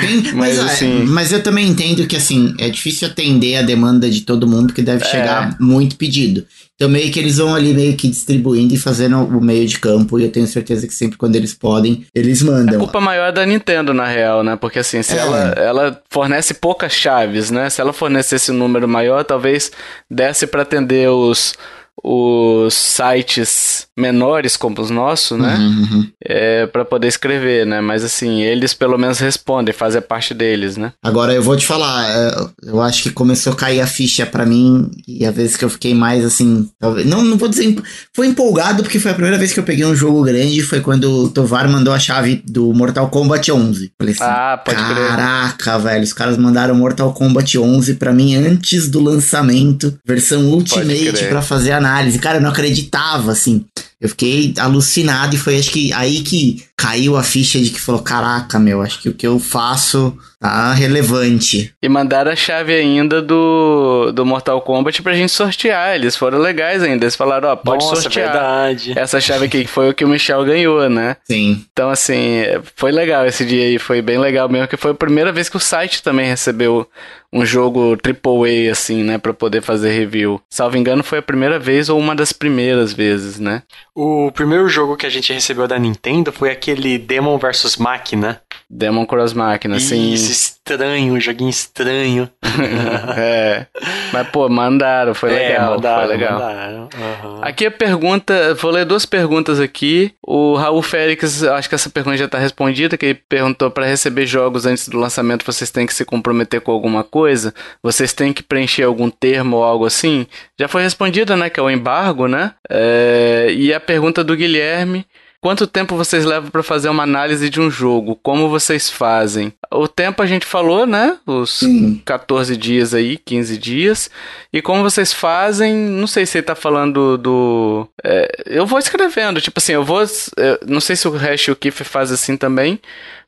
Sim, 0.00 0.22
mas, 0.34 0.56
mas, 0.56 0.58
é, 0.58 0.62
assim... 0.62 1.04
mas 1.04 1.32
eu 1.32 1.40
também 1.40 1.68
entendo 1.68 2.04
que, 2.06 2.16
assim, 2.16 2.54
é 2.58 2.68
difícil 2.68 3.06
atender 3.06 3.56
a 3.56 3.62
demanda 3.62 4.10
de 4.10 4.22
todo 4.22 4.46
mundo, 4.46 4.68
porque 4.68 4.82
deve 4.82 5.04
é. 5.04 5.06
chegar 5.06 5.56
muito 5.60 5.94
pedido. 5.94 6.44
Então, 6.74 6.88
meio 6.88 7.10
que 7.12 7.18
eles 7.18 7.38
vão 7.38 7.54
ali 7.54 7.74
meio 7.74 7.96
que 7.96 8.08
distribuindo 8.08 8.74
e 8.74 8.78
fazendo 8.78 9.18
o 9.18 9.40
meio 9.40 9.66
de 9.66 9.78
campo, 9.78 10.18
e 10.18 10.24
eu 10.24 10.30
tenho 10.30 10.46
certeza 10.46 10.86
que 10.86 10.94
sempre 10.94 11.18
quando 11.18 11.36
eles 11.36 11.54
podem, 11.54 12.06
eles 12.12 12.42
mandam. 12.42 12.76
A 12.76 12.78
culpa 12.78 13.00
maior 13.00 13.28
é 13.28 13.32
da 13.32 13.46
Nintendo, 13.46 13.94
na 13.94 14.06
real, 14.06 14.42
né? 14.42 14.56
Porque, 14.56 14.80
assim, 14.80 15.00
se 15.02 15.14
é. 15.14 15.18
ela, 15.18 15.38
ela 15.56 16.02
fornece 16.10 16.54
poucas 16.54 16.92
chaves, 16.92 17.52
né? 17.52 17.70
Se 17.70 17.80
ela 17.80 17.92
fornecesse 17.92 18.50
um 18.50 18.56
número 18.56 18.88
maior, 18.88 19.24
talvez 19.24 19.70
desse 20.10 20.46
para 20.46 20.62
atender 20.62 21.08
os 21.08 21.54
os 22.02 22.74
sites 22.74 23.86
menores 23.96 24.56
como 24.56 24.80
os 24.80 24.90
nossos, 24.90 25.38
né? 25.38 25.56
Uhum, 25.56 25.80
uhum. 25.80 26.06
É, 26.24 26.66
para 26.66 26.84
poder 26.84 27.08
escrever, 27.08 27.66
né? 27.66 27.80
Mas 27.80 28.04
assim, 28.04 28.42
eles 28.42 28.72
pelo 28.72 28.96
menos 28.96 29.18
respondem, 29.18 29.74
fazem 29.74 30.00
parte 30.00 30.32
deles, 30.32 30.76
né? 30.76 30.92
Agora 31.02 31.32
eu 31.32 31.42
vou 31.42 31.56
te 31.56 31.66
falar, 31.66 32.08
é, 32.08 32.70
eu 32.70 32.80
acho 32.80 33.02
que 33.02 33.10
começou 33.10 33.52
a 33.52 33.56
cair 33.56 33.80
a 33.80 33.86
ficha 33.86 34.24
para 34.24 34.46
mim 34.46 34.90
e 35.06 35.26
a 35.26 35.30
vez 35.30 35.56
que 35.56 35.64
eu 35.64 35.70
fiquei 35.70 35.94
mais 35.94 36.24
assim, 36.24 36.68
talvez, 36.78 37.06
não, 37.06 37.24
não 37.24 37.36
vou 37.36 37.48
dizer, 37.48 37.76
foi 38.14 38.28
empolgado 38.28 38.82
porque 38.82 39.00
foi 39.00 39.10
a 39.10 39.14
primeira 39.14 39.38
vez 39.38 39.52
que 39.52 39.58
eu 39.58 39.64
peguei 39.64 39.84
um 39.84 39.96
jogo 39.96 40.22
grande, 40.22 40.62
foi 40.62 40.80
quando 40.80 41.24
o 41.24 41.28
Tovar 41.28 41.68
mandou 41.68 41.92
a 41.92 41.98
chave 41.98 42.42
do 42.46 42.72
Mortal 42.72 43.08
Kombat 43.08 43.50
11. 43.50 43.92
Falei 43.98 44.14
assim, 44.14 44.24
ah, 44.24 44.60
pode 44.64 44.76
caraca, 44.76 45.56
crer. 45.56 45.80
velho, 45.80 46.04
os 46.04 46.12
caras 46.12 46.36
mandaram 46.36 46.74
Mortal 46.74 47.12
Kombat 47.12 47.58
11 47.58 47.94
para 47.94 48.12
mim 48.12 48.36
antes 48.36 48.88
do 48.88 49.00
lançamento, 49.00 49.98
versão 50.06 50.44
Ultimate 50.46 51.26
para 51.28 51.42
fazer 51.42 51.72
a 51.72 51.80
análise. 51.88 52.18
Cara, 52.18 52.38
eu 52.38 52.42
não 52.42 52.50
acreditava, 52.50 53.32
assim. 53.32 53.64
Eu 54.00 54.08
fiquei 54.08 54.54
alucinado 54.58 55.34
e 55.34 55.38
foi 55.38 55.58
acho 55.58 55.70
que 55.70 55.92
aí 55.92 56.22
que 56.22 56.64
caiu 56.78 57.16
a 57.16 57.24
ficha 57.24 57.58
de 57.58 57.70
que 57.70 57.80
falou: 57.80 58.00
caraca, 58.00 58.58
meu, 58.58 58.80
acho 58.80 59.02
que 59.02 59.08
o 59.08 59.14
que 59.14 59.26
eu 59.26 59.40
faço 59.40 60.16
tá 60.40 60.72
relevante. 60.72 61.74
E 61.82 61.88
mandaram 61.88 62.30
a 62.30 62.36
chave 62.36 62.72
ainda 62.72 63.20
do, 63.20 64.12
do 64.12 64.24
Mortal 64.24 64.62
Kombat 64.62 65.02
pra 65.02 65.12
gente 65.12 65.32
sortear. 65.32 65.96
Eles 65.96 66.16
foram 66.16 66.38
legais 66.38 66.82
ainda. 66.82 67.04
Eles 67.04 67.16
falaram: 67.16 67.48
ó, 67.48 67.56
pode 67.56 67.84
Nossa, 67.84 68.02
sortear. 68.02 68.32
Verdade. 68.32 68.92
Essa 68.96 69.20
chave 69.20 69.46
aqui 69.46 69.66
foi 69.66 69.90
o 69.90 69.94
que 69.94 70.04
o 70.04 70.08
Michel 70.08 70.44
ganhou, 70.44 70.88
né? 70.88 71.16
Sim. 71.24 71.64
Então, 71.72 71.90
assim, 71.90 72.42
foi 72.76 72.92
legal 72.92 73.26
esse 73.26 73.44
dia 73.44 73.64
aí. 73.64 73.78
Foi 73.78 74.00
bem 74.00 74.18
legal 74.18 74.48
mesmo, 74.48 74.68
que 74.68 74.76
foi 74.76 74.92
a 74.92 74.94
primeira 74.94 75.32
vez 75.32 75.48
que 75.48 75.56
o 75.56 75.60
site 75.60 76.02
também 76.02 76.28
recebeu 76.28 76.88
um 77.32 77.44
jogo 77.44 77.94
AAA, 77.94 78.72
assim, 78.72 79.02
né, 79.02 79.18
para 79.18 79.34
poder 79.34 79.60
fazer 79.60 79.90
review. 79.90 80.40
Salvo 80.48 80.78
engano, 80.78 81.02
foi 81.02 81.18
a 81.18 81.22
primeira 81.22 81.58
vez 81.58 81.88
ou 81.88 81.98
uma 81.98 82.14
das 82.14 82.32
primeiras 82.32 82.92
vezes, 82.92 83.38
né? 83.38 83.62
O 83.94 84.30
primeiro 84.32 84.66
jogo 84.68 84.96
que 84.96 85.04
a 85.04 85.10
gente 85.10 85.32
recebeu 85.32 85.68
da 85.68 85.78
Nintendo 85.78 86.32
foi 86.32 86.50
aquele 86.50 86.67
aquele 86.68 86.98
Demon 86.98 87.38
vs 87.38 87.76
Máquina. 87.76 88.42
Demon 88.68 89.06
Cross 89.06 89.32
Máquina, 89.32 89.80
sim. 89.80 90.12
Isso, 90.12 90.30
estranho, 90.30 91.14
um 91.14 91.20
joguinho 91.20 91.48
estranho. 91.48 92.28
é. 93.16 93.66
Mas, 94.12 94.28
pô, 94.28 94.46
mandaram, 94.50 95.14
foi 95.14 95.32
é, 95.32 95.48
legal. 95.48 95.74
Mandaram, 95.76 96.06
foi 96.06 96.16
legal. 96.16 96.38
Mandaram. 96.38 96.88
Uhum. 96.94 97.38
Aqui 97.40 97.64
a 97.64 97.70
pergunta, 97.70 98.54
vou 98.54 98.70
ler 98.70 98.84
duas 98.84 99.06
perguntas 99.06 99.58
aqui. 99.58 100.12
O 100.22 100.54
Raul 100.56 100.82
Félix, 100.82 101.42
acho 101.42 101.68
que 101.68 101.74
essa 101.74 101.88
pergunta 101.88 102.18
já 102.18 102.26
está 102.26 102.38
respondida, 102.38 102.98
que 102.98 103.06
ele 103.06 103.22
perguntou 103.26 103.70
para 103.70 103.86
receber 103.86 104.26
jogos 104.26 104.66
antes 104.66 104.86
do 104.86 104.98
lançamento, 104.98 105.46
vocês 105.46 105.70
têm 105.70 105.86
que 105.86 105.94
se 105.94 106.04
comprometer 106.04 106.60
com 106.60 106.70
alguma 106.70 107.02
coisa? 107.02 107.54
Vocês 107.82 108.12
têm 108.12 108.34
que 108.34 108.42
preencher 108.42 108.82
algum 108.82 109.08
termo 109.08 109.56
ou 109.56 109.64
algo 109.64 109.86
assim? 109.86 110.26
Já 110.60 110.68
foi 110.68 110.82
respondida, 110.82 111.34
né, 111.34 111.48
que 111.48 111.58
é 111.58 111.62
o 111.62 111.70
embargo, 111.70 112.28
né? 112.28 112.52
É... 112.68 113.46
E 113.50 113.72
a 113.72 113.80
pergunta 113.80 114.22
do 114.22 114.36
Guilherme, 114.36 115.06
Quanto 115.40 115.68
tempo 115.68 115.96
vocês 115.96 116.24
levam 116.24 116.50
para 116.50 116.64
fazer 116.64 116.88
uma 116.88 117.04
análise 117.04 117.48
de 117.48 117.60
um 117.60 117.70
jogo? 117.70 118.18
Como 118.20 118.48
vocês 118.48 118.90
fazem? 118.90 119.52
O 119.70 119.86
tempo 119.86 120.20
a 120.20 120.26
gente 120.26 120.44
falou, 120.44 120.84
né? 120.84 121.16
Os 121.24 121.60
Sim. 121.60 122.02
14 122.04 122.56
dias 122.56 122.92
aí, 122.92 123.16
15 123.16 123.56
dias. 123.56 124.10
E 124.52 124.60
como 124.60 124.82
vocês 124.82 125.12
fazem? 125.12 125.72
Não 125.74 126.08
sei 126.08 126.26
se 126.26 126.38
ele 126.38 126.46
tá 126.46 126.56
falando 126.56 127.16
do. 127.16 127.88
É, 128.02 128.42
eu 128.46 128.66
vou 128.66 128.80
escrevendo, 128.80 129.40
tipo 129.40 129.58
assim, 129.58 129.72
eu 129.72 129.84
vou. 129.84 130.00
Eu 130.00 130.58
não 130.66 130.80
sei 130.80 130.96
se 130.96 131.06
o 131.06 131.12
Hash 131.12 131.46
e 131.46 131.50
o 131.52 131.56
Kiffer 131.56 131.86
faz 131.86 132.10
assim 132.10 132.36
também 132.36 132.80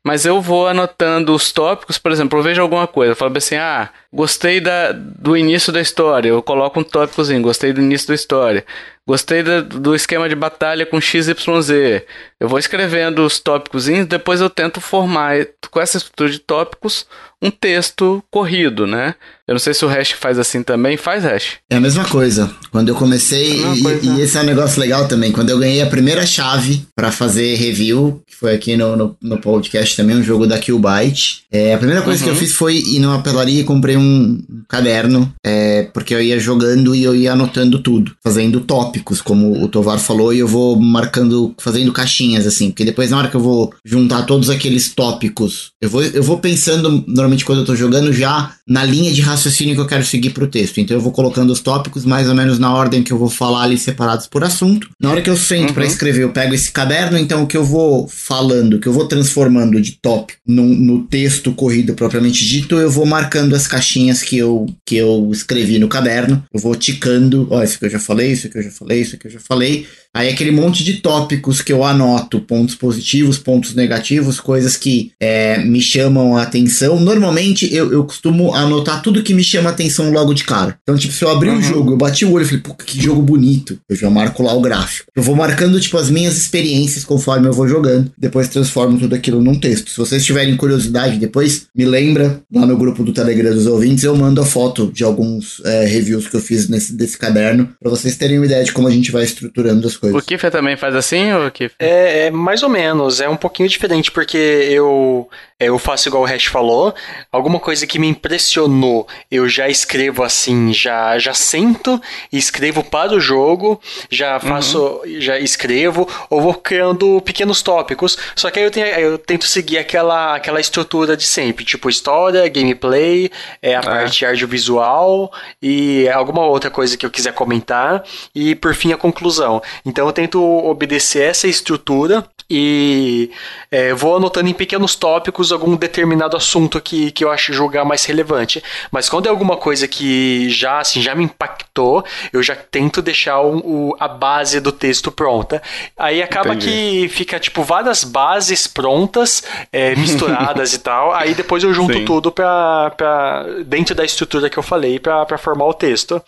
mas 0.04 0.24
eu 0.24 0.40
vou 0.40 0.66
anotando 0.66 1.34
os 1.34 1.52
tópicos, 1.52 1.98
por 1.98 2.10
exemplo, 2.10 2.38
eu 2.38 2.42
vejo 2.42 2.62
alguma 2.62 2.86
coisa, 2.86 3.12
eu 3.12 3.16
falo 3.16 3.36
assim, 3.36 3.56
ah, 3.56 3.90
gostei 4.12 4.60
da, 4.60 4.92
do 4.92 5.36
início 5.36 5.72
da 5.72 5.80
história, 5.80 6.28
eu 6.30 6.42
coloco 6.42 6.80
um 6.80 6.84
tópicozinho, 6.84 7.42
gostei 7.42 7.72
do 7.72 7.80
início 7.80 8.08
da 8.08 8.14
história, 8.14 8.64
gostei 9.06 9.42
do, 9.42 9.62
do 9.62 9.94
esquema 9.94 10.28
de 10.28 10.34
batalha 10.34 10.86
com 10.86 11.00
XYZ, 11.00 12.02
eu 12.40 12.48
vou 12.48 12.58
escrevendo 12.58 13.24
os 13.24 13.38
tópicos, 13.38 13.86
depois 14.08 14.40
eu 14.40 14.48
tento 14.48 14.80
formar 14.80 15.46
com 15.70 15.78
essa 15.78 15.98
estrutura 15.98 16.30
de 16.30 16.38
tópicos 16.38 17.06
um 17.42 17.50
texto 17.50 18.22
corrido, 18.30 18.86
né? 18.86 19.14
Eu 19.48 19.54
não 19.54 19.58
sei 19.58 19.72
se 19.72 19.84
o 19.84 19.88
Hash 19.88 20.12
faz 20.12 20.38
assim 20.38 20.62
também. 20.62 20.96
Faz, 20.96 21.24
Hash? 21.24 21.54
É 21.68 21.76
a 21.76 21.80
mesma 21.80 22.04
coisa. 22.04 22.50
Quando 22.70 22.90
eu 22.90 22.94
comecei, 22.94 23.64
é 23.64 23.74
e, 23.74 23.82
coisa, 23.82 24.06
e, 24.06 24.20
esse 24.20 24.36
é 24.36 24.42
um 24.42 24.44
negócio 24.44 24.80
legal 24.80 25.08
também, 25.08 25.32
quando 25.32 25.50
eu 25.50 25.58
ganhei 25.58 25.82
a 25.82 25.86
primeira 25.86 26.24
chave 26.24 26.86
para 26.94 27.10
fazer 27.10 27.56
review, 27.56 28.22
que 28.26 28.36
foi 28.36 28.54
aqui 28.54 28.76
no, 28.76 28.94
no, 28.94 29.16
no, 29.20 29.38
podcast 29.40 29.96
também, 29.96 30.16
um 30.16 30.22
jogo 30.22 30.46
da 30.46 30.58
Killbyte, 30.58 31.42
é, 31.50 31.74
a 31.74 31.78
primeira 31.78 32.02
coisa 32.02 32.20
uhum. 32.20 32.24
que 32.24 32.30
eu 32.30 32.34
uhum. 32.34 32.40
fiz 32.40 32.52
foi 32.52 32.76
ir 32.76 33.00
numa 33.00 33.22
pelaria 33.22 33.60
e 33.60 33.64
comprei 33.64 33.96
um 33.96 34.40
caderno, 34.68 35.32
é, 35.44 35.88
porque 35.92 36.14
eu 36.14 36.22
ia 36.22 36.38
jogando 36.38 36.94
e 36.94 37.02
eu 37.02 37.16
ia 37.16 37.32
anotando 37.32 37.82
tudo, 37.82 38.14
fazendo 38.22 38.60
tópicos, 38.60 39.20
como 39.20 39.64
o 39.64 39.66
Tovar 39.66 39.98
falou, 39.98 40.32
e 40.32 40.38
eu 40.38 40.46
vou 40.46 40.78
marcando, 40.78 41.54
fazendo 41.58 41.92
caixinhas, 42.30 42.46
assim, 42.46 42.70
porque 42.70 42.84
depois 42.84 43.10
na 43.10 43.18
hora 43.18 43.28
que 43.28 43.36
eu 43.36 43.40
vou 43.40 43.72
juntar 43.84 44.22
todos 44.22 44.50
aqueles 44.50 44.94
tópicos, 44.94 45.72
eu 45.80 45.88
vou, 45.88 46.02
eu 46.02 46.22
vou 46.22 46.38
pensando, 46.38 47.04
normalmente 47.06 47.44
quando 47.44 47.60
eu 47.60 47.64
tô 47.64 47.74
jogando, 47.74 48.12
já 48.12 48.54
na 48.66 48.84
linha 48.84 49.12
de 49.12 49.20
raciocínio 49.20 49.74
que 49.74 49.80
eu 49.80 49.86
quero 49.86 50.04
seguir 50.04 50.30
pro 50.30 50.46
texto. 50.46 50.78
Então 50.78 50.96
eu 50.96 51.00
vou 51.00 51.12
colocando 51.12 51.50
os 51.50 51.60
tópicos 51.60 52.04
mais 52.04 52.28
ou 52.28 52.34
menos 52.34 52.58
na 52.58 52.72
ordem 52.72 53.02
que 53.02 53.12
eu 53.12 53.18
vou 53.18 53.28
falar 53.28 53.62
ali 53.62 53.78
separados 53.78 54.26
por 54.26 54.44
assunto. 54.44 54.88
Na 55.00 55.10
hora 55.10 55.22
que 55.22 55.30
eu 55.30 55.36
sento 55.36 55.68
uhum. 55.68 55.74
para 55.74 55.86
escrever, 55.86 56.22
eu 56.22 56.32
pego 56.32 56.54
esse 56.54 56.70
caderno, 56.70 57.18
então 57.18 57.42
o 57.42 57.46
que 57.46 57.56
eu 57.56 57.64
vou 57.64 58.06
falando, 58.08 58.78
que 58.78 58.86
eu 58.86 58.92
vou 58.92 59.06
transformando 59.06 59.80
de 59.80 59.92
tópico 59.92 60.40
no, 60.46 60.64
no 60.64 61.02
texto 61.04 61.52
corrido 61.52 61.94
propriamente 61.94 62.44
dito, 62.44 62.76
eu 62.76 62.90
vou 62.90 63.06
marcando 63.06 63.54
as 63.54 63.66
caixinhas 63.66 64.22
que 64.22 64.38
eu, 64.38 64.66
que 64.86 64.96
eu 64.96 65.30
escrevi 65.32 65.78
no 65.78 65.88
caderno. 65.88 66.42
Eu 66.52 66.60
vou 66.60 66.74
ticando, 66.74 67.48
ó, 67.50 67.62
isso 67.62 67.78
que 67.78 67.86
eu 67.86 67.90
já 67.90 67.98
falei, 67.98 68.32
isso 68.32 68.48
que 68.48 68.58
eu 68.58 68.62
já 68.62 68.70
falei, 68.70 69.00
isso 69.00 69.18
que 69.18 69.26
eu 69.26 69.30
já 69.30 69.40
falei. 69.40 69.86
Aí 70.14 70.28
aquele 70.28 70.50
monte 70.50 70.82
de 70.82 70.94
tópicos 70.94 71.62
que 71.62 71.72
eu 71.72 71.84
anoto, 71.84 72.40
pontos 72.40 72.74
positivos, 72.74 73.38
pontos 73.38 73.74
negativos, 73.74 74.40
coisas 74.40 74.76
que 74.76 75.12
é, 75.20 75.58
me 75.58 75.80
chamam 75.80 76.36
a 76.36 76.42
atenção. 76.42 76.98
Normalmente 76.98 77.72
eu, 77.72 77.92
eu 77.92 78.04
costumo 78.04 78.52
anotar 78.54 79.02
tudo 79.02 79.22
que 79.22 79.32
me 79.32 79.44
chama 79.44 79.70
a 79.70 79.72
atenção 79.72 80.10
logo 80.10 80.34
de 80.34 80.42
cara. 80.42 80.76
Então, 80.82 80.96
tipo, 80.96 81.14
se 81.14 81.24
eu 81.24 81.30
abrir 81.30 81.50
o 81.50 81.52
uhum. 81.52 81.58
um 81.58 81.62
jogo, 81.62 81.92
eu 81.92 81.96
bati 81.96 82.24
o 82.24 82.32
olho 82.32 82.44
e 82.44 82.46
falei, 82.46 82.60
pô, 82.60 82.74
que 82.74 83.00
jogo 83.00 83.22
bonito. 83.22 83.78
Eu 83.88 83.94
já 83.94 84.10
marco 84.10 84.42
lá 84.42 84.52
o 84.52 84.60
gráfico. 84.60 85.10
Eu 85.14 85.22
vou 85.22 85.36
marcando, 85.36 85.80
tipo, 85.80 85.96
as 85.96 86.10
minhas 86.10 86.36
experiências 86.36 87.04
conforme 87.04 87.46
eu 87.46 87.52
vou 87.52 87.68
jogando. 87.68 88.10
Depois 88.18 88.48
transformo 88.48 88.98
tudo 88.98 89.14
aquilo 89.14 89.40
num 89.40 89.54
texto. 89.54 89.90
Se 89.90 89.96
vocês 89.96 90.24
tiverem 90.24 90.56
curiosidade, 90.56 91.18
depois 91.18 91.66
me 91.74 91.84
lembra 91.84 92.40
lá 92.52 92.66
no 92.66 92.76
grupo 92.76 93.04
do 93.04 93.12
Telegram 93.12 93.54
dos 93.54 93.66
ouvintes, 93.66 94.02
eu 94.02 94.16
mando 94.16 94.40
a 94.40 94.44
foto 94.44 94.90
de 94.92 95.04
alguns 95.04 95.62
é, 95.64 95.86
reviews 95.86 96.26
que 96.26 96.34
eu 96.34 96.40
fiz 96.40 96.68
nesse, 96.68 96.92
desse 96.94 97.16
caderno, 97.16 97.68
para 97.80 97.90
vocês 97.90 98.16
terem 98.16 98.38
uma 98.38 98.46
ideia 98.46 98.64
de 98.64 98.72
como 98.72 98.88
a 98.88 98.90
gente 98.90 99.12
vai 99.12 99.22
estruturando 99.22 99.86
as 99.86 99.99
coisas. 100.00 100.20
O 100.20 100.26
Kiffer 100.26 100.50
também 100.50 100.76
faz 100.76 100.94
assim, 100.96 101.32
ou 101.32 101.50
Kiffer? 101.50 101.76
É, 101.78 102.26
é, 102.26 102.30
mais 102.30 102.62
ou 102.62 102.68
menos. 102.68 103.20
É 103.20 103.28
um 103.28 103.36
pouquinho 103.36 103.68
diferente, 103.68 104.10
porque 104.10 104.36
eu, 104.36 105.28
eu 105.58 105.78
faço 105.78 106.08
igual 106.08 106.22
o 106.22 106.26
Hash 106.26 106.46
falou. 106.46 106.94
Alguma 107.30 107.60
coisa 107.60 107.86
que 107.86 107.98
me 107.98 108.08
impressionou, 108.08 109.06
eu 109.30 109.48
já 109.48 109.68
escrevo 109.68 110.22
assim, 110.22 110.72
já, 110.72 111.18
já 111.18 111.34
sento 111.34 112.00
e 112.32 112.38
escrevo 112.38 112.82
para 112.82 113.14
o 113.14 113.20
jogo, 113.20 113.80
já 114.10 114.40
faço, 114.40 115.00
uhum. 115.04 115.20
já 115.20 115.38
escrevo, 115.38 116.08
ou 116.30 116.40
vou 116.40 116.54
criando 116.54 117.20
pequenos 117.20 117.60
tópicos. 117.62 118.16
Só 118.34 118.50
que 118.50 118.58
aí 118.58 118.64
eu, 118.64 118.70
tenho, 118.70 118.86
eu 118.86 119.18
tento 119.18 119.46
seguir 119.46 119.78
aquela, 119.78 120.34
aquela 120.34 120.60
estrutura 120.60 121.16
de 121.16 121.24
sempre, 121.24 121.64
tipo 121.64 121.90
história, 121.90 122.48
gameplay, 122.48 123.30
é, 123.60 123.74
a 123.74 123.80
é. 123.80 123.82
parte 123.82 124.24
audiovisual 124.24 125.30
e 125.60 126.08
alguma 126.08 126.46
outra 126.46 126.70
coisa 126.70 126.96
que 126.96 127.04
eu 127.04 127.10
quiser 127.10 127.34
comentar, 127.34 128.02
e 128.34 128.54
por 128.54 128.74
fim 128.74 128.92
a 128.92 128.96
conclusão. 128.96 129.60
Então 129.90 130.06
eu 130.06 130.12
tento 130.12 130.40
obedecer 130.42 131.24
essa 131.24 131.48
estrutura 131.48 132.24
e 132.50 133.30
é, 133.70 133.94
vou 133.94 134.16
anotando 134.16 134.48
em 134.48 134.52
pequenos 134.52 134.96
tópicos 134.96 135.52
algum 135.52 135.76
determinado 135.76 136.36
assunto 136.36 136.80
que, 136.80 137.12
que 137.12 137.24
eu 137.24 137.30
acho 137.30 137.52
julgar 137.52 137.84
mais 137.84 138.04
relevante. 138.04 138.60
Mas 138.90 139.08
quando 139.08 139.26
é 139.26 139.28
alguma 139.28 139.56
coisa 139.56 139.86
que 139.86 140.50
já 140.50 140.80
assim 140.80 141.00
já 141.00 141.14
me 141.14 141.22
impactou, 141.22 142.04
eu 142.32 142.42
já 142.42 142.56
tento 142.56 143.00
deixar 143.00 143.40
o, 143.40 143.58
o 143.58 143.96
a 144.00 144.08
base 144.08 144.58
do 144.58 144.72
texto 144.72 145.12
pronta. 145.12 145.62
Aí 145.96 146.20
acaba 146.20 146.54
Entendi. 146.54 146.66
que 146.66 147.08
fica 147.10 147.38
tipo 147.38 147.62
várias 147.62 148.02
bases 148.02 148.66
prontas, 148.66 149.44
é, 149.72 149.94
misturadas 149.94 150.74
e 150.74 150.78
tal. 150.80 151.14
Aí 151.14 151.34
depois 151.34 151.62
eu 151.62 151.72
junto 151.72 151.98
Sim. 151.98 152.04
tudo 152.04 152.32
pra, 152.32 152.90
pra, 152.96 153.44
dentro 153.64 153.94
da 153.94 154.04
estrutura 154.04 154.50
que 154.50 154.58
eu 154.58 154.62
falei 154.62 154.98
para 154.98 155.38
formar 155.38 155.66
o 155.66 155.74
texto. 155.74 156.20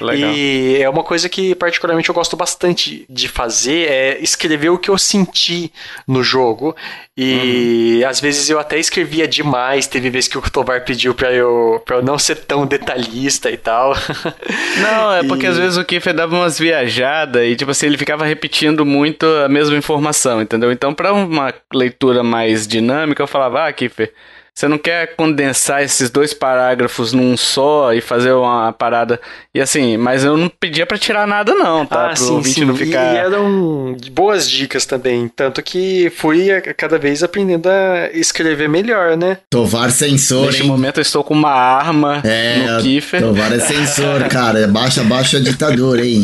Legal. 0.00 0.32
E 0.32 0.80
é 0.80 0.88
uma 0.88 1.04
coisa 1.04 1.28
que 1.28 1.54
particularmente 1.54 2.08
eu 2.08 2.14
gosto 2.14 2.38
bastante 2.38 2.97
de 3.08 3.28
fazer, 3.28 3.90
é 3.90 4.18
escrever 4.20 4.70
o 4.70 4.78
que 4.78 4.88
eu 4.88 4.98
senti 4.98 5.72
no 6.06 6.22
jogo. 6.22 6.74
E 7.16 8.00
uhum. 8.02 8.08
às 8.08 8.20
vezes 8.20 8.48
eu 8.48 8.58
até 8.58 8.78
escrevia 8.78 9.26
demais. 9.26 9.86
Teve 9.86 10.08
vezes 10.08 10.28
que 10.28 10.38
o 10.38 10.42
Tovar 10.42 10.84
pediu 10.84 11.14
pra 11.14 11.32
eu, 11.32 11.82
pra 11.84 11.96
eu 11.96 12.02
não 12.02 12.18
ser 12.18 12.36
tão 12.36 12.66
detalhista 12.66 13.50
e 13.50 13.56
tal. 13.56 13.94
Não, 14.80 15.12
é 15.12 15.24
porque 15.24 15.46
e... 15.46 15.48
às 15.48 15.58
vezes 15.58 15.76
o 15.76 15.84
Kiffer 15.84 16.14
dava 16.14 16.36
umas 16.36 16.58
viajadas 16.58 17.42
e, 17.44 17.56
tipo 17.56 17.70
assim, 17.70 17.86
ele 17.86 17.98
ficava 17.98 18.24
repetindo 18.24 18.86
muito 18.86 19.26
a 19.26 19.48
mesma 19.48 19.76
informação, 19.76 20.40
entendeu? 20.40 20.70
Então, 20.70 20.94
pra 20.94 21.12
uma 21.12 21.52
leitura 21.74 22.22
mais 22.22 22.66
dinâmica, 22.66 23.22
eu 23.22 23.26
falava, 23.26 23.66
ah, 23.66 23.72
Kiffer 23.72 24.12
você 24.58 24.66
não 24.66 24.76
quer 24.76 25.14
condensar 25.14 25.84
esses 25.84 26.10
dois 26.10 26.34
parágrafos 26.34 27.12
num 27.12 27.36
só 27.36 27.94
e 27.94 28.00
fazer 28.00 28.32
uma 28.32 28.72
parada. 28.72 29.20
E 29.54 29.60
assim, 29.60 29.96
mas 29.96 30.24
eu 30.24 30.36
não 30.36 30.48
pedia 30.48 30.84
para 30.84 30.98
tirar 30.98 31.28
nada, 31.28 31.54
não, 31.54 31.86
tá? 31.86 32.06
Ah, 32.06 32.08
Pro 32.08 32.16
sim, 32.16 32.42
sim. 32.42 32.64
não 32.64 32.74
ficar. 32.74 33.14
E 33.14 33.18
eram 33.18 33.96
boas 34.10 34.50
dicas 34.50 34.84
também. 34.84 35.28
Tanto 35.28 35.62
que 35.62 36.10
fui 36.16 36.48
cada 36.76 36.98
vez 36.98 37.22
aprendendo 37.22 37.68
a 37.68 38.10
escrever 38.12 38.68
melhor, 38.68 39.16
né? 39.16 39.38
Tovar 39.48 39.92
sensor. 39.92 40.46
Neste 40.46 40.62
hein? 40.62 40.68
momento 40.68 40.98
eu 40.98 41.02
estou 41.02 41.22
com 41.22 41.34
uma 41.34 41.52
arma 41.52 42.20
é, 42.24 42.56
no 42.56 42.82
Kiffer. 42.82 43.20
Tovar 43.20 43.52
é 43.52 43.60
sensor, 43.60 44.26
cara. 44.26 44.66
Baixa, 44.66 45.04
baixa 45.04 45.36
a 45.36 45.40
ditadura, 45.40 46.04
hein? 46.04 46.22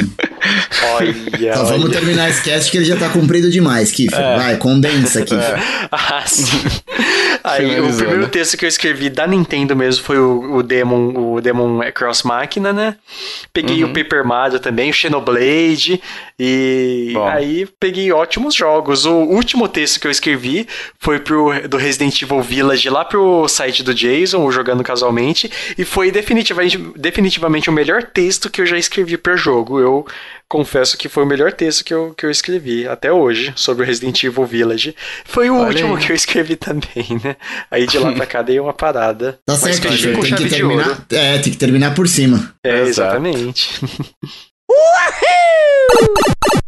Olha, 0.97 1.15
então, 1.41 1.67
vamos 1.67 1.91
terminar 1.91 2.29
esse 2.29 2.43
cast 2.43 2.71
que 2.71 2.79
ele 2.79 2.85
já 2.85 2.97
tá 2.97 3.09
comprido 3.09 3.49
demais, 3.49 3.93
Kiffer. 3.93 4.19
É. 4.19 4.37
Vai, 4.37 4.57
condensa, 4.57 5.23
Kiffer. 5.23 5.41
É. 5.41 5.85
Ah, 5.97 6.25
sim. 6.27 6.45
Aí, 7.45 7.79
o 7.79 7.95
primeiro 7.95 8.27
texto 8.29 8.57
que 8.57 8.65
eu 8.65 8.69
escrevi 8.69 9.11
da 9.11 9.27
Nintendo 9.27 9.77
mesmo 9.77 10.03
foi 10.03 10.19
o, 10.19 10.55
o 10.57 10.63
Demon, 10.63 11.35
o 11.35 11.41
Demon 11.43 11.81
Cross 11.93 12.23
Máquina, 12.23 12.73
né? 12.73 12.97
Peguei 13.53 13.85
uhum. 13.85 13.91
o 13.91 13.93
Paper 13.93 14.25
Mario 14.25 14.59
também, 14.59 14.89
o 14.89 14.95
Xenoblade, 14.95 16.01
e 16.39 17.11
Bom. 17.13 17.29
aí 17.29 17.69
peguei 17.79 18.11
ótimos 18.11 18.55
jogos. 18.55 19.05
O 19.05 19.13
último 19.13 19.69
texto 19.69 20.01
que 20.01 20.07
eu 20.07 20.11
escrevi 20.11 20.67
foi 20.99 21.21
pro, 21.21 21.69
do 21.69 21.77
Resident 21.77 22.23
Evil 22.23 22.41
Village 22.41 22.89
lá 22.89 23.05
pro 23.05 23.47
site 23.47 23.83
do 23.83 23.93
Jason, 23.93 24.43
o 24.43 24.51
Jogando 24.51 24.83
Casualmente, 24.83 25.51
e 25.77 25.85
foi 25.85 26.11
definitivamente, 26.11 26.79
definitivamente 26.97 27.69
o 27.69 27.75
melhor 27.75 28.05
texto 28.05 28.49
que 28.49 28.63
eu 28.63 28.67
já 28.67 28.79
escrevi 28.79 29.19
pro 29.19 29.37
jogo. 29.37 29.79
Eu 29.79 30.07
confesso 30.49 30.97
que 30.97 31.09
foi 31.09 31.23
o 31.23 31.27
melhor 31.27 31.53
texto 31.53 31.85
que 31.85 31.93
eu, 31.93 32.15
que 32.15 32.25
eu 32.25 32.31
escrevi 32.31 32.87
até 32.87 33.13
hoje 33.13 33.53
sobre 33.57 33.83
o 33.83 33.87
Resident 33.87 34.23
Evil 34.23 34.45
Village. 34.45 34.95
Foi 35.25 35.51
o 35.51 35.57
Olha 35.57 35.69
último 35.69 35.97
aí. 35.97 36.07
que 36.07 36.13
eu 36.13 36.17
escrevi 36.17 36.57
também, 36.57 37.21
né? 37.23 37.37
Aí 37.71 37.87
de 37.87 37.99
lá 37.99 38.13
pra 38.13 38.27
cá 38.27 38.43
dei 38.43 38.61
uma 38.61 38.73
parada. 38.73 39.39
Tá 39.47 39.57
certo, 39.57 39.89
tem 39.89 40.35
que 40.35 40.49
terminar. 40.49 41.05
É, 41.11 41.39
tem 41.39 41.53
que 41.53 41.59
terminar 41.59 41.95
por 41.95 42.09
cima. 42.09 42.55
É, 42.65 42.83
exatamente. 42.83 43.71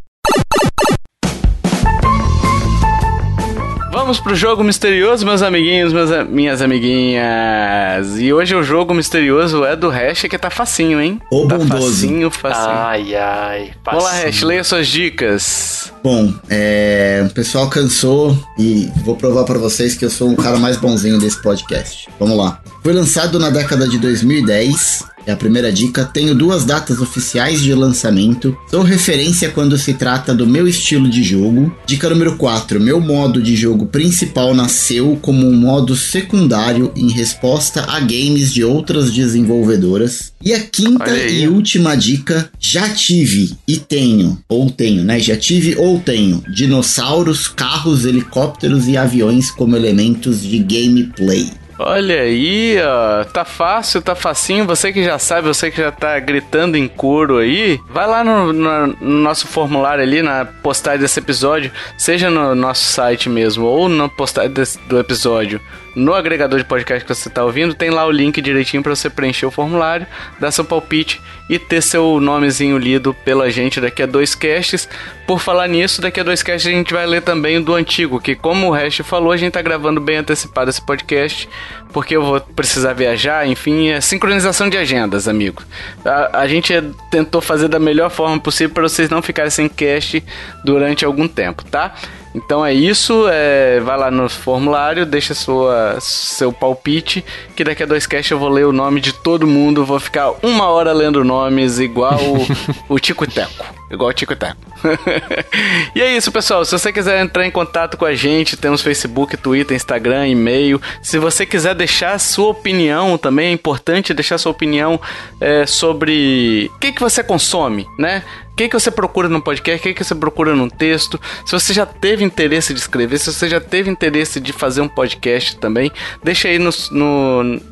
vamos 4.06 4.20
pro 4.20 4.36
jogo 4.36 4.62
misterioso, 4.62 5.26
meus 5.26 5.42
amiguinhos, 5.42 5.92
meus, 5.92 6.10
minhas 6.28 6.62
amiguinhas. 6.62 8.16
E 8.16 8.32
hoje 8.32 8.54
o 8.54 8.62
jogo 8.62 8.94
misterioso 8.94 9.64
é 9.64 9.74
do 9.74 9.88
Hash, 9.90 10.26
que 10.30 10.38
tá 10.38 10.48
facinho, 10.48 11.00
hein? 11.00 11.20
O 11.28 11.48
tá 11.48 11.58
bondoso. 11.58 11.90
facinho, 11.90 12.30
facinho. 12.30 12.68
Ai, 12.68 13.16
ai. 13.16 13.72
Facinho. 13.82 14.00
Vamos 14.00 14.04
lá, 14.04 14.12
Hash, 14.12 14.42
leia 14.42 14.62
suas 14.62 14.86
dicas. 14.86 15.92
Bom, 16.04 16.32
é, 16.48 17.26
o 17.28 17.34
pessoal 17.34 17.68
cansou 17.68 18.38
e 18.56 18.88
vou 19.04 19.16
provar 19.16 19.42
para 19.42 19.58
vocês 19.58 19.96
que 19.96 20.04
eu 20.04 20.10
sou 20.10 20.30
o 20.30 20.36
cara 20.36 20.56
mais 20.56 20.76
bonzinho 20.76 21.18
desse 21.18 21.42
podcast. 21.42 22.08
Vamos 22.20 22.38
lá. 22.38 22.60
Foi 22.84 22.92
lançado 22.92 23.40
na 23.40 23.50
década 23.50 23.88
de 23.88 23.98
2010 23.98 25.15
é 25.26 25.32
a 25.32 25.36
primeira 25.36 25.72
dica. 25.72 26.04
Tenho 26.04 26.34
duas 26.34 26.64
datas 26.64 27.00
oficiais 27.00 27.60
de 27.60 27.74
lançamento. 27.74 28.56
Sou 28.70 28.82
referência 28.82 29.50
quando 29.50 29.76
se 29.76 29.94
trata 29.94 30.34
do 30.34 30.46
meu 30.46 30.68
estilo 30.68 31.08
de 31.08 31.22
jogo. 31.22 31.74
Dica 31.84 32.08
número 32.08 32.36
4. 32.36 32.80
Meu 32.80 33.00
modo 33.00 33.42
de 33.42 33.56
jogo 33.56 33.86
principal 33.86 34.54
nasceu 34.54 35.18
como 35.20 35.46
um 35.46 35.54
modo 35.54 35.96
secundário 35.96 36.92
em 36.94 37.10
resposta 37.10 37.84
a 37.88 37.98
games 37.98 38.54
de 38.54 38.62
outras 38.62 39.10
desenvolvedoras. 39.10 40.32
E 40.42 40.54
a 40.54 40.60
quinta 40.60 41.10
e 41.16 41.48
última 41.48 41.96
dica. 41.96 42.48
Já 42.60 42.88
tive 42.90 43.56
e 43.66 43.76
tenho, 43.76 44.38
ou 44.48 44.70
tenho, 44.70 45.02
né? 45.02 45.18
Já 45.18 45.36
tive 45.36 45.76
ou 45.76 45.98
tenho 45.98 46.42
dinossauros, 46.48 47.48
carros, 47.48 48.04
helicópteros 48.04 48.86
e 48.86 48.96
aviões 48.96 49.50
como 49.50 49.76
elementos 49.76 50.42
de 50.42 50.58
gameplay. 50.58 51.50
Olha 51.78 52.22
aí, 52.22 52.76
ó. 52.80 53.24
Tá 53.24 53.44
fácil, 53.44 54.00
tá 54.00 54.14
facinho. 54.14 54.64
Você 54.66 54.92
que 54.92 55.04
já 55.04 55.18
sabe, 55.18 55.48
você 55.48 55.70
que 55.70 55.80
já 55.80 55.92
tá 55.92 56.18
gritando 56.18 56.76
em 56.76 56.88
coro 56.88 57.38
aí, 57.38 57.80
vai 57.90 58.06
lá 58.06 58.24
no, 58.24 58.52
no, 58.52 58.86
no 58.86 59.20
nosso 59.22 59.46
formulário 59.46 60.02
ali, 60.02 60.22
na 60.22 60.44
postagem 60.44 61.00
desse 61.00 61.20
episódio, 61.20 61.70
seja 61.98 62.30
no 62.30 62.54
nosso 62.54 62.84
site 62.84 63.28
mesmo 63.28 63.66
ou 63.66 63.88
na 63.88 64.08
postagem 64.08 64.50
desse, 64.50 64.78
do 64.80 64.98
episódio 64.98 65.60
no 65.96 66.12
agregador 66.12 66.58
de 66.58 66.64
podcast 66.66 67.06
que 67.06 67.14
você 67.14 67.28
está 67.28 67.42
ouvindo, 67.42 67.74
tem 67.74 67.88
lá 67.88 68.04
o 68.04 68.10
link 68.10 68.42
direitinho 68.42 68.82
para 68.82 68.94
você 68.94 69.08
preencher 69.08 69.46
o 69.46 69.50
formulário, 69.50 70.06
dar 70.38 70.50
seu 70.50 70.62
palpite 70.62 71.22
e 71.48 71.58
ter 71.58 71.80
seu 71.80 72.20
nomezinho 72.20 72.76
lido 72.76 73.14
pela 73.24 73.50
gente 73.50 73.80
daqui 73.80 74.02
a 74.02 74.06
dois 74.06 74.34
casts. 74.34 74.86
Por 75.26 75.40
falar 75.40 75.66
nisso, 75.68 76.02
daqui 76.02 76.20
a 76.20 76.22
dois 76.22 76.42
casts 76.42 76.70
a 76.70 76.70
gente 76.70 76.92
vai 76.92 77.06
ler 77.06 77.22
também 77.22 77.56
o 77.56 77.62
do 77.62 77.74
antigo, 77.74 78.20
que 78.20 78.34
como 78.34 78.68
o 78.68 78.72
Hash 78.72 78.98
falou, 78.98 79.32
a 79.32 79.38
gente 79.38 79.48
está 79.48 79.62
gravando 79.62 79.98
bem 79.98 80.18
antecipado 80.18 80.68
esse 80.68 80.84
podcast, 80.84 81.48
porque 81.94 82.14
eu 82.14 82.22
vou 82.22 82.40
precisar 82.40 82.92
viajar, 82.92 83.48
enfim, 83.48 83.88
é 83.88 84.00
sincronização 84.02 84.68
de 84.68 84.76
agendas, 84.76 85.26
amigo. 85.26 85.62
A, 86.04 86.40
a 86.40 86.46
gente 86.46 86.74
tentou 87.10 87.40
fazer 87.40 87.68
da 87.68 87.78
melhor 87.78 88.10
forma 88.10 88.38
possível 88.38 88.74
para 88.74 88.82
vocês 88.82 89.08
não 89.08 89.22
ficarem 89.22 89.50
sem 89.50 89.66
cast 89.66 90.22
durante 90.62 91.06
algum 91.06 91.26
tempo, 91.26 91.64
tá? 91.64 91.94
Então 92.36 92.64
é 92.64 92.74
isso, 92.74 93.26
é, 93.30 93.80
vai 93.80 93.96
lá 93.96 94.10
no 94.10 94.28
formulário, 94.28 95.06
deixa 95.06 95.32
sua, 95.32 95.96
seu 96.00 96.52
palpite, 96.52 97.24
que 97.56 97.64
daqui 97.64 97.82
a 97.82 97.86
dois 97.86 98.06
casts 98.06 98.30
eu 98.30 98.38
vou 98.38 98.50
ler 98.50 98.66
o 98.66 98.72
nome 98.72 99.00
de 99.00 99.14
todo 99.14 99.46
mundo, 99.46 99.86
vou 99.86 99.98
ficar 99.98 100.32
uma 100.42 100.68
hora 100.68 100.92
lendo 100.92 101.24
nomes 101.24 101.78
igual 101.78 102.20
o, 102.20 102.46
o 102.94 103.00
Tico 103.00 103.26
Teco. 103.26 103.64
Igual 103.90 104.10
o 104.10 104.12
Tico 104.12 104.36
Teco. 104.36 104.58
e 105.94 106.02
é 106.02 106.14
isso, 106.14 106.30
pessoal. 106.30 106.62
Se 106.64 106.72
você 106.72 106.92
quiser 106.92 107.22
entrar 107.22 107.46
em 107.46 107.50
contato 107.50 107.96
com 107.96 108.04
a 108.04 108.14
gente, 108.14 108.56
temos 108.56 108.82
Facebook, 108.82 109.34
Twitter, 109.38 109.74
Instagram, 109.74 110.28
e-mail. 110.28 110.80
Se 111.00 111.18
você 111.18 111.46
quiser 111.46 111.74
deixar 111.74 112.18
sua 112.20 112.48
opinião 112.48 113.16
também, 113.16 113.48
é 113.48 113.52
importante 113.52 114.12
deixar 114.12 114.36
sua 114.36 114.52
opinião 114.52 115.00
é, 115.40 115.64
sobre 115.64 116.70
o 116.74 116.78
que, 116.78 116.92
que 116.92 117.00
você 117.00 117.22
consome, 117.22 117.86
né? 117.98 118.22
O 118.56 118.62
que, 118.64 118.70
que 118.70 118.80
você 118.80 118.90
procura 118.90 119.28
no 119.28 119.42
podcast, 119.42 119.80
o 119.80 119.82
que, 119.82 119.92
que 119.92 120.02
você 120.02 120.14
procura 120.14 120.56
num 120.56 120.66
texto. 120.66 121.20
Se 121.44 121.52
você 121.52 121.74
já 121.74 121.84
teve 121.84 122.24
interesse 122.24 122.72
de 122.72 122.80
escrever, 122.80 123.18
se 123.18 123.30
você 123.30 123.50
já 123.50 123.60
teve 123.60 123.90
interesse 123.90 124.40
de 124.40 124.50
fazer 124.50 124.80
um 124.80 124.88
podcast 124.88 125.58
também, 125.58 125.92
deixa 126.24 126.48
aí 126.48 126.58
no, 126.58 126.70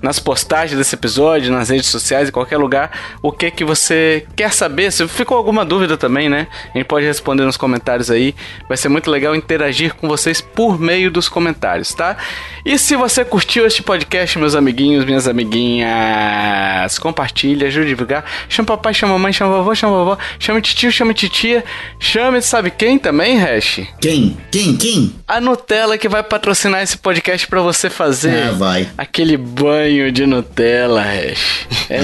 nas 0.03 0.19
postagens 0.19 0.77
desse 0.77 0.95
episódio, 0.95 1.51
nas 1.51 1.71
redes 1.71 1.87
sociais, 1.87 2.29
em 2.29 2.31
qualquer 2.33 2.59
lugar, 2.59 3.17
o 3.23 3.33
que 3.33 3.51
que 3.51 3.65
você 3.65 4.27
quer 4.37 4.53
saber. 4.53 4.93
Se 4.93 5.09
ficou 5.09 5.39
alguma 5.39 5.65
dúvida 5.65 5.97
também, 5.97 6.29
né? 6.29 6.49
A 6.75 6.77
gente 6.77 6.87
pode 6.87 7.07
responder 7.07 7.45
nos 7.45 7.57
comentários 7.57 8.11
aí. 8.11 8.35
Vai 8.69 8.77
ser 8.77 8.91
muito 8.91 9.11
legal 9.11 9.35
interagir 9.35 9.95
com 9.95 10.07
vocês 10.07 10.43
por 10.43 10.79
meio 10.79 11.11
dos 11.11 11.31
comentários, 11.31 11.95
tá? 11.95 12.19
E 12.63 12.79
se 12.79 12.95
você 12.95 13.25
curtiu 13.25 13.67
este 13.67 13.83
podcast, 13.83 14.39
meus 14.39 14.55
amiguinhos, 14.55 15.07
minhas 15.07 15.27
amiguinhas, 15.27 16.99
compartilha, 16.99 17.69
ajude 17.69 17.87
a 17.87 17.89
divulgar. 17.89 18.25
Chama 18.51 18.67
papai, 18.67 18.93
chama 18.93 19.15
mamãe, 19.15 19.33
chama 19.33 19.57
vovô, 19.57 19.75
chama 19.75 19.97
vovó, 19.97 20.19
chama 20.39 20.61
tio, 20.75 20.93
chama 20.93 21.15
titia, 21.15 21.65
chame 21.99 22.43
sabe 22.43 22.71
quem 22.71 22.99
também, 22.99 23.39
Hash? 23.39 23.81
Quem? 24.01 24.37
Quem? 24.51 24.77
Quem? 24.77 25.15
A 25.27 25.41
Nutella 25.41 25.97
que 25.97 26.09
vai 26.09 26.23
patrocinar 26.23 26.83
esse 26.83 26.97
podcast 26.99 27.47
para 27.47 27.63
você 27.63 27.89
fazer. 27.89 28.49
Ah, 28.49 28.53
vai. 28.53 28.89
Aquele 28.99 29.37
banho 29.37 30.11
de 30.13 30.27
Nutella, 30.27 31.03
Hash. 31.03 31.67
É. 31.91 32.01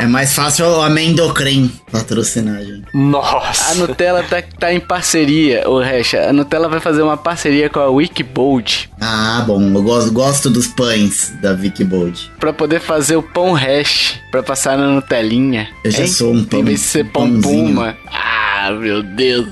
É 0.00 0.06
mais 0.06 0.34
fácil 0.34 0.66
o 0.66 0.82
amendocrem 0.82 1.70
patrocinar, 1.90 2.60
gente. 2.62 2.86
Nossa. 2.92 3.70
A 3.70 3.74
Nutella 3.74 4.22
tá, 4.22 4.42
tá 4.42 4.72
em 4.72 4.80
parceria, 4.80 5.68
o 5.68 5.78
Hash. 5.78 6.14
A 6.14 6.32
Nutella 6.32 6.68
vai 6.68 6.80
fazer 6.80 7.02
uma 7.02 7.16
parceria 7.16 7.68
com 7.68 7.78
a 7.78 7.88
Wikibold. 7.88 8.90
Ah, 9.00 9.44
bom. 9.46 9.60
Eu 9.62 9.82
gosto, 9.82 10.12
gosto 10.12 10.50
dos 10.50 10.66
pães 10.68 11.32
da 11.40 11.52
Wikibold. 11.52 12.30
Pra 12.38 12.52
poder 12.52 12.80
fazer 12.80 13.16
o 13.16 13.22
pão 13.22 13.52
hash, 13.52 14.18
pra 14.30 14.42
passar 14.42 14.76
na 14.78 14.88
Nutelinha. 14.88 15.68
Eu 15.84 15.90
já 15.90 16.02
hein? 16.02 16.08
sou 16.08 16.32
um 16.32 16.44
pão. 16.44 16.60
Em 16.60 16.64
vez 16.64 16.80
de 16.80 16.86
ser 16.86 17.04
pão 17.10 17.40
puma. 17.42 17.96
Ah, 18.06 18.70
meu 18.72 19.02
Deus. 19.02 19.48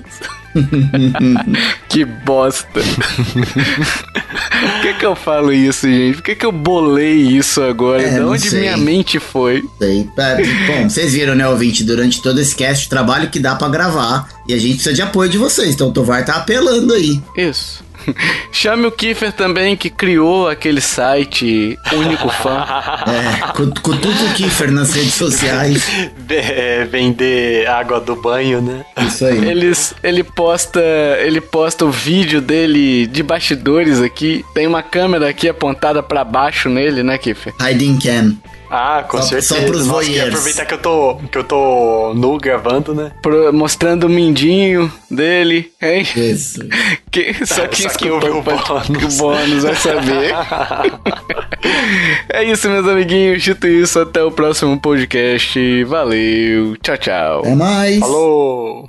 que 1.89 2.05
bosta. 2.05 2.81
Por 2.81 4.83
que, 4.83 4.95
que 4.95 5.07
eu 5.07 5.15
falo 5.15 5.53
isso, 5.53 5.89
gente? 5.89 6.17
Por 6.17 6.23
que, 6.23 6.35
que 6.35 6.47
eu 6.47 6.53
bolei 6.53 7.15
isso 7.15 7.62
agora? 7.62 8.03
É, 8.03 8.15
de 8.15 8.21
onde 8.21 8.55
minha 8.57 8.77
mente 8.77 9.19
foi? 9.19 9.62
Sei. 9.79 10.09
É, 10.19 10.37
bom, 10.67 10.89
vocês 10.89 11.12
viram, 11.12 11.35
né, 11.35 11.49
ouvinte? 11.49 11.85
Durante 11.85 12.21
todo 12.21 12.41
esse 12.41 12.55
cast, 12.55 12.87
o 12.87 12.91
trabalho 12.91 13.31
que 13.31 13.39
dá 13.39 13.55
para 13.55 13.69
gravar. 13.69 14.29
E 14.49 14.55
a 14.55 14.59
gente 14.59 14.75
precisa 14.75 14.95
de 14.95 15.03
apoio 15.03 15.31
de 15.31 15.39
vocês. 15.39 15.75
Então 15.75 15.89
o 15.89 15.93
Tovar 15.93 16.25
tá 16.25 16.35
apelando 16.35 16.95
aí. 16.95 17.21
Isso. 17.37 17.85
Chame 18.53 18.87
o 18.87 18.93
Kiefer 18.93 19.33
também, 19.33 19.77
que 19.77 19.91
criou 19.91 20.49
aquele 20.49 20.81
site 20.81 21.79
Único 21.93 22.29
Fã. 22.29 22.67
É, 23.11 23.53
cutuca 23.53 23.91
o 23.91 24.35
Kiefer 24.35 24.71
nas 24.71 24.93
redes 24.95 25.15
sociais. 25.15 25.83
É, 26.33 26.85
vender 26.85 27.67
água 27.67 27.99
do 28.01 28.15
banho, 28.15 28.61
né? 28.61 28.85
Isso 29.01 29.25
aí. 29.25 29.45
Eles, 29.49 29.95
ele, 30.01 30.23
posta, 30.23 30.81
ele 31.21 31.41
posta 31.41 31.85
o 31.85 31.91
vídeo 31.91 32.41
dele 32.41 33.07
de 33.09 33.23
bastidores 33.23 34.01
aqui. 34.01 34.45
Tem 34.55 34.67
uma 34.67 34.81
câmera 34.81 35.29
aqui 35.29 35.49
apontada 35.49 36.03
para 36.03 36.23
baixo 36.23 36.69
nele, 36.69 37.03
né, 37.03 37.19
Kiefer? 37.19 37.53
Hiding 37.61 37.99
cam. 37.99 38.37
Ah, 38.71 39.05
com 39.07 39.19
só, 39.19 39.25
certeza. 39.25 39.55
Só 39.55 39.61
pros 39.67 39.87
Nossa, 39.87 39.91
voyeurs. 39.91 40.29
aproveitar 40.29 40.65
que 40.65 40.75
eu 40.75 40.79
tô 40.79 41.17
que 41.17 41.39
eu 41.39 41.45
tô 41.45 42.15
nu 42.15 42.39
gravando, 42.39 42.95
né? 42.95 43.11
Pro, 43.21 43.53
mostrando 43.53 44.05
o 44.05 44.09
mindinho 44.09 44.91
dele, 45.11 45.73
hein? 45.83 46.07
Isso. 46.17 46.61
Que, 47.11 47.45
só 47.45 47.67
que 47.67 47.83
só 47.83 47.89
quem 47.89 48.09
ouviu 48.09 48.39
o 48.39 48.41
bônus. 48.41 48.89
o 49.19 49.19
bônus 49.19 49.65
vai 49.65 49.75
saber. 49.75 50.33
é 52.33 52.45
isso, 52.45 52.71
meus 52.71 52.87
amiguinhos. 52.87 53.43
Dito 53.43 53.67
isso, 53.67 53.99
até 53.99 54.23
o 54.23 54.31
próximo 54.31 54.81
podcast. 54.81 55.83
Valeu. 55.85 56.77
Tchau, 56.77 56.97
tchau. 56.97 57.41
Até 57.41 57.55
mais. 57.57 57.99
Falou. 57.99 58.89